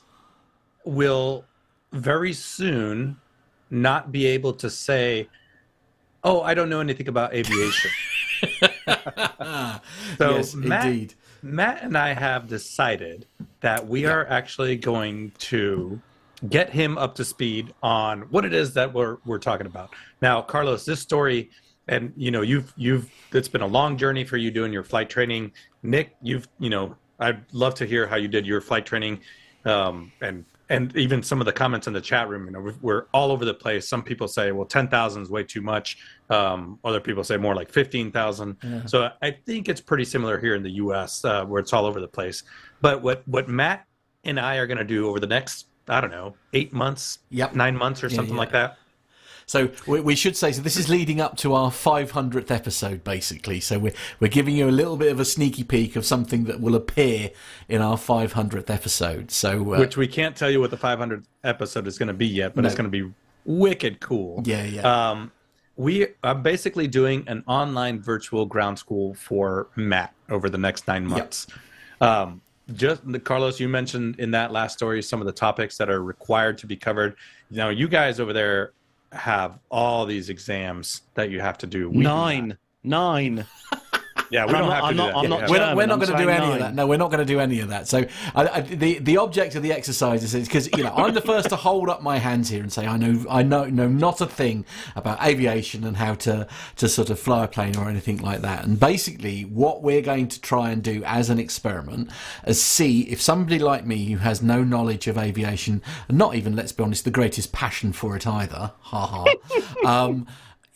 will 0.84 1.45
very 1.93 2.32
soon 2.32 3.16
not 3.70 4.12
be 4.12 4.26
able 4.26 4.53
to 4.55 4.70
say, 4.70 5.28
"Oh, 6.22 6.43
I 6.43 6.55
don't 6.55 6.68
know 6.68 6.80
anything 6.80 7.09
about 7.09 7.34
aviation." 7.34 7.91
So 10.18 10.37
yes, 10.37 10.55
Matt, 10.55 10.87
indeed. 10.87 11.14
Matt 11.43 11.82
and 11.82 11.97
I 11.97 12.12
have 12.14 12.49
decided 12.49 13.26
that 13.61 13.87
we 13.87 14.07
are 14.07 14.26
actually 14.26 14.76
going 14.76 15.32
to 15.39 16.01
get 16.49 16.70
him 16.70 16.99
up 16.99 17.14
to 17.16 17.24
speed 17.24 17.74
on 17.82 18.22
what 18.22 18.45
it 18.45 18.53
is 18.55 18.74
that 18.74 18.93
we're 18.93 19.18
we're 19.24 19.39
talking 19.39 19.66
about. 19.66 19.91
Now, 20.22 20.43
Carlos, 20.43 20.84
this 20.84 21.01
story, 21.01 21.51
and 21.89 22.12
you 22.16 22.30
know, 22.30 22.43
you've 22.43 22.72
you've 22.76 23.11
it's 23.32 23.49
been 23.49 23.62
a 23.62 23.66
long 23.66 23.97
journey 23.97 24.24
for 24.24 24.37
you 24.37 24.51
doing 24.51 24.72
your 24.72 24.82
flight 24.84 25.09
training. 25.09 25.53
Nick, 25.82 26.16
you've 26.22 26.49
you 26.59 26.70
know, 26.70 26.97
I'd 27.20 27.45
love 27.53 27.74
to 27.76 27.87
hear 27.87 28.07
how 28.07 28.16
you 28.16 28.28
did 28.28 28.47
your 28.47 28.61
flight 28.61 28.87
training, 28.87 29.20
um, 29.64 30.11
and 30.20 30.45
and 30.68 30.97
even 30.97 31.22
some 31.22 31.41
of 31.41 31.47
the 31.47 31.53
comments 31.53 31.87
in 31.87 31.93
the 31.93 32.01
chat 32.01 32.28
room. 32.28 32.47
You 32.47 32.51
know, 32.53 32.72
we're, 32.82 33.05
all 33.14 33.30
over 33.30 33.45
the 33.45 33.55
place. 33.55 33.89
Some 33.89 34.03
people 34.03 34.26
say, 34.26 34.51
well, 34.51 34.66
ten 34.66 34.89
thousand 34.89 35.22
is 35.22 35.30
way 35.30 35.45
too 35.45 35.62
much. 35.62 35.99
Um, 36.28 36.80
other 36.84 37.01
people 37.01 37.22
say 37.22 37.37
more 37.37 37.55
like 37.55 37.70
fifteen 37.70 38.11
thousand. 38.11 38.57
Yeah. 38.62 38.84
So 38.87 39.11
I 39.22 39.30
think 39.30 39.68
it's 39.68 39.80
pretty 39.80 40.05
similar 40.05 40.41
here 40.41 40.57
in 40.57 40.62
the 40.64 40.72
U.S. 40.72 41.24
Uh, 41.24 41.45
where 41.45 41.61
it's 41.61 41.72
all 41.72 41.87
over 41.87 42.01
the 42.01 42.09
place. 42.09 42.43
But 42.80 43.01
what 43.03 43.26
what 43.28 43.49
Matt 43.49 43.87
and 44.24 44.41
I 44.41 44.57
are 44.57 44.66
going 44.66 44.78
to 44.78 44.84
do 44.84 45.09
over 45.09 45.20
the 45.20 45.26
next 45.28 45.66
I 45.89 46.01
don't 46.01 46.11
know 46.11 46.34
eight 46.53 46.72
months, 46.72 47.21
Yep. 47.30 47.54
nine 47.54 47.76
months 47.76 48.03
or 48.03 48.08
Yeah, 48.08 48.17
something 48.17 48.34
yeah. 48.34 48.41
like 48.41 48.50
that. 48.53 48.79
So 49.49 49.71
we, 49.87 50.01
we 50.01 50.17
should 50.17 50.37
say 50.37 50.51
so. 50.51 50.61
This 50.61 50.77
is 50.77 50.89
leading 50.89 51.21
up 51.21 51.37
to 51.39 51.55
our 51.55 51.71
500th 51.71 52.51
episode, 52.51 53.05
basically. 53.05 53.61
So 53.61 53.79
we're 53.79 53.93
we're 54.18 54.27
giving 54.27 54.57
you 54.57 54.68
a 54.68 54.73
little 54.73 54.97
bit 54.97 55.13
of 55.13 55.21
a 55.21 55.25
sneaky 55.25 55.63
peek 55.63 55.95
of 55.95 56.05
something 56.05 56.45
that 56.45 56.61
will 56.61 56.75
appear 56.75 57.31
in 57.68 57.81
our 57.81 57.97
500th 57.97 58.71
episode. 58.71 59.31
So 59.31 59.75
uh, 59.75 59.79
Which 59.79 59.97
we 59.97 60.09
can't 60.09 60.35
tell 60.35 60.51
you 60.51 60.61
what 60.61 60.71
the 60.71 60.77
500th 60.77 61.27
episode 61.45 61.87
is 61.87 61.97
going 61.97 62.09
to 62.09 62.14
be 62.14 62.27
yet, 62.27 62.57
but 62.57 62.67
it's 62.67 62.75
going 62.75 62.91
to 62.91 63.05
be 63.05 63.13
wicked 63.45 64.01
cool. 64.01 64.43
Yeah, 64.45 64.64
yeah. 64.64 65.11
Um, 65.11 65.31
we 65.77 66.09
are 66.25 66.35
basically 66.35 66.89
doing 66.89 67.23
an 67.29 67.45
online 67.47 68.01
virtual 68.01 68.47
ground 68.47 68.81
school 68.81 69.14
for 69.14 69.68
Matt 69.77 70.13
over 70.29 70.51
the 70.51 70.59
next 70.59 70.89
nine 70.89 71.07
months. 71.07 71.47
Um, 72.01 72.41
just 72.75 73.03
Carlos, 73.23 73.61
you 73.61 73.68
mentioned 73.68 74.18
in 74.18 74.33
that 74.33 74.51
last 74.51 74.77
story 74.77 75.01
some 75.03 75.21
of 75.21 75.27
the 75.27 75.33
topics 75.33 75.79
that 75.79 75.89
are 75.89 76.03
required 76.03 76.59
to 76.59 76.67
be 76.67 76.77
covered. 76.77 77.14
Now, 77.51 77.68
you 77.68 77.87
guys 77.87 78.18
over 78.18 78.33
there 78.33 78.73
have 79.17 79.59
all 79.71 80.07
these 80.07 80.29
exams 80.30 81.03
that 81.14 81.30
you 81.30 81.41
have 81.41 81.59
to 81.59 81.67
do. 81.67 81.88
We 81.91 81.99
do 81.99 82.03
not. 82.05 82.26
Nine. 82.26 82.59
Nine. 82.83 83.47
Yeah, 84.31 84.45
we 84.45 84.49
And 84.55 84.57
I'm 84.57 84.63
don't 84.63 84.69
not- 84.69 84.75
have 84.75 84.83
to 84.83 84.87
I'm 84.87 84.93
do 84.93 84.97
not- 84.97 85.07
that. 85.07 85.17
I'm 85.17 85.23
Yeah, 85.25 85.29
not 85.29 85.41
yeah. 85.41 85.51
we're 85.51 85.59
not, 85.59 85.77
we're 85.77 85.87
not 85.87 85.97
going 86.01 86.11
to 86.11 86.17
do 86.17 86.27
saying 86.27 86.43
any 86.43 86.53
of 86.53 86.59
that. 86.59 86.75
No, 86.75 86.87
we're 86.87 86.97
not 86.99 87.11
going 87.11 87.19
to 87.27 87.33
do 87.33 87.41
any 87.41 87.61
of 87.61 87.69
that. 87.69 87.89
So 87.89 88.05
I, 88.35 88.49
I, 88.49 88.61
the 88.61 88.99
the 88.99 89.17
object 89.19 89.55
of 89.55 89.63
the 89.63 89.73
exercise 89.73 90.23
is 90.35 90.47
because 90.47 90.69
you 90.77 90.83
know 90.85 90.93
I'm 90.95 91.15
the 91.15 91.21
first 91.21 91.49
to 91.51 91.57
hold 91.57 91.89
up 91.89 92.03
my 92.03 92.19
hands 92.19 92.49
here 92.49 92.63
and 92.63 92.73
say 92.73 92.87
I 92.87 92.97
know 92.97 93.25
I 93.31 93.43
know 93.43 93.65
know 93.67 93.89
not 93.89 94.21
a 94.21 94.27
thing 94.27 94.65
about 94.97 95.23
aviation 95.25 95.85
and 95.85 95.97
how 95.97 96.15
to 96.15 96.47
to 96.77 96.89
sort 96.89 97.11
of 97.11 97.19
fly 97.21 97.45
a 97.45 97.49
plane 97.49 97.77
or 97.77 97.89
anything 97.89 98.19
like 98.19 98.41
that. 98.43 98.65
And 98.65 98.79
basically, 98.81 99.43
what 99.43 99.83
we're 99.83 100.03
going 100.03 100.29
to 100.29 100.41
try 100.41 100.71
and 100.71 100.83
do 100.83 101.03
as 101.05 101.31
an 101.31 101.39
experiment 101.39 102.11
is 102.47 102.63
see 102.63 103.03
if 103.03 103.21
somebody 103.23 103.59
like 103.59 103.87
me 103.87 104.07
who 104.07 104.19
has 104.19 104.43
no 104.43 104.65
knowledge 104.65 105.07
of 105.07 105.17
aviation, 105.19 105.83
and 106.09 106.19
not 106.19 106.35
even 106.35 106.57
let's 106.57 106.73
be 106.73 106.83
honest, 106.83 107.05
the 107.05 107.11
greatest 107.11 107.53
passion 107.53 107.93
for 107.93 108.17
it 108.17 108.27
either, 108.27 108.73
ha 108.81 109.07
ha. 109.85 110.05
um, 110.07 110.27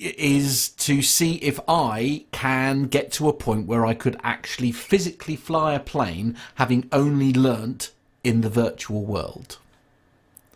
is 0.01 0.71
to 0.71 1.03
see 1.03 1.35
if 1.37 1.61
I 1.69 2.25
can 2.33 2.85
get 2.85 3.13
to 3.13 3.29
a 3.29 3.33
point 3.33 3.67
where 3.67 3.85
I 3.85 3.95
could 3.95 4.19
actually 4.23 4.73
physically 4.73 5.37
fly 5.37 5.75
a 5.75 5.81
plane, 5.81 6.37
having 6.55 6.89
only 6.91 7.33
learnt 7.33 7.93
in 8.25 8.41
the 8.41 8.49
virtual 8.49 9.05
world. 9.05 9.59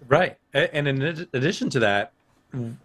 Right. 0.08 0.36
And 0.52 0.88
in 0.88 1.28
addition 1.32 1.70
to 1.70 1.80
that, 1.80 2.12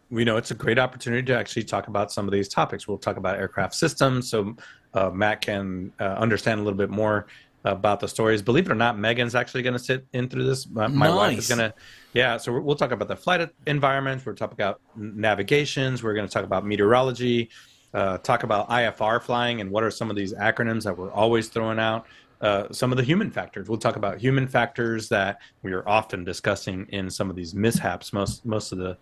we 0.10 0.26
know 0.26 0.38
it's 0.38 0.52
a 0.52 0.56
great 0.56 0.80
opportunity 0.80 1.24
to 1.28 1.38
actually 1.38 1.64
talk 1.64 1.88
about 1.88 2.12
some 2.12 2.26
of 2.26 2.32
these 2.32 2.50
topics. 2.50 2.88
We'll 2.88 2.98
talk 2.98 3.18
about 3.18 3.38
aircraft 3.38 3.76
systems 3.76 4.30
so 4.30 4.56
uh, 4.94 5.12
Matt 5.12 5.42
can 5.42 5.94
uh, 6.00 6.04
understand 6.04 6.60
a 6.60 6.64
little 6.64 6.78
bit 6.78 6.90
more 6.90 7.28
about 7.64 8.00
the 8.00 8.08
stories. 8.08 8.42
Believe 8.42 8.68
it 8.68 8.72
or 8.72 8.76
not, 8.76 8.98
Megan's 8.98 9.36
actually 9.36 9.64
going 9.64 9.74
to 9.74 9.80
sit 9.80 10.06
in 10.14 10.30
through 10.30 10.46
this. 10.46 10.70
My, 10.70 10.88
my 10.88 11.14
wife 11.14 11.38
is 11.38 11.48
going 11.48 11.60
to, 11.60 11.74
yeah. 12.14 12.38
So 12.38 12.58
we'll 12.60 12.76
talk 12.76 12.92
about 12.92 13.08
the 13.08 13.16
flight 13.16 13.50
environment. 13.68 14.26
We're 14.26 14.34
talk 14.34 14.52
about 14.52 14.80
navigations. 14.96 16.02
We're 16.02 16.14
going 16.14 16.28
to 16.28 16.34
talk 16.34 16.46
about 16.46 16.66
meteorology. 16.66 17.50
Uh, 17.94 18.20
talk 18.20 18.44
about 18.44 18.70
IFR 18.70 19.22
flying 19.22 19.62
and 19.62 19.72
what 19.72 19.84
are 19.84 19.90
some 19.90 20.12
of 20.12 20.16
these 20.16 20.34
acronyms 20.34 20.84
that 20.84 20.96
we're 20.96 21.12
always 21.12 21.48
throwing 21.48 21.80
out. 21.80 22.06
Uh, 22.40 22.72
some 22.72 22.92
of 22.92 22.98
the 22.98 23.04
human 23.04 23.30
factors. 23.30 23.68
We'll 23.68 23.80
talk 23.80 23.98
about 23.98 24.18
human 24.18 24.48
factors 24.48 25.10
that 25.10 25.40
we 25.62 25.74
are 25.74 25.88
often 25.90 26.24
discussing 26.24 26.86
in 26.90 27.10
some 27.10 27.30
of 27.30 27.36
these 27.36 27.54
mishaps. 27.54 28.14
Most 28.14 28.46
most 28.46 28.72
of 28.72 28.78
the 28.78 28.98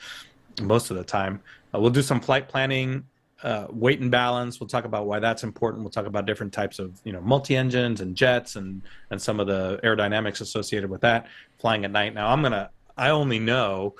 most 0.63 0.89
of 0.89 0.97
the 0.97 1.03
time. 1.03 1.41
Uh, 1.73 1.79
we'll 1.79 1.91
do 1.91 2.01
some 2.01 2.19
flight 2.19 2.49
planning, 2.49 3.03
uh, 3.43 3.67
weight 3.69 3.99
and 3.99 4.09
balance. 4.09 4.59
We'll 4.59 4.67
talk 4.67 4.85
about 4.85 5.05
why 5.05 5.19
that's 5.19 5.43
important. 5.43 5.83
We'll 5.83 5.91
talk 5.91 6.05
about 6.05 6.25
different 6.25 6.53
types 6.53 6.79
of 6.79 6.99
you 7.03 7.11
know 7.11 7.21
multi 7.21 7.55
engines 7.55 8.01
and 8.01 8.15
jets 8.15 8.55
and 8.55 8.81
and 9.11 9.21
some 9.21 9.39
of 9.39 9.47
the 9.47 9.79
aerodynamics 9.83 10.41
associated 10.41 10.89
with 10.89 11.01
that 11.01 11.27
flying 11.59 11.85
at 11.85 11.91
night. 11.91 12.13
Now 12.13 12.29
I'm 12.29 12.41
gonna 12.41 12.69
I 12.97 13.09
only 13.09 13.39
know 13.39 13.95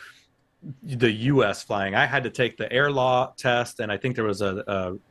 the 0.84 1.12
U.S. 1.12 1.64
flying. 1.64 1.94
I 1.94 2.06
had 2.06 2.24
to 2.24 2.30
take 2.30 2.58
the 2.58 2.72
air 2.74 2.92
law 2.92 3.34
test, 3.38 3.80
and 3.80 3.92
I 3.92 3.98
think 3.98 4.16
there 4.16 4.26
was 4.26 4.42
a, 4.42 4.64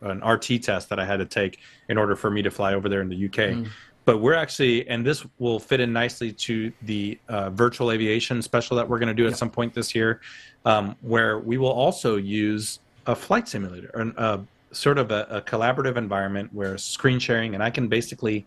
a 0.03 0.09
an 0.09 0.27
RT 0.27 0.63
test 0.63 0.89
that 0.89 0.99
I 0.99 1.05
had 1.05 1.19
to 1.19 1.25
take 1.25 1.61
in 1.89 1.97
order 1.97 2.17
for 2.17 2.31
me 2.31 2.43
to 2.43 2.51
fly 2.51 2.75
over 2.75 2.89
there 2.89 3.01
in 3.01 3.09
the 3.09 3.27
UK. 3.27 3.55
Mm. 3.55 3.69
But 4.05 4.19
we're 4.19 4.35
actually, 4.35 4.89
and 4.89 5.05
this 5.05 5.27
will 5.39 5.59
fit 5.59 5.81
in 5.81 5.93
nicely 5.93 6.33
to 6.33 6.73
the 6.83 7.19
uh, 7.29 7.51
virtual 7.51 7.91
aviation 7.91 8.41
special 8.41 8.77
that 8.77 8.89
we're 8.89 9.01
going 9.01 9.09
to 9.09 9.15
do 9.15 9.27
at 9.27 9.37
some 9.37 9.51
point 9.51 9.75
this 9.75 9.97
year, 9.97 10.21
um, 10.65 10.95
where 11.01 11.41
we 11.41 11.59
will 11.59 11.73
also 11.73 12.17
use 12.17 12.79
a 13.07 13.15
flight 13.15 13.49
simulator, 13.49 13.91
or 13.95 14.13
a, 14.17 14.41
sort 14.73 14.99
of 14.99 15.11
a, 15.11 15.27
a 15.31 15.41
collaborative 15.43 15.97
environment 15.97 16.53
where 16.53 16.77
screen 16.77 17.19
sharing, 17.19 17.55
and 17.55 17.63
I 17.63 17.71
can 17.71 17.89
basically 17.89 18.47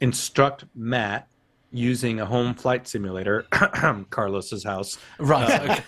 instruct 0.00 0.64
Matt 0.74 1.28
using 1.72 2.20
a 2.20 2.26
home 2.26 2.54
flight 2.54 2.86
simulator, 2.86 3.46
Carlos's 4.10 4.62
house. 4.62 4.98
Right. 5.18 5.82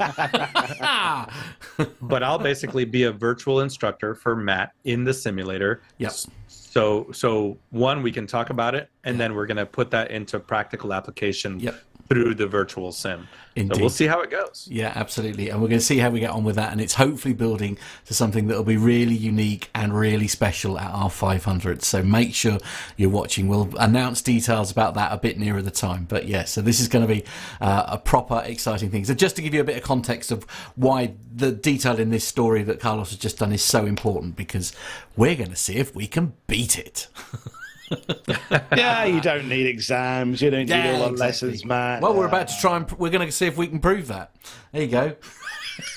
Uh, 0.80 1.26
but 2.00 2.22
I'll 2.22 2.38
basically 2.38 2.84
be 2.84 3.02
a 3.04 3.12
virtual 3.12 3.60
instructor 3.60 4.14
for 4.14 4.34
Matt 4.34 4.72
in 4.84 5.04
the 5.04 5.12
simulator. 5.12 5.82
Yes. 5.98 6.26
So 6.48 7.08
so 7.12 7.58
one 7.70 8.02
we 8.02 8.10
can 8.10 8.26
talk 8.26 8.50
about 8.50 8.74
it 8.74 8.90
and 9.04 9.20
then 9.20 9.34
we're 9.34 9.46
going 9.46 9.58
to 9.58 9.66
put 9.66 9.90
that 9.92 10.10
into 10.10 10.40
practical 10.40 10.92
application 10.92 11.60
through 12.08 12.34
the 12.34 12.46
virtual 12.46 12.92
sim. 12.92 13.28
So 13.56 13.60
Indeed. 13.60 13.80
we'll 13.80 13.90
see 13.90 14.06
how 14.08 14.20
it 14.20 14.30
goes. 14.30 14.66
Yeah, 14.68 14.92
absolutely. 14.96 15.48
And 15.48 15.62
we're 15.62 15.68
going 15.68 15.78
to 15.78 15.84
see 15.84 15.98
how 15.98 16.10
we 16.10 16.18
get 16.18 16.30
on 16.30 16.42
with 16.42 16.56
that. 16.56 16.72
And 16.72 16.80
it's 16.80 16.94
hopefully 16.94 17.34
building 17.34 17.78
to 18.06 18.14
something 18.14 18.48
that 18.48 18.56
will 18.56 18.64
be 18.64 18.76
really 18.76 19.14
unique 19.14 19.70
and 19.76 19.96
really 19.96 20.26
special 20.26 20.76
at 20.76 20.90
our 20.90 21.08
500. 21.08 21.82
So 21.84 22.02
make 22.02 22.34
sure 22.34 22.58
you're 22.96 23.10
watching. 23.10 23.46
We'll 23.46 23.70
announce 23.78 24.22
details 24.22 24.72
about 24.72 24.94
that 24.94 25.12
a 25.12 25.18
bit 25.18 25.38
nearer 25.38 25.62
the 25.62 25.70
time. 25.70 26.04
But 26.08 26.26
yeah, 26.26 26.44
so 26.44 26.62
this 26.62 26.80
is 26.80 26.88
going 26.88 27.06
to 27.06 27.14
be 27.14 27.24
uh, 27.60 27.84
a 27.88 27.98
proper 27.98 28.42
exciting 28.44 28.90
thing. 28.90 29.04
So 29.04 29.14
just 29.14 29.36
to 29.36 29.42
give 29.42 29.54
you 29.54 29.60
a 29.60 29.64
bit 29.64 29.76
of 29.76 29.84
context 29.84 30.32
of 30.32 30.42
why 30.74 31.14
the 31.32 31.52
detail 31.52 32.00
in 32.00 32.10
this 32.10 32.26
story 32.26 32.64
that 32.64 32.80
Carlos 32.80 33.10
has 33.10 33.18
just 33.18 33.38
done 33.38 33.52
is 33.52 33.62
so 33.62 33.86
important, 33.86 34.34
because 34.34 34.72
we're 35.16 35.36
going 35.36 35.50
to 35.50 35.56
see 35.56 35.76
if 35.76 35.94
we 35.94 36.08
can 36.08 36.34
beat 36.48 36.76
it. 36.76 37.06
yeah, 38.76 39.04
you 39.04 39.20
don't 39.20 39.48
need 39.48 39.66
exams. 39.66 40.40
You 40.42 40.50
don't 40.50 40.60
need 40.60 40.68
Yeah, 40.70 40.92
all 40.92 40.98
the 41.06 41.12
exactly. 41.12 41.48
lessons, 41.48 41.64
Matt. 41.64 42.02
Well, 42.02 42.14
we're 42.14 42.26
about 42.26 42.48
to 42.48 42.54
try 42.60 42.76
and 42.76 42.90
we're 42.92 43.10
going 43.10 43.26
to 43.26 43.32
see 43.32 43.46
if 43.46 43.56
we 43.56 43.66
can 43.66 43.78
prove 43.80 44.08
that. 44.08 44.34
There 44.72 44.82
you 44.82 44.88
go. 44.88 45.16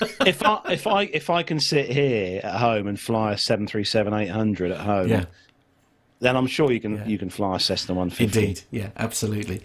if 0.26 0.42
I 0.44 0.60
if 0.70 0.86
I 0.86 1.02
if 1.04 1.30
I 1.30 1.42
can 1.42 1.60
sit 1.60 1.90
here 1.90 2.40
at 2.42 2.56
home 2.56 2.86
and 2.88 2.98
fly 2.98 3.32
a 3.32 3.38
seven 3.38 3.66
three 3.66 3.84
seven 3.84 4.12
eight 4.14 4.28
hundred 4.28 4.72
at 4.72 4.80
home, 4.80 5.08
Yeah. 5.08 5.26
then 6.20 6.36
I'm 6.36 6.48
sure 6.48 6.72
you 6.72 6.80
can 6.80 7.08
you 7.08 7.16
can 7.16 7.30
fly 7.30 7.56
a 7.56 7.60
Cessna 7.60 7.94
one 7.94 8.10
fifty. 8.10 8.40
Indeed, 8.40 8.62
yeah, 8.72 8.90
absolutely. 8.96 9.62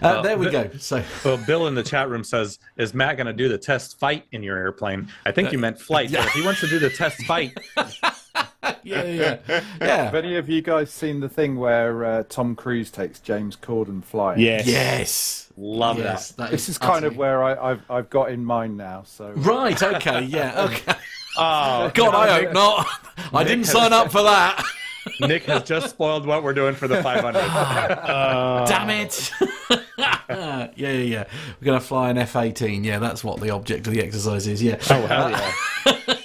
Uh, 0.00 0.20
there 0.22 0.36
we 0.36 0.50
go. 0.50 0.68
So, 0.78 1.04
well, 1.24 1.36
Bill 1.46 1.68
in 1.68 1.76
the 1.76 1.84
chat 1.84 2.08
room 2.08 2.24
says, 2.24 2.58
"Is 2.76 2.92
Matt 2.92 3.16
going 3.16 3.28
to 3.28 3.32
do 3.32 3.48
the 3.48 3.56
test 3.58 4.00
fight 4.00 4.24
in 4.32 4.42
your 4.42 4.56
airplane?" 4.56 5.08
I 5.24 5.30
think 5.30 5.52
you 5.52 5.58
meant 5.58 5.80
flight. 5.80 6.10
But 6.10 6.26
if 6.26 6.32
he 6.32 6.42
wants 6.42 6.60
to 6.62 6.66
do 6.66 6.80
the 6.80 6.90
test 6.90 7.22
fight, 7.24 7.56
yeah, 8.82 9.02
yeah, 9.04 9.38
yeah. 9.80 10.04
Have 10.04 10.14
any 10.14 10.36
of 10.36 10.48
you 10.48 10.62
guys 10.62 10.90
seen 10.90 11.20
the 11.20 11.28
thing 11.28 11.56
where 11.56 12.04
uh, 12.04 12.22
Tom 12.28 12.54
Cruise 12.54 12.90
takes 12.90 13.18
James 13.18 13.56
Corden 13.56 14.02
flying? 14.04 14.40
Yes. 14.40 14.66
Yes. 14.66 15.52
Love 15.56 15.98
Yes, 15.98 16.28
that. 16.30 16.36
that 16.36 16.50
This 16.52 16.62
is 16.64 16.70
is 16.70 16.78
kind 16.78 17.04
of 17.04 17.16
where 17.16 17.42
I, 17.42 17.72
I've 17.72 17.90
I've 17.90 18.08
got 18.10 18.30
in 18.30 18.44
mind 18.44 18.76
now. 18.76 19.02
So 19.04 19.26
uh, 19.26 19.32
Right. 19.32 19.82
Okay. 19.82 20.22
Yeah. 20.22 20.68
Okay. 20.72 20.92
Oh, 21.36 21.90
God, 21.94 22.14
I 22.14 22.42
hope 22.42 22.52
not. 22.52 22.86
I 23.32 23.42
didn't 23.44 23.64
sign 23.64 23.92
up 23.92 24.12
for 24.12 24.22
that. 24.22 24.62
Nick 25.20 25.44
has 25.44 25.64
just 25.64 25.90
spoiled 25.90 26.26
what 26.26 26.42
we're 26.44 26.52
doing 26.52 26.74
for 26.74 26.86
the 26.86 27.02
500. 27.02 27.40
Ah. 27.42 28.64
Damn 28.66 28.90
it. 28.90 29.32
yeah, 29.98 30.68
yeah, 30.76 30.90
yeah. 30.92 31.24
We're 31.60 31.64
going 31.64 31.80
to 31.80 31.84
fly 31.84 32.10
an 32.10 32.18
F 32.18 32.36
18. 32.36 32.84
Yeah, 32.84 32.98
that's 32.98 33.24
what 33.24 33.40
the 33.40 33.50
object 33.50 33.86
of 33.86 33.94
the 33.94 34.02
exercise 34.02 34.46
is. 34.46 34.62
Yeah. 34.62 34.76
Oh, 34.90 35.06
hell 35.06 35.30
yeah. 35.30 36.16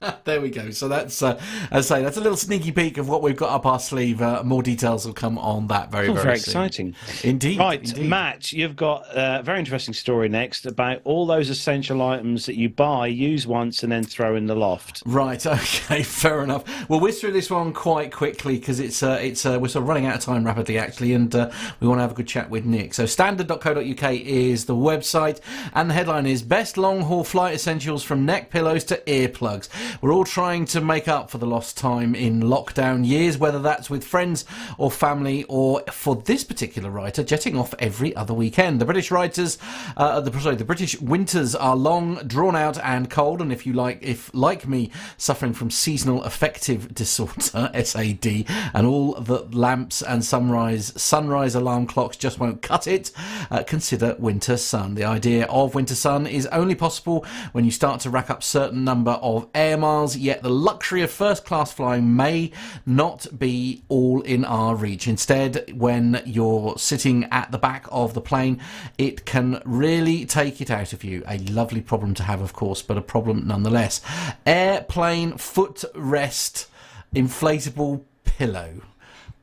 there 0.24 0.40
we 0.40 0.50
go. 0.50 0.70
So 0.70 0.88
that's, 0.88 1.22
uh, 1.22 1.40
as 1.70 1.90
I 1.90 1.96
say, 1.98 2.02
that's 2.02 2.16
a 2.16 2.20
little 2.20 2.36
sneaky 2.36 2.72
peek 2.72 2.96
of 2.98 3.08
what 3.08 3.22
we've 3.22 3.36
got 3.36 3.50
up 3.50 3.66
our 3.66 3.78
sleeve. 3.78 4.22
Uh, 4.22 4.42
more 4.42 4.62
details 4.62 5.04
will 5.06 5.12
come 5.12 5.38
on 5.38 5.66
that 5.68 5.90
very, 5.90 6.08
Oh, 6.08 6.14
very, 6.14 6.24
very 6.24 6.38
soon. 6.38 6.50
exciting. 6.64 6.94
Indeed. 7.22 7.58
Right, 7.58 7.80
indeed. 7.86 8.08
Matt, 8.08 8.52
you've 8.52 8.76
got 8.76 9.04
a 9.14 9.42
very 9.42 9.58
interesting 9.58 9.92
story 9.94 10.28
next 10.28 10.64
about 10.66 11.00
all 11.04 11.26
those 11.26 11.50
essential 11.50 12.00
items 12.02 12.46
that 12.46 12.56
you 12.56 12.68
buy, 12.70 13.08
use 13.08 13.46
once, 13.46 13.82
and 13.82 13.92
then 13.92 14.02
throw 14.04 14.36
in 14.36 14.46
the 14.46 14.54
loft. 14.56 15.02
Right. 15.06 15.44
Okay. 15.60 16.02
Fair 16.02 16.42
enough. 16.42 16.64
We'll 16.88 17.00
whiz 17.00 17.20
through 17.20 17.32
this 17.32 17.50
one 17.50 17.72
quite 17.72 18.12
quickly 18.12 18.58
because 18.58 18.80
it's 18.80 19.02
uh, 19.02 19.18
it's 19.20 19.44
uh, 19.44 19.58
we're 19.60 19.68
sort 19.68 19.82
of 19.82 19.88
running 19.88 20.06
out 20.06 20.16
of 20.16 20.20
time 20.22 20.44
rapidly 20.44 20.78
actually, 20.78 21.12
and 21.12 21.34
uh, 21.34 21.50
we 21.80 21.88
want 21.88 21.98
to 21.98 22.02
have 22.02 22.12
a 22.12 22.14
good 22.14 22.26
chat 22.28 22.48
with 22.50 22.64
Nick. 22.64 22.94
So 22.94 23.04
standard.co.uk 23.06 24.12
is 24.12 24.64
the 24.66 24.74
website, 24.74 25.40
and 25.74 25.90
the 25.90 25.94
headline 25.94 26.26
is 26.26 26.42
best 26.42 26.76
long 26.78 27.02
haul 27.02 27.24
flight 27.24 27.54
essentials 27.54 28.02
from 28.02 28.24
neck 28.24 28.50
pillows 28.50 28.84
to 28.84 28.96
earplugs. 29.06 29.68
We're 30.00 30.12
all 30.12 30.24
trying 30.24 30.64
to 30.66 30.80
make 30.80 31.08
up 31.08 31.30
for 31.30 31.38
the 31.38 31.46
lost 31.46 31.76
time 31.76 32.14
in 32.14 32.40
lockdown 32.40 33.06
years, 33.06 33.38
whether 33.38 33.58
that's 33.58 33.90
with 33.90 34.04
friends 34.04 34.44
or 34.78 34.90
family, 34.90 35.44
or 35.48 35.82
for 35.90 36.16
this 36.16 36.44
particular 36.44 36.90
writer, 36.90 37.22
jetting 37.22 37.56
off 37.56 37.74
every 37.78 38.14
other 38.16 38.34
weekend. 38.34 38.80
The 38.80 38.84
British 38.84 39.10
writers, 39.10 39.58
uh, 39.96 40.20
the 40.20 40.40
sorry, 40.40 40.56
the 40.56 40.64
British 40.64 41.00
winters 41.00 41.54
are 41.54 41.76
long, 41.76 42.16
drawn 42.26 42.56
out, 42.56 42.78
and 42.78 43.10
cold. 43.10 43.40
And 43.40 43.52
if 43.52 43.66
you 43.66 43.72
like, 43.72 44.02
if 44.02 44.30
like 44.34 44.66
me, 44.66 44.90
suffering 45.16 45.52
from 45.52 45.70
seasonal 45.70 46.22
affective 46.22 46.94
disorder 47.00 47.70
(SAD) 47.84 48.46
and 48.74 48.86
all 48.86 49.14
the 49.14 49.42
lamps 49.50 50.02
and 50.02 50.24
sunrise 50.24 50.92
sunrise 51.00 51.54
alarm 51.54 51.86
clocks 51.86 52.16
just 52.16 52.38
won't 52.38 52.62
cut 52.62 52.86
it, 52.86 53.10
uh, 53.50 53.62
consider 53.62 54.16
Winter 54.18 54.56
Sun. 54.56 54.94
The 54.94 55.04
idea 55.04 55.46
of 55.46 55.74
Winter 55.74 55.94
Sun 55.94 56.26
is 56.26 56.46
only 56.46 56.74
possible 56.74 57.24
when 57.52 57.64
you 57.64 57.70
start 57.70 58.00
to 58.00 58.10
rack 58.10 58.30
up 58.30 58.42
certain 58.42 58.84
number 58.84 59.12
of 59.12 59.48
air 59.54 59.76
miles. 59.80 60.16
Yet 60.16 60.42
the 60.42 60.50
luxury 60.50 61.02
of 61.02 61.10
first 61.10 61.44
class 61.44 61.72
flying 61.72 62.14
may 62.14 62.52
not 62.86 63.26
be 63.38 63.82
all 63.88 64.20
in 64.22 64.44
our 64.44 64.76
reach. 64.76 65.08
Instead, 65.08 65.72
when 65.76 66.22
you're 66.24 66.78
sitting 66.78 67.24
at 67.32 67.50
the 67.50 67.58
back 67.58 67.86
of 67.90 68.14
the 68.14 68.20
plane, 68.20 68.60
it 68.98 69.24
can 69.24 69.60
really 69.64 70.24
take 70.24 70.60
it 70.60 70.70
out 70.70 70.92
of 70.92 71.02
you. 71.02 71.22
A 71.26 71.38
lovely 71.38 71.80
problem 71.80 72.14
to 72.14 72.22
have, 72.22 72.40
of 72.40 72.52
course, 72.52 72.82
but 72.82 72.98
a 72.98 73.02
problem 73.02 73.46
nonetheless. 73.46 74.00
Airplane 74.46 75.32
footrest 75.32 76.66
inflatable 77.14 78.04
pillow. 78.24 78.82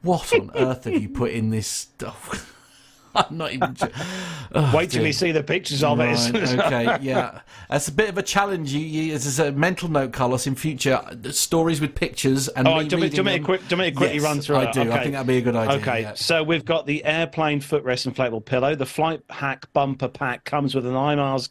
What 0.01 0.31
on 0.33 0.51
earth 0.55 0.85
have 0.85 1.01
you 1.01 1.09
put 1.09 1.31
in 1.31 1.49
this 1.49 1.67
stuff? 1.67 2.53
I'm 3.29 3.37
not 3.37 3.51
even. 3.53 3.75
Oh, 4.55 4.71
Wait 4.73 4.89
till 4.91 5.01
dear. 5.01 5.07
you 5.07 5.13
see 5.13 5.33
the 5.33 5.43
pictures 5.43 5.83
of 5.83 5.99
Right, 5.99 6.17
it. 6.33 6.35
okay, 6.59 6.97
yeah, 7.01 7.41
that's 7.69 7.89
a 7.89 7.91
bit 7.91 8.07
of 8.07 8.17
a 8.17 8.23
challenge. 8.23 8.71
You, 8.71 8.79
you, 8.79 9.13
as 9.13 9.39
a 9.39 9.51
mental 9.51 9.89
note, 9.89 10.13
Carlos, 10.13 10.47
in 10.47 10.55
future 10.55 10.93
uh, 11.03 11.31
stories 11.31 11.81
with 11.81 11.93
pictures 11.95 12.47
and 12.47 12.65
Oh, 12.65 12.77
me 12.77 12.87
do 12.87 12.95
me- 12.95 13.09
do 13.09 13.17
you 13.17 13.23
reading 13.23 13.25
want 13.25 13.33
me 13.33 13.39
to 13.39 13.43
quick, 13.45 13.67
do 13.67 13.75
me 13.75 13.91
to 13.91 13.97
quickly 13.97 14.15
Yes, 14.15 14.23
run 14.23 14.39
through 14.39 14.55
I 14.55 14.71
do. 14.71 14.89
I 14.89 14.99
think 15.01 15.11
that'd 15.11 15.27
be 15.27 15.37
a 15.37 15.41
good 15.41 15.57
idea. 15.57 15.75
Okay, 15.81 16.01
yeah. 16.03 16.13
so 16.13 16.43
we've 16.43 16.63
got 16.63 16.85
the 16.85 17.03
airplane 17.03 17.59
footrest 17.59 18.09
inflatable 18.09 18.45
pillow. 18.45 18.73
The 18.73 18.85
flight 18.85 19.21
hack 19.29 19.67
bumper 19.73 20.07
pack 20.07 20.45
comes 20.45 20.73
with 20.73 20.85
an 20.85 20.93
IMARS 20.93 21.49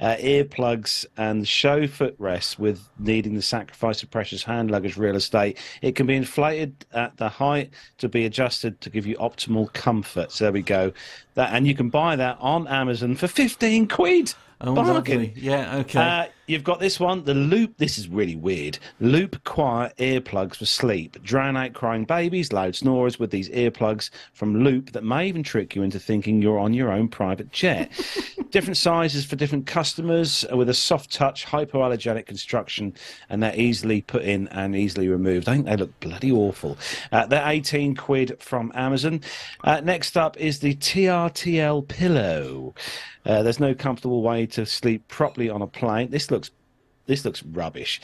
uh, 0.00 0.16
earplugs 0.16 1.06
and 1.16 1.46
show 1.46 1.86
footrests 1.86 2.58
with 2.58 2.88
needing 2.98 3.34
the 3.34 3.42
sacrifice 3.42 4.02
of 4.02 4.10
precious 4.10 4.42
hand 4.42 4.70
luggage 4.70 4.96
real 4.96 5.16
estate. 5.16 5.58
It 5.82 5.94
can 5.94 6.06
be 6.06 6.14
inflated 6.14 6.86
at 6.92 7.16
the 7.16 7.28
height 7.28 7.70
to 7.98 8.08
be 8.08 8.24
adjusted 8.24 8.80
to 8.80 8.90
give 8.90 9.06
you 9.06 9.16
optimal 9.16 9.72
comfort. 9.72 10.32
So 10.32 10.44
there 10.44 10.52
we 10.52 10.62
go. 10.62 10.92
That 11.34 11.52
and 11.52 11.66
you 11.66 11.74
can 11.74 11.88
buy 11.88 12.16
that 12.16 12.38
on 12.40 12.66
Amazon 12.68 13.14
for 13.16 13.28
fifteen 13.28 13.88
quid. 13.88 14.34
Oh, 14.60 14.74
Bargain. 14.74 14.94
lovely. 14.94 15.34
Yeah, 15.36 15.78
okay. 15.78 15.98
Uh, 16.00 16.26
You've 16.46 16.64
got 16.64 16.78
this 16.78 17.00
one, 17.00 17.24
the 17.24 17.32
Loop. 17.32 17.78
This 17.78 17.96
is 17.96 18.06
really 18.06 18.36
weird. 18.36 18.78
Loop 19.00 19.42
Quiet 19.44 19.96
earplugs 19.96 20.56
for 20.56 20.66
sleep. 20.66 21.22
Drown 21.22 21.56
out 21.56 21.72
crying 21.72 22.04
babies, 22.04 22.52
loud 22.52 22.76
snorers 22.76 23.18
with 23.18 23.30
these 23.30 23.48
earplugs 23.48 24.10
from 24.34 24.62
Loop 24.62 24.92
that 24.92 25.04
may 25.04 25.26
even 25.26 25.42
trick 25.42 25.74
you 25.74 25.82
into 25.82 25.98
thinking 25.98 26.42
you're 26.42 26.58
on 26.58 26.74
your 26.74 26.92
own 26.92 27.08
private 27.08 27.50
jet. 27.50 27.90
different 28.50 28.76
sizes 28.76 29.24
for 29.24 29.36
different 29.36 29.66
customers 29.66 30.44
uh, 30.52 30.56
with 30.56 30.68
a 30.68 30.74
soft 30.74 31.10
touch, 31.10 31.46
hypoallergenic 31.46 32.26
construction, 32.26 32.92
and 33.30 33.42
they're 33.42 33.58
easily 33.58 34.02
put 34.02 34.22
in 34.22 34.46
and 34.48 34.76
easily 34.76 35.08
removed. 35.08 35.48
I 35.48 35.54
think 35.54 35.64
they 35.66 35.76
look 35.76 35.98
bloody 36.00 36.30
awful. 36.30 36.76
Uh, 37.10 37.24
they're 37.24 37.48
18 37.48 37.96
quid 37.96 38.36
from 38.38 38.70
Amazon. 38.74 39.22
Uh, 39.64 39.80
next 39.80 40.16
up 40.18 40.36
is 40.36 40.58
the 40.58 40.74
TRTL 40.74 41.88
pillow. 41.88 42.74
Uh, 43.26 43.42
there's 43.42 43.60
no 43.60 43.74
comfortable 43.74 44.22
way 44.22 44.46
to 44.46 44.66
sleep 44.66 45.08
properly 45.08 45.48
on 45.48 45.62
a 45.62 45.66
plane. 45.66 46.10
This 46.10 46.30
this 47.06 47.24
looks 47.24 47.42
rubbish. 47.42 48.00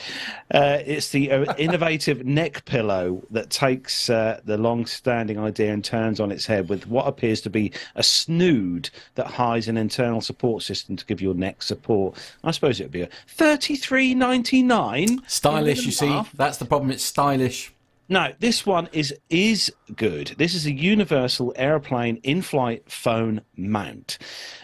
Uh, 0.52 0.78
it's 0.84 1.10
the 1.10 1.30
uh, 1.30 1.54
innovative 1.56 2.24
neck 2.40 2.64
pillow 2.64 3.22
that 3.30 3.50
takes 3.50 4.10
uh, 4.10 4.40
the 4.44 4.58
long-standing 4.58 5.38
idea 5.38 5.72
and 5.72 5.84
turns 5.84 6.20
on 6.20 6.30
its 6.30 6.46
head 6.46 6.68
with 6.68 6.86
what 6.86 7.06
appears 7.06 7.40
to 7.42 7.50
be 7.50 7.72
a 7.94 8.02
snood 8.02 8.90
that 9.14 9.26
hides 9.26 9.68
an 9.68 9.76
internal 9.76 10.20
support 10.20 10.62
system 10.62 10.96
to 10.96 11.06
give 11.06 11.20
your 11.20 11.34
neck 11.34 11.62
support. 11.62 12.16
I 12.44 12.50
suppose 12.50 12.80
it 12.80 12.84
would 12.84 12.92
be 12.92 13.02
a 13.02 13.08
thirty-three 13.28 14.14
ninety-nine. 14.14 15.22
Stylish, 15.26 15.84
you 15.84 15.92
see. 15.92 16.22
That's 16.34 16.58
the 16.58 16.66
problem. 16.66 16.90
It's 16.90 17.04
stylish. 17.04 17.72
No, 18.10 18.32
this 18.40 18.66
one 18.66 18.88
is 18.92 19.14
is 19.28 19.72
good. 19.94 20.34
This 20.36 20.56
is 20.56 20.66
a 20.66 20.72
universal 20.72 21.52
airplane 21.54 22.16
in-flight 22.24 22.90
phone 22.90 23.40
mount. 23.56 24.18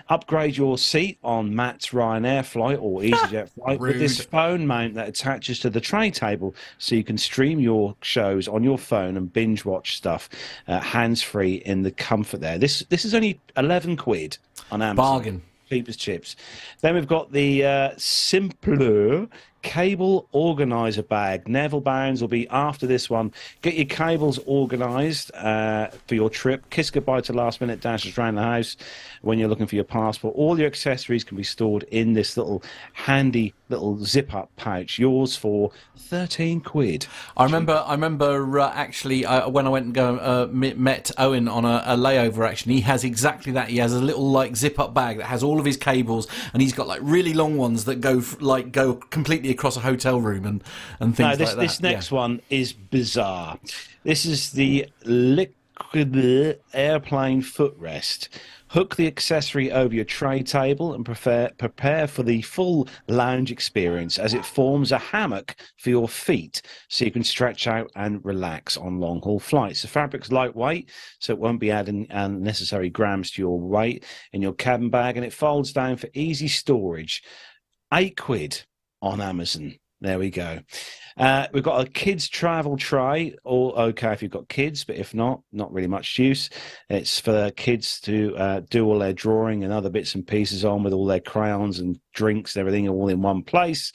Upgrade 0.09 0.57
your 0.57 0.77
seat 0.77 1.19
on 1.23 1.55
Matt's 1.55 1.91
Ryanair 1.91 2.45
flight 2.45 2.79
or 2.81 3.01
EasyJet 3.03 3.51
flight 3.51 3.79
with 3.79 4.01
this 4.01 4.21
phone 4.21 4.67
mount 4.67 4.95
that 4.95 5.09
attaches 5.09 5.61
to 5.61 5.71
the 5.71 5.81
tray 5.81 6.11
table, 6.11 6.57
so 6.79 6.97
you 6.97 7.05
can 7.05 7.17
stream 7.17 7.61
your 7.61 7.95
shows 8.03 8.49
on 8.49 8.65
your 8.65 8.79
phone 8.79 9.17
and 9.17 9.33
binge 9.33 9.65
watch 9.65 9.97
stuff 9.97 10.29
uh, 10.67 10.81
hands-free 10.81 11.63
in 11.65 11.83
the 11.83 11.93
comfort 11.93 12.41
there. 12.41 12.59
This 12.59 12.81
this 12.89 13.05
is 13.05 13.15
only 13.15 13.41
eleven 13.57 13.97
quid 13.97 14.39
on 14.73 14.83
Amazon. 14.83 14.97
Bargain. 14.97 15.43
Cheap 15.69 15.89
as 15.89 15.97
chips. 15.97 16.35
Then 16.81 16.95
we've 16.95 17.09
got 17.09 17.31
the 17.31 17.65
uh, 17.65 17.91
Simpler 17.97 19.29
cable 19.67 20.29
organizer 20.31 21.03
bag. 21.03 21.49
Neville 21.49 21.81
Bounds 21.81 22.21
will 22.21 22.29
be 22.29 22.49
after 22.51 22.87
this 22.87 23.11
one. 23.11 23.33
Get 23.63 23.75
your 23.75 23.87
cables 23.87 24.39
organized 24.47 25.35
uh, 25.35 25.89
for 26.07 26.15
your 26.15 26.31
trip. 26.31 26.71
Kiss 26.71 26.89
goodbye 26.89 27.21
to 27.23 27.33
last 27.33 27.61
minute 27.61 27.81
dashes 27.81 28.17
around 28.17 28.37
the 28.37 28.43
house 28.43 28.77
when 29.23 29.41
you're 29.41 29.49
looking 29.49 29.67
for 29.67 29.75
your 29.75 29.85
passport. 29.85 30.37
All 30.37 30.57
your 30.57 30.69
accessories 30.69 31.25
can 31.25 31.37
be 31.37 31.43
stored 31.43 31.83
in 31.91 32.13
this 32.13 32.37
little 32.37 32.63
handy 32.93 33.55
little 33.69 34.05
zip 34.05 34.35
up 34.35 34.55
pouch. 34.57 34.99
Yours 34.99 35.37
for 35.37 35.71
13 35.97 36.61
quid. 36.61 37.07
I 37.37 37.45
remember. 37.45 37.83
I 37.87 37.93
remember 37.93 38.61
uh, 38.61 38.71
actually 38.73 39.25
uh, 39.25 39.49
when 39.49 39.67
I 39.67 39.71
went 39.71 39.87
and 39.87 39.95
go 39.95 40.17
uh, 40.17 40.47
met 40.53 41.11
Owen 41.19 41.49
on 41.49 41.65
a, 41.65 41.83
a 41.87 41.97
layover. 41.97 42.49
Actually, 42.49 42.75
he 42.75 42.81
has 42.83 43.05
exactly 43.05 43.53
that. 43.53 43.69
He 43.69 43.79
has 43.79 43.93
a 43.93 44.01
little 44.01 44.31
like 44.31 44.57
zip 44.57 44.79
up 44.79 44.95
bag 44.95 45.19
that 45.19 45.27
has 45.27 45.43
all 45.43 45.59
of 45.59 45.65
his 45.65 45.77
cables, 45.77 46.27
and 46.53 46.63
he's 46.63 46.73
got 46.73 46.87
like 46.87 47.01
really 47.03 47.35
long 47.35 47.57
ones 47.57 47.85
that 47.87 48.01
go 48.01 48.23
like 48.41 48.73
go 48.73 48.95
completely 48.95 49.51
across 49.51 49.77
a 49.77 49.81
hotel 49.81 50.21
room 50.21 50.47
and 50.47 50.63
and 51.01 51.17
things 51.17 51.31
no, 51.31 51.37
this, 51.37 51.49
like 51.49 51.57
that. 51.57 51.63
this 51.63 51.81
Yeah. 51.81 51.91
next 51.91 52.13
one 52.13 52.41
is 52.51 52.73
bizarre. 52.73 53.59
This 54.05 54.25
is 54.25 54.51
the 54.53 54.87
liquid 55.05 56.59
airplane 56.73 57.43
footrest. 57.43 58.29
Hook 58.77 58.97
the 58.97 59.07
accessory 59.07 59.73
over 59.73 59.95
your 59.95 60.05
tray 60.05 60.43
table 60.43 60.93
and 60.93 61.03
prepare, 61.03 61.51
prepare 61.57 62.07
for 62.07 62.23
the 62.23 62.43
full 62.43 62.87
lounge 63.09 63.51
experience 63.51 64.19
as 64.19 64.35
it 64.35 64.45
forms 64.45 64.93
a 64.93 64.99
hammock 64.99 65.57
for 65.79 65.89
your 65.89 66.07
feet 66.07 66.61
so 66.91 67.07
you 67.07 67.11
can 67.11 67.25
stretch 67.25 67.67
out 67.67 67.91
and 67.97 68.23
relax 68.23 68.77
on 68.77 69.01
long 69.01 69.23
haul 69.23 69.41
flights. 69.41 69.81
The 69.81 69.89
fabric's 69.89 70.31
lightweight, 70.31 70.91
so 71.21 71.33
it 71.33 71.39
won't 71.39 71.59
be 71.59 71.71
adding 71.71 72.07
unnecessary 72.11 72.91
grams 72.91 73.31
to 73.31 73.41
your 73.41 73.59
weight 73.59 74.05
in 74.35 74.43
your 74.43 74.53
cabin 74.53 74.91
bag, 74.91 75.17
and 75.17 75.25
it 75.25 75.33
folds 75.33 75.73
down 75.73 75.97
for 75.97 76.11
easy 76.13 76.47
storage. 76.47 77.23
Eight 77.95 78.19
quid 78.19 78.63
on 79.01 79.23
Amazon. 79.23 79.79
There 80.03 80.19
we 80.19 80.29
go. 80.29 80.59
Uh, 81.17 81.47
we've 81.55 81.63
got 81.63 81.81
a 81.81 81.89
kids 81.91 82.29
travel 82.29 82.77
tray. 82.77 83.35
All 83.45 83.73
okay 83.77 84.13
if 84.13 84.23
you've 84.23 84.31
got 84.31 84.49
kids, 84.49 84.85
but 84.85 84.97
if 84.97 85.15
not, 85.15 85.41
not 85.51 85.73
really 85.73 85.89
much 85.89 86.19
use. 86.19 86.51
It's 86.91 87.19
for 87.19 87.51
kids 87.53 88.01
to 88.03 88.37
uh, 88.37 88.61
do 88.69 88.85
all 88.85 88.99
their 88.99 89.15
drawing 89.15 89.65
and 89.65 89.73
other 89.73 89.89
bits 89.89 90.15
and 90.15 90.27
pieces 90.27 90.65
on 90.65 90.83
with 90.83 90.93
all 90.93 91.07
their 91.07 91.21
crayons 91.21 91.79
and 91.79 91.99
drinks 92.13 92.55
and 92.55 92.61
everything 92.61 92.89
all 92.89 93.09
in 93.09 93.23
one 93.23 93.43
place. 93.43 93.93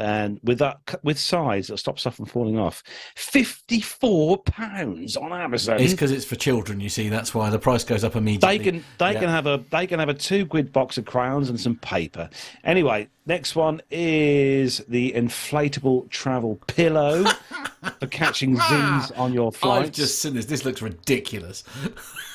And 0.00 0.40
with 0.42 0.58
that, 0.58 0.78
with 1.02 1.18
size 1.18 1.68
that 1.68 1.78
stops 1.78 2.02
stuff 2.02 2.16
from 2.16 2.26
falling 2.26 2.58
off. 2.58 2.82
Fifty-four 3.16 4.38
pounds 4.38 5.16
on 5.16 5.32
Amazon. 5.32 5.80
It's 5.80 5.92
because 5.92 6.10
it's 6.10 6.24
for 6.24 6.36
children. 6.36 6.80
You 6.80 6.88
see, 6.88 7.08
that's 7.08 7.34
why 7.34 7.50
the 7.50 7.58
price 7.58 7.84
goes 7.84 8.04
up 8.04 8.16
immediately. 8.16 8.58
They 8.58 8.64
can 8.64 8.84
they 8.98 9.12
Yeah. 9.12 9.20
can 9.20 9.28
have 9.28 9.46
a 9.46 9.62
they 9.70 9.86
can 9.86 9.98
have 9.98 10.08
a 10.08 10.14
two 10.14 10.46
quid 10.46 10.72
box 10.72 10.98
of 10.98 11.04
crayons 11.04 11.48
and 11.48 11.60
some 11.60 11.76
paper. 11.76 12.28
Anyway, 12.64 13.08
next 13.26 13.54
one 13.56 13.80
is 13.90 14.78
the 14.88 15.12
inflatable 15.12 16.08
travel 16.10 16.58
pillow 16.66 17.24
for 18.00 18.06
catching 18.06 18.56
Z's 18.56 19.10
on 19.12 19.32
your 19.32 19.52
flight. 19.52 19.84
I've 19.86 19.92
just 19.92 20.20
seen 20.20 20.34
this. 20.34 20.46
This 20.46 20.64
looks 20.64 20.82
ridiculous. 20.82 21.64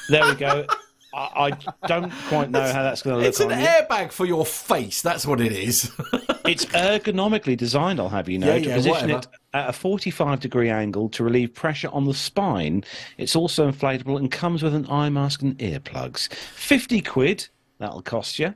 There 0.09 0.25
we 0.25 0.35
go. 0.35 0.65
I, 1.15 1.51
I 1.81 1.87
don't 1.87 2.11
quite 2.27 2.51
know 2.51 2.61
how 2.61 2.83
that's 2.83 3.01
going 3.01 3.13
to 3.15 3.19
look 3.19 3.27
It's 3.29 3.39
an 3.39 3.51
on 3.51 3.59
you. 3.59 3.65
airbag 3.65 4.11
for 4.11 4.25
your 4.25 4.45
face. 4.45 5.01
That's 5.01 5.25
what 5.25 5.39
it 5.41 5.51
is. 5.51 5.91
It's 6.47 6.65
ergonomically 6.65 7.57
designed, 7.57 7.99
I'll 7.99 8.09
have 8.09 8.29
you 8.29 8.37
know, 8.37 8.53
Yeah, 8.53 8.59
to 8.59 8.69
yeah, 8.69 8.75
position 8.75 9.09
whatever. 9.09 9.19
it 9.21 9.27
at 9.55 9.69
a 9.69 9.73
45 9.73 10.39
degree 10.41 10.69
angle 10.69 11.09
to 11.09 11.23
relieve 11.23 11.55
pressure 11.55 11.89
on 11.91 12.05
the 12.05 12.13
spine. 12.13 12.83
It's 13.17 13.35
also 13.35 13.71
inflatable 13.71 14.17
and 14.19 14.29
comes 14.29 14.61
with 14.61 14.75
an 14.75 14.85
eye 14.87 15.09
mask 15.09 15.41
and 15.41 15.57
earplugs. 15.57 16.31
50 16.31 17.01
quid, 17.01 17.47
that'll 17.79 18.03
cost 18.03 18.37
you. 18.37 18.53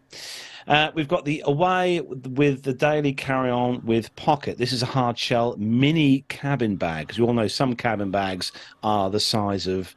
Uh, 0.68 0.92
we've 0.94 1.08
got 1.08 1.26
the 1.26 1.42
Away 1.48 2.02
with 2.02 2.62
the 2.62 2.74
Daily 2.74 3.12
Carry 3.12 3.50
On 3.50 3.84
with 3.84 4.16
Pocket. 4.16 4.60
This 4.60 4.72
is 4.72 4.84
a 4.84 4.86
hard 4.86 5.18
shell 5.18 5.56
mini 5.58 6.26
cabin 6.30 6.76
bag. 6.76 7.08
Because 7.08 7.18
you 7.18 7.26
all 7.26 7.34
know 7.34 7.48
some 7.48 7.76
cabin 7.76 8.12
bags 8.12 8.52
are 8.84 9.10
the 9.10 9.20
size 9.20 9.66
of 9.66 9.96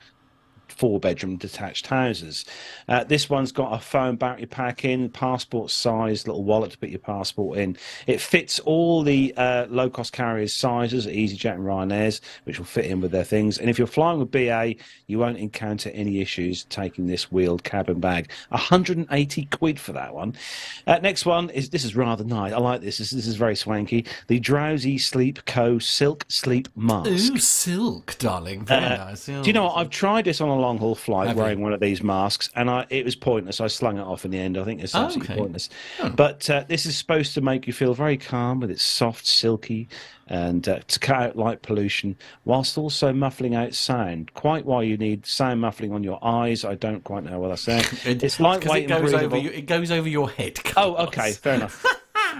four 0.72 0.98
bedroom 0.98 1.36
detached 1.36 1.86
houses. 1.86 2.44
Uh, 2.88 3.04
this 3.04 3.28
one's 3.30 3.52
got 3.52 3.72
a 3.72 3.78
phone 3.78 4.16
battery 4.16 4.46
pack 4.46 4.84
in, 4.84 5.08
passport 5.10 5.70
size 5.70 6.26
little 6.26 6.44
wallet 6.44 6.70
to 6.72 6.78
put 6.78 6.88
your 6.88 6.98
passport 6.98 7.58
in. 7.58 7.76
It 8.06 8.20
fits 8.20 8.58
all 8.60 9.02
the 9.02 9.32
uh, 9.36 9.66
low 9.68 9.90
cost 9.90 10.12
carriers' 10.12 10.54
sizes, 10.54 11.06
EasyJet 11.06 11.54
and 11.54 11.64
Ryanair's, 11.64 12.20
which 12.44 12.58
will 12.58 12.66
fit 12.66 12.86
in 12.86 13.00
with 13.00 13.10
their 13.12 13.24
things. 13.24 13.58
And 13.58 13.68
if 13.70 13.78
you're 13.78 13.86
flying 13.86 14.18
with 14.18 14.30
BA, 14.30 14.74
you 15.06 15.18
won't 15.18 15.38
encounter 15.38 15.90
any 15.90 16.20
issues 16.20 16.64
taking 16.64 17.06
this 17.06 17.30
wheeled 17.30 17.64
cabin 17.64 18.00
bag. 18.00 18.30
180 18.48 19.44
quid 19.46 19.78
for 19.78 19.92
that 19.92 20.14
one. 20.14 20.34
Uh, 20.86 20.98
next 20.98 21.26
one 21.26 21.50
is 21.50 21.70
this 21.70 21.84
is 21.84 21.94
rather 21.94 22.24
nice. 22.24 22.52
I 22.52 22.58
like 22.58 22.80
this. 22.80 22.98
This, 22.98 23.10
this 23.10 23.26
is 23.26 23.36
very 23.36 23.56
swanky. 23.56 24.06
The 24.28 24.40
Drowsy 24.40 24.98
Sleep 24.98 25.44
Co. 25.44 25.78
Silk 25.78 26.24
Sleep 26.28 26.68
Mask. 26.76 27.10
Ooh, 27.10 27.38
silk, 27.38 28.16
darling. 28.18 28.64
Very 28.64 28.84
Uh, 28.84 28.96
nice. 28.96 29.26
Do 29.26 29.42
you 29.44 29.52
know 29.52 29.64
what? 29.64 29.76
I've 29.76 29.90
tried 29.90 30.24
this 30.24 30.40
on 30.40 30.48
a 30.48 30.58
long 30.62 30.78
haul 30.78 30.94
flight 30.94 31.28
Have 31.28 31.36
you? 31.36 31.42
wearing 31.42 31.60
one 31.60 31.74
of 31.74 31.80
these 31.80 32.02
masks, 32.02 32.48
and 32.56 32.70
I, 32.70 32.86
it 32.88 33.04
was 33.04 33.14
pointless. 33.14 33.60
I 33.60 33.66
slung 33.66 33.98
it 33.98 34.02
off 34.02 34.24
in 34.24 34.30
the 34.30 34.38
end. 34.38 34.56
I 34.56 34.64
think 34.64 34.82
it's 34.82 34.94
Oh, 34.94 35.00
absolutely 35.04 35.34
okay. 35.34 35.40
pointless. 35.42 35.68
But 36.14 36.48
uh, 36.48 36.64
this 36.68 36.86
is 36.86 36.96
supposed 36.96 37.34
to 37.34 37.40
make 37.42 37.66
you 37.66 37.74
feel 37.74 37.92
very 37.92 38.16
calm 38.16 38.60
with 38.60 38.70
its 38.70 38.82
soft, 38.82 39.26
silky, 39.26 39.88
and 40.28 40.66
uh, 40.66 40.78
to 40.86 40.98
cut 40.98 41.16
out 41.16 41.36
light 41.36 41.60
pollution, 41.60 42.16
whilst 42.46 42.78
also 42.78 43.12
muffling 43.12 43.54
out 43.54 43.74
sound. 43.74 44.32
Quite 44.32 44.64
why 44.64 44.82
you 44.84 44.96
need 44.96 45.26
sound 45.26 45.60
muffling 45.60 45.92
on 45.92 46.02
your 46.02 46.18
eyes, 46.24 46.64
I 46.64 46.74
don't 46.76 47.04
quite 47.04 47.24
know 47.24 47.38
what 47.40 47.50
I 47.50 47.56
say. 47.56 47.82
it's 48.04 48.40
lightweight 48.40 48.84
it 48.84 48.88
goes 48.88 49.12
and 49.12 49.22
over 49.24 49.36
you, 49.36 49.50
it 49.50 49.66
goes 49.66 49.90
over 49.90 50.08
your 50.08 50.30
head. 50.30 50.58
Oh, 50.76 50.94
okay, 51.08 51.32
fair 51.32 51.54
enough. 51.56 51.84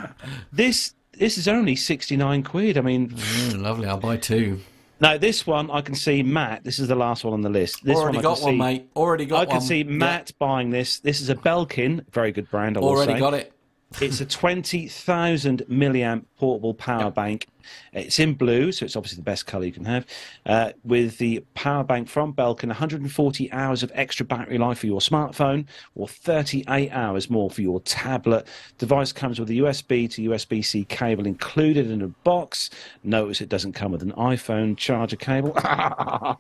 this 0.53 0.95
this 1.19 1.37
is 1.37 1.47
only 1.49 1.77
sixty 1.77 2.17
nine 2.17 2.43
quid. 2.43 2.79
I 2.79 2.81
mean, 2.81 3.11
Mm, 3.11 3.61
lovely. 3.63 3.87
I'll 3.87 3.99
buy 3.99 4.17
two. 4.17 4.61
Now 5.03 5.19
this 5.19 5.47
one 5.47 5.71
I 5.71 5.83
can 5.83 5.95
see 5.95 6.23
Matt. 6.23 6.65
This 6.65 6.79
is 6.79 6.89
the 6.89 6.95
last 6.95 7.25
one 7.25 7.35
on 7.35 7.43
the 7.43 7.51
list. 7.51 7.85
This 7.85 7.99
Already 7.99 8.17
one 8.17 8.25
I 8.25 8.29
got 8.29 8.39
can 8.39 8.45
one, 8.45 8.53
see, 8.55 8.59
mate. 8.59 8.91
Already 8.97 9.27
got 9.27 9.37
one. 9.37 9.43
I 9.43 9.47
can 9.47 9.57
one. 9.57 9.67
see. 9.67 9.85
Matt 9.85 10.33
buying 10.39 10.71
this. 10.71 11.01
This 11.01 11.21
is 11.21 11.29
a 11.29 11.35
Belkin, 11.35 12.09
very 12.11 12.33
good 12.33 12.49
brand. 12.51 12.79
I 12.79 12.81
will 12.81 12.89
Already 12.89 13.15
say. 13.15 13.19
got 13.19 13.35
it. 13.35 13.53
It's 14.01 14.21
a 14.23 14.27
twenty 14.27 14.89
thousand 14.89 15.65
milliamp 15.69 16.25
portable 16.39 16.73
power 16.73 17.11
bank. 17.11 17.47
It's 17.93 18.19
in 18.19 18.35
blue, 18.35 18.73
so 18.73 18.85
it's 18.85 18.97
obviously 18.97 19.17
the 19.17 19.23
best 19.23 19.47
color 19.47 19.65
you 19.65 19.73
can 19.73 19.85
have. 19.85 20.07
Uh, 20.47 20.73
with 20.85 21.19
the 21.19 21.45
power 21.55 21.85
bank 21.85 22.09
from 22.09 22.33
Belkin, 22.33 22.69
140 22.69 23.53
hours 23.53 23.83
of 23.83 23.91
extra 23.95 24.25
battery 24.27 24.59
life 24.59 24.79
for 24.79 24.87
your 24.87 25.01
smartphone, 25.01 25.67
or 25.95 26.09
38 26.09 26.91
hours 26.91 27.31
more 27.31 27.51
for 27.51 27.63
your 27.63 27.81
tablet. 27.81 28.47
Device 28.79 29.13
comes 29.13 29.39
with 29.39 29.51
a 29.51 29.55
USB 29.55 30.11
to 30.11 30.31
USB-C 30.31 30.85
cable 30.85 31.27
included 31.27 31.91
in 31.91 32.03
a 32.03 32.09
box. 32.09 32.71
Notice 33.03 33.41
it 33.41 33.49
doesn't 33.49 33.73
come 33.73 33.93
with 33.93 34.03
an 34.03 34.13
iPhone 34.13 34.77
charger 34.77 35.17
cable, 35.17 35.53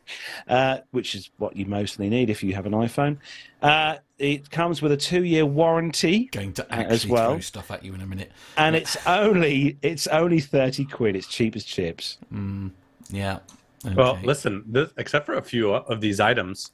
uh, 0.48 0.78
which 0.90 1.14
is 1.14 1.30
what 1.38 1.56
you 1.56 1.66
mostly 1.66 2.08
need 2.08 2.30
if 2.30 2.42
you 2.42 2.54
have 2.54 2.66
an 2.66 2.72
iPhone. 2.72 3.18
Uh, 3.60 3.96
it 4.18 4.50
comes 4.50 4.82
with 4.82 4.92
a 4.92 4.96
two-year 4.96 5.46
warranty 5.46 6.24
Going 6.26 6.52
to 6.54 6.64
uh, 6.64 6.66
actually 6.70 6.94
as 6.94 7.06
well, 7.06 7.30
throw 7.32 7.40
stuff 7.40 7.70
at 7.70 7.84
you 7.84 7.94
in 7.94 8.00
a 8.00 8.06
minute. 8.06 8.30
and 8.56 8.76
it's 8.76 8.96
only 9.06 9.78
it's 9.82 10.06
only 10.08 10.40
thirty 10.40 10.84
quid. 10.84 11.11
It's 11.16 11.26
cheap 11.26 11.56
as 11.56 11.64
chips. 11.64 12.18
Yeah. 13.10 13.40
Well, 13.96 14.18
listen, 14.22 14.64
this, 14.66 14.90
except 14.96 15.26
for 15.26 15.34
a 15.34 15.42
few 15.42 15.74
of 15.74 16.00
these 16.00 16.20
items, 16.20 16.70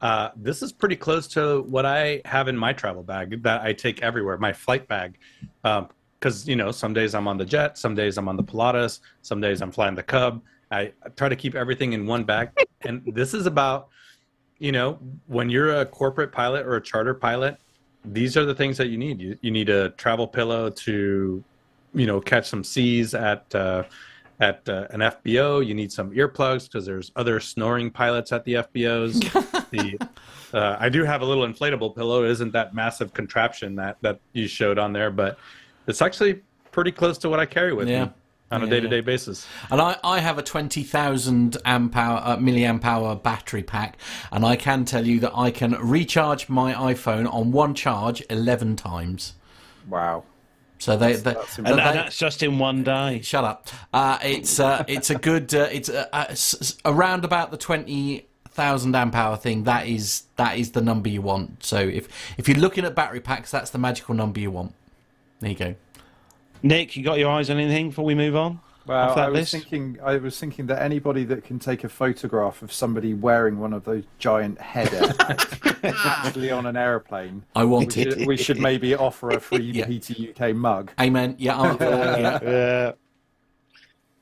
uh, 0.00 0.30
this 0.36 0.62
is 0.62 0.72
pretty 0.72 0.96
close 0.96 1.26
to 1.28 1.62
what 1.62 1.86
I 1.86 2.22
have 2.24 2.48
in 2.48 2.56
my 2.56 2.72
travel 2.72 3.02
bag 3.02 3.42
that 3.42 3.62
I 3.62 3.72
take 3.72 4.02
everywhere, 4.02 4.36
my 4.38 4.52
flight 4.52 4.86
bag. 4.88 5.18
Because, 5.62 6.48
you 6.48 6.56
know, 6.56 6.70
some 6.70 6.92
days 6.92 7.14
I'm 7.14 7.26
on 7.26 7.36
the 7.36 7.44
jet, 7.44 7.78
some 7.78 7.94
days 7.94 8.18
I'm 8.18 8.28
on 8.28 8.36
the 8.36 8.42
Pilatus, 8.42 9.00
some 9.22 9.40
days 9.40 9.60
I'm 9.60 9.72
flying 9.72 9.94
the 9.94 10.02
Cub. 10.02 10.42
I, 10.70 10.92
I 11.04 11.08
try 11.16 11.28
to 11.28 11.36
keep 11.36 11.54
everything 11.54 11.92
in 11.92 12.06
one 12.06 12.24
bag. 12.24 12.50
and 12.82 13.02
this 13.14 13.34
is 13.34 13.46
about, 13.46 13.88
you 14.58 14.72
know, 14.72 14.98
when 15.26 15.50
you're 15.50 15.80
a 15.80 15.86
corporate 15.86 16.32
pilot 16.32 16.66
or 16.66 16.76
a 16.76 16.80
charter 16.80 17.14
pilot, 17.14 17.58
these 18.04 18.36
are 18.36 18.44
the 18.44 18.54
things 18.54 18.76
that 18.78 18.88
you 18.88 18.98
need. 18.98 19.20
You, 19.20 19.38
you 19.42 19.50
need 19.50 19.68
a 19.68 19.90
travel 19.90 20.26
pillow 20.26 20.70
to, 20.70 21.44
you 21.94 22.06
know, 22.06 22.20
catch 22.20 22.48
some 22.48 22.64
C's 22.64 23.14
at 23.14 23.52
uh, 23.54 23.84
at 24.40 24.68
uh, 24.68 24.86
an 24.90 25.00
FBO. 25.00 25.64
You 25.64 25.74
need 25.74 25.92
some 25.92 26.10
earplugs 26.12 26.64
because 26.64 26.84
there's 26.86 27.12
other 27.16 27.38
snoring 27.40 27.90
pilots 27.90 28.32
at 28.32 28.44
the 28.44 28.54
FBOs. 28.54 29.20
the 29.70 29.98
uh, 30.56 30.76
I 30.78 30.88
do 30.88 31.04
have 31.04 31.22
a 31.22 31.24
little 31.24 31.46
inflatable 31.46 31.94
pillow. 31.94 32.24
It 32.24 32.30
isn't 32.32 32.52
that 32.52 32.74
massive 32.74 33.12
contraption 33.14 33.76
that 33.76 33.96
that 34.02 34.20
you 34.32 34.48
showed 34.48 34.78
on 34.78 34.92
there, 34.92 35.10
but 35.10 35.38
it's 35.86 36.02
actually 36.02 36.42
pretty 36.70 36.92
close 36.92 37.18
to 37.18 37.28
what 37.28 37.40
I 37.40 37.46
carry 37.46 37.72
with 37.74 37.88
Yeah. 37.88 38.04
me 38.06 38.10
on 38.50 38.62
a 38.62 38.64
Yeah, 38.66 38.70
day 38.70 38.80
to 38.80 38.88
day 38.88 39.00
basis. 39.00 39.46
And 39.70 39.80
I, 39.80 39.96
I 40.04 40.20
have 40.20 40.36
a 40.38 40.42
20,000 40.42 41.56
amp 41.64 41.96
hour, 41.96 42.20
uh, 42.22 42.36
milliamp 42.36 42.84
hour 42.84 43.14
battery 43.16 43.62
pack, 43.62 43.96
and 44.30 44.44
I 44.44 44.56
can 44.56 44.84
tell 44.84 45.06
you 45.06 45.20
that 45.20 45.32
I 45.34 45.50
can 45.50 45.72
recharge 45.80 46.48
my 46.48 46.74
iPhone 46.74 47.32
on 47.32 47.50
one 47.52 47.74
charge 47.74 48.22
11 48.28 48.76
times. 48.76 49.34
Wow. 49.88 50.24
So 50.82 50.96
they, 50.96 51.12
they, 51.12 51.34
that's 51.34 51.58
And, 51.58 51.66
they- 51.66 51.74
that's 51.76 52.18
just 52.18 52.42
in 52.42 52.58
one 52.58 52.82
day. 52.82 53.20
shut 53.22 53.44
up. 53.44 53.68
Uh, 53.92 54.18
it's 54.20 54.58
uh, 54.58 54.82
it's 54.88 55.10
a 55.10 55.14
good 55.14 55.54
uh, 55.54 55.68
it's 55.70 55.88
uh, 55.88 56.08
uh, 56.12 56.24
s- 56.30 56.56
s- 56.60 56.76
around 56.84 57.24
about 57.24 57.52
the 57.52 57.56
twenty 57.56 58.26
thousand 58.50 58.92
amp 58.96 59.14
hour 59.14 59.36
thing. 59.36 59.62
That 59.62 59.86
is 59.86 60.24
that 60.36 60.58
is 60.58 60.72
the 60.72 60.80
number 60.80 61.08
you 61.08 61.22
want. 61.22 61.62
So 61.64 61.76
if 61.78 62.08
if 62.36 62.48
you're 62.48 62.58
looking 62.58 62.84
at 62.84 62.96
battery 62.96 63.20
packs, 63.20 63.52
that's 63.52 63.70
the 63.70 63.78
magical 63.78 64.16
number 64.16 64.40
you 64.40 64.50
want. 64.50 64.74
There 65.38 65.50
you 65.50 65.56
go. 65.56 65.74
Nick, 66.64 66.96
you 66.96 67.04
got 67.04 67.18
your 67.20 67.30
eyes 67.30 67.48
on 67.48 67.58
anything 67.58 67.90
before 67.90 68.04
we 68.04 68.16
move 68.16 68.34
on? 68.34 68.58
Well, 68.86 69.16
I 69.18 69.28
was 69.28 69.34
list? 69.40 69.52
thinking, 69.52 69.98
I 70.02 70.16
was 70.16 70.38
thinking 70.40 70.66
that 70.66 70.82
anybody 70.82 71.24
that 71.24 71.44
can 71.44 71.58
take 71.58 71.84
a 71.84 71.88
photograph 71.88 72.62
of 72.62 72.72
somebody 72.72 73.14
wearing 73.14 73.58
one 73.60 73.72
of 73.72 73.84
those 73.84 74.04
giant 74.18 74.60
head 74.60 74.92
airs 74.92 75.16
actually 75.84 76.50
on 76.58 76.66
an 76.66 76.76
aeroplane, 76.76 77.44
I 77.54 77.64
want 77.64 77.94
we 77.96 78.02
it. 78.02 78.12
should, 78.18 78.26
we 78.26 78.36
should 78.36 78.60
maybe 78.60 78.94
offer 78.94 79.30
a 79.30 79.40
free 79.40 79.70
Yeah. 79.72 79.86
PTUK 79.86 80.56
mug. 80.56 80.90
Amen. 81.00 81.36
Yeah. 81.38 81.60
I'm, 81.60 81.76
yeah. 81.80 82.38
Yeah, 82.42 82.92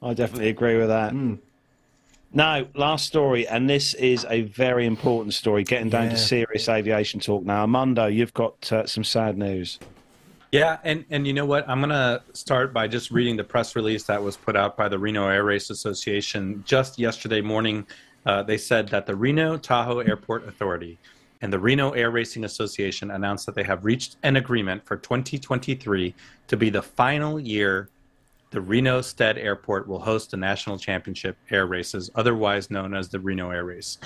I 0.02 0.14
definitely 0.14 0.48
agree 0.48 0.76
with 0.76 0.88
that. 0.88 1.12
Hmm. 1.12 1.34
Now, 2.32 2.64
last 2.74 3.06
story, 3.06 3.48
and 3.48 3.68
this 3.68 3.92
is 3.94 4.24
a 4.30 4.42
very 4.42 4.86
important 4.86 5.34
story. 5.34 5.64
Getting 5.64 5.90
down 5.90 6.04
Yeah. 6.04 6.10
to 6.10 6.16
serious 6.16 6.68
aviation 6.68 7.18
talk 7.20 7.44
now. 7.44 7.62
Armando, 7.62 8.06
you've 8.06 8.32
got 8.34 8.70
uh, 8.72 8.86
some 8.86 9.04
sad 9.04 9.36
news. 9.36 9.78
Yeah, 10.52 10.78
and 10.82 11.04
and 11.10 11.26
you 11.26 11.32
know 11.32 11.46
what? 11.46 11.68
I'm 11.68 11.80
gonna 11.80 12.22
start 12.32 12.72
by 12.72 12.88
just 12.88 13.10
reading 13.12 13.36
the 13.36 13.44
press 13.44 13.76
release 13.76 14.02
that 14.04 14.20
was 14.20 14.36
put 14.36 14.56
out 14.56 14.76
by 14.76 14.88
the 14.88 14.98
Reno 14.98 15.28
Air 15.28 15.44
Race 15.44 15.70
Association 15.70 16.64
just 16.66 16.98
yesterday 16.98 17.40
morning. 17.40 17.86
Uh, 18.26 18.42
they 18.42 18.58
said 18.58 18.88
that 18.88 19.06
the 19.06 19.14
Reno 19.14 19.56
Tahoe 19.56 20.00
Airport 20.00 20.48
Authority 20.48 20.98
and 21.40 21.52
the 21.52 21.58
Reno 21.58 21.92
Air 21.92 22.10
Racing 22.10 22.44
Association 22.44 23.12
announced 23.12 23.46
that 23.46 23.54
they 23.54 23.62
have 23.62 23.84
reached 23.84 24.16
an 24.24 24.36
agreement 24.36 24.84
for 24.84 24.96
2023 24.96 26.14
to 26.48 26.56
be 26.56 26.68
the 26.68 26.82
final 26.82 27.38
year 27.38 27.88
the 28.50 28.60
Reno 28.60 29.00
Stead 29.00 29.38
Airport 29.38 29.86
will 29.86 30.00
host 30.00 30.32
the 30.32 30.36
national 30.36 30.76
championship 30.76 31.36
air 31.50 31.66
races, 31.66 32.10
otherwise 32.16 32.70
known 32.70 32.94
as 32.94 33.08
the 33.08 33.20
Reno 33.20 33.50
Air 33.50 33.64
Race. 33.64 33.98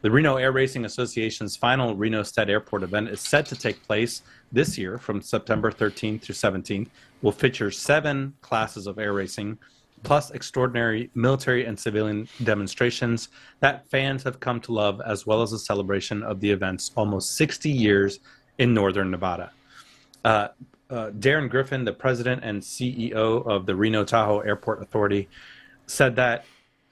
The 0.00 0.10
Reno 0.12 0.36
Air 0.36 0.52
Racing 0.52 0.84
Association's 0.84 1.56
final 1.56 1.96
Reno 1.96 2.22
Stead 2.22 2.48
Airport 2.48 2.84
event 2.84 3.08
is 3.08 3.20
set 3.20 3.46
to 3.46 3.56
take 3.56 3.82
place 3.82 4.22
this 4.52 4.78
year 4.78 4.96
from 4.96 5.20
September 5.20 5.72
13th 5.72 6.22
through 6.22 6.36
17th. 6.36 6.86
Will 7.20 7.32
feature 7.32 7.72
seven 7.72 8.32
classes 8.40 8.86
of 8.86 9.00
air 9.00 9.12
racing, 9.12 9.58
plus 10.04 10.30
extraordinary 10.30 11.10
military 11.16 11.64
and 11.64 11.76
civilian 11.76 12.28
demonstrations 12.44 13.30
that 13.58 13.90
fans 13.90 14.22
have 14.22 14.38
come 14.38 14.60
to 14.60 14.72
love, 14.72 15.00
as 15.04 15.26
well 15.26 15.42
as 15.42 15.52
a 15.52 15.58
celebration 15.58 16.22
of 16.22 16.38
the 16.38 16.48
event's 16.48 16.92
almost 16.94 17.34
60 17.34 17.68
years 17.68 18.20
in 18.58 18.72
northern 18.72 19.10
Nevada. 19.10 19.50
Uh, 20.24 20.48
uh, 20.90 21.10
Daren 21.18 21.50
Griffin, 21.50 21.84
the 21.84 21.92
president 21.92 22.44
and 22.44 22.62
CEO 22.62 23.44
of 23.44 23.66
the 23.66 23.74
Reno 23.74 24.04
Tahoe 24.04 24.40
Airport 24.40 24.80
Authority, 24.80 25.28
said 25.86 26.14
that 26.14 26.44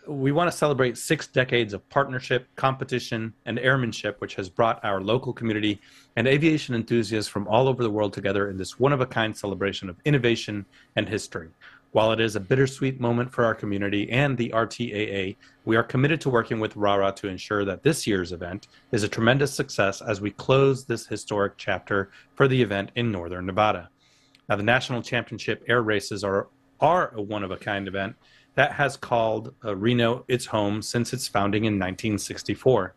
we 0.09 0.33
want 0.33 0.51
to 0.51 0.57
celebrate 0.57 0.97
six 0.97 1.27
decades 1.27 1.73
of 1.73 1.89
partnership, 1.89 2.47
competition, 2.57 3.33
and 3.45 3.59
airmanship, 3.59 4.21
which 4.21 4.35
has 4.37 4.49
brought 4.49 4.85
our 4.85 5.01
local 5.01 5.33
community 5.33 5.81
and 6.17 6.27
aviation 6.27 6.75
enthusiasts 6.75 7.31
from 7.31 7.49
all 7.49 7.69
over 7.69 7.83
the 7.83 7.91
world 7.91 8.13
together 8.13 8.49
in 8.49 8.57
this 8.57 8.79
one 8.79 8.93
of 8.93 9.01
a 9.01 9.07
kind 9.07 9.37
celebration 9.37 9.89
of 9.89 9.97
innovation 10.05 10.65
and 10.97 11.09
history. 11.09 11.49
While 11.93 12.13
it 12.13 12.21
is 12.21 12.37
a 12.37 12.41
bittersweet 12.41 13.01
moment 13.01 13.33
for 13.33 13.45
our 13.45 13.55
community 13.55 14.11
and 14.11 14.37
the 14.37 14.51
RTAA, 14.51 15.37
we 15.65 15.77
are 15.77 15.83
committed 15.83 16.21
to 16.23 16.31
working 16.31 16.61
with 16.61 16.77
RARA 16.77 17.13
to 17.13 17.29
ensure 17.29 17.65
that 17.65 17.83
this 17.83 18.07
year's 18.07 18.33
event 18.33 18.69
is 18.93 19.03
a 19.03 19.09
tremendous 19.09 19.55
success 19.55 20.03
as 20.03 20.21
we 20.21 20.31
close 20.31 20.85
this 20.85 21.07
historic 21.07 21.55
chapter 21.57 22.11
for 22.35 22.49
the 22.49 22.61
event 22.61 22.91
in 22.97 23.11
Northern 23.11 23.47
Nevada. 23.47 23.89
Now, 24.49 24.57
the 24.57 24.63
National 24.63 25.03
Championship 25.03 25.65
air 25.69 25.83
races 25.83 26.23
are, 26.23 26.49
are 26.81 27.13
a 27.15 27.23
one 27.23 27.43
of 27.43 27.51
a 27.51 27.57
kind 27.57 27.89
event 27.89 28.17
that 28.55 28.73
has 28.73 28.97
called 28.97 29.55
uh, 29.65 29.77
Reno 29.77 30.25
its 30.29 30.47
home 30.47 30.83
since 30.83 31.13
its 31.13 31.29
founding 31.29 31.65
in 31.65 31.75
1964. 31.75 32.95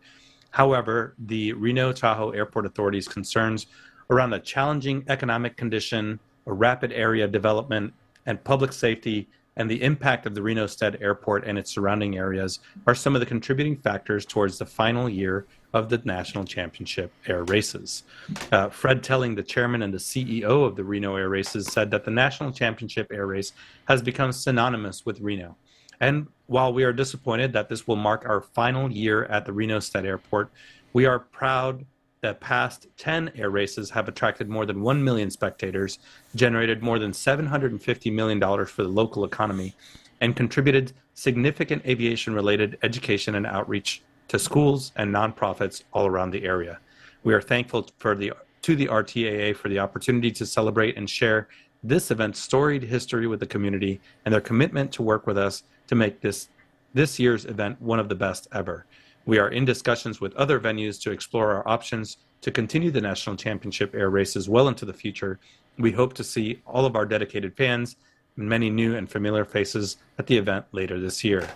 However, 0.50 1.14
the 1.18 1.52
Reno 1.52 1.92
Tahoe 1.92 2.30
Airport 2.30 2.66
Authority's 2.66 3.06
concerns 3.06 3.66
around 4.10 4.30
the 4.30 4.40
challenging 4.40 5.04
economic 5.08 5.56
condition, 5.56 6.18
a 6.46 6.52
rapid 6.52 6.92
area 6.92 7.28
development, 7.28 7.92
and 8.26 8.42
public 8.42 8.72
safety, 8.72 9.28
and 9.60 9.70
the 9.70 9.82
impact 9.82 10.24
of 10.24 10.34
the 10.34 10.40
Reno 10.40 10.66
Stead 10.66 10.96
Airport 11.02 11.44
and 11.46 11.58
its 11.58 11.70
surrounding 11.70 12.16
areas 12.16 12.60
are 12.86 12.94
some 12.94 13.14
of 13.14 13.20
the 13.20 13.26
contributing 13.26 13.76
factors 13.76 14.24
towards 14.24 14.56
the 14.56 14.64
final 14.64 15.06
year 15.06 15.46
of 15.74 15.90
the 15.90 16.00
National 16.02 16.44
Championship 16.44 17.12
Air 17.26 17.44
Races. 17.44 18.04
Uh, 18.50 18.70
Fred 18.70 19.02
Telling, 19.02 19.34
the 19.34 19.42
chairman 19.42 19.82
and 19.82 19.92
the 19.92 19.98
CEO 19.98 20.64
of 20.64 20.76
the 20.76 20.82
Reno 20.82 21.14
Air 21.14 21.28
Races, 21.28 21.66
said 21.66 21.90
that 21.90 22.06
the 22.06 22.10
National 22.10 22.50
Championship 22.50 23.12
Air 23.12 23.26
Race 23.26 23.52
has 23.84 24.00
become 24.00 24.32
synonymous 24.32 25.04
with 25.04 25.20
Reno. 25.20 25.58
And 26.00 26.28
while 26.46 26.72
we 26.72 26.82
are 26.84 26.92
disappointed 26.94 27.52
that 27.52 27.68
this 27.68 27.86
will 27.86 27.96
mark 27.96 28.24
our 28.26 28.40
final 28.40 28.90
year 28.90 29.26
at 29.26 29.44
the 29.44 29.52
Reno 29.52 29.78
Stead 29.78 30.06
Airport, 30.06 30.50
we 30.94 31.04
are 31.04 31.18
proud 31.18 31.84
that 32.22 32.40
past 32.40 32.86
10 32.98 33.32
air 33.34 33.50
races 33.50 33.90
have 33.90 34.08
attracted 34.08 34.48
more 34.48 34.66
than 34.66 34.82
1 34.82 35.02
million 35.02 35.30
spectators, 35.30 35.98
generated 36.34 36.82
more 36.82 36.98
than 36.98 37.12
$750 37.12 38.12
million 38.12 38.40
for 38.66 38.82
the 38.82 38.88
local 38.88 39.24
economy, 39.24 39.74
and 40.20 40.36
contributed 40.36 40.92
significant 41.14 41.84
aviation 41.86 42.34
related 42.34 42.78
education 42.82 43.34
and 43.36 43.46
outreach 43.46 44.02
to 44.28 44.38
schools 44.38 44.92
and 44.96 45.14
nonprofits 45.14 45.84
all 45.92 46.06
around 46.06 46.30
the 46.30 46.44
area. 46.44 46.78
We 47.24 47.34
are 47.34 47.40
thankful 47.40 47.88
for 47.98 48.14
the, 48.14 48.32
to 48.62 48.76
the 48.76 48.86
RTAA 48.86 49.56
for 49.56 49.68
the 49.68 49.78
opportunity 49.78 50.30
to 50.32 50.46
celebrate 50.46 50.96
and 50.96 51.08
share 51.08 51.48
this 51.82 52.10
event's 52.10 52.38
storied 52.38 52.82
history 52.82 53.26
with 53.26 53.40
the 53.40 53.46
community 53.46 54.00
and 54.24 54.34
their 54.34 54.40
commitment 54.42 54.92
to 54.92 55.02
work 55.02 55.26
with 55.26 55.38
us 55.38 55.62
to 55.86 55.94
make 55.94 56.20
this, 56.20 56.50
this 56.92 57.18
year's 57.18 57.46
event 57.46 57.80
one 57.80 57.98
of 57.98 58.10
the 58.10 58.14
best 58.14 58.46
ever. 58.52 58.84
We 59.26 59.38
are 59.38 59.48
in 59.48 59.64
discussions 59.64 60.20
with 60.20 60.34
other 60.34 60.58
venues 60.58 61.00
to 61.02 61.10
explore 61.10 61.52
our 61.52 61.68
options 61.68 62.18
to 62.40 62.50
continue 62.50 62.90
the 62.90 63.00
national 63.00 63.36
championship 63.36 63.94
air 63.94 64.10
races 64.10 64.48
well 64.48 64.68
into 64.68 64.84
the 64.84 64.92
future. 64.92 65.38
We 65.78 65.92
hope 65.92 66.14
to 66.14 66.24
see 66.24 66.62
all 66.66 66.86
of 66.86 66.96
our 66.96 67.06
dedicated 67.06 67.56
fans 67.56 67.96
and 68.36 68.48
many 68.48 68.70
new 68.70 68.96
and 68.96 69.10
familiar 69.10 69.44
faces 69.44 69.98
at 70.18 70.26
the 70.26 70.36
event 70.36 70.64
later 70.72 70.98
this 70.98 71.22
year. 71.22 71.48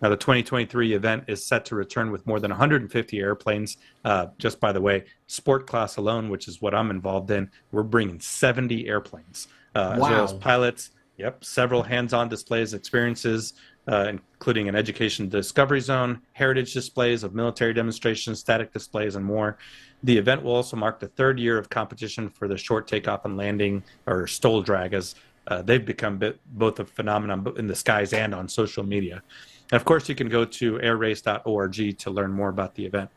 Now, 0.00 0.08
the 0.08 0.16
2023 0.16 0.94
event 0.94 1.24
is 1.28 1.46
set 1.46 1.64
to 1.66 1.76
return 1.76 2.10
with 2.10 2.26
more 2.26 2.40
than 2.40 2.50
150 2.50 3.20
airplanes. 3.20 3.76
Uh, 4.04 4.26
just 4.36 4.58
by 4.58 4.72
the 4.72 4.80
way, 4.80 5.04
sport 5.28 5.68
class 5.68 5.96
alone, 5.96 6.28
which 6.28 6.48
is 6.48 6.60
what 6.60 6.74
I'm 6.74 6.90
involved 6.90 7.30
in, 7.30 7.48
we're 7.70 7.84
bringing 7.84 8.18
70 8.18 8.88
airplanes, 8.88 9.46
uh, 9.76 9.92
as 9.94 10.00
well 10.00 10.24
as 10.24 10.32
pilots. 10.32 10.90
Yep, 11.18 11.44
several 11.44 11.82
hands-on 11.84 12.28
displays, 12.28 12.74
experiences, 12.74 13.52
uh, 13.88 14.06
including 14.08 14.68
an 14.68 14.74
education 14.74 15.28
discovery 15.28 15.80
zone, 15.80 16.20
heritage 16.32 16.72
displays 16.72 17.24
of 17.24 17.34
military 17.34 17.74
demonstrations, 17.74 18.38
static 18.38 18.72
displays, 18.72 19.16
and 19.16 19.24
more. 19.24 19.58
The 20.04 20.16
event 20.16 20.42
will 20.42 20.54
also 20.54 20.76
mark 20.76 21.00
the 21.00 21.08
third 21.08 21.38
year 21.38 21.58
of 21.58 21.68
competition 21.68 22.28
for 22.28 22.48
the 22.48 22.56
short 22.56 22.86
takeoff 22.86 23.24
and 23.24 23.36
landing, 23.36 23.82
or 24.06 24.26
STOL 24.26 24.62
drag, 24.62 24.94
as 24.94 25.14
uh, 25.48 25.62
they've 25.62 25.84
become 25.84 26.18
bit, 26.18 26.38
both 26.46 26.78
a 26.78 26.84
phenomenon 26.84 27.52
in 27.56 27.66
the 27.66 27.74
skies 27.74 28.12
and 28.12 28.34
on 28.34 28.48
social 28.48 28.84
media. 28.84 29.22
And 29.70 29.80
of 29.80 29.84
course, 29.84 30.08
you 30.08 30.14
can 30.14 30.28
go 30.28 30.44
to 30.44 30.74
airrace.org 30.74 31.98
to 31.98 32.10
learn 32.10 32.32
more 32.32 32.48
about 32.48 32.74
the 32.74 32.84
event. 32.84 33.10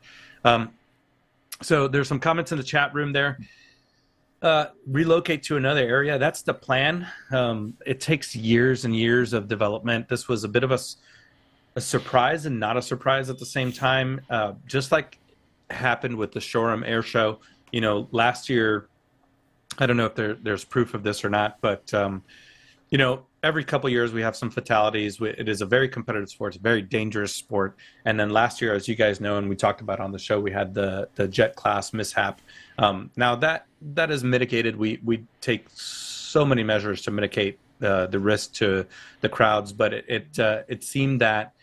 Um, 0.44 0.72
so 1.62 1.88
there's 1.88 2.08
some 2.08 2.20
comments 2.20 2.52
in 2.52 2.58
the 2.58 2.64
chat 2.64 2.94
room 2.94 3.14
there. 3.14 3.40
Uh, 4.46 4.70
relocate 4.86 5.42
to 5.42 5.58
another 5.58 5.82
area. 5.82 6.20
That's 6.20 6.44
the 6.44 6.54
plan. 6.54 7.08
Um, 7.32 7.74
it 7.84 8.00
takes 8.00 8.36
years 8.36 8.86
and 8.86 8.96
years 8.96 9.34
of 9.34 9.48
development. 9.48 10.08
This 10.08 10.28
was 10.28 10.44
a 10.44 10.48
bit 10.48 10.64
of 10.64 10.70
a 10.70 11.82
surprise 11.82 12.46
and 12.46 12.60
not 12.60 12.78
a 12.78 12.82
surprise 12.84 13.32
at 13.32 13.40
the 13.40 13.46
same 13.48 13.72
time. 13.72 14.22
Uh, 14.30 14.54
just 14.68 14.92
like 14.92 15.18
happened 15.72 16.16
with 16.16 16.32
the 16.32 16.40
Shoreham 16.40 16.84
Air 16.84 17.02
Show. 17.02 17.40
You 17.72 17.82
know, 17.82 18.08
last 18.12 18.48
year, 18.48 18.88
I 19.80 19.88
don't 19.88 19.98
know 19.98 20.06
if 20.06 20.14
there, 20.14 20.36
there's 20.36 20.64
proof 20.64 20.94
of 20.94 21.02
this 21.02 21.26
or 21.26 21.32
not, 21.32 21.60
but 21.60 21.92
um, 21.96 22.22
you 22.92 23.00
know, 23.00 23.26
every 23.46 23.64
couple 23.64 23.90
years 23.90 24.12
we 24.12 24.22
have 24.22 24.36
some 24.36 24.50
fatalities. 24.50 25.22
It 25.22 25.48
is 25.48 25.62
a 25.62 25.66
very 25.66 25.88
competitive 25.88 26.30
sport. 26.30 26.54
It's 26.54 26.60
a 26.60 26.64
very 26.64 26.82
dangerous 26.82 27.34
sport. 27.34 27.78
And 28.04 28.20
then 28.20 28.32
last 28.32 28.62
year, 28.62 28.74
as 28.74 28.88
you 28.88 28.96
guys 28.96 29.22
know, 29.22 29.38
and 29.38 29.48
we 29.48 29.56
talked 29.56 29.82
about 29.82 30.00
on 30.00 30.12
the 30.12 30.20
show, 30.20 30.40
we 30.40 30.52
had 30.52 30.74
the 30.74 31.08
the 31.16 31.28
jet 31.28 31.56
class 31.56 31.94
mishap. 31.94 32.42
Um, 32.78 33.12
now 33.16 33.36
that 33.36 33.68
that 33.94 34.10
is 34.12 34.24
mitigated. 34.24 34.76
We 34.76 35.00
we 35.04 35.26
take 35.42 35.68
so 35.70 36.44
many 36.44 36.64
measures 36.64 37.04
to 37.04 37.12
mitigate 37.12 37.60
the 37.80 38.08
the 38.08 38.20
risk 38.20 38.54
to 38.56 38.86
the 39.22 39.30
crowds, 39.30 39.72
but 39.72 39.94
it 39.94 40.06
it, 40.08 40.40
uh, 40.40 40.64
it 40.68 40.84
seemed 40.84 41.22
that 41.22 41.54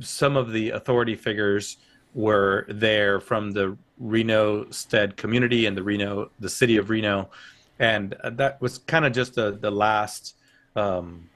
some 0.00 0.36
of 0.36 0.52
the 0.52 0.70
authority 0.70 1.16
figures 1.16 1.78
were 2.14 2.66
there 2.68 3.20
from 3.20 3.50
the 3.52 3.76
Reno 3.98 4.70
Stead 4.70 5.16
community 5.16 5.66
and 5.66 5.76
the 5.76 5.82
Reno, 5.82 6.30
the 6.38 6.48
city 6.48 6.76
of 6.76 6.90
Reno, 6.90 7.30
and 7.78 8.14
uh, 8.14 8.30
that 8.30 8.60
was 8.60 8.78
kind 8.78 9.04
of 9.04 9.12
just 9.12 9.34
the 9.34 9.52
the 9.52 9.70
last, 9.70 10.36
um, 10.78 11.28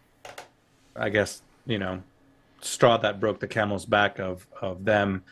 I 0.94 1.08
guess 1.08 1.42
you 1.66 1.78
know, 1.78 2.02
straw 2.60 2.96
that 2.98 3.20
broke 3.20 3.40
the 3.40 3.48
camel's 3.48 3.86
back 3.86 4.18
of 4.18 4.46
of 4.60 4.84
them 4.84 5.22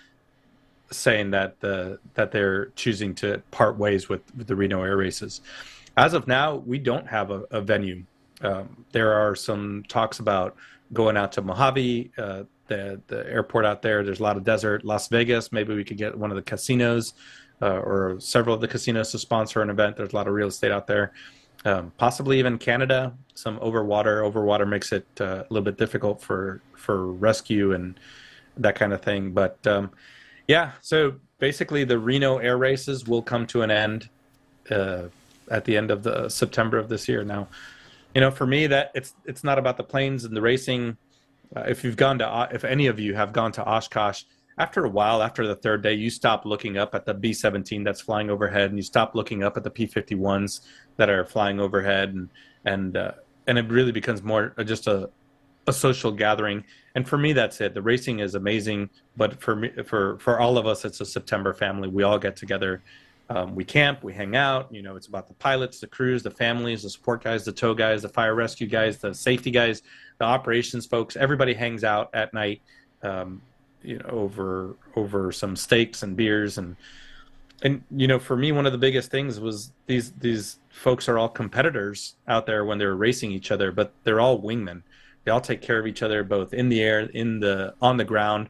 saying 0.91 1.31
that 1.31 1.61
the 1.61 1.99
that 2.15 2.33
they're 2.33 2.67
choosing 2.77 3.15
to 3.17 3.43
part 3.51 3.77
ways 3.77 4.09
with, 4.09 4.23
with 4.37 4.47
the 4.47 4.57
Reno 4.57 4.83
Air 4.83 4.97
Races. 4.97 5.41
As 5.97 6.15
of 6.15 6.27
now, 6.27 6.57
we 6.57 6.79
don't 6.79 7.07
have 7.07 7.31
a, 7.31 7.45
a 7.51 7.61
venue. 7.61 8.05
Um, 8.43 8.85
there 8.93 9.13
are 9.13 9.35
some 9.35 9.85
talks 9.89 10.19
about 10.19 10.57
going 10.93 11.17
out 11.17 11.33
to 11.33 11.43
Mojave, 11.43 12.11
uh, 12.17 12.45
the 12.67 13.01
the 13.07 13.27
airport 13.29 13.65
out 13.65 13.83
there. 13.83 14.03
There's 14.03 14.21
a 14.21 14.23
lot 14.23 14.37
of 14.37 14.45
desert. 14.45 14.85
Las 14.85 15.09
Vegas, 15.09 15.53
maybe 15.53 15.75
we 15.75 15.85
could 15.85 15.99
get 15.99 16.17
one 16.17 16.31
of 16.31 16.37
the 16.37 16.43
casinos 16.43 17.15
uh, 17.63 17.79
or 17.79 18.17
several 18.19 18.55
of 18.55 18.61
the 18.61 18.69
casinos 18.69 19.13
to 19.13 19.19
sponsor 19.19 19.63
an 19.63 19.71
event. 19.71 19.97
There's 19.97 20.13
a 20.13 20.17
lot 20.17 20.27
of 20.27 20.35
real 20.35 20.49
estate 20.49 20.73
out 20.73 20.87
there. 20.87 21.13
Um, 21.65 21.93
possibly 21.99 22.39
even 22.39 22.59
Canada. 22.59 23.15
Some 23.35 23.59
overwater. 23.59 24.23
Overwater 24.23 24.67
makes 24.69 24.93
it 24.93 25.07
uh, 25.21 25.45
a 25.49 25.53
little 25.53 25.65
bit 25.65 25.77
difficult 25.77 26.23
for 26.23 26.63
for 26.75 27.13
rescue 27.13 27.73
and 27.73 27.99
that 28.57 28.75
kind 28.75 28.93
of 28.93 29.03
thing. 29.03 29.33
But 29.33 29.65
um, 29.67 29.91
yeah, 30.49 30.73
so 30.81 31.15
basically 31.39 31.85
the 31.85 31.99
Reno 31.99 32.39
air 32.39 32.57
races 32.57 33.07
will 33.07 33.23
come 33.23 33.47
to 33.49 33.63
an 33.63 33.71
end 33.71 34.09
uh, 34.71 35.05
at 35.51 35.65
the 35.65 35.77
end 35.77 35.91
of 35.91 36.03
the 36.03 36.29
September 36.29 36.79
of 36.79 36.89
this 36.89 37.09
year. 37.09 37.25
Now, 37.25 37.49
you 38.15 38.21
know, 38.21 38.31
for 38.31 38.47
me 38.47 38.67
that 38.69 38.91
it's 38.95 39.15
it's 39.25 39.45
not 39.45 39.59
about 39.59 39.77
the 39.77 39.85
planes 39.85 40.25
and 40.25 40.37
the 40.37 40.43
racing. 40.43 40.97
Uh, 41.55 41.65
if 41.69 41.85
you've 41.85 41.97
gone 41.97 42.19
to 42.19 42.49
if 42.53 42.65
any 42.65 42.87
of 42.87 42.99
you 42.99 43.15
have 43.15 43.33
gone 43.33 43.53
to 43.53 43.65
Oshkosh, 43.65 44.23
after 44.59 44.85
a 44.85 44.89
while, 44.89 45.23
after 45.23 45.47
the 45.47 45.55
third 45.55 45.83
day, 45.83 45.95
you 45.95 46.11
stop 46.11 46.45
looking 46.45 46.77
up 46.77 46.95
at 46.95 47.07
the 47.07 47.15
B-17 47.15 47.85
that's 47.85 48.01
flying 48.01 48.31
overhead, 48.31 48.71
and 48.71 48.79
you 48.79 48.83
stop 48.83 49.15
looking 49.15 49.43
up 49.43 49.57
at 49.57 49.65
the 49.65 49.71
P-51s 49.71 50.61
that 50.97 51.09
are 51.09 51.25
flying 51.25 51.61
overhead, 51.61 52.15
and 52.15 52.29
and 52.65 52.97
uh, 52.97 53.13
and 53.47 53.59
it 53.59 53.69
really 53.69 53.93
becomes 53.93 54.23
more 54.23 54.55
just 54.65 54.87
a 54.87 55.11
a 55.67 55.73
social 55.73 56.13
gathering. 56.13 56.65
And 56.95 57.09
for 57.09 57.17
me, 57.17 57.33
that's 57.33 57.61
it. 57.61 57.75
The 57.75 57.83
racing 57.83 58.19
is 58.19 58.35
amazing, 58.35 58.91
but 59.17 59.41
for 59.41 59.57
me, 59.57 59.71
for 59.87 60.19
for 60.19 60.41
all 60.41 60.59
of 60.59 60.67
us, 60.67 60.85
it's 60.85 61.01
a 61.01 61.07
September 61.07 61.55
family. 61.55 61.89
We 61.89 62.03
all 62.03 62.19
get 62.19 62.37
together. 62.37 62.83
Um, 63.31 63.55
we 63.55 63.65
camp, 63.65 64.03
we 64.03 64.13
hang 64.13 64.35
out. 64.35 64.75
You 64.75 64.83
know, 64.83 64.97
it's 64.97 65.07
about 65.07 65.29
the 65.29 65.35
pilots, 65.35 65.79
the 65.79 65.87
crews, 65.87 66.25
the 66.25 66.33
families, 66.33 66.83
the 66.83 66.91
support 66.91 67.23
guys, 67.23 67.45
the 67.45 67.53
tow 67.53 67.75
guys, 67.75 68.03
the 68.03 68.09
fire 68.09 68.35
rescue 68.35 68.67
guys, 68.67 68.99
the 68.99 69.15
safety 69.15 69.53
guys, 69.53 69.83
the 70.19 70.25
operations 70.25 70.85
folks. 70.85 71.15
Everybody 71.15 71.55
hangs 71.55 71.85
out 71.85 72.11
at 72.13 72.35
night, 72.35 72.61
um, 73.05 73.41
you 73.83 73.99
know, 73.99 74.09
over 74.11 74.77
over 74.97 75.33
some 75.33 75.57
steaks 75.57 76.03
and 76.03 76.17
beers 76.17 76.59
and 76.59 76.77
and 77.63 77.83
you 77.95 78.07
know, 78.07 78.19
for 78.19 78.37
me, 78.37 78.53
one 78.53 78.67
of 78.67 78.73
the 78.73 78.79
biggest 78.79 79.11
things 79.11 79.39
was 79.39 79.73
these 79.87 80.13
these 80.13 80.59
folks 80.71 81.09
are 81.09 81.19
all 81.19 81.29
competitors 81.29 82.17
out 82.27 82.47
there 82.47 82.65
when 82.65 82.79
they're 82.79 82.97
racing 82.97 83.33
each 83.33 83.51
other, 83.51 83.71
but 83.71 83.93
they're 84.05 84.21
all 84.21 84.41
wingmen. 84.41 84.83
They 85.25 85.31
all 85.31 85.41
take 85.41 85.61
care 85.61 85.79
of 85.79 85.87
each 85.87 86.03
other, 86.03 86.25
both 86.25 86.55
in 86.55 86.69
the 86.69 86.81
air, 86.81 87.01
in 87.01 87.41
the 87.41 87.75
on 87.83 87.97
the 87.97 88.05
ground. 88.05 88.49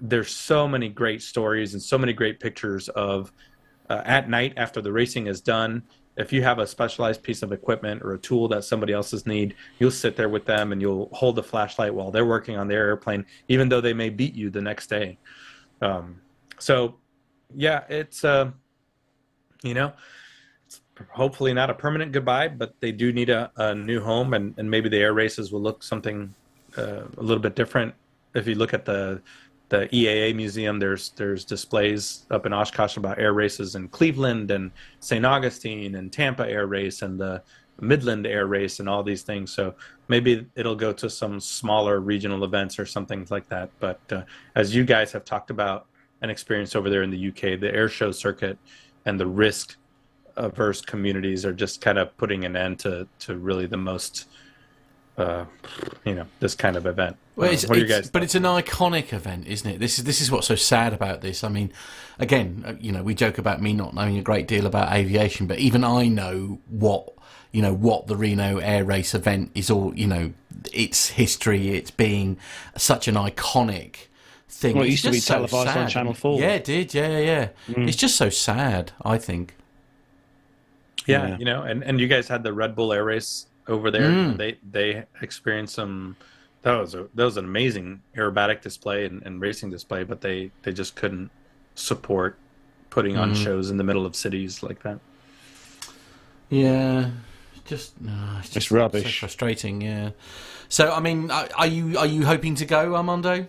There's 0.00 0.30
so 0.30 0.68
many 0.68 0.88
great 0.88 1.22
stories 1.22 1.72
and 1.72 1.82
so 1.82 1.96
many 1.96 2.12
great 2.12 2.38
pictures 2.38 2.88
of 2.90 3.32
uh, 3.88 4.02
at 4.04 4.28
night 4.28 4.52
after 4.56 4.82
the 4.82 4.92
racing 4.92 5.26
is 5.26 5.40
done. 5.40 5.82
If 6.18 6.32
you 6.32 6.42
have 6.42 6.58
a 6.58 6.66
specialized 6.66 7.22
piece 7.22 7.42
of 7.42 7.52
equipment 7.52 8.02
or 8.02 8.12
a 8.12 8.18
tool 8.18 8.48
that 8.48 8.64
somebody 8.64 8.92
else's 8.92 9.24
need, 9.24 9.54
you'll 9.78 9.90
sit 9.90 10.16
there 10.16 10.28
with 10.28 10.44
them 10.44 10.72
and 10.72 10.82
you'll 10.82 11.08
hold 11.12 11.36
the 11.36 11.42
flashlight 11.42 11.94
while 11.94 12.10
they're 12.10 12.26
working 12.26 12.56
on 12.56 12.68
their 12.68 12.86
airplane, 12.88 13.24
even 13.46 13.68
though 13.68 13.80
they 13.80 13.94
may 13.94 14.10
beat 14.10 14.34
you 14.34 14.50
the 14.50 14.60
next 14.60 14.88
day. 14.88 15.16
Um, 15.80 16.20
so, 16.58 16.96
yeah, 17.54 17.84
it's 17.88 18.24
uh, 18.24 18.50
you 19.62 19.74
know, 19.74 19.92
it's 20.66 20.80
hopefully 21.10 21.54
not 21.54 21.70
a 21.70 21.74
permanent 21.74 22.12
goodbye, 22.12 22.48
but 22.48 22.74
they 22.80 22.92
do 22.92 23.12
need 23.12 23.30
a, 23.30 23.50
a 23.56 23.74
new 23.74 24.00
home, 24.00 24.34
and, 24.34 24.54
and 24.58 24.70
maybe 24.70 24.88
the 24.88 24.98
air 24.98 25.14
races 25.14 25.52
will 25.52 25.62
look 25.62 25.82
something 25.82 26.34
uh, 26.76 27.02
a 27.16 27.22
little 27.22 27.42
bit 27.42 27.54
different. 27.54 27.94
If 28.34 28.46
you 28.46 28.56
look 28.56 28.74
at 28.74 28.84
the 28.84 29.22
the 29.68 29.86
EAA 29.88 30.34
museum, 30.34 30.78
there's 30.78 31.10
there's 31.10 31.44
displays 31.44 32.26
up 32.30 32.46
in 32.46 32.52
Oshkosh 32.52 32.96
about 32.96 33.18
air 33.18 33.32
races 33.32 33.74
in 33.74 33.88
Cleveland 33.88 34.50
and 34.50 34.70
St. 35.00 35.24
Augustine 35.24 35.94
and 35.96 36.12
Tampa 36.12 36.48
Air 36.48 36.66
Race 36.66 37.02
and 37.02 37.20
the 37.20 37.42
Midland 37.80 38.26
Air 38.26 38.46
Race 38.46 38.80
and 38.80 38.88
all 38.88 39.02
these 39.02 39.22
things. 39.22 39.52
So 39.52 39.74
maybe 40.08 40.46
it'll 40.56 40.74
go 40.74 40.92
to 40.94 41.08
some 41.08 41.38
smaller 41.38 42.00
regional 42.00 42.44
events 42.44 42.78
or 42.78 42.86
something 42.86 43.26
like 43.30 43.48
that. 43.50 43.70
But 43.78 44.00
uh, 44.10 44.22
as 44.54 44.74
you 44.74 44.84
guys 44.84 45.12
have 45.12 45.24
talked 45.24 45.50
about 45.50 45.86
an 46.22 46.30
experience 46.30 46.74
over 46.74 46.90
there 46.90 47.02
in 47.02 47.10
the 47.10 47.28
UK, 47.28 47.60
the 47.60 47.72
air 47.72 47.88
show 47.88 48.10
circuit 48.10 48.58
and 49.04 49.20
the 49.20 49.26
risk 49.26 49.76
averse 50.36 50.80
communities 50.80 51.44
are 51.44 51.52
just 51.52 51.80
kind 51.80 51.98
of 51.98 52.16
putting 52.16 52.44
an 52.44 52.56
end 52.56 52.78
to 52.78 53.06
to 53.18 53.36
really 53.36 53.66
the 53.66 53.76
most 53.76 54.28
uh, 55.18 55.44
you 56.04 56.14
know 56.14 56.26
this 56.40 56.54
kind 56.54 56.76
of 56.76 56.86
event. 56.86 57.16
Well, 57.36 57.48
Uh, 57.50 57.52
what 57.52 57.74
do 57.74 57.78
you 57.78 57.84
it's- 57.84 58.00
guys? 58.02 58.10
but 58.10 58.22
it's 58.22 58.34
an 58.34 58.42
iconic 58.44 59.12
event, 59.12 59.46
isn't 59.46 59.68
it? 59.70 59.78
This 59.78 59.98
is 59.98 60.04
this 60.04 60.20
is 60.20 60.30
what's 60.30 60.46
so 60.46 60.54
sad 60.56 60.92
about 60.92 61.20
this. 61.20 61.44
I 61.44 61.48
mean, 61.48 61.72
again, 62.18 62.64
uh, 62.66 62.74
you 62.80 62.92
know, 62.92 63.02
we 63.02 63.14
joke 63.14 63.38
about 63.38 63.60
me 63.62 63.72
not 63.72 63.94
knowing 63.94 64.18
a 64.18 64.22
great 64.22 64.46
deal 64.48 64.66
about 64.66 64.92
aviation, 64.92 65.46
but 65.46 65.58
even 65.58 65.84
I 65.84 66.06
know 66.08 66.58
what 66.68 67.10
you 67.52 67.62
know 67.62 67.72
what 67.74 68.06
the 68.06 68.16
Reno 68.16 68.58
Air 68.58 68.84
Race 68.84 69.14
event 69.14 69.50
is 69.54 69.70
all. 69.70 69.94
You 69.96 70.06
know, 70.06 70.32
its 70.72 71.10
history, 71.10 71.70
it's 71.76 71.90
being 71.90 72.36
such 72.76 73.08
an 73.08 73.14
iconic 73.14 74.06
thing. 74.48 74.74
Well, 74.76 74.84
it 74.84 74.90
used 74.90 75.04
to 75.04 75.10
be 75.12 75.20
so 75.20 75.34
televised 75.46 75.76
on. 75.76 75.88
Channel 75.88 76.14
4. 76.14 76.40
Yeah, 76.40 76.48
it 76.54 76.64
did. 76.64 76.92
Yeah, 76.94 77.08
yeah, 77.08 77.18
yeah. 77.20 77.48
Mm. 77.74 77.86
It's 77.88 77.96
just 77.96 78.16
so 78.16 78.28
sad. 78.30 78.92
I 79.04 79.16
think. 79.18 79.54
yeah, 81.06 81.28
Yeah. 81.28 81.36
you 81.38 81.44
know, 81.44 81.62
and 81.62 81.82
and 81.84 82.00
you 82.00 82.08
guys 82.08 82.28
had 82.28 82.42
the 82.42 82.52
Red 82.52 82.74
Bull 82.74 82.92
Air 82.92 83.04
Race 83.04 83.46
over 83.68 83.90
there. 83.90 84.10
Mm. 84.10 84.36
They 84.36 84.58
they 84.70 85.04
experienced 85.20 85.74
some. 85.74 86.16
That 86.62 86.74
was 86.76 86.94
a 86.94 87.06
that 87.14 87.24
was 87.24 87.36
an 87.36 87.44
amazing 87.44 88.02
aerobatic 88.16 88.62
display 88.62 89.04
and, 89.04 89.22
and 89.22 89.40
racing 89.40 89.70
display, 89.70 90.02
but 90.04 90.20
they 90.20 90.50
they 90.62 90.72
just 90.72 90.96
couldn't 90.96 91.30
support 91.74 92.36
putting 92.90 93.16
on 93.16 93.32
Mm. 93.32 93.44
shows 93.44 93.70
in 93.70 93.76
the 93.76 93.84
middle 93.84 94.04
of 94.06 94.16
cities 94.16 94.62
like 94.62 94.82
that. 94.82 94.98
Yeah, 96.50 97.10
just 97.66 98.00
no, 98.00 98.36
it's 98.40 98.50
just 98.50 98.70
rubbish. 98.70 99.04
So 99.04 99.10
frustrating. 99.26 99.80
Yeah. 99.82 100.10
So, 100.68 100.92
I 100.92 101.00
mean, 101.00 101.30
are 101.30 101.48
are 101.56 101.66
you 101.66 101.98
are 101.98 102.06
you 102.06 102.24
hoping 102.24 102.54
to 102.56 102.66
go, 102.66 102.94
Armando? 102.96 103.46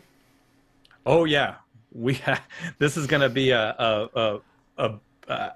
Oh 1.05 1.25
yeah, 1.25 1.55
we 1.93 2.15
ha- 2.15 2.43
this 2.77 2.97
is 2.97 3.07
gonna 3.07 3.29
be 3.29 3.51
a 3.51 3.69
a 3.69 4.09
a 4.15 4.39
a, 4.77 4.93
a, 5.27 5.51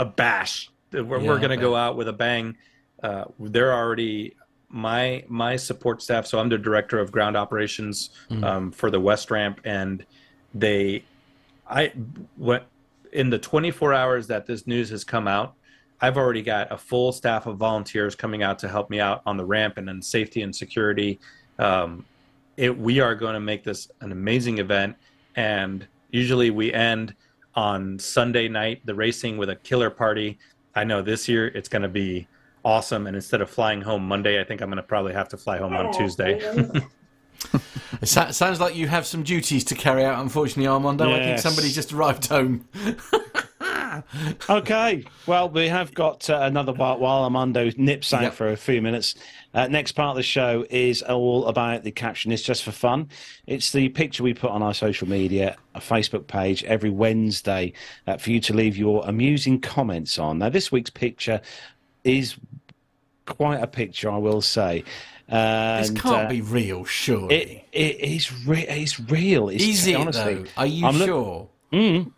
a 0.00 0.04
bash. 0.04 0.70
We're, 0.92 1.00
Yeah, 1.20 1.28
we're 1.28 1.38
gonna 1.40 1.56
go 1.56 1.74
out 1.74 1.96
with 1.96 2.08
a 2.08 2.12
bang. 2.12 2.56
Uh, 3.04 3.26
they're 3.38 3.74
already 3.74 4.34
my 4.70 5.22
my 5.28 5.54
support 5.56 6.00
staff. 6.02 6.26
So 6.26 6.38
I'm 6.40 6.48
the 6.48 6.56
director 6.58 6.98
of 6.98 7.12
ground 7.12 7.36
operations 7.36 8.10
Mhm. 8.30 8.42
um, 8.44 8.70
for 8.72 8.90
the 8.90 8.98
West 8.98 9.30
Ramp, 9.30 9.60
and 9.64 10.04
they, 10.54 11.04
I 11.68 11.92
what 12.36 12.66
in 13.12 13.28
the 13.30 13.38
24 13.38 13.92
hours 13.92 14.26
that 14.28 14.46
this 14.46 14.66
news 14.66 14.88
has 14.88 15.04
come 15.04 15.28
out. 15.28 15.54
I've 16.00 16.16
already 16.16 16.42
got 16.42 16.72
a 16.72 16.78
full 16.78 17.12
staff 17.12 17.46
of 17.46 17.58
volunteers 17.58 18.14
coming 18.16 18.42
out 18.42 18.58
to 18.60 18.68
help 18.68 18.88
me 18.90 18.98
out 19.00 19.22
on 19.26 19.36
the 19.36 19.44
ramp 19.44 19.76
and 19.76 19.88
in 19.88 20.00
safety 20.02 20.42
and 20.42 20.54
security. 20.56 21.20
Um, 21.58 22.04
it, 22.56 22.76
we 22.76 23.00
are 23.00 23.14
going 23.14 23.34
to 23.34 23.40
make 23.40 23.62
this 23.64 23.88
an 24.00 24.12
amazing 24.12 24.58
event. 24.58 24.96
And 25.36 25.86
usually 26.10 26.50
we 26.50 26.72
end 26.72 27.14
on 27.54 27.98
Sunday 27.98 28.48
night, 28.48 28.80
the 28.84 28.94
racing 28.94 29.36
with 29.36 29.50
a 29.50 29.56
killer 29.56 29.90
party. 29.90 30.38
I 30.74 30.82
know 30.84 31.00
this 31.00 31.28
year 31.28 31.46
it's 31.48 31.68
going 31.68 31.82
to 31.82 31.88
be 31.88 32.26
awesome. 32.64 33.06
And 33.06 33.14
instead 33.16 33.40
of 33.40 33.50
flying 33.50 33.80
home 33.82 34.06
Monday, 34.06 34.40
I 34.40 34.44
think 34.44 34.60
I'm 34.60 34.68
going 34.68 34.76
to 34.76 34.82
probably 34.82 35.12
have 35.14 35.28
to 35.30 35.36
fly 35.36 35.58
home 35.58 35.74
on 35.74 35.92
Tuesday. 35.92 36.40
It 38.00 38.06
sounds 38.08 38.58
like 38.60 38.74
you 38.74 38.88
have 38.88 39.06
some 39.06 39.22
duties 39.22 39.64
to 39.64 39.74
carry 39.74 40.04
out. 40.04 40.20
Unfortunately, 40.20 40.66
Armando, 40.66 41.04
I 41.10 41.14
think 41.18 41.24
Yes. 41.26 41.42
somebody 41.42 41.70
just 41.70 41.92
arrived 41.92 42.26
home. 42.26 42.66
okay. 44.50 45.04
Well, 45.26 45.48
we 45.48 45.68
have 45.68 45.94
got 45.94 46.28
uh, 46.28 46.40
another 46.42 46.72
part 46.72 47.00
while 47.00 47.22
Armando 47.24 47.70
nips 47.76 48.12
out 48.12 48.22
Yep. 48.22 48.32
for 48.34 48.48
a 48.50 48.56
few 48.56 48.80
minutes. 48.82 49.14
Uh, 49.52 49.68
next 49.68 49.92
part 49.92 50.10
of 50.10 50.16
the 50.16 50.22
show 50.22 50.66
is 50.70 51.02
all 51.02 51.46
about 51.46 51.84
the 51.84 51.90
caption. 51.92 52.32
It's 52.32 52.42
just 52.42 52.62
for 52.64 52.72
fun. 52.72 53.08
It's 53.46 53.72
the 53.72 53.88
picture 53.90 54.22
we 54.22 54.34
put 54.34 54.50
on 54.50 54.62
our 54.62 54.74
social 54.74 55.08
media, 55.08 55.56
a 55.74 55.80
Facebook 55.80 56.26
page 56.26 56.64
every 56.64 56.90
Wednesday 56.90 57.72
uh, 58.06 58.16
for 58.16 58.30
you 58.30 58.40
to 58.40 58.54
leave 58.54 58.76
your 58.76 59.04
amusing 59.06 59.60
comments 59.60 60.18
on. 60.18 60.38
Now, 60.38 60.48
this 60.48 60.72
week's 60.72 60.90
picture 60.90 61.40
is 62.04 62.36
quite 63.26 63.62
a 63.62 63.66
picture, 63.66 64.10
I 64.10 64.18
will 64.18 64.40
say. 64.42 64.84
This 65.28 65.90
can't 65.90 66.26
uh, 66.26 66.28
be 66.28 66.40
real, 66.42 66.84
surely. 66.84 67.34
It, 67.34 67.64
it 67.72 68.00
is 68.00 68.46
re- 68.46 68.66
it's 68.68 69.00
real. 69.00 69.48
It's, 69.48 69.64
Is 69.64 69.86
it, 69.86 69.96
honestly, 69.96 70.34
though? 70.34 70.44
Are 70.56 70.66
you 70.66 70.86
I'm 70.86 70.96
look- 70.96 71.06
sure? 71.06 71.48
Mm. 71.72 72.12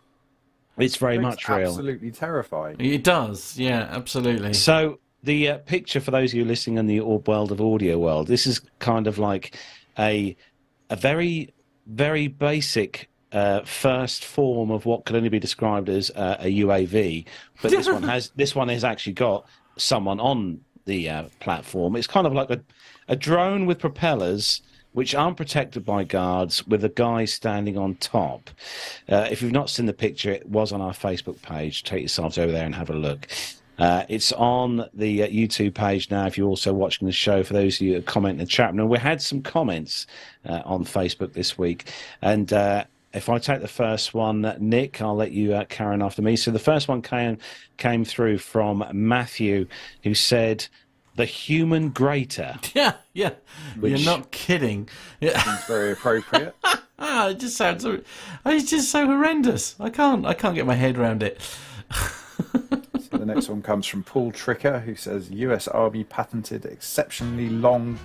It's 0.77 0.97
very 0.97 1.17
Looks 1.17 1.47
much 1.47 1.49
real. 1.49 1.69
Absolutely 1.69 2.11
terrifying. 2.11 2.79
It 2.79 3.03
does, 3.03 3.57
yeah, 3.57 3.87
absolutely. 3.89 4.53
So 4.53 4.99
the 5.23 5.49
uh, 5.49 5.57
picture 5.59 5.99
for 5.99 6.11
those 6.11 6.31
of 6.31 6.37
you 6.37 6.45
listening 6.45 6.77
in 6.77 6.85
the 6.85 7.01
au- 7.01 7.23
world 7.25 7.51
of 7.51 7.59
audio 7.59 7.97
world, 7.97 8.27
this 8.27 8.45
is 8.45 8.61
kind 8.79 9.07
of 9.07 9.17
like 9.17 9.57
a 9.97 10.35
a 10.89 10.95
very 10.95 11.53
very 11.87 12.27
basic 12.27 13.09
uh, 13.31 13.61
first 13.63 14.23
form 14.23 14.69
of 14.69 14.85
what 14.85 15.05
could 15.05 15.15
only 15.15 15.29
be 15.29 15.39
described 15.39 15.89
as 15.89 16.11
uh, 16.11 16.37
a 16.39 16.59
UAV. 16.59 17.25
But 17.61 17.71
this 17.71 17.87
one 17.87 18.03
has 18.13 18.29
this 18.35 18.53
one 18.53 18.69
has 18.69 18.83
actually 18.83 19.13
got 19.13 19.47
someone 19.77 20.19
on 20.19 20.61
the 20.87 21.07
uh, 21.07 21.23
platform. 21.39 21.95
It's 21.95 22.07
kind 22.07 22.25
of 22.25 22.33
like 22.33 22.49
a 22.49 22.59
a 23.07 23.15
drone 23.15 23.67
with 23.67 23.79
propellers. 23.79 24.61
Which 24.93 25.13
aren't 25.13 25.37
protected 25.37 25.85
by 25.85 26.05
guards, 26.05 26.65
with 26.65 26.83
a 26.83 26.89
guy 26.89 27.25
standing 27.25 27.77
on 27.77 27.95
top. 27.95 28.49
Uh, 29.07 29.27
if 29.29 29.43
you've 29.43 29.51
not 29.51 29.69
seen 29.69 29.85
the 29.85 29.93
picture, 29.93 30.31
it 30.31 30.49
was 30.49 30.71
on 30.71 30.81
our 30.81 30.93
Facebook 30.93 31.39
page. 31.43 31.83
Take 31.83 31.99
yourselves 31.99 32.39
over 32.39 32.51
there 32.51 32.65
and 32.65 32.73
have 32.73 32.89
a 32.89 32.95
look. 32.95 33.27
Uh, 33.77 34.05
it's 34.09 34.31
on 34.31 34.89
the 34.95 35.21
uh, 35.21 35.27
YouTube 35.27 35.75
page 35.75 36.09
now. 36.09 36.25
If 36.25 36.35
you're 36.35 36.47
also 36.47 36.73
watching 36.73 37.05
the 37.05 37.11
show, 37.11 37.43
for 37.43 37.53
those 37.53 37.75
of 37.75 37.81
you 37.81 37.93
that 37.93 38.07
comment 38.07 38.33
in 38.33 38.37
the 38.39 38.45
chat 38.47 38.73
room, 38.73 38.89
we 38.89 38.97
had 38.97 39.21
some 39.21 39.43
comments 39.43 40.07
uh, 40.45 40.63
on 40.65 40.83
Facebook 40.83 41.33
this 41.33 41.59
week, 41.59 41.91
and 42.23 42.51
uh, 42.51 42.85
if 43.13 43.29
I 43.29 43.39
take 43.39 43.61
the 43.61 43.67
first 43.67 44.13
one, 44.13 44.41
Nick, 44.59 45.01
I'll 45.01 45.15
let 45.15 45.31
you 45.31 45.53
uh, 45.55 45.65
carry 45.65 45.93
on 45.93 46.01
after 46.01 46.21
me. 46.21 46.35
So 46.35 46.51
the 46.51 46.59
first 46.59 46.87
one 46.87 47.01
came 47.01 47.37
came 47.77 48.03
through 48.05 48.37
from 48.39 48.83
Matthew, 48.93 49.67
who 50.03 50.13
said, 50.13 50.67
"The 51.15 51.25
human 51.25 51.89
grater." 51.89 52.55
Yeah, 52.75 52.93
yeah. 53.13 53.31
Which- 53.79 53.91
You're 54.01 54.05
not 54.17 54.31
kidding. 54.31 54.89
Yeah. 55.21 55.39
Seems 55.41 55.63
very 55.65 55.91
appropriate. 55.93 56.55
Ah, 56.99 57.27
it 57.29 57.39
just 57.39 57.57
sounds. 57.57 57.83
so- 57.83 58.01
It's 58.45 58.69
just 58.69 58.91
so 58.91 59.05
horrendous. 59.05 59.75
I 59.79 59.89
can't. 59.89 60.25
I 60.25 60.33
can't 60.33 60.55
get 60.55 60.65
my 60.65 60.75
head 60.75 60.97
around 60.97 61.23
it. 61.23 61.41
So 63.09 63.17
the 63.17 63.25
next 63.25 63.47
one 63.47 63.61
comes 63.61 63.87
from 63.87 64.03
Paul 64.03 64.31
Tricker, 64.33 64.81
who 64.83 64.93
says 64.95 65.31
U.S. 65.31 65.67
Army 65.69 66.03
patented 66.03 66.65
exceptionally 66.65 67.47
long 67.49 67.97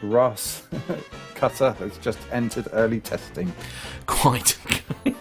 grass 0.00 0.66
cutter 1.34 1.72
has 1.72 1.96
just 1.98 2.18
entered 2.32 2.68
early 2.72 3.00
testing. 3.00 3.52
Quite. 4.06 4.58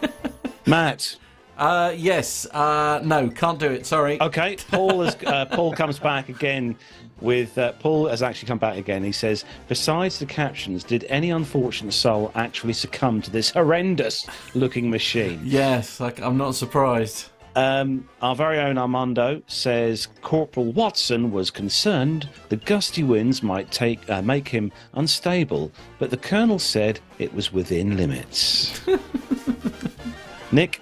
Matt. 0.66 1.18
Uh, 1.58 1.94
yes. 1.96 2.46
Uh, 2.48 3.02
no, 3.04 3.30
can't 3.30 3.60
do 3.60 3.72
it. 3.72 3.86
Sorry. 3.86 4.20
Okay, 4.22 4.58
Paul 4.70 5.04
has 5.04 5.16
uh, 5.26 5.46
Paul 5.46 5.74
comes 5.74 6.00
back 6.00 6.30
again 6.30 6.76
with 7.22 7.58
uh, 7.58 7.72
Paul 7.74 8.08
has 8.08 8.22
actually 8.22 8.48
come 8.48 8.58
back 8.58 8.78
again. 8.78 9.04
He 9.04 9.12
says, 9.12 9.46
besides 9.68 10.20
the 10.20 10.26
captions, 10.26 10.84
did 10.84 11.06
any 11.06 11.30
unfortunate 11.30 11.94
soul 11.94 12.32
actually 12.36 12.74
succumb 12.74 13.22
to 13.22 13.32
this 13.32 13.52
horrendous 13.52 14.28
looking 14.54 14.90
machine? 14.90 15.40
Yes, 15.44 16.02
I, 16.02 16.14
I'm 16.18 16.38
not 16.38 16.56
surprised. 16.56 17.30
Um, 17.56 18.10
our 18.22 18.36
very 18.36 18.60
own 18.60 18.78
Armando 18.78 19.42
says 19.48 20.10
Corporal 20.22 20.74
Watson 20.74 21.32
was 21.32 21.50
concerned 21.50 22.28
the 22.50 22.58
gusty 22.58 23.02
winds 23.02 23.42
might 23.42 23.72
take 23.72 24.10
uh, 24.10 24.22
make 24.22 24.50
him 24.50 24.74
unstable, 24.94 25.72
but 25.98 26.10
the 26.10 26.18
colonel 26.18 26.60
said 26.60 27.00
it 27.18 27.34
was 27.34 27.54
within 27.54 27.96
limits. 27.96 28.82
Nick, 30.52 30.82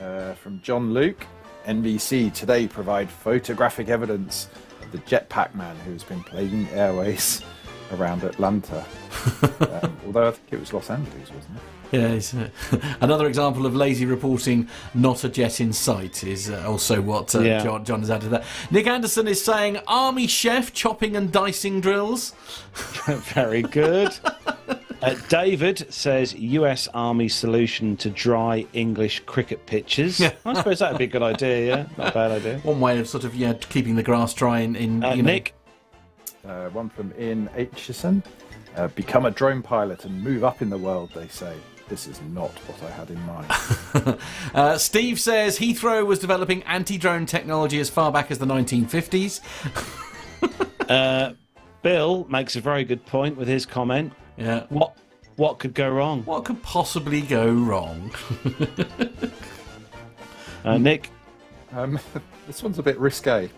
Uh, 0.00 0.34
from 0.34 0.60
John 0.62 0.92
Luke, 0.94 1.26
NBC 1.66 2.32
today 2.32 2.68
provide 2.68 3.10
photographic 3.10 3.88
evidence 3.88 4.48
of 4.82 4.92
the 4.92 4.98
jetpack 4.98 5.54
man 5.54 5.74
who 5.84 5.92
has 5.92 6.04
been 6.04 6.22
plaguing 6.22 6.68
airways 6.68 7.42
around 7.92 8.22
Atlanta. 8.22 8.84
um, 9.82 9.96
although 10.06 10.28
I 10.28 10.30
think 10.30 10.52
it 10.52 10.60
was 10.60 10.72
Los 10.72 10.90
Angeles, 10.90 11.30
wasn't 11.32 11.56
it? 11.56 11.62
Yeah, 11.92 12.08
it's, 12.08 12.34
uh, 12.34 12.48
another 13.00 13.26
example 13.26 13.66
of 13.66 13.74
lazy 13.74 14.06
reporting, 14.06 14.68
not 14.94 15.24
a 15.24 15.28
jet 15.28 15.60
in 15.60 15.72
sight, 15.72 16.24
is 16.24 16.50
uh, 16.50 16.64
also 16.66 17.00
what 17.00 17.34
uh, 17.34 17.40
Yeah. 17.40 17.62
John, 17.62 17.84
John 17.84 18.00
has 18.00 18.10
added 18.10 18.30
there. 18.30 18.44
Nick 18.70 18.86
Anderson 18.86 19.28
is 19.28 19.42
saying 19.44 19.78
army 19.86 20.26
chef 20.26 20.72
chopping 20.72 21.16
and 21.16 21.30
dicing 21.30 21.80
drills. 21.80 22.32
very 23.06 23.62
good. 23.62 24.10
Uh, 25.02 25.14
David 25.28 25.86
says 25.92 26.34
U.S. 26.34 26.88
Army 26.94 27.28
solution 27.28 27.96
to 27.98 28.10
dry 28.10 28.66
English 28.72 29.20
cricket 29.26 29.66
pitches. 29.66 30.18
Yeah. 30.18 30.32
I 30.44 30.54
suppose 30.54 30.78
that'd 30.78 30.98
be 30.98 31.04
a 31.04 31.06
good 31.06 31.22
idea. 31.22 31.66
Yeah, 31.66 31.86
not 31.98 32.08
a 32.08 32.12
bad 32.12 32.30
idea. 32.32 32.58
One 32.64 32.80
way 32.80 32.98
of 32.98 33.06
sort 33.08 33.24
of 33.24 33.34
yeah 33.34 33.52
keeping 33.52 33.94
the 33.96 34.02
grass 34.02 34.32
dry 34.34 34.60
in, 34.60 34.74
in 34.74 35.04
Uh, 35.04 35.10
you 35.14 35.22
know, 35.22 35.32
Nick, 35.32 35.54
Uh, 36.46 36.68
one 36.70 36.88
from 36.88 37.12
Ian 37.18 37.48
Aitchison. 37.56 38.22
Uh, 38.76 38.88
become 38.88 39.26
a 39.26 39.30
drone 39.30 39.62
pilot 39.62 40.04
and 40.04 40.22
move 40.22 40.44
up 40.44 40.62
in 40.62 40.70
the 40.70 40.78
world, 40.78 41.10
they 41.14 41.28
say. 41.28 41.54
This 41.88 42.06
is 42.08 42.20
not 42.32 42.50
what 42.66 42.82
I 42.82 42.90
had 42.94 43.10
in 43.10 43.20
mind. 43.26 44.18
Uh, 44.54 44.78
Steve 44.78 45.20
says 45.20 45.58
Heathrow 45.58 46.06
was 46.06 46.18
developing 46.18 46.62
anti-drone 46.62 47.26
technology 47.26 47.78
as 47.78 47.90
far 47.90 48.10
back 48.10 48.30
as 48.30 48.38
the 48.38 48.46
1950s. 48.46 49.40
uh, 50.88 51.32
Bill 51.82 52.26
makes 52.30 52.56
a 52.56 52.60
very 52.60 52.84
good 52.84 53.04
point 53.04 53.36
with 53.36 53.48
his 53.48 53.66
comment. 53.66 54.12
Yeah. 54.38 54.64
What 54.70 54.96
what 55.36 55.58
could 55.58 55.74
go 55.74 55.90
wrong? 55.90 56.22
What 56.22 56.46
could 56.46 56.62
possibly 56.62 57.20
go 57.20 57.50
wrong? 57.52 58.10
Uh, 60.66 60.78
Nick, 60.78 61.10
Um, 61.72 61.98
this 62.48 62.60
one's 62.62 62.78
a 62.80 62.82
bit 62.82 62.98
risque. 62.98 63.48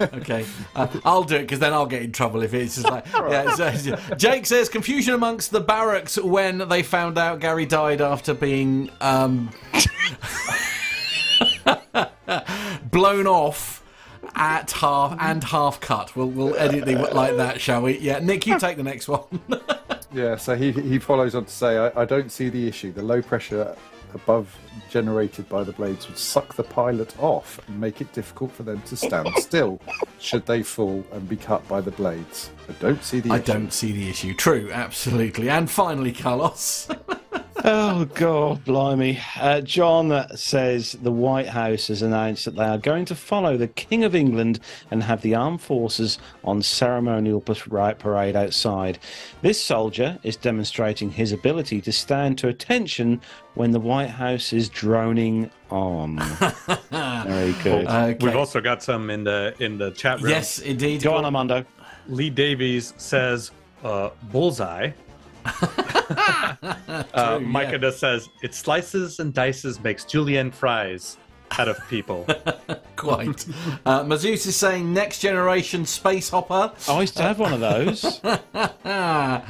Okay, 0.00 0.44
uh, 0.74 0.86
I'll 1.04 1.24
do 1.24 1.36
it 1.36 1.42
because 1.42 1.58
then 1.58 1.72
I'll 1.72 1.86
get 1.86 2.02
in 2.02 2.12
trouble 2.12 2.42
if 2.42 2.54
it's 2.54 2.76
just 2.76 2.88
like. 2.90 3.04
Yeah, 3.30 3.54
so- 3.54 3.72
so- 3.74 4.14
Jake 4.16 4.46
says 4.46 4.68
confusion 4.68 5.14
amongst 5.14 5.50
the 5.50 5.60
barracks 5.60 6.16
when 6.18 6.68
they 6.68 6.82
found 6.82 7.18
out 7.18 7.40
Gary 7.40 7.66
died 7.66 8.00
after 8.00 8.34
being 8.34 8.90
um, 9.00 9.50
blown 12.90 13.26
off 13.26 13.82
at 14.34 14.70
half 14.72 15.16
and 15.20 15.44
half 15.44 15.80
cut. 15.80 16.14
We'll 16.16 16.28
we'll 16.28 16.56
edit 16.56 16.88
it 16.88 17.14
like 17.14 17.36
that, 17.36 17.60
shall 17.60 17.82
we? 17.82 17.98
Yeah, 17.98 18.18
Nick, 18.20 18.46
you 18.46 18.58
take 18.58 18.76
the 18.76 18.82
next 18.82 19.08
one. 19.08 19.22
Yeah, 20.12 20.34
so 20.34 20.56
he, 20.56 20.72
he 20.72 20.98
follows 20.98 21.36
on 21.36 21.44
to 21.44 21.50
say, 21.52 21.78
I, 21.78 22.02
I 22.02 22.04
don't 22.04 22.32
see 22.32 22.48
the 22.48 22.66
issue. 22.66 22.90
The 22.90 23.00
low 23.00 23.22
pressure 23.22 23.76
above 24.14 24.56
generated 24.90 25.48
by 25.48 25.62
the 25.64 25.72
blades 25.72 26.08
would 26.08 26.18
suck 26.18 26.54
the 26.54 26.62
pilot 26.62 27.14
off 27.18 27.60
and 27.68 27.80
make 27.80 28.00
it 28.00 28.12
difficult 28.12 28.50
for 28.52 28.62
them 28.64 28.82
to 28.82 28.96
stand 28.96 29.28
still 29.36 29.80
should 30.18 30.44
they 30.46 30.62
fall 30.62 31.04
and 31.12 31.28
be 31.28 31.36
cut 31.36 31.66
by 31.68 31.80
the 31.80 31.90
blades. 31.92 32.50
I 32.68 32.72
don't 32.80 33.02
see 33.04 33.20
the 33.20 33.30
I 33.30 33.36
issue. 33.36 33.44
don't 33.52 33.72
see 33.72 33.92
the 33.92 34.08
issue. 34.08 34.34
True, 34.34 34.70
absolutely. 34.72 35.48
And 35.48 35.70
finally, 35.70 36.12
Carlos. 36.12 36.88
Oh, 37.62 38.06
God, 38.14 38.64
blimey. 38.64 39.18
Uh, 39.38 39.60
John 39.60 40.26
says 40.36 40.92
the 41.02 41.12
White 41.12 41.48
House 41.48 41.88
has 41.88 42.00
announced 42.02 42.44
that 42.46 42.56
they 42.56 42.64
are 42.64 42.78
going 42.78 43.04
to 43.06 43.14
follow 43.14 43.56
the 43.56 43.68
King 43.68 44.04
of 44.04 44.14
England 44.14 44.60
and 44.90 45.02
have 45.02 45.20
the 45.22 45.34
armed 45.34 45.60
forces 45.60 46.18
on 46.44 46.62
ceremonial 46.62 47.40
par- 47.40 47.94
parade 47.94 48.36
outside. 48.36 48.98
This 49.42 49.62
soldier 49.62 50.18
is 50.22 50.36
demonstrating 50.36 51.10
his 51.10 51.32
ability 51.32 51.80
to 51.82 51.92
stand 51.92 52.38
to 52.38 52.48
attention 52.48 53.20
when 53.54 53.72
the 53.72 53.80
White 53.80 54.10
House 54.10 54.52
is 54.52 54.68
droning 54.68 55.50
on. 55.70 56.16
Very 56.90 57.52
good. 57.62 58.22
We've 58.22 58.36
also 58.36 58.60
got 58.60 58.82
some 58.82 59.10
in 59.10 59.24
the 59.24 59.54
in 59.58 59.76
the 59.76 59.90
chat 59.90 60.20
room. 60.20 60.30
Yes, 60.30 60.60
indeed. 60.60 61.02
Go 61.02 61.14
on, 61.14 61.24
Armando. 61.24 61.64
Lee 62.08 62.30
Davies 62.30 62.94
says 62.96 63.50
uh, 63.84 64.10
bullseye. 64.30 64.92
Uh, 65.44 67.36
True, 67.36 67.40
Micah 67.40 67.72
yeah. 67.72 67.78
just 67.78 68.00
says 68.00 68.28
it 68.42 68.54
slices 68.54 69.20
and 69.20 69.32
dices 69.32 69.82
makes 69.82 70.04
julienne 70.04 70.50
fries 70.50 71.16
out 71.58 71.68
of 71.68 71.78
people. 71.88 72.26
Quite. 72.96 73.46
Uh, 73.86 74.04
Mazus 74.04 74.46
is 74.46 74.56
saying 74.56 74.92
next 74.92 75.20
generation 75.20 75.86
space 75.86 76.28
hopper. 76.28 76.72
I 76.88 77.00
used 77.00 77.16
to 77.16 77.22
have 77.22 77.38
one 77.38 77.54
of 77.54 77.60
those. 77.60 78.22
uh, 78.24 79.42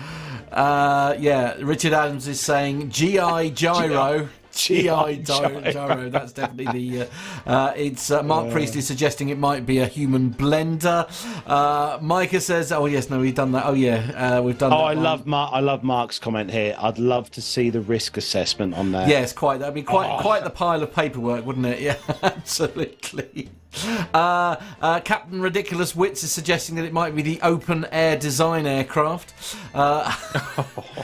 yeah, 1.19 1.57
Richard 1.61 1.93
Adams 1.93 2.29
is 2.29 2.41
saying 2.41 2.91
GI 2.91 3.51
gyro. 3.51 4.29
GI 4.65 5.23
gyro. 5.24 6.11
That's 6.11 6.32
definitely 6.32 6.91
the. 6.91 7.03
Uh, 7.47 7.51
uh, 7.51 7.73
it's 7.77 8.11
uh, 8.11 8.23
Mark 8.23 8.51
Priest 8.51 8.77
is 8.77 8.87
suggesting 8.87 9.31
it 9.31 9.39
might 9.39 9.65
be 9.65 9.78
a 9.78 9.87
human 9.87 10.31
blender. 10.35 11.07
Uh, 11.47 11.99
Micah 12.03 12.41
says, 12.41 12.70
"Oh 12.73 12.87
yes, 12.87 13.09
no, 13.11 13.19
we've 13.20 13.35
done 13.35 13.53
that. 13.53 13.66
Oh 13.66 13.73
yeah, 13.73 14.37
uh, 14.39 14.43
we've 14.43 14.59
done." 14.59 14.70
That. 14.70 14.77
Oh, 14.77 14.81
that 14.81 14.85
I 14.85 14.95
one. 14.95 15.03
love 15.05 15.27
Mark. 15.27 15.51
I 15.55 15.61
love 15.61 15.82
Mark's 15.82 16.19
comment 16.19 16.51
here. 16.51 16.77
I'd 16.78 16.99
love 16.99 17.31
to 17.32 17.43
see 17.43 17.70
the 17.70 17.81
risk 17.81 18.16
assessment 18.16 18.74
on 18.74 18.93
that. 18.93 19.09
Yes, 19.09 19.32
quite. 19.32 19.61
That'd 19.61 19.74
be 19.74 19.82
quite 19.82 20.11
Oh. 20.11 20.20
quite 20.20 20.45
the 20.45 20.51
pile 20.51 20.82
of 20.82 20.93
paperwork, 20.95 21.45
wouldn't 21.47 21.66
it? 21.66 21.81
Yeah, 21.81 21.97
absolutely. 22.23 23.49
Uh, 24.12 24.56
uh, 24.82 25.01
Captain 25.01 25.40
Ridiculous 25.40 25.94
Wits 25.94 26.24
is 26.24 26.32
suggesting 26.32 26.74
that 26.76 26.84
it 26.84 26.92
might 26.92 27.14
be 27.14 27.22
the 27.22 27.40
open 27.42 27.86
air 27.92 28.16
design 28.16 28.66
aircraft. 28.66 29.32
Uh, 29.72 30.14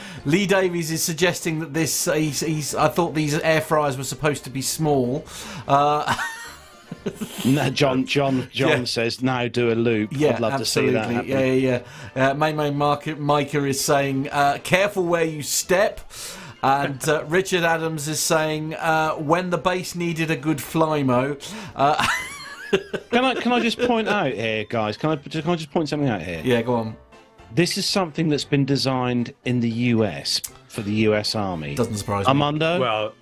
Lee 0.25 0.47
Davies 0.47 0.91
is 0.91 1.03
suggesting 1.03 1.61
that 1.61 1.73
this. 1.73 2.07
He's, 2.13 2.41
he's, 2.41 2.75
I 2.75 2.89
thought 2.89 3.15
these 3.15 3.39
air 3.39 3.61
fryers 3.61 3.97
were 3.97 4.05
supposed 4.05 4.45
to 4.45 4.51
be 4.51 4.63
small. 4.63 5.25
Uh, 5.69 6.15
No, 7.45 7.71
John, 7.71 8.05
John, 8.05 8.49
John 8.53 8.81
Yeah. 8.81 8.85
says 8.85 9.23
now 9.23 9.47
do 9.47 9.71
a 9.73 9.75
loop. 9.75 10.11
Yeah, 10.13 10.31
I'd 10.35 10.41
love 10.41 10.53
absolutely. 10.55 10.95
to 10.95 11.01
see 11.01 11.09
that. 11.09 11.15
Happen. 11.15 11.29
Yeah, 11.31 11.45
yeah, 11.45 11.81
yeah. 12.17 12.31
Uh, 12.31 12.35
May 12.35 12.53
May 12.53 12.71
Micah 12.71 13.65
is 13.65 13.81
saying, 13.81 14.29
uh, 14.31 14.59
"Careful 14.65 15.05
where 15.05 15.25
you 15.25 15.43
step." 15.43 16.01
And 16.63 17.09
uh, 17.09 17.25
Richard 17.27 17.63
Adams 17.63 18.09
is 18.09 18.19
saying, 18.19 18.75
uh, 18.75 19.13
"When 19.13 19.51
the 19.51 19.59
base 19.59 19.95
needed 19.95 20.33
a 20.33 20.37
good 20.37 20.59
flymo." 20.59 21.39
Can 23.11 23.25
I 23.25 23.35
can 23.35 23.53
I 23.53 23.61
just 23.61 23.79
point 23.79 24.09
out 24.09 24.33
here, 24.33 24.65
guys? 24.65 24.97
Can 24.97 25.11
I 25.11 25.17
can 25.17 25.51
I 25.51 25.57
just 25.57 25.71
point 25.71 25.89
something 25.89 26.09
out 26.09 26.23
here? 26.23 26.43
yeah, 26.45 26.63
go 26.63 26.75
on. 26.75 26.97
This 27.55 27.79
is 27.79 27.87
something 27.87 28.29
that's 28.29 28.45
been 28.45 28.65
designed 28.65 29.33
in 29.45 29.61
the 29.61 29.71
US 29.71 30.41
for 30.69 30.83
the 30.83 30.93
US 31.09 31.35
Army. 31.35 31.75
Doesn't 31.75 31.97
surprise 31.97 32.27
me. 32.27 32.29
Armando. 32.29 32.81
Well, 32.81 33.15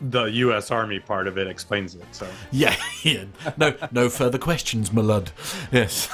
the 0.00 0.24
U.S. 0.24 0.70
Army 0.70 0.98
part 0.98 1.26
of 1.26 1.36
it 1.38 1.46
explains 1.46 1.94
it. 1.94 2.04
So 2.12 2.26
Yeah, 2.50 2.74
Ian. 3.04 3.32
No, 3.56 3.74
no 3.90 4.08
further 4.08 4.38
questions, 4.38 4.92
my 4.92 5.02
lad. 5.02 5.30
Yes. 5.72 6.08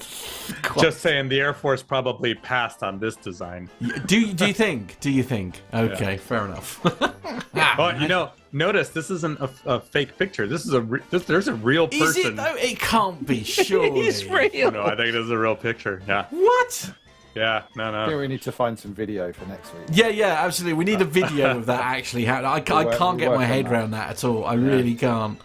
just 0.80 1.00
saying, 1.00 1.28
the 1.28 1.40
Air 1.40 1.54
Force 1.54 1.82
probably 1.82 2.34
passed 2.34 2.82
on 2.82 2.98
this 2.98 3.16
design. 3.16 3.68
do 4.06 4.20
you, 4.20 4.32
do 4.32 4.46
you 4.46 4.52
think? 4.54 4.98
Do 5.00 5.10
you 5.10 5.22
think? 5.22 5.60
Okay, 5.72 6.16
fair 6.16 6.44
enough. 6.44 6.80
Ah, 7.52 7.74
well, 7.76 8.00
you 8.00 8.08
know, 8.08 8.30
notice 8.52 8.88
this 8.90 9.10
isn't 9.10 9.38
a, 9.40 9.50
a 9.66 9.80
fake 9.80 10.16
picture. 10.16 10.46
This 10.46 10.64
is 10.64 10.72
a 10.72 10.80
re- 10.80 11.00
this, 11.10 11.24
there's 11.24 11.46
a 11.48 11.54
real 11.54 11.86
person. 11.88 12.06
Is 12.06 12.16
it 12.16 12.36
though? 12.36 12.54
It 12.56 12.78
can't 12.80 13.24
be. 13.26 13.42
Surely. 13.44 14.00
It's 14.00 14.24
real. 14.24 14.70
No, 14.70 14.84
I 14.84 14.96
think 14.96 15.12
this 15.12 15.24
is 15.24 15.30
a 15.30 15.38
real 15.38 15.54
picture. 15.56 16.00
Yeah, 16.08 16.26
What? 16.30 16.92
Yeah, 17.34 17.62
no, 17.76 17.88
I 17.94 18.04
think 18.06 18.12
no. 18.12 18.18
we 18.18 18.28
need 18.28 18.42
to 18.42 18.52
find 18.52 18.78
some 18.78 18.92
video 18.94 19.32
for 19.32 19.46
next 19.48 19.72
week. 19.74 19.82
Yeah, 19.92 20.08
yeah, 20.08 20.44
absolutely. 20.44 20.74
We 20.74 20.84
need 20.84 21.00
a 21.00 21.04
video 21.04 21.50
of 21.58 21.66
that 21.66 21.80
actually. 21.80 22.24
happening. 22.24 22.50
I, 22.50 22.90
I 22.90 22.96
can't 22.96 23.18
get 23.18 23.32
my 23.32 23.44
head 23.44 23.66
that. 23.66 23.72
around 23.72 23.90
that 23.92 24.10
at 24.10 24.24
all. 24.24 24.44
I 24.44 24.54
really 24.54 24.94
can't. 24.94 25.40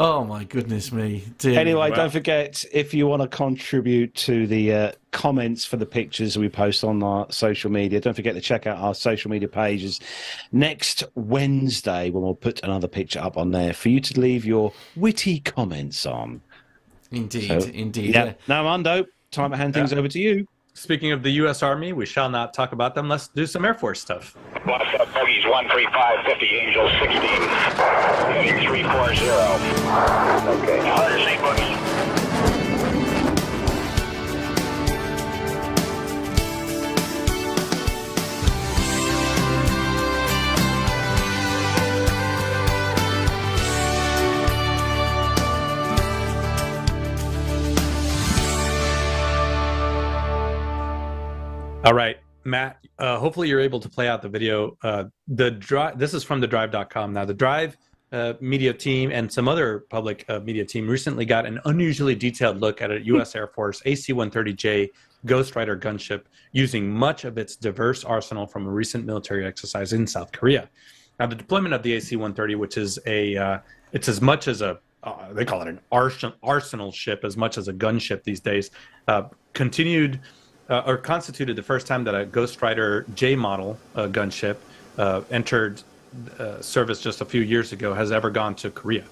Oh 0.00 0.22
my 0.24 0.44
goodness 0.44 0.92
me. 0.92 1.24
Dear. 1.38 1.58
Anyway, 1.58 1.90
Wow. 1.90 1.96
don't 1.96 2.12
forget 2.12 2.64
if 2.72 2.94
you 2.94 3.08
want 3.08 3.20
to 3.22 3.26
contribute 3.26 4.14
to 4.14 4.46
the 4.46 4.72
uh, 4.72 4.92
comments 5.10 5.64
for 5.64 5.76
the 5.76 5.86
pictures 5.86 6.38
we 6.38 6.48
post 6.48 6.84
on 6.84 7.02
our 7.02 7.26
social 7.32 7.68
media, 7.68 8.00
don't 8.00 8.14
forget 8.14 8.34
to 8.36 8.40
check 8.40 8.68
out 8.68 8.78
our 8.78 8.94
social 8.94 9.28
media 9.28 9.48
pages 9.48 9.98
next 10.52 11.02
Wednesday 11.16 12.10
when 12.10 12.22
we'll 12.22 12.36
put 12.36 12.62
another 12.62 12.86
picture 12.86 13.18
up 13.18 13.36
on 13.36 13.50
there 13.50 13.72
for 13.72 13.88
you 13.88 13.98
to 14.00 14.20
leave 14.20 14.44
your 14.44 14.72
witty 14.94 15.40
comments 15.40 16.06
on. 16.06 16.42
Indeed, 17.10 17.48
So, 17.62 17.68
indeed. 17.70 18.14
Yeah. 18.14 18.24
Yeah. 18.26 18.32
Now, 18.46 18.58
Armando, 18.58 19.04
time 19.32 19.50
to 19.50 19.56
hand 19.56 19.74
things 19.74 19.92
over 19.92 20.06
to 20.06 20.18
you. 20.20 20.46
Speaking 20.78 21.10
of 21.10 21.24
the 21.24 21.30
U.S. 21.42 21.64
Army, 21.64 21.92
we 21.92 22.06
shall 22.06 22.30
not 22.30 22.54
talk 22.54 22.70
about 22.70 22.94
them. 22.94 23.08
Let's 23.08 23.26
do 23.26 23.46
some 23.46 23.64
Air 23.64 23.74
Force 23.74 24.00
stuff. 24.00 24.36
Blast 24.64 24.94
up 25.00 25.12
bogeys 25.12 25.44
135, 25.44 26.24
50, 26.24 26.46
Angels 26.46 26.92
16. 27.02 27.18
Heading 27.18 28.68
340. 28.68 29.18
Okay. 30.62 30.78
Hard 30.88 31.18
say 31.18 31.87
All 51.88 51.94
right, 51.94 52.18
Matt. 52.44 52.84
Uh, 52.98 53.18
hopefully, 53.18 53.48
you're 53.48 53.62
able 53.62 53.80
to 53.80 53.88
play 53.88 54.08
out 54.08 54.20
the 54.20 54.28
video. 54.28 54.76
Uh, 54.82 55.04
the 55.26 55.52
drive. 55.52 55.98
This 55.98 56.12
is 56.12 56.22
from 56.22 56.38
the 56.38 56.46
Drive.com. 56.46 57.14
Now, 57.14 57.24
the 57.24 57.32
Drive 57.32 57.78
uh, 58.12 58.34
media 58.42 58.74
team 58.74 59.10
and 59.10 59.32
some 59.32 59.48
other 59.48 59.86
public 59.88 60.22
uh, 60.28 60.40
media 60.40 60.66
team 60.66 60.86
recently 60.86 61.24
got 61.24 61.46
an 61.46 61.58
unusually 61.64 62.14
detailed 62.14 62.60
look 62.60 62.82
at 62.82 62.90
a 62.90 63.00
U.S. 63.06 63.34
Air 63.34 63.46
Force 63.46 63.80
AC-130J 63.86 64.90
Ghost 65.24 65.56
Rider 65.56 65.78
gunship 65.78 66.24
using 66.52 66.90
much 66.90 67.24
of 67.24 67.38
its 67.38 67.56
diverse 67.56 68.04
arsenal 68.04 68.46
from 68.46 68.66
a 68.66 68.70
recent 68.70 69.06
military 69.06 69.46
exercise 69.46 69.94
in 69.94 70.06
South 70.06 70.30
Korea. 70.30 70.68
Now, 71.18 71.26
the 71.26 71.36
deployment 71.36 71.72
of 71.72 71.82
the 71.82 71.94
AC-130, 71.94 72.54
which 72.56 72.76
is 72.76 72.98
a, 73.06 73.34
uh, 73.34 73.58
it's 73.92 74.10
as 74.10 74.20
much 74.20 74.46
as 74.46 74.60
a, 74.60 74.78
uh, 75.04 75.32
they 75.32 75.46
call 75.46 75.62
it 75.62 75.68
an 75.68 75.80
arsenal, 75.90 76.36
arsenal 76.42 76.92
ship 76.92 77.24
as 77.24 77.38
much 77.38 77.56
as 77.56 77.68
a 77.68 77.72
gunship 77.72 78.24
these 78.24 78.40
days, 78.40 78.72
uh, 79.06 79.22
continued 79.54 80.20
uh, 80.68 80.82
or 80.86 80.96
constituted 80.96 81.56
the 81.56 81.62
first 81.62 81.86
time 81.86 82.04
that 82.04 82.14
a 82.14 82.24
Ghost 82.24 82.60
Rider 82.62 83.06
J 83.14 83.36
model 83.36 83.78
uh, 83.94 84.06
gunship 84.06 84.56
uh, 84.98 85.22
entered 85.30 85.82
uh, 86.38 86.60
service 86.60 87.00
just 87.00 87.20
a 87.20 87.24
few 87.24 87.42
years 87.42 87.72
ago 87.72 87.94
has 87.94 88.12
ever 88.12 88.30
gone 88.30 88.54
to 88.56 88.70
Korea. 88.70 89.04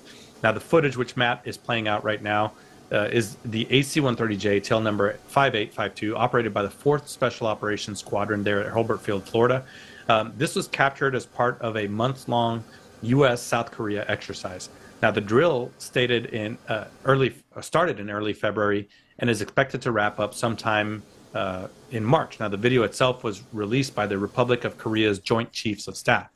Now, 0.42 0.52
the 0.52 0.60
footage 0.60 0.96
which 0.96 1.16
Matt 1.16 1.42
is 1.44 1.56
playing 1.56 1.88
out 1.88 2.04
right 2.04 2.22
now 2.22 2.52
uh, 2.92 3.08
is 3.10 3.36
the 3.44 3.66
AC-130J 3.70 4.62
tail 4.62 4.80
number 4.80 5.14
5852, 5.28 6.16
operated 6.16 6.54
by 6.54 6.62
the 6.62 6.68
4th 6.68 7.08
Special 7.08 7.46
Operations 7.46 8.00
Squadron 8.00 8.44
there 8.44 8.62
at 8.62 8.72
Hurlburt 8.72 9.00
Field, 9.00 9.26
Florida. 9.28 9.64
Um, 10.08 10.32
this 10.36 10.54
was 10.54 10.68
captured 10.68 11.14
as 11.14 11.26
part 11.26 11.60
of 11.60 11.76
a 11.76 11.88
month-long 11.88 12.62
U.S. 13.02 13.42
South 13.42 13.72
Korea 13.72 14.04
exercise. 14.08 14.68
Now, 15.02 15.10
the 15.10 15.20
drill 15.20 15.70
stated 15.78 16.26
in 16.26 16.58
uh, 16.68 16.84
early 17.04 17.34
started 17.60 18.00
in 18.00 18.10
early 18.10 18.32
February 18.32 18.88
and 19.18 19.28
is 19.28 19.42
expected 19.42 19.82
to 19.82 19.92
wrap 19.92 20.20
up 20.20 20.32
sometime 20.32 21.02
uh, 21.36 21.68
in 21.90 22.02
March. 22.02 22.40
Now, 22.40 22.48
the 22.48 22.56
video 22.56 22.82
itself 22.82 23.22
was 23.22 23.42
released 23.52 23.94
by 23.94 24.06
the 24.06 24.16
Republic 24.16 24.64
of 24.64 24.78
Korea's 24.78 25.18
Joint 25.18 25.52
Chiefs 25.52 25.86
of 25.86 25.96
Staff. 25.96 26.28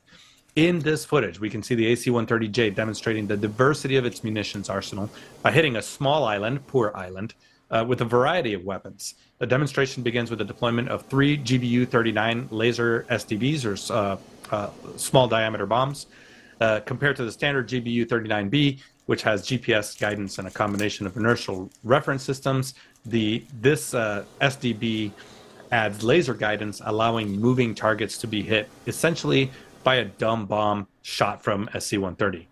In 0.55 0.79
this 0.79 1.05
footage, 1.05 1.39
we 1.39 1.49
can 1.49 1.63
see 1.63 1.75
the 1.75 1.87
AC 1.87 2.09
130J 2.09 2.75
demonstrating 2.75 3.25
the 3.25 3.37
diversity 3.37 3.95
of 3.95 4.05
its 4.05 4.23
munitions 4.23 4.69
arsenal 4.69 5.09
by 5.41 5.51
hitting 5.51 5.77
a 5.77 5.81
small 5.81 6.25
island, 6.25 6.67
Poor 6.67 6.91
Island, 6.93 7.33
uh, 7.71 7.83
with 7.87 8.01
a 8.01 8.05
variety 8.05 8.53
of 8.53 8.63
weapons. 8.63 9.15
The 9.39 9.47
demonstration 9.47 10.03
begins 10.03 10.29
with 10.29 10.39
the 10.39 10.45
deployment 10.45 10.89
of 10.89 11.05
three 11.07 11.37
GBU 11.37 11.87
39 11.87 12.49
laser 12.51 13.05
SDBs, 13.09 13.65
or 13.65 13.93
uh, 13.93 14.17
uh, 14.51 14.69
small 14.97 15.27
diameter 15.27 15.65
bombs, 15.65 16.07
uh, 16.59 16.81
compared 16.81 17.15
to 17.15 17.23
the 17.23 17.31
standard 17.31 17.67
GBU 17.69 18.05
39B, 18.05 18.81
which 19.07 19.23
has 19.23 19.47
GPS 19.47 19.99
guidance 19.99 20.37
and 20.37 20.47
a 20.47 20.51
combination 20.51 21.07
of 21.07 21.17
inertial 21.17 21.71
reference 21.83 22.23
systems. 22.23 22.75
The 23.05 23.43
this 23.61 23.93
uh, 23.93 24.25
SDB 24.39 25.11
adds 25.71 26.03
laser 26.03 26.33
guidance, 26.33 26.81
allowing 26.85 27.39
moving 27.39 27.73
targets 27.73 28.17
to 28.19 28.27
be 28.27 28.41
hit 28.41 28.69
essentially 28.87 29.51
by 29.83 29.95
a 29.95 30.05
dumb 30.05 30.45
bomb 30.45 30.87
shot 31.01 31.43
from 31.43 31.69
AC-130. 31.73 32.45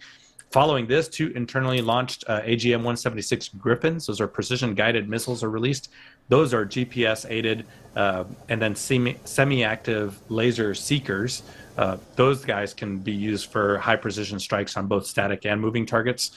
Following 0.51 0.88
this, 0.88 1.07
two 1.07 1.31
internally 1.35 1.80
launched 1.80 2.23
uh, 2.27 2.41
AGM-176 2.41 3.55
Griffins, 3.59 4.07
those 4.07 4.19
are 4.19 4.27
precision-guided 4.27 5.07
missiles, 5.07 5.43
are 5.43 5.49
released. 5.51 5.89
Those 6.27 6.55
are 6.55 6.65
GPS-aided 6.65 7.67
uh, 7.95 8.23
and 8.47 8.59
then 8.59 8.76
semi- 8.76 9.19
semi-active 9.26 10.19
laser 10.30 10.73
seekers. 10.73 11.43
Uh, 11.77 11.97
those 12.15 12.43
guys 12.43 12.73
can 12.73 12.97
be 12.97 13.11
used 13.11 13.51
for 13.51 13.77
high-precision 13.77 14.39
strikes 14.39 14.76
on 14.76 14.88
both 14.88 15.05
static 15.05 15.45
and 15.45 15.61
moving 15.61 15.85
targets. 15.85 16.31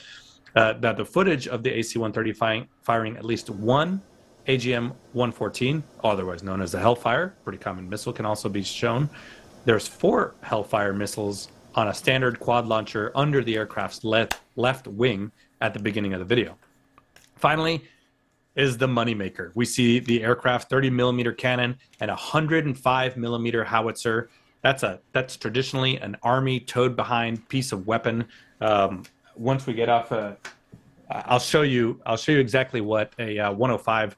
Uh, 0.55 0.75
that 0.75 0.97
the 0.97 1.05
footage 1.05 1.49
of 1.49 1.63
the 1.63 1.71
AC-130 1.71 2.37
fi- 2.37 2.69
firing 2.83 3.17
at 3.17 3.25
least 3.25 3.49
one 3.49 4.03
AGM-114, 4.47 5.83
otherwise 6.05 6.43
known 6.43 6.61
as 6.61 6.73
the 6.73 6.79
Hellfire, 6.79 7.35
pretty 7.45 7.59
common 7.59 7.89
missile, 7.89 8.13
can 8.13 8.27
also 8.27 8.49
be 8.49 8.63
shown. 8.63 9.09
There's 9.65 9.87
four 9.87 10.35
Hellfire 10.43 10.93
missiles 10.93 11.49
on 11.75 11.89
a 11.89 11.95
standard 11.95 12.39
quad 12.41 12.67
launcher 12.67 13.13
under 13.15 13.43
the 13.43 13.57
aircraft's 13.57 14.05
left, 14.05 14.41
left 14.57 14.87
wing 14.87 15.33
at 15.61 15.73
the 15.73 15.81
beginning 15.81 16.13
of 16.13 16.19
the 16.19 16.27
video. 16.27 16.59
Finally, 17.37 17.83
is 18.55 18.77
the 18.77 18.87
moneymaker. 18.87 19.51
We 19.55 19.65
see 19.65 19.99
the 19.99 20.23
aircraft 20.23 20.69
30 20.69 20.91
millimeter 20.91 21.33
cannon 21.33 21.79
and 22.01 22.11
105 22.11 23.17
millimeter 23.17 23.65
howitzer. 23.65 24.29
That's 24.63 24.83
a 24.83 25.01
that's 25.13 25.37
traditionally 25.37 25.97
an 25.97 26.17
army 26.23 26.61
towed 26.61 26.95
behind 26.95 27.49
piece 27.49 27.73
of 27.73 27.87
weapon. 27.87 28.27
Um, 28.61 29.05
once 29.37 29.67
we 29.67 29.75
get 29.75 29.89
off, 29.89 30.13
uh, 30.13 30.35
I'll 31.11 31.39
show 31.39 31.63
you. 31.63 32.01
I'll 32.07 32.17
show 32.17 32.33
you 32.33 32.39
exactly 32.41 32.81
what 32.81 33.13
a 33.19 33.39
uh, 33.39 33.53
105 33.53 34.17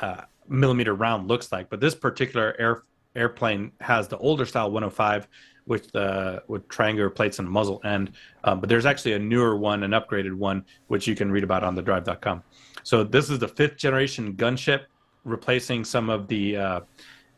uh, 0.00 0.22
millimeter 0.48 0.94
round 0.94 1.28
looks 1.28 1.52
like. 1.52 1.68
But 1.68 1.80
this 1.80 1.94
particular 1.94 2.56
air 2.58 2.82
airplane 3.14 3.72
has 3.80 4.08
the 4.08 4.16
older 4.18 4.46
style 4.46 4.70
105, 4.70 5.28
with 5.66 5.94
uh, 5.94 6.40
with 6.48 6.68
triangular 6.68 7.10
plates 7.10 7.38
and 7.38 7.48
muzzle 7.48 7.80
end. 7.84 8.12
Um, 8.44 8.60
but 8.60 8.68
there's 8.68 8.86
actually 8.86 9.14
a 9.14 9.18
newer 9.18 9.56
one, 9.56 9.82
an 9.82 9.92
upgraded 9.92 10.34
one, 10.34 10.64
which 10.88 11.06
you 11.06 11.14
can 11.14 11.30
read 11.30 11.44
about 11.44 11.62
on 11.62 11.74
the 11.74 11.82
drive.com. 11.82 12.42
So 12.82 13.04
this 13.04 13.30
is 13.30 13.38
the 13.38 13.48
fifth 13.48 13.76
generation 13.76 14.34
gunship, 14.34 14.84
replacing 15.24 15.84
some 15.84 16.10
of 16.10 16.26
the 16.26 16.56
uh, 16.56 16.80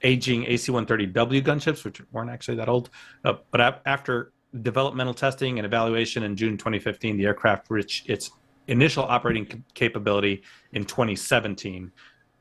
aging 0.02 0.44
AC-130W 0.46 1.42
gunships, 1.42 1.84
which 1.84 2.00
weren't 2.12 2.30
actually 2.30 2.56
that 2.56 2.68
old. 2.68 2.90
Uh, 3.24 3.34
but 3.50 3.82
after 3.86 4.32
developmental 4.62 5.14
testing 5.14 5.58
and 5.58 5.66
evaluation 5.66 6.22
in 6.22 6.36
June 6.36 6.56
2015, 6.56 7.16
the 7.16 7.24
aircraft 7.24 7.70
reached 7.70 8.08
its 8.08 8.30
initial 8.68 9.04
operating 9.04 9.64
capability 9.74 10.42
in 10.72 10.84
2017. 10.84 11.90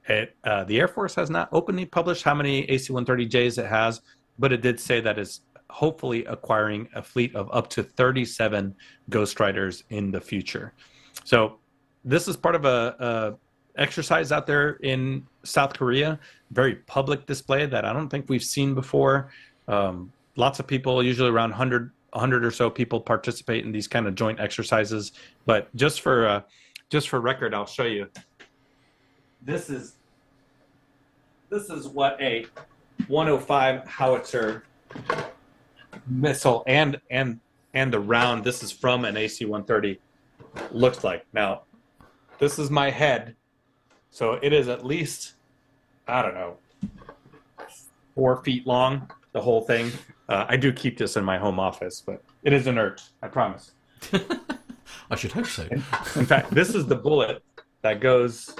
It, 0.07 0.35
uh, 0.43 0.63
the 0.65 0.79
Air 0.79 0.87
Force 0.87 1.15
has 1.15 1.29
not 1.29 1.49
openly 1.51 1.85
published 1.85 2.23
how 2.23 2.35
many 2.35 2.69
AC-130Js 2.69 3.57
it 3.57 3.67
has, 3.67 4.01
but 4.37 4.51
it 4.51 4.61
did 4.61 4.79
say 4.79 4.99
that 5.01 5.17
it's 5.17 5.41
hopefully 5.69 6.25
acquiring 6.25 6.87
a 6.93 7.01
fleet 7.01 7.35
of 7.35 7.49
up 7.51 7.69
to 7.69 7.83
37 7.83 8.75
Ghost 9.09 9.39
Riders 9.39 9.83
in 9.89 10.11
the 10.11 10.21
future. 10.21 10.73
So 11.23 11.57
this 12.05 12.27
is 12.27 12.37
part 12.37 12.55
of 12.55 12.65
a, 12.65 12.95
a 12.99 13.81
exercise 13.81 14.31
out 14.31 14.45
there 14.45 14.71
in 14.83 15.25
South 15.43 15.73
Korea, 15.73 16.19
very 16.51 16.75
public 16.75 17.25
display 17.25 17.65
that 17.65 17.85
I 17.85 17.93
don't 17.93 18.09
think 18.09 18.25
we've 18.29 18.43
seen 18.43 18.75
before. 18.75 19.31
Um, 19.67 20.11
lots 20.35 20.59
of 20.59 20.67
people, 20.67 21.01
usually 21.01 21.29
around 21.29 21.51
100, 21.51 21.91
100 22.13 22.45
or 22.45 22.51
so 22.51 22.69
people, 22.69 23.01
participate 23.01 23.65
in 23.65 23.71
these 23.71 23.87
kind 23.87 24.07
of 24.07 24.15
joint 24.15 24.39
exercises. 24.39 25.11
But 25.45 25.73
just 25.75 26.01
for 26.01 26.27
uh, 26.27 26.41
just 26.89 27.09
for 27.09 27.19
record, 27.19 27.53
I'll 27.53 27.65
show 27.65 27.85
you. 27.85 28.07
This 29.41 29.69
is 29.69 29.95
this 31.49 31.69
is 31.69 31.87
what 31.87 32.19
a 32.21 32.45
105 33.07 33.87
howitzer 33.87 34.63
missile 36.07 36.63
and 36.67 36.99
and 37.09 37.39
and 37.73 37.91
the 37.91 37.99
round. 37.99 38.43
This 38.43 38.63
is 38.63 38.71
from 38.71 39.05
an 39.05 39.17
AC-130 39.17 39.97
looks 40.71 41.03
like. 41.03 41.25
Now, 41.33 41.63
this 42.39 42.59
is 42.59 42.69
my 42.69 42.89
head, 42.89 43.35
so 44.11 44.33
it 44.41 44.53
is 44.53 44.67
at 44.67 44.85
least 44.85 45.33
I 46.07 46.21
don't 46.21 46.35
know 46.35 46.57
four 48.15 48.43
feet 48.43 48.65
long. 48.67 49.09
The 49.31 49.41
whole 49.41 49.61
thing. 49.61 49.91
Uh, 50.29 50.45
I 50.47 50.57
do 50.57 50.71
keep 50.71 50.97
this 50.97 51.17
in 51.17 51.23
my 51.23 51.37
home 51.37 51.59
office, 51.59 52.01
but 52.05 52.23
it 52.43 52.53
is 52.53 52.67
inert. 52.67 53.01
I 53.21 53.27
promise. 53.27 53.71
I 55.11 55.15
should 55.15 55.31
hope 55.31 55.47
so. 55.47 55.67
In 55.71 56.25
fact, 56.25 56.51
this 56.51 56.75
is 56.75 56.85
the 56.85 56.95
bullet 56.95 57.43
that 57.81 57.99
goes 57.99 58.55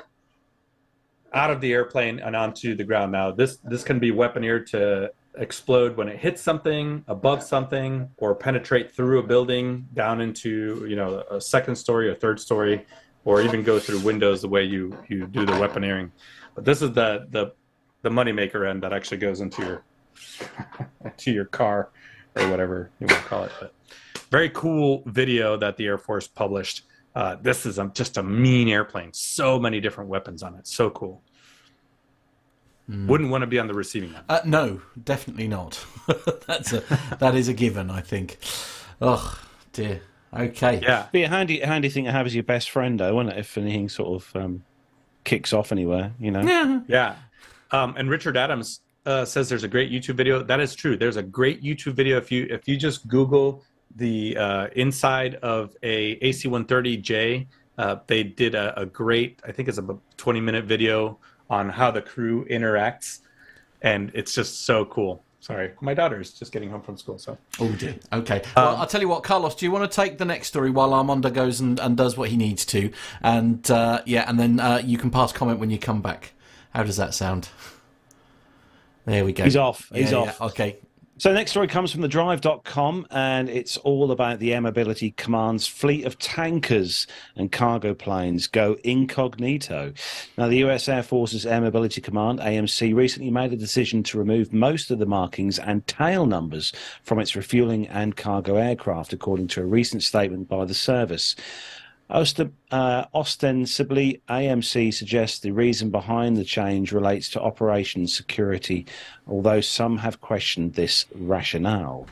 out 1.34 1.50
of 1.50 1.62
the 1.62 1.74
airplane 1.74 2.20
and 2.20 2.36
onto 2.36 2.76
the 2.76 2.84
ground. 2.84 3.12
Now, 3.12 3.32
this 3.32 3.58
this 3.64 3.84
can 3.84 4.00
be 4.00 4.12
weaponeered 4.12 4.66
to 4.72 5.12
explode 5.38 5.98
when 5.98 6.08
it 6.08 6.20
hits 6.20 6.42
something 6.42 7.04
above 7.08 7.42
something 7.42 8.10
or 8.18 8.36
penetrate 8.36 8.92
through 8.92 9.20
a 9.20 9.24
building 9.24 9.88
down 9.94 10.22
into 10.22 10.86
you 10.88 10.96
know 10.96 11.24
a 11.32 11.42
second 11.42 11.76
story 11.76 12.08
or 12.08 12.14
third 12.14 12.40
story 12.40 12.86
or 13.26 13.42
even 13.42 13.64
go 13.64 13.80
through 13.80 14.00
windows 14.02 14.42
the 14.44 14.48
way 14.48 14.64
you 14.64 14.96
you 15.08 15.26
do 15.26 15.44
the 15.44 15.54
weaponeering 15.54 16.12
but 16.54 16.64
this 16.64 16.84
is 16.84 16.92
the 16.94 17.26
the 17.32 17.52
the 18.04 18.10
moneymaker 18.10 18.70
end 18.70 18.84
that 18.84 18.94
actually 18.94 19.18
goes 19.18 19.42
into 19.42 19.64
your 19.64 19.84
to 21.18 21.32
your 21.32 21.46
car 21.46 21.90
or 22.36 22.50
whatever 22.50 22.92
you 23.00 23.08
want 23.08 23.22
to 23.22 23.28
call 23.28 23.44
it 23.44 23.52
but 23.60 23.74
very 24.30 24.50
cool 24.50 25.04
video 25.06 25.56
that 25.58 25.78
the 25.78 25.86
air 25.86 25.98
force 25.98 26.28
published 26.28 26.84
uh, 27.16 27.36
this 27.42 27.66
is 27.66 27.78
a, 27.78 27.92
just 27.94 28.18
a 28.18 28.24
mean 28.24 28.68
airplane 28.68 29.12
so 29.14 29.60
many 29.60 29.80
different 29.80 30.10
weapons 30.10 30.42
on 30.44 30.56
it 30.56 30.68
so 30.68 30.90
cool 30.90 31.22
wouldn't 32.90 33.30
want 33.30 33.42
to 33.42 33.48
be 33.48 33.60
on 33.60 33.68
the 33.68 33.74
receiving 33.74 34.14
end 34.14 34.24
Uh, 34.28 34.42
no, 34.46 34.82
definitely 35.04 35.48
not. 35.48 35.84
That's 36.48 36.74
a 36.74 36.84
that 37.18 37.34
is 37.34 37.48
a 37.48 37.54
given. 37.54 37.90
I 37.90 38.02
think. 38.02 38.38
Oh 39.02 39.40
dear. 39.72 40.02
Okay. 40.34 40.82
Yeah. 40.84 41.08
Be 41.12 41.24
a 41.24 41.30
handy 41.30 41.62
handy 41.62 41.90
thing 41.90 42.04
to 42.06 42.12
have 42.12 42.26
as 42.26 42.36
your 42.36 42.44
best 42.44 42.70
friend, 42.72 43.00
though, 43.00 43.16
wouldn't 43.16 43.36
it? 43.36 43.40
If 43.40 43.58
anything 43.58 43.88
sort 43.88 44.22
of 44.22 44.36
um, 44.36 44.64
kicks 45.24 45.54
off 45.54 45.72
anywhere, 45.72 46.14
you 46.20 46.30
know. 46.30 46.42
Yeah. 46.42 46.82
Yeah. 46.88 47.16
Um, 47.72 47.96
and 47.98 48.10
Richard 48.10 48.36
Adams 48.36 48.82
uh, 49.06 49.26
says 49.26 49.50
there's 49.50 49.64
a 49.64 49.68
great 49.68 49.92
YouTube 49.92 50.16
video. 50.16 50.44
That 50.44 50.60
is 50.60 50.76
true. 50.76 50.98
There's 50.98 51.18
a 51.18 51.24
great 51.24 51.62
YouTube 51.62 51.94
video 51.94 52.18
if 52.18 52.32
you 52.32 52.48
if 52.50 52.68
you 52.68 52.78
just 52.78 53.08
Google 53.08 53.64
the 53.96 54.38
uh, 54.38 54.68
inside 54.76 55.36
of 55.36 55.76
a 55.84 56.18
AC-130J. 56.22 57.48
Uh, 57.78 57.98
they 58.08 58.24
did 58.24 58.56
a, 58.56 58.80
a 58.80 58.86
great, 58.86 59.40
I 59.48 59.52
think 59.52 59.68
it's 59.68 59.78
a 59.78 59.98
20 60.18 60.42
minute 60.42 60.66
video 60.66 61.18
on 61.50 61.70
how 61.70 61.92
the 61.92 62.02
crew 62.02 62.46
interacts, 62.46 63.20
and 63.82 64.12
it's 64.14 64.34
just 64.34 64.66
so 64.66 64.86
cool. 64.86 65.24
Sorry, 65.40 65.74
my 65.82 65.94
daughter 65.94 66.22
is 66.22 66.32
just 66.32 66.54
getting 66.54 66.70
home 66.70 66.82
from 66.82 66.98
school, 66.98 67.18
so. 67.18 67.38
Oh 67.60 67.70
dear. 67.74 67.96
Okay. 68.14 68.42
Well, 68.56 68.78
I'll 68.78 68.88
tell 68.88 69.02
you 69.02 69.10
what, 69.10 69.24
Carlos. 69.24 69.56
Do 69.56 69.66
you 69.66 69.72
want 69.72 69.92
to 69.92 69.94
take 69.94 70.18
the 70.18 70.26
next 70.26 70.48
story 70.48 70.72
while 70.72 70.94
Armando 70.94 71.30
goes 71.30 71.60
and, 71.60 71.80
and 71.80 71.98
does 71.98 72.16
what 72.16 72.30
he 72.30 72.38
needs 72.38 72.66
to, 72.68 72.92
and 73.22 73.70
uh, 73.70 74.02
yeah, 74.06 74.24
and 74.28 74.40
then 74.40 74.60
uh, 74.62 74.82
you 74.84 74.98
can 74.98 75.10
pass 75.10 75.34
comment 75.34 75.60
when 75.60 75.70
you 75.70 75.78
come 75.78 76.02
back. 76.02 76.34
How 76.70 76.84
does 76.84 76.96
that 76.98 77.14
sound? 77.14 77.50
There 79.06 79.26
we 79.26 79.34
go. 79.34 79.44
He's 79.44 79.58
off. 79.58 79.90
He's 79.94 80.12
Yeah, 80.12 80.18
off. 80.20 80.38
yeah, 80.40 80.46
Okay. 80.48 80.78
So 81.20 81.32
next 81.32 81.52
story 81.52 81.68
comes 81.68 81.92
from 81.92 82.02
the 82.02 82.08
drive.com 82.08 83.06
and 83.12 83.48
it's 83.48 83.78
all 83.78 84.12
about 84.12 84.40
the 84.40 84.52
Air 84.54 84.62
Mobility 84.62 85.12
Command's 85.12 85.68
fleet 85.68 86.06
of 86.06 86.18
tankers 86.18 87.06
and 87.36 87.52
cargo 87.52 87.94
planes 87.94 88.48
go 88.48 88.76
incognito. 88.84 89.94
Now, 90.38 90.48
the 90.48 90.58
US 90.66 90.90
Air 90.90 91.04
Force's 91.04 91.46
Air 91.46 91.62
Mobility 91.62 92.02
Command, 92.02 92.40
AMC, 92.40 92.96
recently 92.96 93.30
made 93.30 93.54
a 93.54 93.56
decision 93.56 94.02
to 94.04 94.18
remove 94.18 94.52
most 94.52 94.90
of 94.90 94.98
the 94.98 95.06
markings 95.06 95.60
and 95.60 95.86
tail 95.86 96.26
numbers 96.26 96.74
from 97.04 97.20
its 97.20 97.36
refueling 97.36 97.88
and 97.88 98.18
cargo 98.18 98.56
aircraft, 98.56 99.14
according 99.14 99.48
to 99.50 99.62
a 99.62 99.66
recent 99.66 100.02
statement 100.02 100.50
by 100.50 100.66
the 100.66 100.74
service. 100.74 101.36
Uh, 102.14 103.06
ostensibly, 103.16 104.22
AMC 104.30 104.94
suggests 104.94 105.40
the 105.40 105.52
reason 105.52 105.90
behind 105.90 106.38
the 106.38 106.44
change 106.44 106.92
relates 106.92 107.28
to 107.30 107.42
operation 107.42 108.08
security, 108.08 108.86
although 109.28 109.62
some 109.62 109.98
have 109.98 110.22
questioned 110.22 110.76
this 110.76 111.08
rationale. 111.16 112.08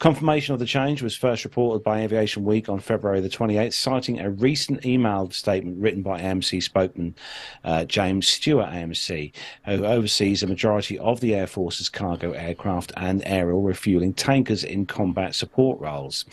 Confirmation 0.00 0.54
of 0.54 0.58
the 0.58 0.64
change 0.64 1.02
was 1.02 1.14
first 1.14 1.44
reported 1.44 1.84
by 1.84 2.00
Aviation 2.00 2.42
Week 2.42 2.70
on 2.70 2.80
February 2.80 3.20
the 3.20 3.28
28th, 3.28 3.74
citing 3.74 4.18
a 4.18 4.30
recent 4.30 4.80
emailed 4.80 5.34
statement 5.34 5.76
written 5.78 6.00
by 6.00 6.18
AMC 6.18 6.62
spokesman 6.62 7.14
uh, 7.64 7.84
James 7.84 8.26
Stewart, 8.26 8.70
AMC, 8.70 9.30
who 9.66 9.84
oversees 9.84 10.42
a 10.42 10.46
majority 10.46 10.98
of 11.00 11.20
the 11.20 11.34
Air 11.34 11.46
Force's 11.46 11.90
cargo 11.90 12.32
aircraft 12.32 12.92
and 12.96 13.22
aerial 13.26 13.60
refueling 13.60 14.14
tankers 14.14 14.64
in 14.64 14.86
combat 14.86 15.34
support 15.34 15.78
roles. 15.78 16.24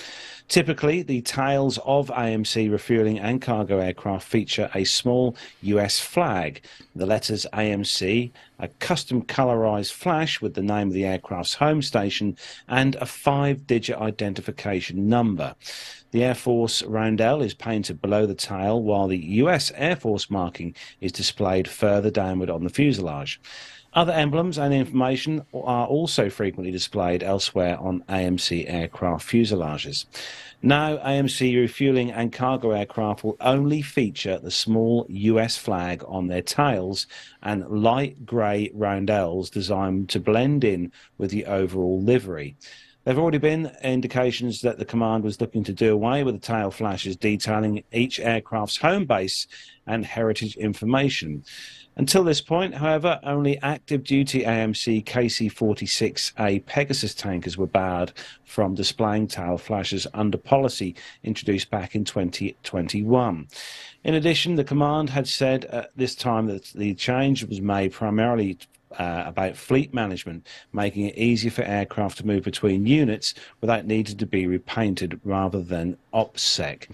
Typically, 0.47 1.01
the 1.01 1.21
tails 1.23 1.77
of 1.79 2.07
AMC 2.07 2.71
refueling 2.71 3.19
and 3.19 3.41
cargo 3.41 3.79
aircraft 3.79 4.25
feature 4.25 4.71
a 4.75 4.85
small 4.85 5.35
US 5.63 5.99
flag, 5.99 6.61
the 6.95 7.05
letters 7.05 7.45
AMC, 7.51 8.31
a 8.59 8.67
custom 8.67 9.21
colorized 9.21 9.93
flash 9.93 10.41
with 10.41 10.53
the 10.53 10.61
name 10.61 10.87
of 10.87 10.93
the 10.93 11.05
aircraft's 11.05 11.55
home 11.55 11.81
station, 11.81 12.37
and 12.67 12.95
a 12.95 13.05
five 13.05 13.67
digit 13.67 13.97
identification 13.97 15.07
number. 15.07 15.55
The 16.11 16.23
Air 16.23 16.35
Force 16.35 16.83
roundel 16.83 17.41
is 17.41 17.53
painted 17.53 18.01
below 18.01 18.25
the 18.25 18.35
tail, 18.35 18.81
while 18.81 19.07
the 19.07 19.17
US 19.17 19.71
Air 19.75 19.95
Force 19.95 20.29
marking 20.29 20.75
is 21.01 21.11
displayed 21.11 21.67
further 21.67 22.09
downward 22.09 22.49
on 22.49 22.63
the 22.63 22.69
fuselage. 22.69 23.39
Other 23.93 24.13
emblems 24.13 24.57
and 24.57 24.73
information 24.73 25.43
are 25.53 25.87
also 25.87 26.29
frequently 26.29 26.71
displayed 26.71 27.23
elsewhere 27.23 27.79
on 27.79 28.03
AMC 28.07 28.65
aircraft 28.67 29.27
fuselages. 29.27 30.05
Now, 30.63 30.97
AMC 30.97 31.55
refueling 31.55 32.11
and 32.11 32.33
cargo 32.33 32.71
aircraft 32.71 33.23
will 33.23 33.37
only 33.39 33.83
feature 33.83 34.39
the 34.39 34.49
small 34.49 35.05
US 35.07 35.55
flag 35.55 36.03
on 36.07 36.27
their 36.27 36.41
tails 36.41 37.05
and 37.43 37.67
light 37.69 38.25
grey 38.25 38.71
roundels 38.73 39.51
designed 39.51 40.09
to 40.09 40.19
blend 40.19 40.63
in 40.63 40.91
with 41.19 41.29
the 41.29 41.45
overall 41.45 42.01
livery. 42.01 42.55
There 43.03 43.13
have 43.13 43.21
already 43.21 43.37
been 43.37 43.71
indications 43.83 44.61
that 44.61 44.79
the 44.79 44.83
command 44.83 45.23
was 45.23 45.39
looking 45.39 45.63
to 45.63 45.73
do 45.73 45.93
away 45.93 46.23
with 46.23 46.33
the 46.33 46.41
tail 46.41 46.71
flashes 46.71 47.15
detailing 47.15 47.83
each 47.93 48.19
aircraft's 48.19 48.77
home 48.77 49.05
base 49.05 49.47
and 49.85 50.05
heritage 50.05 50.57
information. 50.57 51.45
Until 51.97 52.23
this 52.23 52.41
point, 52.41 52.75
however, 52.75 53.19
only 53.23 53.59
active 53.63 54.03
duty 54.03 54.43
AMC 54.43 55.03
KC 55.03 55.51
46A 55.51 56.63
Pegasus 56.67 57.15
tankers 57.15 57.57
were 57.57 57.65
barred 57.65 58.13
from 58.45 58.75
displaying 58.75 59.25
tail 59.27 59.57
flashes 59.57 60.05
under 60.13 60.37
policy 60.37 60.93
introduced 61.23 61.71
back 61.71 61.95
in 61.95 62.05
2021. 62.05 63.47
In 64.03 64.13
addition, 64.13 64.55
the 64.55 64.63
command 64.63 65.09
had 65.09 65.27
said 65.27 65.65
at 65.65 65.89
this 65.95 66.13
time 66.13 66.45
that 66.45 66.65
the 66.75 66.93
change 66.93 67.43
was 67.43 67.61
made 67.61 67.93
primarily 67.93 68.59
uh, 68.99 69.23
about 69.25 69.57
fleet 69.57 69.91
management, 69.91 70.45
making 70.73 71.07
it 71.07 71.17
easier 71.17 71.49
for 71.49 71.63
aircraft 71.63 72.19
to 72.19 72.27
move 72.27 72.43
between 72.43 72.85
units 72.85 73.33
without 73.59 73.87
needing 73.87 74.17
to 74.17 74.25
be 74.27 74.45
repainted 74.45 75.19
rather 75.23 75.61
than 75.63 75.97
OPSEC. 76.13 76.89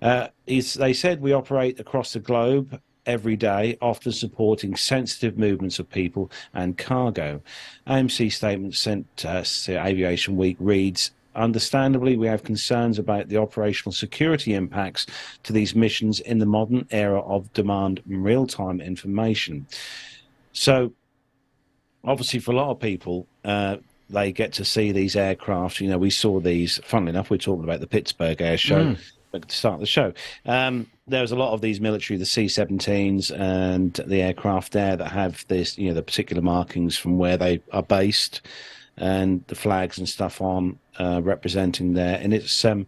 Uh, 0.00 0.28
they 0.46 0.92
said 0.94 1.20
we 1.20 1.34
operate 1.34 1.78
across 1.78 2.14
the 2.14 2.20
globe 2.20 2.80
every 3.08 3.36
day, 3.36 3.76
often 3.80 4.12
supporting 4.12 4.76
sensitive 4.76 5.36
movements 5.36 5.80
of 5.80 5.90
people 5.90 6.30
and 6.54 6.78
cargo. 6.78 7.40
AMC 7.88 8.30
statement 8.32 8.76
sent 8.76 9.16
to 9.16 9.28
us 9.28 9.64
to 9.64 9.84
Aviation 9.84 10.36
Week 10.36 10.56
reads 10.60 11.10
Understandably, 11.34 12.16
we 12.16 12.26
have 12.26 12.42
concerns 12.42 12.98
about 12.98 13.28
the 13.28 13.36
operational 13.36 13.92
security 13.92 14.54
impacts 14.54 15.06
to 15.44 15.52
these 15.52 15.74
missions 15.74 16.18
in 16.20 16.38
the 16.38 16.46
modern 16.46 16.86
era 16.90 17.20
of 17.20 17.52
demand 17.52 18.02
real 18.06 18.46
time 18.46 18.80
information. 18.80 19.66
So, 20.52 20.92
obviously, 22.02 22.40
for 22.40 22.52
a 22.52 22.56
lot 22.56 22.70
of 22.70 22.80
people, 22.80 23.28
uh, 23.44 23.76
they 24.10 24.32
get 24.32 24.52
to 24.54 24.64
see 24.64 24.90
these 24.90 25.14
aircraft. 25.14 25.80
You 25.80 25.88
know, 25.88 25.98
we 25.98 26.10
saw 26.10 26.40
these, 26.40 26.80
funnily 26.82 27.10
enough, 27.10 27.30
we're 27.30 27.36
talking 27.36 27.64
about 27.64 27.80
the 27.80 27.86
Pittsburgh 27.86 28.40
Air 28.40 28.58
Show. 28.58 28.86
Mm. 28.86 28.98
To 29.30 29.42
start 29.48 29.78
the 29.78 29.86
show, 29.86 30.14
um, 30.46 30.86
there's 31.06 31.32
a 31.32 31.36
lot 31.36 31.52
of 31.52 31.60
these 31.60 31.82
military, 31.82 32.16
the 32.18 32.24
C-17s 32.24 33.30
and 33.38 33.92
the 33.92 34.22
aircraft 34.22 34.72
there 34.72 34.96
that 34.96 35.08
have 35.08 35.44
this, 35.48 35.76
you 35.76 35.88
know, 35.88 35.94
the 35.94 36.02
particular 36.02 36.40
markings 36.40 36.96
from 36.96 37.18
where 37.18 37.36
they 37.36 37.60
are 37.70 37.82
based, 37.82 38.40
and 38.96 39.44
the 39.48 39.54
flags 39.54 39.98
and 39.98 40.08
stuff 40.08 40.40
on 40.40 40.78
uh, 40.98 41.20
representing 41.22 41.92
there. 41.92 42.18
And 42.18 42.32
it's 42.32 42.64
um, 42.64 42.86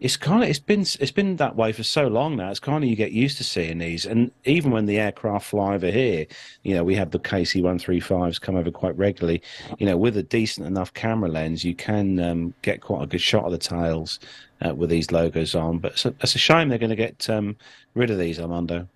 it's 0.00 0.16
kind 0.16 0.42
of 0.42 0.48
it's 0.48 0.58
been 0.58 0.80
it's 0.80 1.10
been 1.10 1.36
that 1.36 1.56
way 1.56 1.72
for 1.72 1.82
so 1.82 2.08
long 2.08 2.36
now. 2.36 2.50
It's 2.50 2.58
kind 2.58 2.82
of 2.82 2.88
you 2.88 2.96
get 2.96 3.12
used 3.12 3.36
to 3.36 3.44
seeing 3.44 3.78
these, 3.78 4.06
and 4.06 4.30
even 4.44 4.70
when 4.70 4.86
the 4.86 4.98
aircraft 4.98 5.46
fly 5.46 5.74
over 5.74 5.90
here, 5.90 6.26
you 6.62 6.74
know 6.74 6.82
we 6.82 6.94
have 6.94 7.10
the 7.10 7.18
KC 7.18 7.62
one 7.62 7.78
three 7.78 8.00
fives 8.00 8.38
come 8.38 8.56
over 8.56 8.70
quite 8.70 8.96
regularly. 8.96 9.42
You 9.78 9.84
know, 9.84 9.98
with 9.98 10.16
a 10.16 10.22
decent 10.22 10.66
enough 10.66 10.94
camera 10.94 11.28
lens, 11.28 11.64
you 11.64 11.74
can 11.74 12.18
um, 12.18 12.54
get 12.62 12.80
quite 12.80 13.02
a 13.02 13.06
good 13.06 13.20
shot 13.20 13.44
of 13.44 13.52
the 13.52 13.58
tails 13.58 14.20
uh, 14.64 14.74
with 14.74 14.88
these 14.88 15.12
logos 15.12 15.54
on. 15.54 15.78
But 15.78 15.92
it's 15.92 16.06
a, 16.06 16.14
it's 16.20 16.34
a 16.34 16.38
shame 16.38 16.70
they're 16.70 16.78
going 16.78 16.90
to 16.90 16.96
get 16.96 17.28
um, 17.28 17.56
rid 17.94 18.10
of 18.10 18.18
these, 18.18 18.40
Armando. 18.40 18.88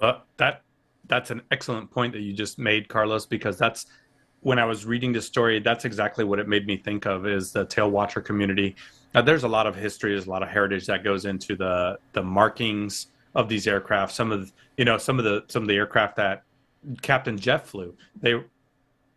Well, 0.00 0.22
that 0.38 0.62
that's 1.08 1.30
an 1.30 1.42
excellent 1.50 1.90
point 1.90 2.14
that 2.14 2.20
you 2.20 2.32
just 2.32 2.58
made, 2.58 2.88
Carlos, 2.88 3.26
because 3.26 3.58
that's 3.58 3.84
when 4.40 4.58
I 4.58 4.64
was 4.64 4.86
reading 4.86 5.12
the 5.12 5.20
story, 5.20 5.60
that's 5.60 5.84
exactly 5.84 6.24
what 6.24 6.38
it 6.38 6.48
made 6.48 6.66
me 6.66 6.76
think 6.76 7.06
of 7.06 7.26
is 7.26 7.52
the 7.52 7.66
tail 7.66 7.90
watcher 7.90 8.20
community. 8.20 8.74
Now, 9.14 9.22
there's 9.22 9.44
a 9.44 9.48
lot 9.48 9.66
of 9.66 9.76
history, 9.76 10.12
there's 10.12 10.26
a 10.26 10.30
lot 10.30 10.42
of 10.42 10.48
heritage 10.48 10.86
that 10.86 11.04
goes 11.04 11.24
into 11.24 11.56
the 11.56 11.98
the 12.12 12.22
markings 12.22 13.08
of 13.34 13.48
these 13.48 13.66
aircraft. 13.66 14.12
Some 14.14 14.32
of 14.32 14.52
you 14.76 14.84
know 14.84 14.98
some 14.98 15.18
of 15.18 15.24
the 15.24 15.44
some 15.48 15.62
of 15.62 15.68
the 15.68 15.76
aircraft 15.76 16.16
that 16.16 16.44
Captain 17.02 17.38
Jeff 17.38 17.66
flew, 17.66 17.94
they 18.20 18.34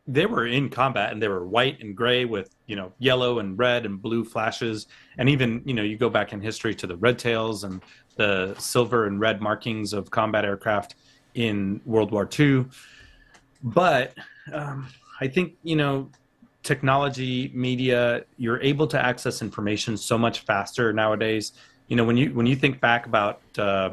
they 0.07 0.25
were 0.25 0.45
in 0.45 0.69
combat 0.69 1.11
and 1.11 1.21
they 1.21 1.27
were 1.27 1.45
white 1.45 1.81
and 1.81 1.95
gray 1.95 2.25
with 2.25 2.55
you 2.67 2.75
know 2.75 2.91
yellow 2.99 3.39
and 3.39 3.57
red 3.57 3.85
and 3.85 4.01
blue 4.01 4.23
flashes 4.23 4.87
and 5.17 5.27
even 5.27 5.61
you 5.65 5.73
know 5.73 5.81
you 5.81 5.97
go 5.97 6.09
back 6.09 6.31
in 6.31 6.39
history 6.39 6.75
to 6.75 6.85
the 6.85 6.95
red 6.97 7.17
tails 7.17 7.63
and 7.63 7.81
the 8.15 8.55
silver 8.59 9.07
and 9.07 9.19
red 9.19 9.41
markings 9.41 9.93
of 9.93 10.11
combat 10.11 10.45
aircraft 10.45 10.95
in 11.33 11.81
world 11.85 12.11
war 12.11 12.29
ii 12.39 12.65
but 13.63 14.13
um, 14.53 14.87
i 15.21 15.27
think 15.27 15.55
you 15.63 15.75
know 15.75 16.07
technology 16.65 17.51
media 17.53 18.25
you're 18.37 18.61
able 18.61 18.87
to 18.87 18.99
access 18.99 19.41
information 19.41 19.95
so 19.95 20.17
much 20.17 20.39
faster 20.41 20.91
nowadays 20.91 21.53
you 21.87 21.95
know 21.95 22.03
when 22.03 22.17
you 22.17 22.33
when 22.33 22.45
you 22.45 22.55
think 22.55 22.81
back 22.81 23.05
about 23.05 23.39
uh, 23.57 23.91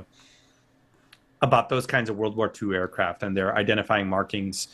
about 1.42 1.68
those 1.68 1.86
kinds 1.86 2.08
of 2.10 2.16
world 2.16 2.34
war 2.34 2.50
ii 2.62 2.74
aircraft 2.74 3.22
and 3.22 3.36
their 3.36 3.54
identifying 3.56 4.08
markings 4.08 4.68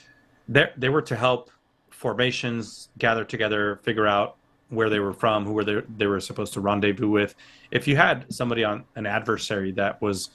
they 0.48 0.88
were 0.88 1.02
to 1.02 1.16
help 1.16 1.50
formations 1.90 2.90
gather 2.98 3.24
together, 3.24 3.80
figure 3.82 4.06
out 4.06 4.36
where 4.70 4.88
they 4.88 5.00
were 5.00 5.12
from, 5.12 5.44
who 5.44 5.52
were 5.52 5.64
they, 5.64 5.82
they 5.96 6.06
were 6.06 6.20
supposed 6.20 6.52
to 6.52 6.60
rendezvous 6.60 7.08
with. 7.08 7.34
If 7.70 7.88
you 7.88 7.96
had 7.96 8.32
somebody 8.32 8.64
on 8.64 8.84
an 8.94 9.04
adversary 9.06 9.72
that 9.72 10.00
was 10.00 10.30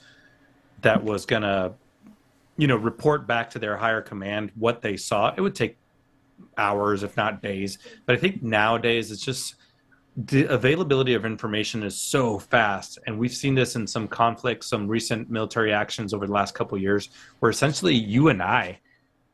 that 0.82 1.02
was 1.02 1.24
gonna, 1.24 1.72
you 2.58 2.66
know, 2.66 2.76
report 2.76 3.26
back 3.26 3.48
to 3.50 3.58
their 3.58 3.76
higher 3.76 4.02
command 4.02 4.52
what 4.56 4.82
they 4.82 4.96
saw, 4.96 5.32
it 5.34 5.40
would 5.40 5.54
take 5.54 5.78
hours, 6.56 7.02
if 7.02 7.16
not 7.16 7.42
days. 7.42 7.78
But 8.06 8.16
I 8.16 8.18
think 8.18 8.42
nowadays 8.42 9.10
it's 9.10 9.24
just 9.24 9.56
the 10.16 10.44
availability 10.44 11.14
of 11.14 11.24
information 11.24 11.82
is 11.82 11.98
so 11.98 12.38
fast 12.38 13.00
and 13.06 13.18
we've 13.18 13.34
seen 13.34 13.52
this 13.52 13.74
in 13.74 13.84
some 13.84 14.06
conflicts 14.06 14.68
some 14.68 14.86
recent 14.86 15.28
military 15.28 15.72
actions 15.72 16.14
over 16.14 16.24
the 16.24 16.32
last 16.32 16.54
couple 16.54 16.78
years 16.78 17.08
where 17.40 17.50
essentially 17.50 17.96
you 17.96 18.28
and 18.28 18.40
i 18.40 18.78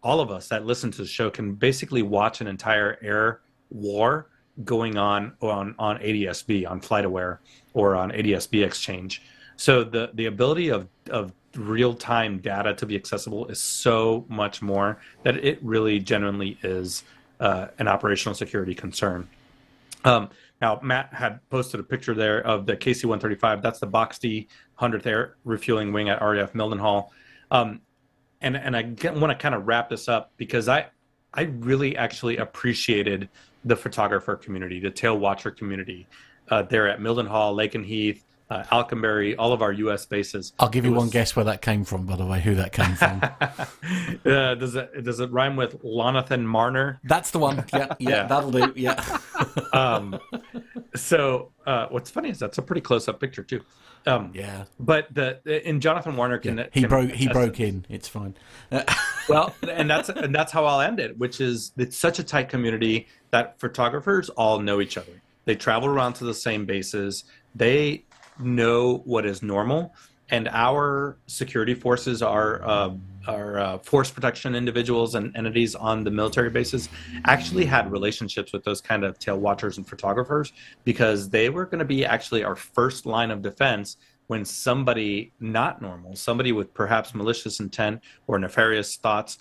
all 0.02 0.20
of 0.20 0.30
us 0.30 0.48
that 0.48 0.64
listen 0.64 0.90
to 0.90 1.02
the 1.02 1.06
show 1.06 1.28
can 1.28 1.52
basically 1.52 2.00
watch 2.00 2.40
an 2.40 2.46
entire 2.46 2.96
air 3.02 3.42
war 3.68 4.30
going 4.64 4.96
on 4.96 5.32
on 5.40 5.74
on 5.78 5.98
ADSB 5.98 6.68
on 6.68 6.80
FlightAware 6.80 7.38
or 7.74 7.96
on 7.96 8.10
ADSB 8.10 8.64
Exchange. 8.64 9.22
So 9.56 9.84
the 9.84 10.10
the 10.14 10.26
ability 10.26 10.68
of 10.68 10.88
of 11.10 11.32
real 11.56 11.94
time 11.94 12.38
data 12.38 12.74
to 12.74 12.86
be 12.86 12.94
accessible 12.94 13.46
is 13.46 13.60
so 13.60 14.24
much 14.28 14.62
more 14.62 14.98
that 15.22 15.36
it 15.36 15.58
really 15.62 15.98
genuinely 15.98 16.58
is 16.62 17.04
uh, 17.40 17.68
an 17.78 17.88
operational 17.88 18.34
security 18.34 18.74
concern. 18.74 19.28
Um, 20.04 20.30
now, 20.60 20.78
Matt 20.82 21.12
had 21.12 21.40
posted 21.48 21.80
a 21.80 21.82
picture 21.82 22.14
there 22.14 22.44
of 22.46 22.66
the 22.66 22.76
KC 22.76 23.04
135. 23.04 23.62
That's 23.62 23.80
the 23.80 23.86
Box 23.86 24.18
D 24.18 24.48
100th 24.78 25.06
Air 25.06 25.36
Refueling 25.44 25.92
Wing 25.92 26.08
at 26.08 26.20
RAF 26.20 26.52
Mildenhall. 26.52 27.08
Um, 27.50 27.80
and 28.42 28.56
and 28.56 28.76
I 28.76 28.82
want 29.10 29.30
to 29.30 29.34
kind 29.34 29.54
of 29.54 29.66
wrap 29.66 29.88
this 29.88 30.08
up 30.08 30.32
because 30.36 30.68
I 30.68 30.86
I 31.34 31.42
really 31.42 31.96
actually 31.96 32.38
appreciated 32.38 33.28
the 33.64 33.76
photographer 33.76 34.36
community, 34.36 34.80
the 34.80 34.90
tail 34.90 35.18
watcher 35.18 35.50
community 35.50 36.06
uh, 36.50 36.62
there 36.62 36.88
at 36.88 37.00
Mildenhall, 37.00 37.54
Lakenheath, 37.54 38.22
uh, 38.50 38.64
Alconbury, 38.72 39.36
all 39.36 39.52
of 39.52 39.62
our 39.62 39.72
U.S. 39.72 40.04
bases. 40.06 40.52
I'll 40.58 40.68
give 40.68 40.84
you 40.84 40.92
one 40.92 41.08
guess 41.08 41.36
where 41.36 41.44
that 41.44 41.62
came 41.62 41.84
from, 41.84 42.04
by 42.04 42.16
the 42.16 42.26
way, 42.26 42.40
who 42.40 42.56
that 42.56 42.72
came 42.72 42.94
from. 42.96 43.22
uh, 44.32 44.54
does 44.56 44.74
it 44.74 45.04
does 45.04 45.20
it 45.20 45.30
rhyme 45.30 45.56
with 45.56 45.80
Lonathan 45.82 46.42
Marner? 46.42 47.00
That's 47.04 47.30
the 47.30 47.38
one. 47.38 47.64
Yeah, 47.72 47.86
yeah, 47.98 48.08
Yeah. 48.10 48.26
that'll 48.26 48.50
do. 48.50 48.72
Yeah. 48.74 49.18
um, 49.72 50.18
so 50.96 51.52
uh, 51.66 51.86
what's 51.90 52.10
funny 52.10 52.30
is 52.30 52.38
that's 52.40 52.58
a 52.58 52.62
pretty 52.62 52.80
close 52.80 53.08
up 53.08 53.20
picture 53.20 53.44
too. 53.44 53.62
Um, 54.06 54.32
yeah. 54.34 54.64
But 54.80 55.14
the 55.14 55.68
in 55.68 55.80
Jonathan 55.80 56.16
Warner 56.16 56.38
can 56.38 56.66
he 56.72 56.80
can 56.80 56.88
broke. 56.88 57.10
He 57.12 57.28
broke 57.28 57.60
in. 57.60 57.86
It's 57.88 58.08
fine. 58.08 58.34
well, 59.28 59.54
and 59.68 59.88
that's 59.88 60.08
and 60.08 60.34
that's 60.34 60.50
how 60.50 60.64
I'll 60.64 60.80
end 60.80 60.98
it, 60.98 61.16
which 61.18 61.40
is 61.40 61.72
it's 61.76 61.96
such 61.96 62.18
a 62.18 62.24
tight 62.24 62.48
community 62.48 63.06
that 63.30 63.60
photographers 63.60 64.28
all 64.30 64.58
know 64.58 64.80
each 64.80 64.96
other. 64.98 65.22
They 65.44 65.54
travel 65.54 65.88
around 65.88 66.14
to 66.14 66.24
the 66.24 66.34
same 66.34 66.64
bases. 66.64 67.24
They 67.54 68.04
know 68.42 68.98
what 69.04 69.26
is 69.26 69.42
normal, 69.42 69.94
and 70.30 70.48
our 70.48 71.18
security 71.26 71.74
forces 71.74 72.22
are 72.22 72.62
uh, 72.62 72.90
our 73.26 73.58
uh, 73.58 73.78
force 73.78 74.10
protection 74.10 74.54
individuals 74.54 75.14
and 75.14 75.36
entities 75.36 75.74
on 75.74 76.04
the 76.04 76.10
military 76.10 76.50
bases 76.50 76.88
actually 77.26 77.64
had 77.64 77.90
relationships 77.92 78.52
with 78.52 78.64
those 78.64 78.80
kind 78.80 79.04
of 79.04 79.18
tail 79.18 79.38
watchers 79.38 79.76
and 79.76 79.86
photographers 79.86 80.52
because 80.84 81.28
they 81.28 81.50
were 81.50 81.66
going 81.66 81.78
to 81.78 81.84
be 81.84 82.04
actually 82.04 82.42
our 82.44 82.56
first 82.56 83.06
line 83.06 83.30
of 83.30 83.42
defense 83.42 83.96
when 84.28 84.44
somebody 84.44 85.32
not 85.40 85.82
normal, 85.82 86.14
somebody 86.14 86.52
with 86.52 86.72
perhaps 86.72 87.14
malicious 87.14 87.60
intent 87.60 88.00
or 88.26 88.38
nefarious 88.38 88.96
thoughts, 88.96 89.38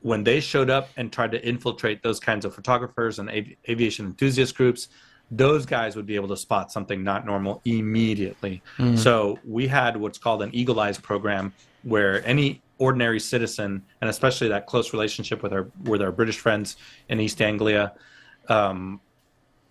when 0.00 0.24
they 0.24 0.40
showed 0.40 0.70
up 0.70 0.88
and 0.96 1.12
tried 1.12 1.30
to 1.30 1.46
infiltrate 1.46 2.02
those 2.02 2.18
kinds 2.18 2.44
of 2.44 2.54
photographers 2.54 3.18
and 3.18 3.28
avi- 3.28 3.56
aviation 3.68 4.06
enthusiast 4.06 4.56
groups, 4.56 4.88
those 5.32 5.64
guys 5.64 5.96
would 5.96 6.04
be 6.04 6.14
able 6.14 6.28
to 6.28 6.36
spot 6.36 6.70
something 6.70 7.02
not 7.02 7.24
normal 7.24 7.62
immediately. 7.64 8.62
Mm. 8.78 8.98
So 8.98 9.38
we 9.44 9.66
had 9.66 9.96
what's 9.96 10.18
called 10.18 10.42
an 10.42 10.54
Eagle 10.54 10.78
Eyes 10.78 10.98
program, 10.98 11.54
where 11.82 12.24
any 12.26 12.60
ordinary 12.78 13.18
citizen, 13.18 13.82
and 14.00 14.10
especially 14.10 14.48
that 14.48 14.66
close 14.66 14.92
relationship 14.92 15.42
with 15.42 15.52
our 15.52 15.68
with 15.84 16.02
our 16.02 16.12
British 16.12 16.38
friends 16.38 16.76
in 17.08 17.18
East 17.18 17.40
Anglia, 17.40 17.94
um, 18.48 19.00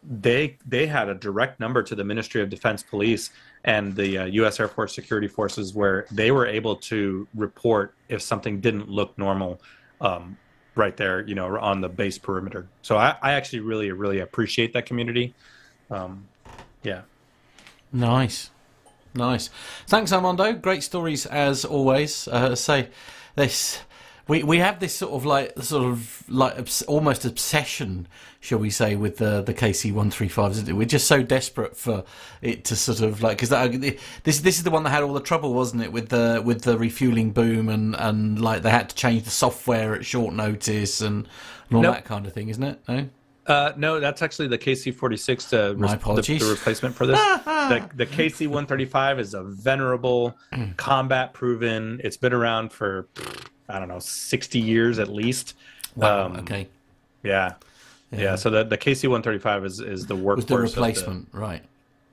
they 0.04 0.58
they 0.66 0.88
had 0.88 1.10
a 1.10 1.14
direct 1.14 1.60
number 1.60 1.84
to 1.84 1.94
the 1.94 2.04
Ministry 2.04 2.42
of 2.42 2.50
Defense 2.50 2.82
Police 2.82 3.30
and 3.64 3.96
the 3.96 4.18
uh, 4.18 4.26
U.S. 4.26 4.60
Air 4.60 4.68
Force 4.68 4.96
Security 4.96 5.28
Forces, 5.28 5.76
where 5.76 6.08
they 6.12 6.32
were 6.32 6.48
able 6.48 6.76
to 6.78 7.28
report 7.36 7.94
if 8.10 8.24
something 8.24 8.60
didn't 8.60 8.90
look 8.90 9.16
normal. 9.16 9.62
Um, 10.02 10.38
right 10.76 10.96
there, 10.96 11.22
you 11.22 11.36
know, 11.36 11.58
on 11.60 11.82
the 11.82 11.90
base 11.90 12.18
perimeter. 12.18 12.68
So 12.82 12.98
I, 12.98 13.16
I 13.22 13.34
actually 13.34 13.60
really, 13.60 13.92
really 13.92 14.20
appreciate 14.20 14.74
that 14.74 14.86
community. 14.86 15.34
Um, 15.90 16.28
yeah. 16.84 17.02
Nice, 17.92 18.50
nice. 19.14 19.50
Thanks, 19.88 20.14
Armando. 20.14 20.54
Great 20.54 20.84
stories 20.84 21.26
as 21.26 21.66
always. 21.66 22.28
Uh, 22.28 22.56
say 22.56 22.90
this. 23.36 23.82
We, 24.32 24.44
we 24.44 24.60
have 24.60 24.80
this 24.80 24.96
sort 24.96 25.12
of 25.12 25.26
like 25.26 25.52
sort 25.62 25.84
of 25.84 26.24
like 26.30 26.58
obs- 26.58 26.84
almost 26.84 27.26
obsession, 27.26 28.08
shall 28.40 28.60
we 28.60 28.70
say, 28.70 28.96
with 28.96 29.18
the 29.18 29.42
the 29.42 29.54
KC 29.54 29.92
one 29.94 30.10
three 30.10 30.30
fives. 30.30 30.56
isn't 30.58 30.70
it? 30.70 30.74
We're 30.74 30.86
just 30.86 31.06
so 31.06 31.22
desperate 31.22 31.76
for 31.76 32.06
it 32.42 32.64
to 32.66 32.78
sort 32.78 33.02
of 33.02 33.22
like 33.22 33.38
because 33.40 33.50
this 34.24 34.40
this 34.40 34.58
is 34.58 34.64
the 34.64 34.72
one 34.72 34.84
that 34.84 34.92
had 34.92 35.04
all 35.04 35.12
the 35.14 35.20
trouble, 35.20 35.54
wasn't 35.54 35.84
it, 35.84 35.92
with 35.92 36.08
the 36.08 36.42
with 36.46 36.62
the 36.62 36.78
refueling 36.78 37.32
boom 37.32 37.68
and 37.68 37.94
and 37.98 38.40
like 38.42 38.62
they 38.62 38.70
had 38.72 38.88
to 38.88 38.96
change 38.96 39.24
the 39.24 39.30
software 39.32 39.96
at 39.96 40.06
short 40.06 40.34
notice 40.34 41.02
and, 41.02 41.28
and 41.68 41.76
all 41.76 41.82
Nope. 41.82 41.96
that 41.96 42.06
kind 42.06 42.26
of 42.26 42.32
thing, 42.32 42.48
isn't 42.48 42.64
it? 42.64 42.80
No. 42.88 43.10
Uh, 43.48 43.74
no, 43.76 44.00
that's 44.00 44.22
actually 44.22 44.48
the 44.48 44.58
KC-46, 44.58 45.50
the, 45.50 45.74
My 45.74 45.88
the, 45.88 45.94
apologies. 45.96 46.42
the 46.42 46.50
replacement 46.52 46.96
for 46.96 47.06
this. 47.08 47.20
the, 47.46 47.90
the 47.96 48.06
KC-135 48.06 49.20
is 49.20 49.34
a 49.34 49.42
venerable, 49.44 50.38
combat-proven. 50.78 52.00
It's 52.04 52.18
been 52.18 52.34
around 52.34 52.72
for 52.72 53.10
I 53.72 53.80
don't 53.80 53.88
know, 53.88 54.00
60 54.00 54.60
years 54.60 55.00
at 55.00 55.08
least. 55.10 55.56
Wow, 55.96 56.26
Um, 56.28 56.36
okay. 56.38 56.68
Yeah. 57.24 57.54
yeah. 58.12 58.36
So 58.36 58.50
the 58.50 58.64
the 58.64 58.78
KC-135 58.78 59.66
is 59.66 59.80
is 59.80 60.06
the 60.06 60.16
workhorse. 60.16 60.36
Was 60.38 60.46
the 60.46 60.58
replacement, 60.58 61.28
right. 61.32 61.64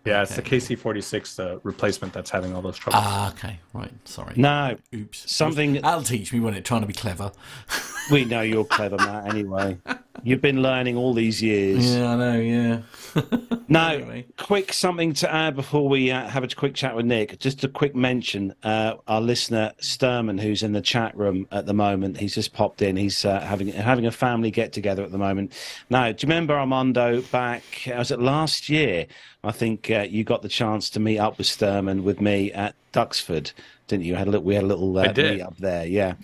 Yeah, 0.05 0.23
it's 0.23 0.37
the 0.37 0.43
KC-46, 0.43 1.37
the 1.37 1.61
replacement 1.65 2.15
that's 2.15 2.31
having 2.31 2.55
all 2.55 2.63
those 2.63 2.79
troubles. 2.79 3.03
Ah, 3.07 3.31
okay, 3.33 3.61
right. 3.75 3.91
Sorry. 4.05 4.33
No, 4.37 4.77
Oops. 4.95 5.31
something 5.31 5.75
That'll 5.75 6.03
teach 6.03 6.33
me 6.33 6.41
when 6.41 6.55
it 6.55 6.65
trying 6.65 6.81
to 6.81 6.87
be 6.87 6.95
clever. 6.95 7.31
we 8.11 8.25
know 8.25 8.41
you're 8.41 8.65
clever, 8.65 8.97
Matt. 8.97 9.29
Anyway, 9.29 9.79
you've 10.23 10.41
been 10.41 10.63
learning 10.63 10.97
all 10.97 11.13
these 11.13 11.43
years. 11.43 11.95
Yeah, 11.95 12.13
I 12.13 12.17
know. 12.17 12.41
Yeah. 12.41 12.81
Now, 13.71 14.01
quick 14.39 14.73
something 14.73 15.13
to 15.15 15.31
add 15.31 15.55
before 15.55 15.91
we 15.91 16.11
uh, 16.11 16.27
have 16.27 16.43
a 16.43 16.49
quick 16.49 16.75
chat 16.75 16.97
with 16.97 17.05
Nick. 17.05 17.39
Just 17.39 17.65
a 17.65 17.69
quick 17.69 17.95
mention. 17.95 18.55
Uh, 18.63 18.95
our 19.07 19.21
listener 19.21 19.75
Sturman, 19.83 20.41
who's 20.41 20.63
in 20.63 20.73
the 20.73 20.81
chat 20.81 21.15
room 21.15 21.47
at 21.53 21.67
the 21.67 21.75
moment, 21.75 22.17
he's 22.17 22.35
just 22.35 22.55
popped 22.55 22.81
in. 22.81 22.97
He's 22.97 23.27
uh, 23.27 23.41
having 23.41 23.69
having 23.69 24.07
a 24.07 24.11
family 24.11 24.51
get 24.51 24.73
together 24.73 25.03
at 25.03 25.13
the 25.13 25.19
moment. 25.19 25.53
Now, 25.91 26.11
do 26.13 26.27
you 26.27 26.31
remember 26.31 26.55
Armando 26.55 27.21
back? 27.21 27.63
Was 27.89 28.11
it 28.11 28.21
last 28.21 28.71
year? 28.71 29.07
I 29.49 29.53
think 29.53 29.91
uh, 29.91 30.07
you 30.09 30.25
got 30.25 30.43
the 30.43 30.49
chance 30.49 30.91
to 30.91 31.01
meet 31.01 31.19
up 31.19 31.39
with 31.39 31.47
Sturman 31.47 32.03
with 32.03 32.21
me 32.21 32.53
at 32.53 32.75
Duxford, 32.93 33.53
didn't 33.87 34.05
you? 34.05 34.15
Had 34.15 34.29
a 34.29 34.31
little, 34.31 34.45
we 34.45 34.55
had 34.55 34.65
a 34.65 34.67
little 34.67 34.97
uh, 34.99 35.13
meet 35.17 35.41
up 35.41 35.57
there. 35.57 35.87
Yeah. 35.87 36.15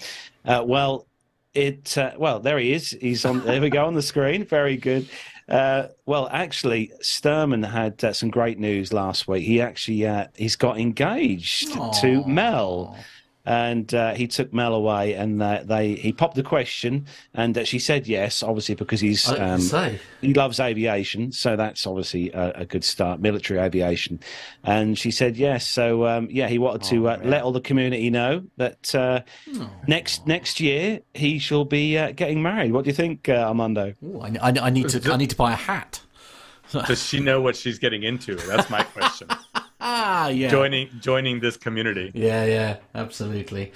Uh, 0.44 0.62
well, 0.66 1.06
it 1.54 1.96
uh, 1.96 2.12
well 2.18 2.40
there 2.40 2.58
he 2.58 2.72
is. 2.72 2.90
He's 3.00 3.24
on. 3.24 3.44
there 3.44 3.60
we 3.60 3.70
go 3.70 3.86
on 3.86 3.94
the 3.94 4.02
screen. 4.02 4.44
Very 4.44 4.76
good. 4.76 5.08
Uh, 5.48 5.88
well, 6.04 6.28
actually, 6.32 6.92
Sturman 7.02 7.68
had 7.68 8.02
uh, 8.04 8.12
some 8.12 8.30
great 8.30 8.58
news 8.58 8.92
last 8.92 9.26
week. 9.28 9.44
He 9.44 9.60
actually 9.60 10.06
uh, 10.06 10.26
he's 10.34 10.56
got 10.56 10.78
engaged 10.78 11.72
to 12.00 12.24
Mel, 12.26 12.96
and 13.44 13.92
uh, 13.92 14.14
he 14.14 14.26
took 14.26 14.52
Mel 14.52 14.74
away, 14.74 15.14
and 15.14 15.42
uh, 15.42 15.62
they 15.64 15.94
he 15.94 16.12
popped 16.12 16.34
the 16.34 16.42
question, 16.42 17.06
and 17.34 17.56
uh, 17.58 17.64
she 17.64 17.78
said 17.78 18.06
yes, 18.06 18.42
obviously 18.42 18.74
because 18.74 19.00
he's 19.00 19.26
I 19.28 19.54
was 19.54 19.70
gonna 19.70 19.88
um, 19.88 19.98
he 20.20 20.34
loves 20.34 20.60
aviation, 20.60 21.32
so 21.32 21.56
that's 21.56 21.86
obviously 21.86 22.30
a, 22.32 22.52
a 22.60 22.64
good 22.64 22.84
start, 22.84 23.20
military 23.20 23.60
aviation. 23.60 24.20
And 24.62 24.98
she 24.98 25.10
said 25.10 25.36
yes. 25.36 25.66
So 25.66 26.06
um, 26.06 26.28
yeah, 26.30 26.48
he 26.48 26.58
wanted 26.58 26.82
to 26.84 27.08
uh, 27.08 27.20
let 27.22 27.42
all 27.42 27.52
the 27.52 27.60
community 27.60 28.10
know 28.10 28.44
that 28.56 28.94
uh, 28.94 29.20
next 29.86 30.26
next 30.26 30.60
year 30.60 31.00
he 31.12 31.38
shall 31.38 31.64
be 31.64 31.98
uh, 31.98 32.12
getting 32.12 32.42
married. 32.42 32.72
What 32.72 32.84
do 32.84 32.90
you 32.90 32.94
think, 32.94 33.28
uh, 33.28 33.32
Armando? 33.32 33.94
Ooh, 34.02 34.20
I, 34.20 34.36
I, 34.40 34.52
I 34.66 34.70
need 34.70 34.88
to. 34.90 35.12
I 35.12 35.16
need 35.16 35.30
to 35.30 35.36
buy 35.36 35.52
a 35.52 35.56
hat. 35.56 36.00
Does 36.86 37.04
she 37.04 37.20
know 37.20 37.40
what 37.40 37.56
she's 37.56 37.78
getting 37.78 38.02
into? 38.02 38.34
That's 38.34 38.68
my 38.70 38.82
question. 38.82 39.28
Ah, 39.86 40.28
yeah. 40.28 40.48
Joining 40.48 40.88
joining 41.00 41.40
this 41.40 41.58
community. 41.58 42.10
Yeah, 42.14 42.44
yeah, 42.46 42.76
absolutely. 42.94 43.72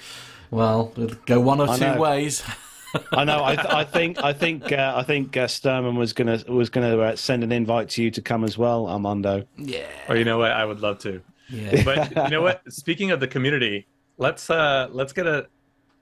Well, 0.51 0.91
it'll 0.97 1.19
go 1.27 1.39
one 1.41 1.61
or 1.61 1.69
I 1.69 1.77
two 1.79 1.85
know. 1.85 2.01
ways. 2.01 2.43
I 3.13 3.25
know. 3.25 3.41
I, 3.45 3.81
I 3.81 3.85
think. 3.85 4.17
I 4.25 4.33
think. 4.33 4.73
Uh, 4.73 4.95
I 4.97 5.03
think 5.03 5.37
uh, 5.37 5.45
Sturman 5.47 5.99
was 5.99 6.15
gonna 6.15 6.43
was 6.49 6.71
gonna 6.71 6.97
uh, 6.99 7.17
send 7.17 7.45
an 7.45 7.53
invite 7.53 7.91
to 7.91 8.03
you 8.03 8.11
to 8.13 8.23
come 8.23 8.43
as 8.45 8.57
well, 8.57 8.89
Armando. 8.89 9.45
Yeah. 9.59 9.85
Or 10.09 10.17
you 10.17 10.25
know 10.25 10.39
what? 10.39 10.53
I 10.53 10.65
would 10.65 10.81
love 10.81 10.99
to. 11.01 11.21
Yeah. 11.51 11.83
But 11.85 12.11
you 12.25 12.31
know 12.31 12.41
what? 12.43 12.63
Speaking 12.73 13.11
of 13.11 13.21
the 13.21 13.29
community, 13.29 13.87
let's 14.17 14.49
uh 14.49 14.89
let's 14.91 15.13
get 15.13 15.27
a 15.27 15.47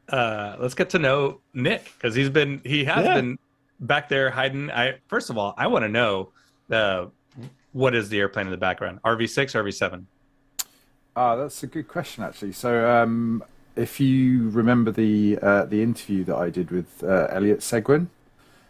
uh 0.08 0.56
let's 0.60 0.74
get 0.74 0.90
to 0.90 1.00
know 1.00 1.40
Nick 1.52 1.84
because 1.98 2.14
he's 2.14 2.30
been 2.30 2.60
he 2.64 2.84
has 2.84 3.04
Yeah. 3.04 3.14
been 3.16 3.38
back 3.80 4.08
there 4.08 4.30
hiding. 4.30 4.70
I 4.70 4.98
first 5.08 5.30
of 5.30 5.36
all, 5.38 5.54
I 5.58 5.66
want 5.66 5.84
to 5.84 5.88
know 5.88 6.30
uh 6.70 7.06
what 7.76 7.94
is 7.94 8.08
the 8.08 8.18
airplane 8.18 8.46
in 8.46 8.50
the 8.50 8.56
background? 8.56 9.00
RV 9.04 9.28
six, 9.28 9.52
RV 9.52 9.74
seven. 9.74 10.06
Ah, 11.14 11.36
that's 11.36 11.62
a 11.62 11.66
good 11.66 11.88
question 11.88 12.24
actually. 12.24 12.52
So, 12.52 12.90
um, 12.90 13.42
if 13.76 14.00
you 14.00 14.48
remember 14.50 14.90
the 14.90 15.38
uh, 15.42 15.64
the 15.66 15.82
interview 15.82 16.24
that 16.24 16.36
I 16.36 16.48
did 16.50 16.70
with 16.70 17.04
uh, 17.04 17.26
Elliot 17.30 17.62
Seguin, 17.62 18.08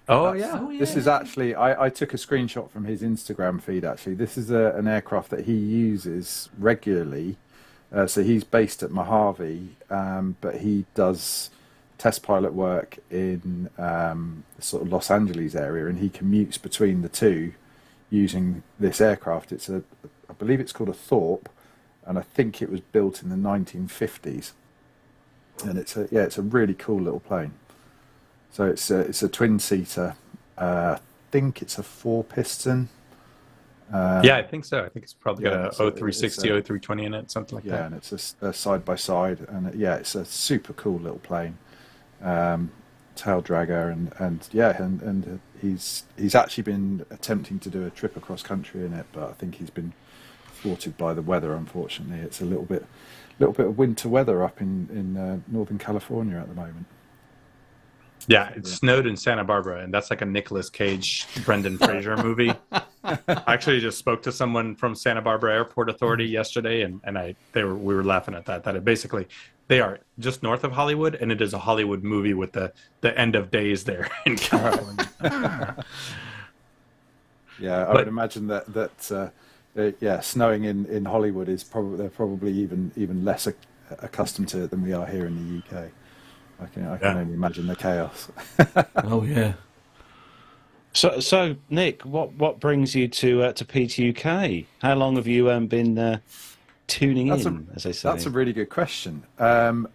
Oh 0.08 0.32
That's- 0.32 0.40
yeah. 0.72 0.78
This 0.78 0.96
is 0.96 1.06
actually 1.08 1.54
I, 1.54 1.86
I 1.86 1.88
took 1.88 2.14
a 2.14 2.16
screenshot 2.16 2.70
from 2.70 2.84
his 2.84 3.02
Instagram 3.02 3.60
feed. 3.62 3.84
Actually, 3.84 4.14
this 4.14 4.36
is 4.36 4.50
a, 4.50 4.72
an 4.76 4.86
aircraft 4.88 5.30
that 5.30 5.44
he 5.46 5.54
uses 5.54 6.48
regularly. 6.58 7.36
Uh, 7.92 8.06
so 8.06 8.22
he's 8.24 8.42
based 8.44 8.82
at 8.82 8.90
Mojave, 8.90 9.76
um, 9.90 10.36
but 10.40 10.56
he 10.56 10.84
does 10.94 11.50
test 11.98 12.22
pilot 12.24 12.52
work 12.52 12.98
in 13.10 13.70
um, 13.78 14.42
sort 14.58 14.82
of 14.82 14.92
Los 14.92 15.10
Angeles 15.10 15.54
area, 15.54 15.86
and 15.86 15.98
he 16.00 16.08
commutes 16.08 16.60
between 16.60 17.02
the 17.02 17.08
two 17.08 17.52
using 18.10 18.62
this 18.78 19.00
aircraft. 19.00 19.52
It's 19.52 19.68
a, 19.68 19.82
I 20.28 20.32
believe 20.34 20.60
it's 20.60 20.72
called 20.72 20.88
a 20.88 20.94
Thorp, 20.94 21.48
and 22.04 22.18
I 22.18 22.22
think 22.22 22.62
it 22.62 22.70
was 22.70 22.80
built 22.80 23.22
in 23.22 23.28
the 23.28 23.36
1950s. 23.36 24.52
And 25.64 25.78
it's 25.78 25.96
a 25.96 26.08
yeah, 26.10 26.22
it's 26.22 26.38
a 26.38 26.42
really 26.42 26.74
cool 26.74 27.00
little 27.00 27.20
plane. 27.20 27.54
So 28.50 28.64
it's 28.64 28.90
a, 28.90 29.00
it's 29.00 29.22
a 29.22 29.28
twin 29.28 29.58
seater. 29.58 30.16
Uh, 30.56 30.96
I 30.98 31.00
think 31.30 31.62
it's 31.62 31.78
a 31.78 31.82
four 31.82 32.24
piston. 32.24 32.88
Um, 33.92 34.24
yeah, 34.24 34.36
I 34.36 34.42
think 34.42 34.64
so. 34.64 34.84
I 34.84 34.88
think 34.88 35.04
it's 35.04 35.14
probably 35.14 35.44
yeah, 35.44 35.50
got 35.50 35.72
a 35.72 35.74
so 35.74 35.90
0360, 35.90 36.26
it's 36.26 36.38
a- 36.38 36.62
0320 36.62 37.04
in 37.04 37.14
it, 37.14 37.30
something 37.30 37.56
like 37.56 37.64
yeah, 37.64 37.72
that. 37.72 37.86
and 37.86 37.94
it's 37.94 38.34
a 38.40 38.52
side 38.52 38.84
by 38.84 38.96
side, 38.96 39.46
and 39.48 39.68
uh, 39.68 39.70
yeah, 39.74 39.94
it's 39.94 40.14
a 40.14 40.24
super 40.24 40.72
cool 40.72 40.98
little 40.98 41.20
plane, 41.20 41.56
um, 42.20 42.70
tail 43.16 43.43
dragger, 43.43 43.93
and, 43.93 44.12
and 44.18 44.48
yeah, 44.52 44.80
and 44.82 45.02
and 45.02 45.40
he's 45.60 46.05
he's 46.16 46.34
actually 46.34 46.62
been 46.62 47.05
attempting 47.10 47.59
to 47.60 47.70
do 47.70 47.86
a 47.86 47.90
trip 47.90 48.16
across 48.16 48.43
country 48.43 48.84
in 48.84 48.93
it, 48.93 49.06
but 49.12 49.28
I 49.30 49.32
think 49.32 49.56
he's 49.56 49.70
been 49.70 49.93
thwarted 50.55 50.97
by 50.97 51.14
the 51.14 51.22
weather. 51.22 51.55
Unfortunately, 51.55 52.18
it's 52.18 52.40
a 52.40 52.44
little 52.44 52.64
bit 52.64 52.86
little 53.38 53.52
bit 53.52 53.66
of 53.66 53.78
winter 53.78 54.09
weather 54.09 54.43
up 54.43 54.60
in 54.60 54.88
in 54.93 55.16
uh, 55.16 55.38
northern 55.48 55.78
California 55.78 56.36
at 56.38 56.48
the 56.48 56.55
moment. 56.55 56.86
Yeah, 58.28 58.48
it 58.51 58.66
snowed 58.66 59.06
in 59.06 59.16
Santa 59.16 59.44
Barbara, 59.44 59.82
and 59.82 59.94
that's 59.94 60.10
like 60.10 60.20
a 60.20 60.26
Nicolas 60.26 60.68
Cage, 60.68 61.26
Brendan 61.44 61.78
Fraser 61.78 62.16
movie. 62.16 62.52
I 63.05 63.18
actually 63.47 63.78
just 63.78 63.98
spoke 63.98 64.22
to 64.22 64.32
someone 64.32 64.74
from 64.74 64.97
Santa 64.97 65.22
Barbara 65.22 65.55
Airport 65.55 65.88
Authority 65.90 66.24
yesterday, 66.24 66.82
and, 66.82 67.01
and 67.05 67.16
I 67.16 67.36
they 67.52 67.62
were 67.62 67.76
we 67.76 67.94
were 67.94 68.05
laughing 68.05 68.34
at 68.34 68.44
that. 68.47 68.64
That 68.64 68.74
it 68.74 68.84
basically 68.84 69.28
they 69.68 69.80
are 69.80 69.98
just 70.18 70.43
north 70.43 70.64
of 70.64 70.72
Hollywood, 70.72 71.14
and 71.16 71.32
it 71.32 71.40
is 71.40 71.52
a 71.55 71.59
Hollywood 71.59 72.02
movie 72.05 72.34
with 72.34 72.52
the 72.52 72.72
the 73.01 73.18
end 73.18 73.34
of 73.36 73.51
days 73.51 73.84
there 73.84 74.09
in 74.26 74.36
California. 74.36 75.06
Yeah, 77.59 77.82
I 77.82 77.84
But- 77.86 77.94
would 77.97 78.09
imagine 78.09 78.47
that 78.48 78.72
that 78.74 79.10
uh, 79.12 79.30
uh, 79.80 79.93
yeah, 80.01 80.20
snowing 80.20 80.64
in, 80.64 80.84
in 80.86 81.05
Hollywood 81.06 81.48
is 81.48 81.64
probably 81.64 81.97
they're 81.97 82.10
probably 82.10 82.52
even 82.52 82.93
even 82.97 83.24
less 83.24 83.47
ac- 83.47 83.56
accustomed 84.01 84.48
to 84.48 84.64
it 84.64 84.70
than 84.70 84.82
we 84.82 84.93
are 84.93 85.06
here 85.06 85.26
in 85.26 85.34
the 85.36 85.59
UK. 85.78 85.90
I 86.60 86.66
can 86.66 86.86
I 86.86 86.97
can 86.98 87.14
Yeah. 87.16 87.20
only 87.22 87.34
imagine 87.34 87.66
the 87.66 87.76
chaos. 87.76 88.30
oh 89.05 89.22
yeah. 89.24 89.55
So, 90.93 91.20
so 91.20 91.56
Nick, 91.70 92.02
what 92.05 92.32
what 92.34 92.60
brings 92.60 92.94
you 92.94 93.09
to 93.09 93.44
uh, 93.44 93.52
to 93.52 93.64
PTUK? 93.64 94.66
How 94.82 94.94
long 94.94 95.16
have 95.16 95.26
you 95.26 95.51
um, 95.51 95.66
been 95.66 95.98
uh, 95.98 96.18
tuning 96.86 97.28
That's 97.28 97.44
a- 97.44 97.48
in, 97.48 97.68
as 97.74 97.86
I 97.86 97.92
say? 97.92 98.08
That's 98.08 98.26
a 98.26 98.30
really 98.30 98.52
good 98.52 98.70
question. 98.70 99.24
Um, 99.38 99.88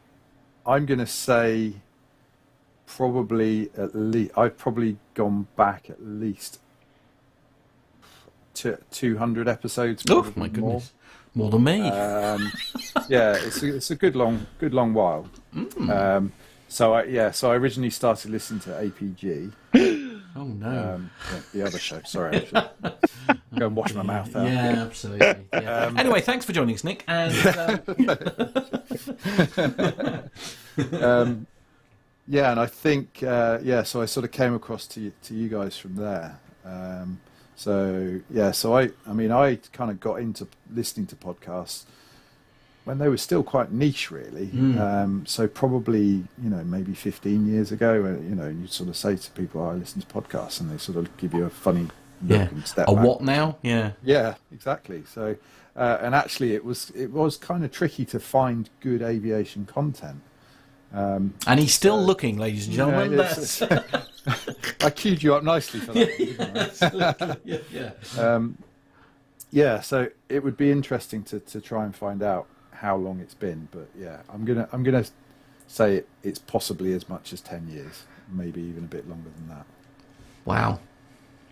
I'm 0.65 0.85
going 0.85 0.99
to 0.99 1.07
say 1.07 1.73
probably 2.85 3.69
at 3.77 3.95
least 3.95 4.37
I've 4.37 4.57
probably 4.57 4.97
gone 5.13 5.47
back 5.55 5.89
at 5.89 6.03
least 6.03 6.59
to 8.55 8.77
200 8.91 9.47
episodes. 9.47 10.03
Oh 10.09 10.23
my 10.35 10.41
more. 10.41 10.49
goodness, 10.49 10.93
more 11.33 11.49
than 11.49 11.63
me. 11.63 11.81
Um, 11.89 12.51
yeah, 13.09 13.35
it's 13.37 13.63
a, 13.63 13.75
it's 13.75 13.91
a 13.91 13.95
good 13.95 14.15
long 14.15 14.45
good 14.59 14.73
long 14.73 14.93
while. 14.93 15.27
Mm. 15.55 15.89
Um, 15.89 16.33
so 16.67 16.93
I, 16.93 17.03
yeah, 17.03 17.31
so 17.31 17.51
I 17.51 17.55
originally 17.55 17.89
started 17.89 18.31
listening 18.31 18.59
to 18.61 18.69
APG. 18.71 19.53
oh 20.35 20.43
no. 20.43 20.93
Um, 20.95 21.11
the 21.53 21.65
other 21.65 21.79
show. 21.79 22.01
Sorry, 22.05 22.47
go 22.53 23.67
and 23.67 23.75
wash 23.75 23.93
my 23.93 24.03
mouth 24.03 24.35
out. 24.35 24.47
Yeah, 24.47 24.83
absolutely. 24.85 25.47
Yeah. 25.53 25.85
Um, 25.85 25.97
anyway, 25.97 26.21
thanks 26.21 26.45
for 26.45 26.53
joining 26.53 26.75
us, 26.75 26.83
Nick. 26.83 27.03
And 27.07 27.33
uh, 27.45 27.77
um, 31.05 31.47
yeah, 32.27 32.51
and 32.51 32.59
I 32.59 32.65
think 32.65 33.23
uh, 33.23 33.59
yeah, 33.61 33.83
so 33.83 34.01
I 34.01 34.05
sort 34.05 34.23
of 34.23 34.31
came 34.31 34.53
across 34.53 34.87
to 34.87 35.01
you, 35.01 35.13
to 35.23 35.33
you 35.33 35.49
guys 35.49 35.77
from 35.77 35.95
there. 35.95 36.39
Um, 36.65 37.19
so 37.55 38.19
yeah, 38.29 38.51
so 38.51 38.77
I 38.77 38.89
I 39.07 39.13
mean 39.13 39.31
I 39.31 39.57
kind 39.73 39.91
of 39.91 39.99
got 39.99 40.15
into 40.15 40.47
listening 40.73 41.07
to 41.07 41.15
podcasts 41.15 41.85
when 42.85 42.97
they 42.97 43.07
were 43.09 43.17
still 43.17 43.43
quite 43.43 43.71
niche, 43.71 44.09
really. 44.11 44.47
Mm. 44.47 44.79
Um, 44.79 45.25
so 45.25 45.47
probably 45.47 46.23
you 46.41 46.49
know 46.49 46.63
maybe 46.63 46.93
15 46.93 47.47
years 47.47 47.71
ago, 47.71 48.03
uh, 48.05 48.21
you 48.23 48.35
know, 48.35 48.47
you 48.47 48.67
sort 48.67 48.89
of 48.89 48.95
say 48.97 49.15
to 49.15 49.31
people, 49.31 49.63
"I 49.63 49.73
listen 49.73 50.01
to 50.01 50.07
podcasts," 50.07 50.59
and 50.59 50.69
they 50.71 50.77
sort 50.77 50.97
of 50.97 51.15
give 51.17 51.33
you 51.33 51.45
a 51.45 51.49
funny 51.49 51.83
look 51.83 51.91
yeah, 52.39 52.47
and 52.49 52.65
step 52.67 52.87
a 52.87 52.93
back. 52.95 53.03
what 53.05 53.21
now? 53.21 53.57
Yeah. 53.61 53.91
Yeah, 54.03 54.35
exactly. 54.51 55.03
So, 55.11 55.35
uh, 55.75 55.97
and 56.01 56.13
actually, 56.15 56.53
it 56.55 56.63
was 56.65 56.89
it 56.95 57.11
was 57.11 57.37
kind 57.37 57.63
of 57.63 57.71
tricky 57.71 58.05
to 58.05 58.19
find 58.19 58.69
good 58.79 59.01
aviation 59.01 59.65
content. 59.65 60.21
Um, 60.93 61.35
And 61.47 61.57
he's 61.59 61.73
still 61.73 62.03
looking, 62.03 62.37
ladies 62.37 62.67
and 62.67 62.75
gentlemen. 62.75 63.13
yeah, 63.13 63.31
it's- 63.31 63.61
I 64.83 64.89
queued 64.89 65.23
you 65.23 65.33
up 65.35 65.43
nicely 65.43 65.79
for 65.79 65.93
that. 65.93 66.77
I? 66.81 67.37
Yeah, 67.45 67.57
yeah. 67.71 67.91
Um, 68.21 68.57
yeah, 69.51 69.79
so 69.81 70.09
it 70.29 70.43
would 70.43 70.57
be 70.57 70.69
interesting 70.71 71.23
to, 71.23 71.39
to 71.39 71.61
try 71.61 71.85
and 71.85 71.95
find 71.95 72.21
out 72.23 72.47
how 72.81 72.95
long 72.97 73.19
it's 73.19 73.33
been. 73.33 73.67
But 73.71 73.87
yeah, 73.97 74.17
I'm 74.33 74.43
gonna 74.45 74.67
I'm 74.73 74.83
gonna 74.83 75.05
say 75.67 75.95
it, 75.97 76.07
it's 76.23 76.39
possibly 76.39 76.93
as 76.93 77.07
much 77.07 77.31
as 77.33 77.41
ten 77.41 77.67
years, 77.69 78.03
maybe 78.31 78.61
even 78.61 78.83
a 78.83 78.87
bit 78.87 79.07
longer 79.07 79.29
than 79.37 79.47
that. 79.49 79.65
Wow. 80.45 80.79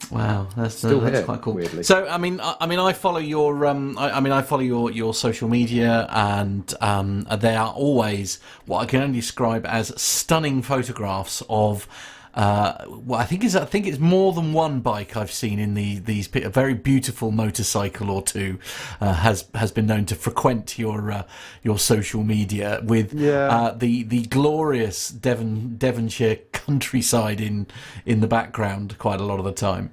Wow, 0.10 0.48
that's, 0.56 0.76
uh, 0.84 0.88
Still 0.88 1.02
that's 1.02 1.18
here, 1.18 1.26
quite 1.26 1.42
cool. 1.42 1.56
weirdly. 1.56 1.84
So, 1.84 2.08
I 2.08 2.18
mean, 2.18 2.40
I, 2.40 2.56
I 2.62 2.68
mean, 2.68 2.80
I 2.80 2.94
follow 2.94 3.20
your, 3.20 3.66
um, 3.66 3.98
I, 3.98 4.12
I 4.12 4.20
mean, 4.22 4.32
I 4.32 4.42
follow 4.42 4.62
your, 4.62 4.90
your 4.92 5.14
social 5.14 5.50
media, 5.50 6.08
and 6.10 6.74
um, 6.80 7.28
they 7.38 7.56
are 7.58 7.74
always 7.74 8.40
what 8.66 8.80
I 8.80 8.86
can 8.86 9.02
only 9.02 9.20
describe 9.20 9.66
as 9.66 9.92
stunning 10.02 10.62
photographs 10.62 11.44
of. 11.50 11.88
Uh, 12.34 12.86
well, 12.88 13.20
I 13.20 13.26
think 13.26 13.44
is 13.44 13.56
I 13.56 13.66
think 13.66 13.88
it's 13.88 13.98
more 14.00 14.34
than 14.34 14.54
one 14.54 14.82
bike 14.82 15.18
I've 15.18 15.32
seen 15.32 15.58
in 15.60 15.74
the 15.74 16.00
these 16.00 16.30
a 16.36 16.50
very 16.50 16.76
beautiful 16.76 17.32
motorcycle 17.32 18.12
or 18.12 18.22
two 18.22 18.60
uh, 19.02 19.14
has 19.14 19.48
has 19.56 19.72
been 19.72 19.88
known 19.88 20.06
to 20.06 20.16
frequent 20.16 20.78
your 20.78 21.12
uh, 21.12 21.24
your 21.64 21.80
social 21.80 22.24
media 22.24 22.82
with 22.84 23.14
Yeah. 23.14 23.48
uh, 23.50 23.72
the 23.72 24.04
the 24.04 24.24
glorious 24.28 25.10
Devon 25.10 25.76
Devonshire 25.78 26.38
countryside 26.52 27.42
in 27.42 27.66
in 28.06 28.20
the 28.22 28.28
background 28.28 28.98
quite 29.00 29.20
a 29.20 29.24
lot 29.26 29.40
of 29.40 29.46
the 29.46 29.52
time. 29.52 29.92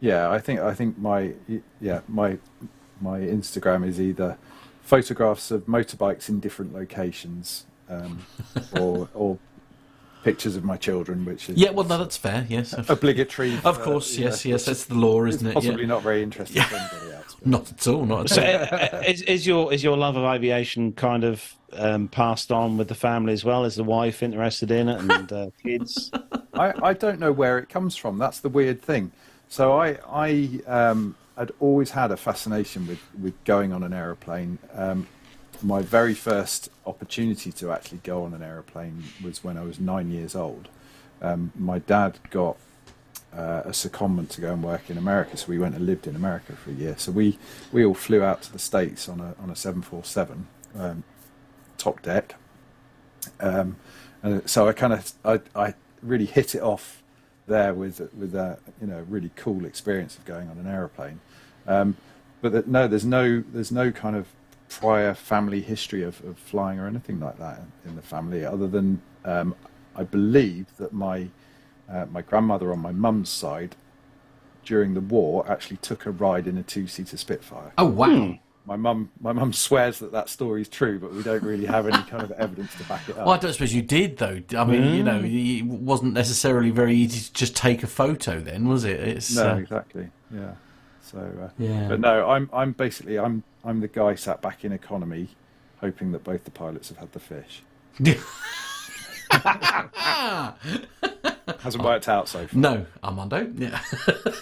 Yeah, 0.00 0.30
I 0.30 0.38
think 0.38 0.60
I 0.60 0.74
think 0.74 0.98
my 0.98 1.32
yeah 1.80 2.00
my 2.08 2.38
my 3.00 3.18
Instagram 3.20 3.86
is 3.86 4.00
either 4.00 4.38
photographs 4.82 5.50
of 5.50 5.66
motorbikes 5.66 6.28
in 6.28 6.38
different 6.40 6.72
locations, 6.74 7.66
um, 7.88 8.20
or 8.80 9.08
or 9.14 9.38
pictures 10.22 10.56
of 10.56 10.64
my 10.64 10.76
children, 10.76 11.24
which 11.24 11.48
is 11.48 11.56
Yeah, 11.56 11.70
well, 11.70 11.86
no, 11.86 11.98
that's 11.98 12.16
fair. 12.16 12.46
Yes, 12.48 12.74
obligatory. 12.88 13.54
Of 13.64 13.78
for, 13.78 13.82
course, 13.84 14.16
you 14.16 14.24
yes, 14.24 14.44
know, 14.44 14.50
yes, 14.50 14.64
that's 14.64 14.84
the 14.86 14.94
law, 14.94 15.24
is 15.24 15.36
isn't 15.36 15.48
it? 15.48 15.54
Possibly 15.54 15.82
Yeah. 15.82 15.88
not 15.88 16.02
very 16.02 16.22
interesting 16.22 16.62
for 16.62 16.76
anybody 16.76 17.12
else. 17.12 17.36
Not 17.44 17.72
at 17.72 17.88
all. 17.88 18.06
Not 18.06 18.30
at 18.38 18.72
all. 18.72 18.78
uh, 19.00 19.02
is, 19.02 19.22
is 19.22 19.44
your 19.46 19.72
is 19.72 19.82
your 19.82 19.96
love 19.96 20.16
of 20.16 20.24
aviation 20.24 20.92
kind 20.92 21.24
of 21.24 21.54
um, 21.72 22.06
passed 22.06 22.52
on 22.52 22.76
with 22.76 22.86
the 22.86 22.94
family 22.94 23.32
as 23.32 23.44
well? 23.44 23.64
Is 23.64 23.74
the 23.74 23.82
wife 23.82 24.22
interested 24.22 24.70
in 24.70 24.88
it 24.88 25.00
and 25.00 25.32
uh, 25.32 25.50
kids? 25.62 26.12
I, 26.54 26.72
I 26.82 26.92
don't 26.92 27.18
know 27.18 27.32
where 27.32 27.58
it 27.58 27.68
comes 27.68 27.96
from. 27.96 28.16
That's 28.18 28.38
the 28.38 28.48
weird 28.48 28.80
thing. 28.80 29.10
So 29.48 29.72
I 29.76 29.98
I 30.08 30.60
um, 30.68 31.16
had 31.36 31.50
always 31.58 31.90
had 31.90 32.12
a 32.12 32.16
fascination 32.16 32.86
with, 32.86 33.00
with 33.20 33.34
going 33.44 33.72
on 33.72 33.82
an 33.82 33.92
aeroplane. 33.92 34.58
Um, 34.74 35.08
my 35.62 35.82
very 35.82 36.14
first 36.14 36.70
opportunity 36.86 37.52
to 37.52 37.72
actually 37.72 38.00
go 38.02 38.24
on 38.24 38.34
an 38.34 38.42
aeroplane 38.42 39.04
was 39.22 39.42
when 39.44 39.56
I 39.56 39.62
was 39.62 39.78
nine 39.78 40.10
years 40.10 40.34
old. 40.34 40.68
Um, 41.20 41.52
my 41.56 41.78
dad 41.78 42.18
got 42.30 42.56
uh, 43.32 43.62
a 43.64 43.70
secondment 43.70 44.28
to 44.30 44.40
go 44.40 44.52
and 44.52 44.62
work 44.62 44.90
in 44.90 44.98
America, 44.98 45.36
so 45.36 45.46
we 45.48 45.58
went 45.58 45.74
and 45.74 45.86
lived 45.86 46.06
in 46.06 46.16
America 46.16 46.52
for 46.52 46.70
a 46.70 46.74
year. 46.74 46.94
So 46.98 47.12
we, 47.12 47.38
we 47.72 47.84
all 47.84 47.94
flew 47.94 48.22
out 48.22 48.42
to 48.42 48.52
the 48.52 48.58
states 48.58 49.08
on 49.08 49.20
a 49.20 49.34
on 49.42 49.50
a 49.50 49.56
seven 49.56 49.82
four 49.82 50.04
seven 50.04 50.46
um, 50.76 51.04
top 51.78 52.02
deck. 52.02 52.34
Um, 53.40 53.76
and 54.22 54.48
so 54.48 54.68
I 54.68 54.72
kind 54.72 54.92
of 54.92 55.12
I, 55.24 55.40
I 55.54 55.74
really 56.02 56.26
hit 56.26 56.54
it 56.54 56.62
off 56.62 57.02
there 57.46 57.74
with 57.74 58.00
with 58.14 58.34
a 58.34 58.58
you 58.80 58.86
know 58.86 59.04
really 59.08 59.30
cool 59.36 59.64
experience 59.64 60.16
of 60.18 60.24
going 60.24 60.48
on 60.48 60.58
an 60.58 60.66
aeroplane. 60.66 61.20
Um, 61.66 61.96
but 62.40 62.66
no, 62.66 62.88
there's 62.88 63.04
no 63.04 63.42
there's 63.52 63.72
no 63.72 63.92
kind 63.92 64.16
of 64.16 64.26
prior 64.80 65.14
family 65.14 65.60
history 65.60 66.02
of, 66.02 66.24
of 66.24 66.38
flying 66.38 66.78
or 66.78 66.86
anything 66.86 67.20
like 67.20 67.38
that 67.38 67.58
in, 67.58 67.90
in 67.90 67.96
the 67.96 68.02
family, 68.02 68.44
other 68.44 68.66
than 68.66 69.00
um, 69.24 69.54
I 69.94 70.02
believe 70.04 70.66
that 70.78 70.92
my 70.92 71.28
uh, 71.90 72.06
my 72.10 72.22
grandmother 72.22 72.72
on 72.72 72.78
my 72.78 72.92
mum's 72.92 73.28
side 73.28 73.76
during 74.64 74.94
the 74.94 75.00
war 75.00 75.44
actually 75.50 75.76
took 75.78 76.06
a 76.06 76.10
ride 76.10 76.46
in 76.46 76.56
a 76.56 76.62
two 76.62 76.86
seater 76.86 77.16
Spitfire. 77.16 77.72
Oh 77.76 77.86
wow! 77.86 78.38
My 78.64 78.76
mum, 78.76 79.10
my 79.20 79.32
mum 79.32 79.52
swears 79.52 79.98
that 79.98 80.12
that 80.12 80.28
story 80.28 80.62
is 80.62 80.68
true, 80.68 80.98
but 80.98 81.12
we 81.12 81.22
don't 81.22 81.42
really 81.42 81.66
have 81.66 81.86
any 81.86 82.02
kind 82.04 82.22
of 82.22 82.30
evidence 82.32 82.74
to 82.76 82.84
back 82.84 83.08
it 83.08 83.18
up. 83.18 83.26
Well, 83.26 83.34
I 83.34 83.38
don't 83.38 83.52
suppose 83.52 83.74
you 83.74 83.82
did 83.82 84.16
though. 84.16 84.40
I 84.56 84.64
mean, 84.64 84.94
you 84.94 85.02
know, 85.02 85.20
it 85.22 85.64
wasn't 85.64 86.14
necessarily 86.14 86.70
very 86.70 86.94
easy 86.94 87.20
to 87.20 87.32
just 87.32 87.56
take 87.56 87.82
a 87.82 87.88
photo. 87.88 88.40
Then 88.40 88.68
was 88.68 88.84
it? 88.84 89.00
It's 89.00 89.34
no, 89.36 89.50
uh, 89.50 89.56
exactly. 89.56 90.08
Yeah. 90.34 90.52
So, 91.02 91.18
uh, 91.18 91.48
Yeah. 91.58 91.88
But 91.88 92.00
no, 92.00 92.28
I'm 92.30 92.48
I'm 92.52 92.72
basically 92.72 93.18
I'm 93.18 93.42
I'm 93.64 93.80
the 93.80 93.88
guy 93.88 94.14
sat 94.14 94.40
back 94.40 94.64
in 94.64 94.72
economy, 94.72 95.28
hoping 95.80 96.12
that 96.12 96.24
both 96.24 96.44
the 96.44 96.50
pilots 96.50 96.88
have 96.90 96.98
had 96.98 97.12
the 97.12 97.20
fish. 97.20 97.62
Hasn't 101.60 101.82
worked 101.82 102.08
out 102.08 102.28
so 102.28 102.46
far. 102.46 102.58
no, 102.60 102.86
Armando. 103.02 103.50
Yeah. 103.56 103.80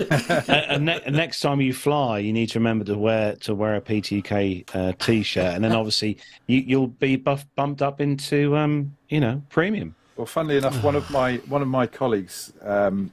and, 0.09 0.49
and 0.49 0.85
ne- 0.87 1.11
next 1.11 1.41
time 1.41 1.61
you 1.61 1.73
fly, 1.73 2.19
you 2.19 2.33
need 2.33 2.49
to 2.51 2.59
remember 2.59 2.85
to 2.87 2.97
wear 2.97 3.37
to 3.37 3.55
wear 3.55 3.77
a 3.77 3.81
PTK 3.81 4.65
uh, 4.75 4.93
t-shirt, 4.99 5.55
and 5.55 5.65
then 5.65 5.73
obviously 5.73 6.19
you, 6.47 6.59
you'll 6.59 6.87
be 6.89 7.17
buff, 7.17 7.47
bumped 7.57 7.83
up 7.83 8.01
into 8.01 8.57
um, 8.57 8.97
you 9.09 9.21
know 9.21 9.43
premium. 9.51 9.95
Well, 10.17 10.27
funnily 10.27 10.57
enough, 10.59 10.83
one 10.83 10.95
of 10.97 11.11
my 11.11 11.37
one 11.49 11.63
of 11.63 11.69
my 11.69 11.87
colleagues 11.87 12.53
um, 12.63 13.11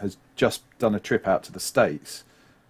has 0.00 0.16
just 0.36 0.62
done 0.78 0.94
a 0.94 1.00
trip 1.00 1.26
out 1.28 1.42
to 1.44 1.52
the 1.52 1.60
states, 1.60 2.24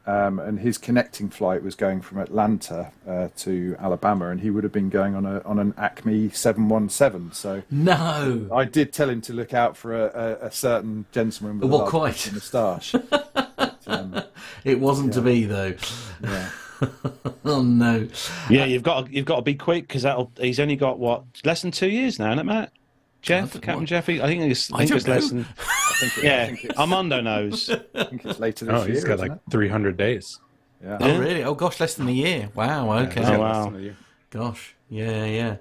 um, 0.08 0.38
and 0.38 0.58
his 0.58 0.78
connecting 0.78 1.28
flight 1.28 1.62
was 1.62 1.74
going 1.74 2.00
from 2.00 2.18
Atlanta 2.18 2.90
uh, 3.06 3.28
to 3.38 3.76
Alabama, 3.78 4.30
and 4.30 4.40
he 4.40 4.48
would 4.50 4.64
have 4.64 4.72
been 4.72 4.88
going 4.88 5.14
on 5.14 5.26
a 5.26 5.40
on 5.44 5.58
an 5.58 5.74
Acme 5.76 6.30
seven 6.30 6.68
one 6.68 6.88
seven. 6.88 7.30
So 7.32 7.62
no, 7.70 8.48
I 8.52 8.64
did 8.64 8.92
tell 8.92 9.10
him 9.10 9.20
to 9.22 9.32
look 9.32 9.52
out 9.52 9.76
for 9.76 9.94
a, 9.94 10.06
a, 10.42 10.46
a 10.46 10.50
certain 10.50 11.04
gentleman 11.12 11.60
with 11.60 11.70
Well, 11.70 11.80
a 11.80 11.82
large 11.82 11.90
quite. 11.90 12.32
moustache. 12.32 12.94
it 14.64 14.80
wasn't 14.80 15.12
to 15.12 15.20
be 15.20 15.44
though. 15.44 15.74
Yeah. 16.22 16.50
oh 17.44 17.62
no. 17.62 18.08
Yeah, 18.48 18.64
you've 18.64 18.82
got 18.82 19.06
to, 19.06 19.12
you've 19.12 19.26
got 19.26 19.36
to 19.36 19.42
be 19.42 19.54
quick 19.54 19.88
because 19.88 20.02
that'll. 20.02 20.30
He's 20.38 20.60
only 20.60 20.76
got 20.76 20.98
what 20.98 21.24
less 21.44 21.62
than 21.62 21.70
two 21.70 21.88
years 21.88 22.18
now, 22.18 22.28
isn't 22.28 22.38
it, 22.38 22.44
Matt? 22.44 22.72
Jeff, 23.20 23.60
Captain 23.60 23.84
Jeffy. 23.84 24.22
I 24.22 24.26
think 24.26 24.50
it's. 24.50 24.72
I 24.72 24.76
I 24.76 24.78
think 24.86 24.92
it's 24.92 25.08
less 25.08 25.30
than. 25.30 25.44
I 26.00 26.08
think 26.08 26.18
it- 26.18 26.24
I 26.24 26.26
yeah, 26.26 26.46
think 26.46 26.64
it's- 26.64 26.78
Armando 26.78 27.20
knows. 27.20 27.68
I 27.94 28.04
think 28.04 28.24
it's 28.24 28.38
later 28.38 28.64
this 28.66 28.74
Oh, 28.74 28.84
year. 28.84 28.94
he's 28.94 29.04
got 29.04 29.18
like 29.18 29.32
it? 29.32 29.38
300 29.50 29.96
days. 29.96 30.38
Yeah. 30.82 30.98
Oh 31.00 31.18
really? 31.18 31.42
Oh 31.42 31.54
gosh, 31.54 31.80
less 31.80 31.94
than 31.94 32.08
a 32.08 32.12
year. 32.12 32.50
Wow. 32.54 32.92
Okay. 32.98 33.20
he's 33.20 33.28
Oh, 33.28 33.32
less 33.32 33.40
wow. 33.40 33.64
than 33.64 33.76
a 33.76 33.82
year. 33.82 33.96
Gosh. 34.30 34.74
Yeah. 34.88 35.24
Yeah. 35.24 35.56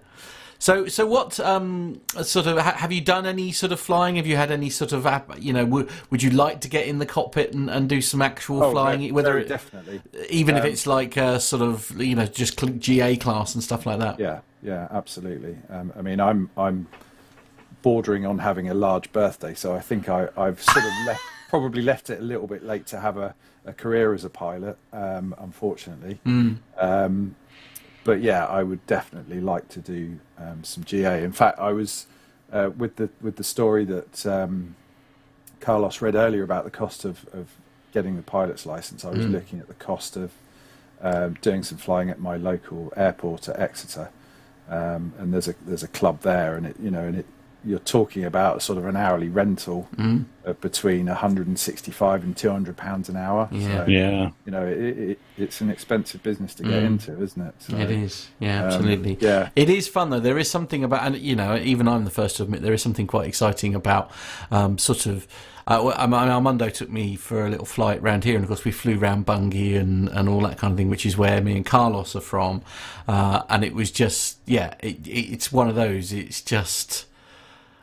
So, 0.59 0.87
so 0.87 1.05
what 1.05 1.39
um, 1.39 2.01
sort 2.23 2.47
of 2.47 2.57
ha- 2.57 2.73
have 2.77 2.91
you 2.91 2.99
done 3.01 3.27
any 3.27 3.51
sort 3.51 3.71
of 3.71 3.79
flying? 3.79 4.15
Have 4.15 4.25
you 4.25 4.35
had 4.37 4.49
any 4.51 4.71
sort 4.71 4.91
of 4.91 5.05
app? 5.05 5.31
You 5.39 5.53
know, 5.53 5.65
w- 5.65 5.87
would 6.09 6.23
you 6.23 6.31
like 6.31 6.61
to 6.61 6.67
get 6.67 6.87
in 6.87 6.97
the 6.97 7.05
cockpit 7.05 7.53
and, 7.53 7.69
and 7.69 7.87
do 7.87 8.01
some 8.01 8.23
actual 8.23 8.63
Oh, 8.63 8.71
flying? 8.71 8.99
very- 9.01 9.11
whether 9.11 9.29
very 9.33 9.43
it, 9.43 9.49
definitely. 9.49 10.01
even 10.31 10.55
if 10.57 10.63
Um, 10.63 10.69
it's 10.69 10.87
like 10.87 11.15
uh, 11.17 11.37
sort 11.37 11.61
of 11.61 11.99
you 12.01 12.15
know 12.15 12.25
just 12.25 12.59
GA 12.79 13.15
class 13.17 13.53
and 13.53 13.63
stuff 13.63 13.85
like 13.85 13.99
that. 13.99 14.19
Yeah, 14.19 14.39
yeah, 14.63 14.87
absolutely. 14.91 15.57
Um, 15.69 15.93
I 15.95 16.01
mean, 16.01 16.19
I'm 16.19 16.49
I'm 16.57 16.87
bordering 17.81 18.25
on 18.25 18.39
having 18.39 18.69
a 18.69 18.73
large 18.73 19.11
birthday, 19.13 19.53
so 19.53 19.73
I 19.75 19.79
think 19.79 20.09
I, 20.09 20.27
I've 20.37 20.61
sort 20.61 20.85
of 20.85 20.91
left, 21.05 21.21
probably 21.49 21.81
left 21.81 22.09
it 22.09 22.19
a 22.19 22.23
little 22.23 22.47
bit 22.47 22.63
late 22.63 22.85
to 22.87 22.99
have 22.99 23.17
a, 23.17 23.35
a 23.65 23.73
career 23.73 24.13
as 24.13 24.23
a 24.25 24.29
pilot. 24.29 24.77
Um, 24.91 25.35
unfortunately, 25.39 26.19
Mm. 26.25 26.57
um, 26.77 27.35
but 28.03 28.21
yeah, 28.21 28.45
I 28.45 28.63
would 28.63 28.85
definitely 28.87 29.41
like 29.41 29.67
to 29.69 29.79
do 29.79 30.19
um, 30.37 30.63
some 30.63 30.83
GA. 30.85 31.23
In 31.23 31.31
fact, 31.33 31.59
I 31.59 31.71
was 31.73 32.07
uh, 32.51 32.69
with 32.77 32.95
the 32.95 33.09
with 33.21 33.35
the 33.35 33.43
story 33.43 33.83
that 33.85 34.25
um, 34.25 34.75
Carlos 35.59 36.01
read 36.01 36.15
earlier 36.15 36.43
about 36.43 36.63
the 36.63 36.71
cost 36.71 37.03
of, 37.05 37.25
of 37.33 37.47
getting 37.93 38.15
the 38.15 38.21
pilot's 38.21 38.65
license. 38.65 39.03
I 39.03 39.11
was 39.11 39.25
Mm. 39.25 39.31
looking 39.33 39.59
at 39.59 39.67
the 39.67 39.73
cost 39.73 40.15
of 40.17 40.31
um, 41.01 41.35
doing 41.41 41.63
some 41.63 41.77
flying 41.77 42.09
at 42.09 42.19
my 42.19 42.37
local 42.37 42.91
airport 42.95 43.49
at 43.49 43.59
Exeter, 43.59 44.09
um, 44.69 45.13
and 45.19 45.33
there's 45.33 45.47
a 45.47 45.55
there's 45.65 45.83
a 45.83 45.87
club 45.89 46.21
there, 46.21 46.55
and 46.55 46.65
it 46.65 46.75
you 46.79 46.89
know, 46.91 47.03
and 47.03 47.15
it 47.17 47.25
you're 47.65 47.79
talking 47.79 48.23
about 48.23 48.61
sort 48.61 48.77
of 48.77 48.85
an 48.85 48.95
hourly 48.95 49.29
rental 49.29 49.87
Mm. 49.97 50.25
between 50.61 51.07
165 51.07 52.23
and 52.23 52.37
200 52.37 52.77
pounds 52.77 53.09
an 53.09 53.17
hour. 53.17 53.49
Yeah. 53.51 53.67
So, 53.85 53.85
Yeah. 53.91 54.29
You 54.45 54.51
know, 54.51 54.65
it, 54.65 54.97
it, 54.97 55.19
it's 55.37 55.59
an 55.61 55.69
expensive 55.69 56.23
business 56.23 56.53
to 56.55 56.63
get 56.63 56.83
Mm. 56.83 56.85
into, 56.85 57.21
isn't 57.21 57.41
it? 57.41 57.53
So, 57.59 57.75
it 57.77 57.91
is, 57.91 58.27
yeah, 58.39 58.59
um, 58.61 58.65
absolutely. 58.67 59.17
yeah. 59.19 59.49
it 59.55 59.69
is 59.69 59.87
fun 59.87 60.09
though. 60.09 60.19
There 60.19 60.37
is 60.37 60.49
something 60.49 60.83
about, 60.83 61.03
and 61.03 61.17
you 61.17 61.35
know, 61.35 61.57
even 61.57 61.87
I'm 61.87 62.05
the 62.05 62.11
first 62.11 62.37
to 62.37 62.43
admit 62.43 62.61
there 62.61 62.73
is 62.73 62.81
something 62.81 63.07
quite 63.07 63.27
exciting 63.27 63.75
about 63.75 64.11
um, 64.51 64.77
sort 64.77 65.05
of. 65.05 65.27
Uh, 65.69 65.81
well, 65.83 65.93
I 65.97 66.07
mean, 66.07 66.29
Armando 66.29 66.69
took 66.69 66.89
me 66.89 67.17
for 67.17 67.45
a 67.45 67.49
little 67.49 67.65
flight 67.65 68.01
round 68.01 68.23
here, 68.23 68.35
and 68.35 68.43
of 68.45 68.47
course 68.47 68.63
we 68.63 68.71
flew 68.71 68.97
round 68.97 69.25
Bungay 69.25 69.75
and, 69.75 70.07
and 70.07 70.29
all 70.29 70.39
that 70.41 70.57
kind 70.57 70.71
of 70.71 70.77
thing, 70.77 70.89
which 70.89 71.05
is 71.05 71.17
where 71.17 71.41
me 71.41 71.57
and 71.57 71.65
Carlos 71.65 72.15
are 72.15 72.21
from. 72.21 72.61
Uh, 73.05 73.41
and 73.49 73.65
it 73.65 73.73
was 73.75 73.91
just, 73.91 74.37
yeah, 74.45 74.75
it, 74.79 75.05
it, 75.05 75.09
it's 75.33 75.51
one 75.51 75.67
of 75.67 75.75
those. 75.75 76.13
It's 76.13 76.39
just, 76.41 77.05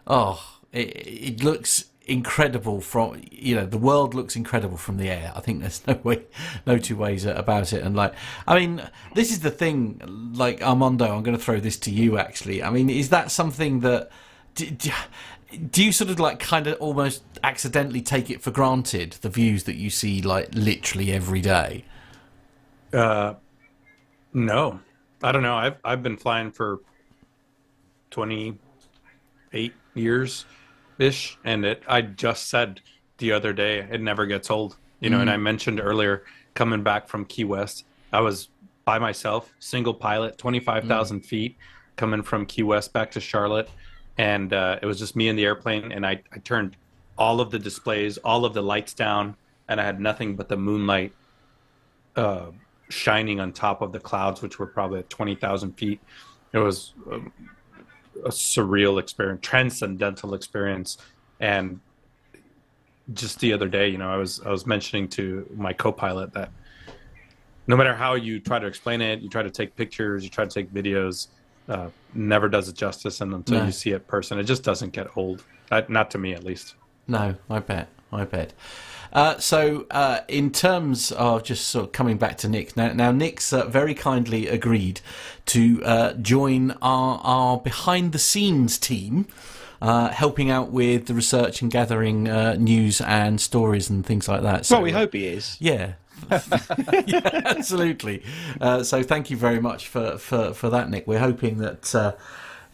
oh, 0.07 0.61
it, 0.73 0.89
it 1.07 1.45
looks 1.45 1.87
incredible 2.07 2.83
from 2.83 3.19
you 3.31 3.55
know 3.55 3.65
the 3.65 3.79
world 3.79 4.13
looks 4.13 4.37
incredible 4.37 4.77
from 4.77 4.99
the 4.99 5.09
air 5.09 5.33
i 5.35 5.41
think 5.41 5.63
there's 5.63 5.87
no 5.87 5.99
way 6.03 6.23
no 6.67 6.77
two 6.77 6.95
ways 6.95 7.25
about 7.25 7.73
it 7.73 7.83
and 7.83 7.97
like 7.97 8.13
i 8.47 8.59
mean 8.59 8.87
this 9.15 9.33
is 9.33 9.41
the 9.41 9.51
thing 9.51 9.99
like 10.35 10.61
armando 10.61 11.07
i'm 11.07 11.23
going 11.23 11.35
to 11.35 11.43
throw 11.43 11.59
this 11.59 11.79
to 11.79 11.91
you 11.91 12.19
actually 12.19 12.63
i 12.63 12.69
mean 12.69 12.91
is 12.91 13.09
that 13.09 13.31
something 13.31 13.81
that 13.81 14.11
d- 14.55 14.69
d- 14.69 14.93
do 15.71 15.85
you 15.85 15.93
sort 15.93 16.11
of 16.11 16.19
like 16.19 16.41
kind 16.41 16.67
of 16.67 16.81
almost 16.81 17.23
accidentally 17.43 18.01
take 18.01 18.31
it 18.31 18.43
for 18.43 18.51
granted 18.51 19.13
the 19.21 19.29
views 19.29 19.65
that 19.65 19.77
you 19.77 19.91
see 19.91 20.23
like 20.23 20.49
literally 20.55 21.13
every 21.13 21.41
day? 21.41 21.85
Uh, 22.93 23.35
no, 24.33 24.81
I 25.23 25.33
don't 25.33 25.43
know. 25.43 25.55
I've 25.55 25.77
I've 25.85 26.03
been 26.03 26.17
flying 26.17 26.51
for 26.51 26.81
twenty 28.11 28.59
eight 29.53 29.75
years 29.95 30.45
ish, 30.99 31.39
and 31.45 31.65
it. 31.65 31.83
I 31.89 32.03
just 32.03 32.49
said 32.49 32.81
the 33.19 33.33
other 33.33 33.53
day 33.53 33.87
it 33.91 34.01
never 34.01 34.27
gets 34.27 34.51
old. 34.51 34.77
You 35.01 35.11
know, 35.11 35.21
and 35.21 35.29
Mm. 35.29 35.35
I 35.35 35.37
mentioned 35.37 35.81
earlier 35.81 36.25
coming 36.55 36.83
back 36.83 37.09
from 37.09 37.25
Key 37.27 37.45
West, 37.45 37.85
I 38.13 38.21
was 38.21 38.49
by 38.85 38.99
myself, 38.99 39.53
single 39.59 39.95
pilot, 39.95 40.39
twenty 40.39 40.61
five 40.61 40.85
thousand 40.85 41.21
feet, 41.23 41.57
coming 41.97 42.23
from 42.23 42.47
Key 42.47 42.63
West 42.63 42.93
back 42.93 43.11
to 43.13 43.21
Charlotte, 43.21 43.69
and 44.19 44.53
uh, 44.53 44.79
it 44.81 44.87
was 44.87 44.99
just 44.99 45.17
me 45.17 45.29
in 45.29 45.37
the 45.37 45.45
airplane, 45.45 45.93
and 45.93 46.07
I 46.07 46.23
I 46.33 46.39
turned 46.39 46.77
all 47.19 47.41
of 47.41 47.51
the 47.51 47.59
displays, 47.59 48.19
all 48.19 48.45
of 48.45 48.55
the 48.55 48.63
lights 48.63 48.95
down, 48.95 49.37
and 49.69 49.81
I 49.81 49.85
had 49.85 50.01
nothing 50.01 50.37
but 50.37 50.49
the 50.49 50.57
moonlight 50.57 51.13
uh, 52.17 52.47
shining 52.89 53.41
on 53.41 53.53
top 53.53 53.83
of 53.83 53.93
the 53.93 54.01
clouds, 54.01 54.43
which 54.43 54.59
were 54.59 54.67
probably 54.67 54.99
at 55.01 55.11
20,000 55.11 55.73
feet. 55.73 56.01
It 56.53 56.59
was 56.59 56.93
um, 57.11 57.33
a 58.25 58.31
surreal 58.31 59.01
experience, 59.01 59.41
transcendental 59.43 60.35
experience. 60.35 60.99
And 61.41 61.81
just 63.13 63.41
the 63.41 63.53
other 63.53 63.69
day, 63.69 63.89
you 63.89 63.99
know, 63.99 64.11
I 64.11 64.17
was 64.17 64.41
I 64.45 64.51
was 64.51 64.67
mentioning 64.67 65.09
to 65.11 65.47
my 65.57 65.73
co-pilot 65.73 66.33
that 66.35 66.51
no 67.67 67.77
matter 67.77 67.95
how 67.95 68.15
you 68.15 68.41
try 68.41 68.59
to 68.59 68.67
explain 68.67 69.01
it, 69.01 69.21
you 69.21 69.29
try 69.29 69.43
to 69.43 69.51
take 69.51 69.75
pictures, 69.77 70.23
you 70.23 70.31
try 70.31 70.45
to 70.45 70.51
take 70.51 70.71
videos, 70.73 71.29
uh, 71.69 71.89
never 72.15 72.49
does 72.49 72.69
it 72.69 72.77
justice. 72.77 73.21
And 73.21 73.33
until 73.35 73.59
No. 73.59 73.65
you 73.67 73.73
see 73.73 73.91
it 73.91 74.07
person, 74.07 74.39
it 74.39 74.45
just 74.45 74.63
doesn't 74.63 74.93
get 74.93 75.09
old. 75.17 75.45
Not 75.89 76.11
to 76.13 76.19
me, 76.19 76.35
at 76.35 76.45
least. 76.45 76.75
No, 77.09 77.35
I 77.51 77.59
bet. 77.59 77.89
I 78.13 78.25
bet. 78.25 78.53
Uh, 79.15 79.39
so, 79.39 79.87
uh, 79.93 80.21
in 80.27 80.51
terms 80.51 81.13
of 81.13 81.45
just 81.45 81.69
sort 81.69 81.87
of 81.87 81.93
coming 81.93 82.17
back 82.17 82.37
to 82.39 82.49
Nick, 82.49 82.77
now, 82.77 82.93
now 82.93 83.13
Nick's 83.13 83.53
uh, 83.53 83.65
very 83.67 83.95
kindly 83.95 84.49
agreed 84.49 85.01
to 85.47 85.83
uh, 85.85 86.13
join 86.15 86.73
our, 86.83 87.21
our 87.23 87.59
behind 87.59 88.13
the 88.13 88.19
scenes 88.19 88.77
team, 88.77 89.27
uh, 89.81 90.09
helping 90.09 90.51
out 90.51 90.73
with 90.73 91.07
the 91.07 91.15
research 91.15 91.63
and 91.63 91.71
gathering 91.71 92.29
uh, 92.29 92.57
news 92.59 93.01
and 93.03 93.41
stories 93.41 93.89
and 93.89 94.05
things 94.05 94.27
like 94.27 94.43
that. 94.43 94.67
So, 94.67 94.77
well, 94.77 94.83
we 94.83 94.93
uh, 94.93 94.99
hope 94.99 95.13
he 95.13 95.27
is. 95.27 95.57
yeah. 95.61 95.93
yeah, 97.07 97.43
absolutely. 97.45 98.23
Uh, 98.61 98.83
so 98.83 99.03
thank 99.03 99.31
you 99.31 99.37
very 99.37 99.61
much 99.61 99.89
for, 99.89 100.17
for, 100.17 100.55
for 100.55 100.71
that, 100.71 100.89
Nick. 100.89 101.07
We're 101.07 101.19
hoping 101.19 101.59
that, 101.59 101.95
uh, 101.95 102.13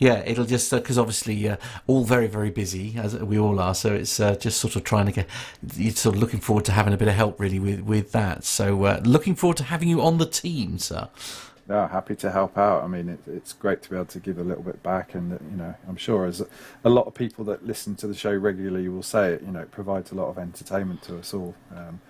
yeah, 0.00 0.22
it'll 0.26 0.46
just, 0.46 0.70
because 0.70 0.98
obviously 0.98 1.48
uh, 1.48 1.56
all 1.86 2.04
very, 2.04 2.26
very 2.26 2.50
busy, 2.50 2.96
as 2.98 3.14
we 3.16 3.38
all 3.38 3.60
are. 3.60 3.74
So 3.74 3.92
it's 3.92 4.18
uh, 4.18 4.34
just 4.34 4.58
sort 4.58 4.74
of 4.74 4.82
trying 4.82 5.06
to 5.06 5.12
get, 5.12 5.26
you're 5.76 5.92
sort 5.92 6.16
of 6.16 6.20
looking 6.22 6.40
forward 6.40 6.64
to 6.64 6.72
having 6.72 6.94
a 6.94 6.96
bit 6.96 7.06
of 7.06 7.14
help 7.14 7.38
really 7.38 7.58
with, 7.58 7.80
with 7.80 8.10
that. 8.12 8.42
So 8.42 8.84
uh, 8.84 9.00
looking 9.04 9.34
forward 9.34 9.58
to 9.58 9.64
having 9.64 9.88
you 9.88 10.00
on 10.00 10.16
the 10.16 10.24
team, 10.24 10.78
sir. 10.78 11.10
No, 11.68 11.86
happy 11.86 12.16
to 12.16 12.32
help 12.32 12.58
out. 12.58 12.82
I 12.82 12.88
mean, 12.88 13.10
it, 13.10 13.20
it's 13.28 13.52
great 13.52 13.82
to 13.82 13.90
be 13.90 13.96
able 13.96 14.06
to 14.06 14.18
give 14.18 14.38
a 14.38 14.42
little 14.42 14.64
bit 14.64 14.82
back, 14.82 15.14
and 15.14 15.38
you 15.52 15.56
know, 15.56 15.74
I'm 15.86 15.96
sure 15.96 16.24
as 16.24 16.42
a 16.82 16.88
lot 16.88 17.06
of 17.06 17.14
people 17.14 17.44
that 17.44 17.64
listen 17.64 17.94
to 17.96 18.08
the 18.08 18.14
show 18.14 18.34
regularly 18.34 18.88
will 18.88 19.04
say 19.04 19.34
it. 19.34 19.42
You 19.42 19.52
know, 19.52 19.60
it 19.60 19.70
provides 19.70 20.10
a 20.10 20.14
lot 20.16 20.28
of 20.28 20.38
entertainment 20.38 21.02
to 21.02 21.18
us 21.18 21.32
all. 21.32 21.54
Um, 21.76 22.00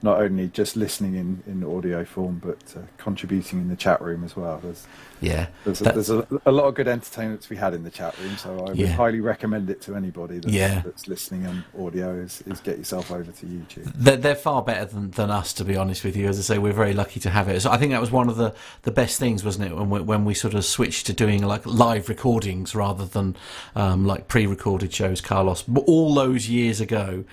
not 0.00 0.20
only 0.20 0.46
just 0.48 0.76
listening 0.76 1.14
in, 1.16 1.42
in 1.46 1.64
audio 1.64 2.04
form, 2.04 2.40
but 2.44 2.58
uh, 2.76 2.80
contributing 2.98 3.60
in 3.60 3.68
the 3.68 3.76
chat 3.76 4.00
room 4.00 4.22
as 4.22 4.36
well. 4.36 4.60
There's, 4.62 4.86
Yeah, 5.20 5.48
there's, 5.64 5.80
a, 5.80 5.84
there's 5.84 6.10
a, 6.10 6.24
a 6.46 6.52
lot 6.52 6.66
of 6.66 6.76
good 6.76 6.86
entertainment 6.86 7.42
to 7.42 7.48
be 7.48 7.56
had 7.56 7.74
in 7.74 7.82
the 7.82 7.90
chat 7.90 8.16
room, 8.18 8.36
so 8.36 8.58
I 8.58 8.68
would 8.70 8.76
Yeah. 8.76 8.88
highly 8.88 9.20
recommend 9.20 9.70
it 9.70 9.80
to 9.82 9.96
anybody 9.96 10.38
that's, 10.38 10.54
Yeah. 10.54 10.82
that's 10.84 11.08
listening 11.08 11.46
on 11.46 11.64
audio. 11.78 12.14
Is, 12.14 12.42
is 12.46 12.60
get 12.60 12.78
yourself 12.78 13.10
over 13.10 13.32
to 13.32 13.46
YouTube. 13.46 13.92
They're, 13.94 14.16
they're 14.16 14.36
far 14.36 14.62
better 14.62 14.84
than, 14.84 15.10
than 15.10 15.30
us, 15.30 15.52
to 15.54 15.64
be 15.64 15.76
honest 15.76 16.04
with 16.04 16.16
you. 16.16 16.28
As 16.28 16.38
I 16.38 16.42
say, 16.42 16.58
we're 16.58 16.72
very 16.72 16.94
lucky 16.94 17.18
to 17.20 17.30
have 17.30 17.48
it. 17.48 17.60
So 17.60 17.70
I 17.72 17.76
think 17.76 17.90
that 17.90 18.00
was 18.00 18.12
one 18.12 18.28
of 18.28 18.36
the, 18.36 18.54
the 18.82 18.92
best 18.92 19.18
things, 19.18 19.44
wasn't 19.44 19.70
it, 19.72 19.76
when 19.76 19.90
we, 19.90 20.00
when 20.00 20.24
we 20.24 20.34
sort 20.34 20.54
of 20.54 20.64
switched 20.64 21.06
to 21.06 21.12
doing 21.12 21.42
like 21.42 21.66
live 21.66 22.08
recordings 22.08 22.76
rather 22.76 23.04
than 23.04 23.34
um, 23.74 24.06
like 24.06 24.28
pre-recorded 24.28 24.92
shows, 24.92 25.20
Carlos. 25.20 25.64
All 25.86 26.14
those 26.14 26.48
years 26.48 26.80
ago. 26.80 27.24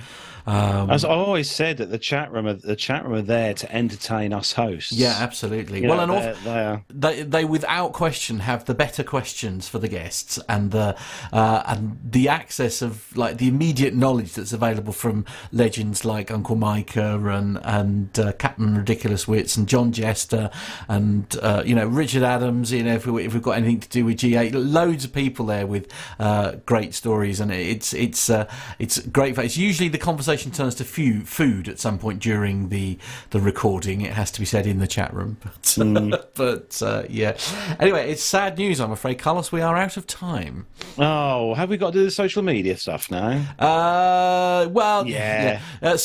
Um, 0.47 0.89
As 0.91 1.03
I 1.03 1.09
always 1.09 1.49
said, 1.49 1.77
that 1.77 1.89
the 1.89 1.97
chat 1.97 2.31
room, 2.31 2.45
are, 2.47 2.53
the 2.53 2.75
chat 2.75 3.03
room 3.03 3.13
are 3.15 3.21
there 3.21 3.53
to 3.55 3.75
entertain 3.75 4.31
us 4.31 4.51
hosts. 4.53 4.91
Yeah, 4.91 5.15
absolutely. 5.19 5.81
You 5.81 5.89
well, 5.89 6.05
know, 6.05 6.15
and 6.15 6.23
they're- 6.23 6.35
they're- 6.43 6.81
they 6.93 7.23
they 7.23 7.45
without 7.45 7.93
question 7.93 8.39
have 8.39 8.65
the 8.65 8.75
better 8.75 9.03
questions 9.03 9.67
for 9.67 9.79
the 9.79 9.87
guests 9.87 10.37
and 10.47 10.71
the 10.71 10.95
uh, 11.33 11.63
and 11.65 11.97
the 12.03 12.29
access 12.29 12.81
of 12.81 13.15
like 13.17 13.37
the 13.37 13.47
immediate 13.47 13.95
knowledge 13.95 14.33
that's 14.33 14.53
available 14.53 14.93
from 14.93 15.25
legends 15.51 16.05
like 16.05 16.29
Uncle 16.29 16.55
Micah 16.55 17.17
and 17.29 17.59
and 17.63 18.19
uh, 18.19 18.31
Captain 18.33 18.77
Ridiculous 18.77 19.27
Wits 19.27 19.55
and 19.57 19.67
John 19.67 19.91
Jester 19.91 20.49
and 20.87 21.35
uh, 21.41 21.63
you 21.65 21.73
know 21.73 21.87
Richard 21.87 22.23
Adams. 22.23 22.71
You 22.71 22.83
know 22.83 22.93
if, 22.95 23.07
we, 23.07 23.25
if 23.25 23.33
we've 23.33 23.41
got 23.41 23.57
anything 23.57 23.79
to 23.79 23.89
do 23.89 24.05
with 24.05 24.17
GA, 24.17 24.51
loads 24.51 25.05
of 25.05 25.13
people 25.13 25.47
there 25.47 25.65
with 25.65 25.91
uh, 26.19 26.53
great 26.65 26.93
stories 26.93 27.39
and 27.39 27.51
it's 27.51 27.93
it's 27.93 28.29
uh, 28.29 28.47
it's 28.77 28.99
great. 28.99 29.37
It's 29.37 29.57
usually 29.57 29.89
the 29.89 29.97
conversation 29.97 30.34
turns 30.37 30.75
to 30.75 30.83
few, 30.83 31.21
food 31.21 31.67
at 31.67 31.79
some 31.79 31.97
point 31.97 32.19
during 32.21 32.69
the 32.69 32.97
the 33.31 33.39
recording. 33.39 34.01
It 34.01 34.13
has 34.13 34.31
to 34.31 34.39
be 34.39 34.45
said 34.45 34.67
in 34.67 34.79
the 34.79 34.87
chat 34.87 35.13
room, 35.13 35.37
but, 35.43 36.31
but 36.35 36.81
uh, 36.81 37.03
yeah. 37.09 37.37
Anyway, 37.79 38.09
it's 38.11 38.23
sad 38.23 38.57
news. 38.57 38.79
I'm 38.79 38.91
afraid, 38.91 39.15
Carlos. 39.19 39.51
We 39.51 39.61
are 39.61 39.75
out 39.77 39.97
of 39.97 40.07
time. 40.07 40.65
Oh, 40.97 41.53
have 41.55 41.69
we 41.69 41.77
got 41.77 41.93
to 41.93 41.99
do 41.99 42.03
the 42.05 42.11
social 42.11 42.43
media 42.43 42.77
stuff 42.77 43.09
now? 43.11 43.41
Uh, 43.59 44.67
well, 44.69 45.05
Yeah. 45.07 45.61
Uh, 45.81 45.97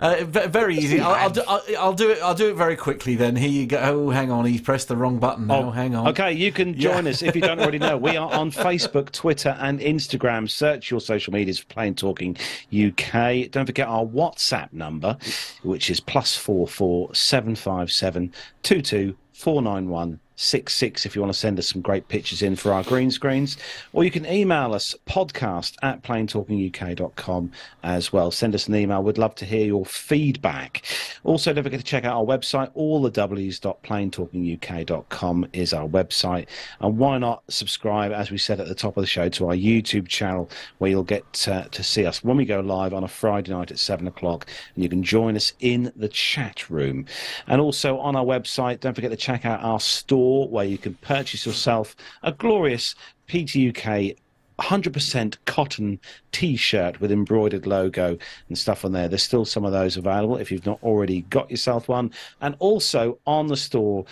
uh, 0.00 0.24
very 0.24 0.76
easy. 0.76 1.00
I'll, 1.00 1.14
I'll, 1.14 1.30
do, 1.30 1.42
I'll, 1.46 1.62
I'll 1.78 1.92
do 1.94 2.10
it. 2.10 2.18
I'll 2.22 2.34
do 2.34 2.48
it 2.50 2.54
very 2.56 2.76
quickly. 2.76 3.14
Then 3.14 3.36
here 3.36 3.48
you 3.48 3.66
go. 3.66 3.78
Oh, 3.78 4.10
hang 4.10 4.30
on. 4.30 4.44
He 4.44 4.58
pressed 4.58 4.88
the 4.88 4.96
wrong 4.96 5.18
button. 5.18 5.46
Now, 5.46 5.70
hang 5.70 5.94
on. 5.94 6.08
Okay, 6.08 6.32
you 6.32 6.52
can 6.52 6.74
Yeah. 6.74 6.92
join 6.94 7.06
us 7.06 7.22
if 7.22 7.34
you 7.36 7.42
don't 7.42 7.60
already 7.60 7.78
know. 7.78 7.96
We 7.96 8.16
are 8.16 8.30
on 8.32 8.50
Facebook, 8.68 9.12
Twitter, 9.12 9.56
and 9.60 9.80
Instagram. 9.80 10.48
Search 10.50 10.90
your 10.90 11.00
social 11.00 11.32
medias 11.32 11.58
for 11.58 11.66
Plane 11.66 11.94
Talking 11.94 12.36
UK. 12.72 13.50
Don't 13.50 13.66
forget 13.66 13.77
our 13.86 14.04
WhatsApp 14.04 14.72
number, 14.72 15.16
which 15.62 15.90
is 15.90 16.00
plus 16.00 16.36
four 16.36 16.66
four 16.66 17.14
seven 17.14 17.54
five 17.54 17.90
seven 17.90 18.32
two 18.62 18.82
two 18.82 19.16
four 19.32 19.62
nine 19.62 19.88
one 19.88 20.20
six 20.38 20.72
six. 20.72 21.04
If 21.04 21.16
you 21.16 21.20
want 21.20 21.32
to 21.32 21.38
send 21.38 21.58
us 21.58 21.68
some 21.68 21.82
great 21.82 22.06
pictures 22.08 22.42
in 22.42 22.54
for 22.54 22.72
our 22.72 22.84
green 22.84 23.10
screens, 23.10 23.56
or 23.92 24.04
you 24.04 24.10
can 24.10 24.24
email 24.24 24.72
us 24.72 24.94
podcast 25.06 25.74
at 25.82 26.02
planetalkinguk.com 26.02 27.50
as 27.82 28.12
well. 28.12 28.30
Send 28.30 28.54
us 28.54 28.68
an 28.68 28.76
email. 28.76 29.02
We'd 29.02 29.18
love 29.18 29.34
to 29.36 29.44
hear 29.44 29.66
your 29.66 29.84
feedback. 29.84 30.84
Also, 31.24 31.52
don't 31.52 31.64
forget 31.64 31.80
to 31.80 31.84
check 31.84 32.04
out 32.04 32.16
our 32.16 32.24
website. 32.24 32.70
All 32.74 33.02
the 33.02 33.10
w's.planetalkinguk.com 33.10 35.48
is 35.52 35.72
our 35.72 35.88
website. 35.88 36.46
And 36.80 36.98
why 36.98 37.18
not 37.18 37.42
subscribe, 37.48 38.12
as 38.12 38.30
we 38.30 38.38
said 38.38 38.60
at 38.60 38.68
the 38.68 38.76
top 38.76 38.96
of 38.96 39.02
the 39.02 39.08
show, 39.08 39.28
to 39.28 39.48
our 39.48 39.56
YouTube 39.56 40.06
channel 40.06 40.48
where 40.78 40.90
you'll 40.90 41.02
get 41.02 41.48
uh, 41.48 41.64
to 41.64 41.82
see 41.82 42.06
us 42.06 42.22
when 42.22 42.36
we 42.36 42.44
go 42.44 42.60
live 42.60 42.94
on 42.94 43.02
a 43.02 43.08
Friday 43.08 43.50
night 43.50 43.72
at 43.72 43.80
seven 43.80 44.06
o'clock. 44.06 44.46
And 44.74 44.84
you 44.84 44.88
can 44.88 45.02
join 45.02 45.34
us 45.34 45.52
in 45.58 45.92
the 45.96 46.08
chat 46.08 46.70
room. 46.70 47.06
And 47.48 47.60
also 47.60 47.98
on 47.98 48.14
our 48.14 48.24
website, 48.24 48.78
don't 48.78 48.94
forget 48.94 49.10
to 49.10 49.16
check 49.16 49.44
out 49.44 49.64
our 49.64 49.80
store 49.80 50.27
where 50.48 50.64
you 50.64 50.78
can 50.78 50.94
purchase 50.94 51.46
yourself 51.46 51.96
a 52.22 52.32
glorious 52.32 52.94
PTUK 53.28 54.16
100% 54.58 55.36
cotton 55.44 56.00
t-shirt 56.32 57.00
with 57.00 57.12
embroidered 57.12 57.66
logo 57.66 58.18
and 58.48 58.58
stuff 58.58 58.84
on 58.84 58.92
there. 58.92 59.08
There's 59.08 59.22
still 59.22 59.44
some 59.44 59.64
of 59.64 59.72
those 59.72 59.96
available 59.96 60.36
if 60.36 60.50
you've 60.50 60.66
not 60.66 60.82
already 60.82 61.22
got 61.22 61.50
yourself 61.50 61.88
one. 61.88 62.12
And 62.40 62.56
also 62.58 63.18
on 63.26 63.46
the 63.46 63.56
store 63.56 64.04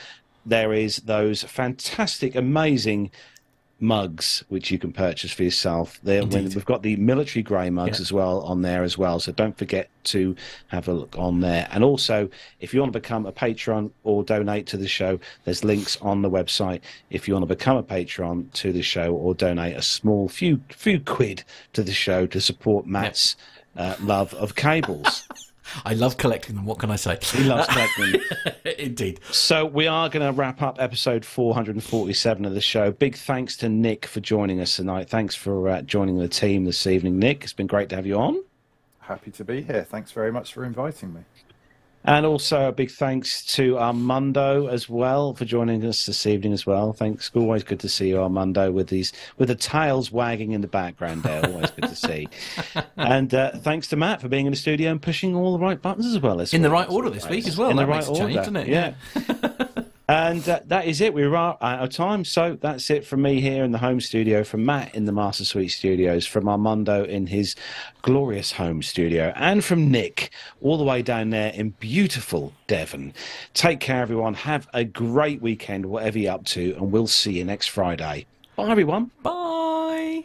there 0.47 0.73
is 0.73 0.99
those 0.99 1.43
fantastic 1.43 2.37
amazing 2.37 3.11
mugs 3.79 4.43
which 4.49 4.71
you 4.71 4.79
can 4.79 4.93
purchase 4.93 5.33
for 5.33 5.43
yourself. 5.43 6.01
There 6.03 6.25
we've 6.25 6.65
got 6.65 6.83
the 6.83 6.97
military 6.97 7.43
grey 7.43 7.69
mugs 7.69 7.99
Yeah. 7.99 8.03
as 8.03 8.13
well 8.13 8.41
on 8.41 8.63
there 8.63 8.83
as 8.83 8.97
well 8.97 9.21
so 9.21 9.33
don't 9.33 9.57
forget 9.59 9.91
to 10.05 10.35
have 10.69 10.89
a 10.89 10.93
look 10.93 11.15
on 11.19 11.41
there. 11.41 11.69
And 11.71 11.85
also 11.85 12.29
if 12.61 12.73
you 12.73 12.81
want 12.81 12.93
to 12.93 12.99
become 12.99 13.27
a 13.27 13.33
patron 13.33 13.91
or 14.05 14.23
donate 14.25 14.67
to 14.69 14.77
the 14.77 14.89
show 14.89 15.19
there's 15.45 15.63
links 15.65 15.99
on 16.01 16.23
the 16.23 16.31
website. 16.31 16.81
If 17.11 17.29
you 17.29 17.35
want 17.35 17.43
to 17.49 17.55
become 17.55 17.77
a 17.77 17.83
patron 17.83 18.49
to 18.55 18.73
the 18.73 18.83
show 18.83 19.15
or 19.15 19.35
donate 19.35 19.77
a 19.77 19.83
small 19.83 20.29
few 20.29 20.61
few 20.71 20.99
quid 21.01 21.45
to 21.75 21.83
the 21.83 21.93
show 21.93 22.27
to 22.29 22.41
support 22.41 22.87
matt's 22.87 23.37
uh, 23.77 23.95
love 24.01 24.33
of 24.35 24.55
cables 24.55 25.29
I 25.85 25.95
love 25.95 26.17
collecting 26.17 26.57
them. 26.57 26.65
What 26.65 26.79
can 26.79 26.91
I 26.91 26.97
say? 26.97 27.19
he 27.23 27.45
loves 27.45 27.67
collecting 27.69 28.13
them. 28.13 28.55
Indeed. 28.79 29.21
So 29.31 29.65
we 29.67 29.87
are 29.87 30.09
going 30.09 30.27
to 30.27 30.33
wrap 30.33 30.63
up 30.63 30.81
episode 30.81 31.25
447 31.25 32.45
of 32.45 32.55
the 32.55 32.61
show. 32.61 32.93
Big 32.93 33.17
thanks 33.17 33.57
to 33.59 33.69
Nick 33.69 34.07
for 34.07 34.21
joining 34.21 34.61
us 34.61 34.77
tonight. 34.77 35.09
Thanks 35.09 35.35
for 35.35 35.69
uh, 35.69 35.83
joining 35.83 36.19
the 36.19 36.29
team 36.29 36.65
this 36.65 36.87
evening, 36.87 37.19
Nick. 37.19 37.45
It's 37.45 37.53
been 37.53 37.67
great 37.67 37.89
to 37.91 37.97
have 37.97 38.07
you 38.07 38.17
on. 38.17 38.43
Happy 39.01 39.31
to 39.31 39.45
be 39.45 39.63
here. 39.63 39.85
Thanks 39.85 40.11
very 40.11 40.33
much 40.33 40.53
for 40.53 40.65
inviting 40.65 41.15
me. 41.15 41.21
And 42.07 42.25
also 42.25 42.69
a 42.69 42.73
big 42.73 42.91
thanks 42.91 43.45
to 43.57 43.79
Armando 43.79 44.69
as 44.69 44.89
well 44.89 45.35
for 45.35 45.45
joining 45.45 45.85
us 45.85 46.07
this 46.07 46.27
evening 46.27 46.53
as 46.53 46.65
well. 46.65 46.93
Thanks. 46.93 47.31
Always 47.35 47.65
good 47.65 47.81
to 47.81 47.89
see 47.89 48.09
you, 48.09 48.19
Armando, 48.21 48.71
with 48.71 48.89
these 48.89 49.13
with 49.39 49.49
the 49.49 49.55
tails 49.55 50.13
wagging 50.13 50.53
in 50.53 50.61
the 50.61 50.69
background 50.69 51.23
there. 51.23 51.45
Always 51.45 51.71
good 51.71 51.89
to 51.89 51.97
see. 51.97 52.29
And 52.97 53.33
uh, 53.35 53.53
thanks 53.59 53.89
to 53.89 53.97
Matt 53.97 54.21
for 54.21 54.29
being 54.29 54.47
in 54.47 54.53
the 54.53 54.57
studio 54.57 54.91
and 54.91 55.01
pushing 55.01 55.35
all 55.35 55.57
the 55.57 55.63
right 55.63 55.81
buttons 55.81 56.07
as 56.07 56.21
well. 56.21 56.39
This 56.39 56.55
In 56.55 56.63
the 56.63 56.71
right 56.71 56.89
order 56.89 57.11
this 57.11 57.29
week 57.29 57.47
as 57.47 57.57
well. 57.57 57.71
In 57.71 57.77
That 57.77 57.87
the 57.87 57.93
right 57.93 58.09
order, 58.09 58.33
doesn't 58.33 58.57
it? 58.57 58.69
Yeah. 58.69 58.95
And 60.09 60.49
uh, 60.49 60.61
that 60.67 60.87
is 60.87 61.01
it. 61.01 61.15
We're 61.15 61.35
out 61.35 61.59
of 61.61 61.91
time. 61.91 62.25
So 62.25 62.57
that's 62.61 62.91
it 62.91 63.05
from 63.05 63.23
me 63.23 63.41
here 63.41 63.65
in 63.65 63.73
the 63.73 63.79
home 63.79 64.01
studio, 64.01 64.45
from 64.45 64.65
Matt 64.65 64.95
in 64.95 65.05
the 65.05 65.13
Master 65.13 65.45
Suite 65.45 65.73
studios, 65.73 66.27
from 66.27 66.49
Armando 66.49 67.05
in 67.05 67.27
his 67.27 67.57
glorious 68.03 68.53
home 68.53 68.83
studio, 68.83 69.33
and 69.35 69.65
from 69.65 69.91
Nick 69.91 70.31
all 70.61 70.79
the 70.79 70.85
way 70.85 71.03
down 71.03 71.31
there 71.31 71.53
in 71.53 71.71
beautiful 71.71 72.53
Devon. 72.69 73.15
Take 73.53 73.81
care, 73.81 74.01
everyone. 74.01 74.35
Have 74.35 74.69
a 74.73 74.85
great 74.85 75.43
weekend, 75.43 75.87
whatever 75.87 76.19
you're 76.19 76.35
up 76.35 76.45
to, 76.47 76.75
and 76.77 76.93
we'll 76.93 77.09
see 77.09 77.39
you 77.39 77.45
next 77.45 77.67
Friday. 77.67 78.27
Bye, 78.55 78.71
everyone. 78.71 79.11
Bye. 79.23 80.25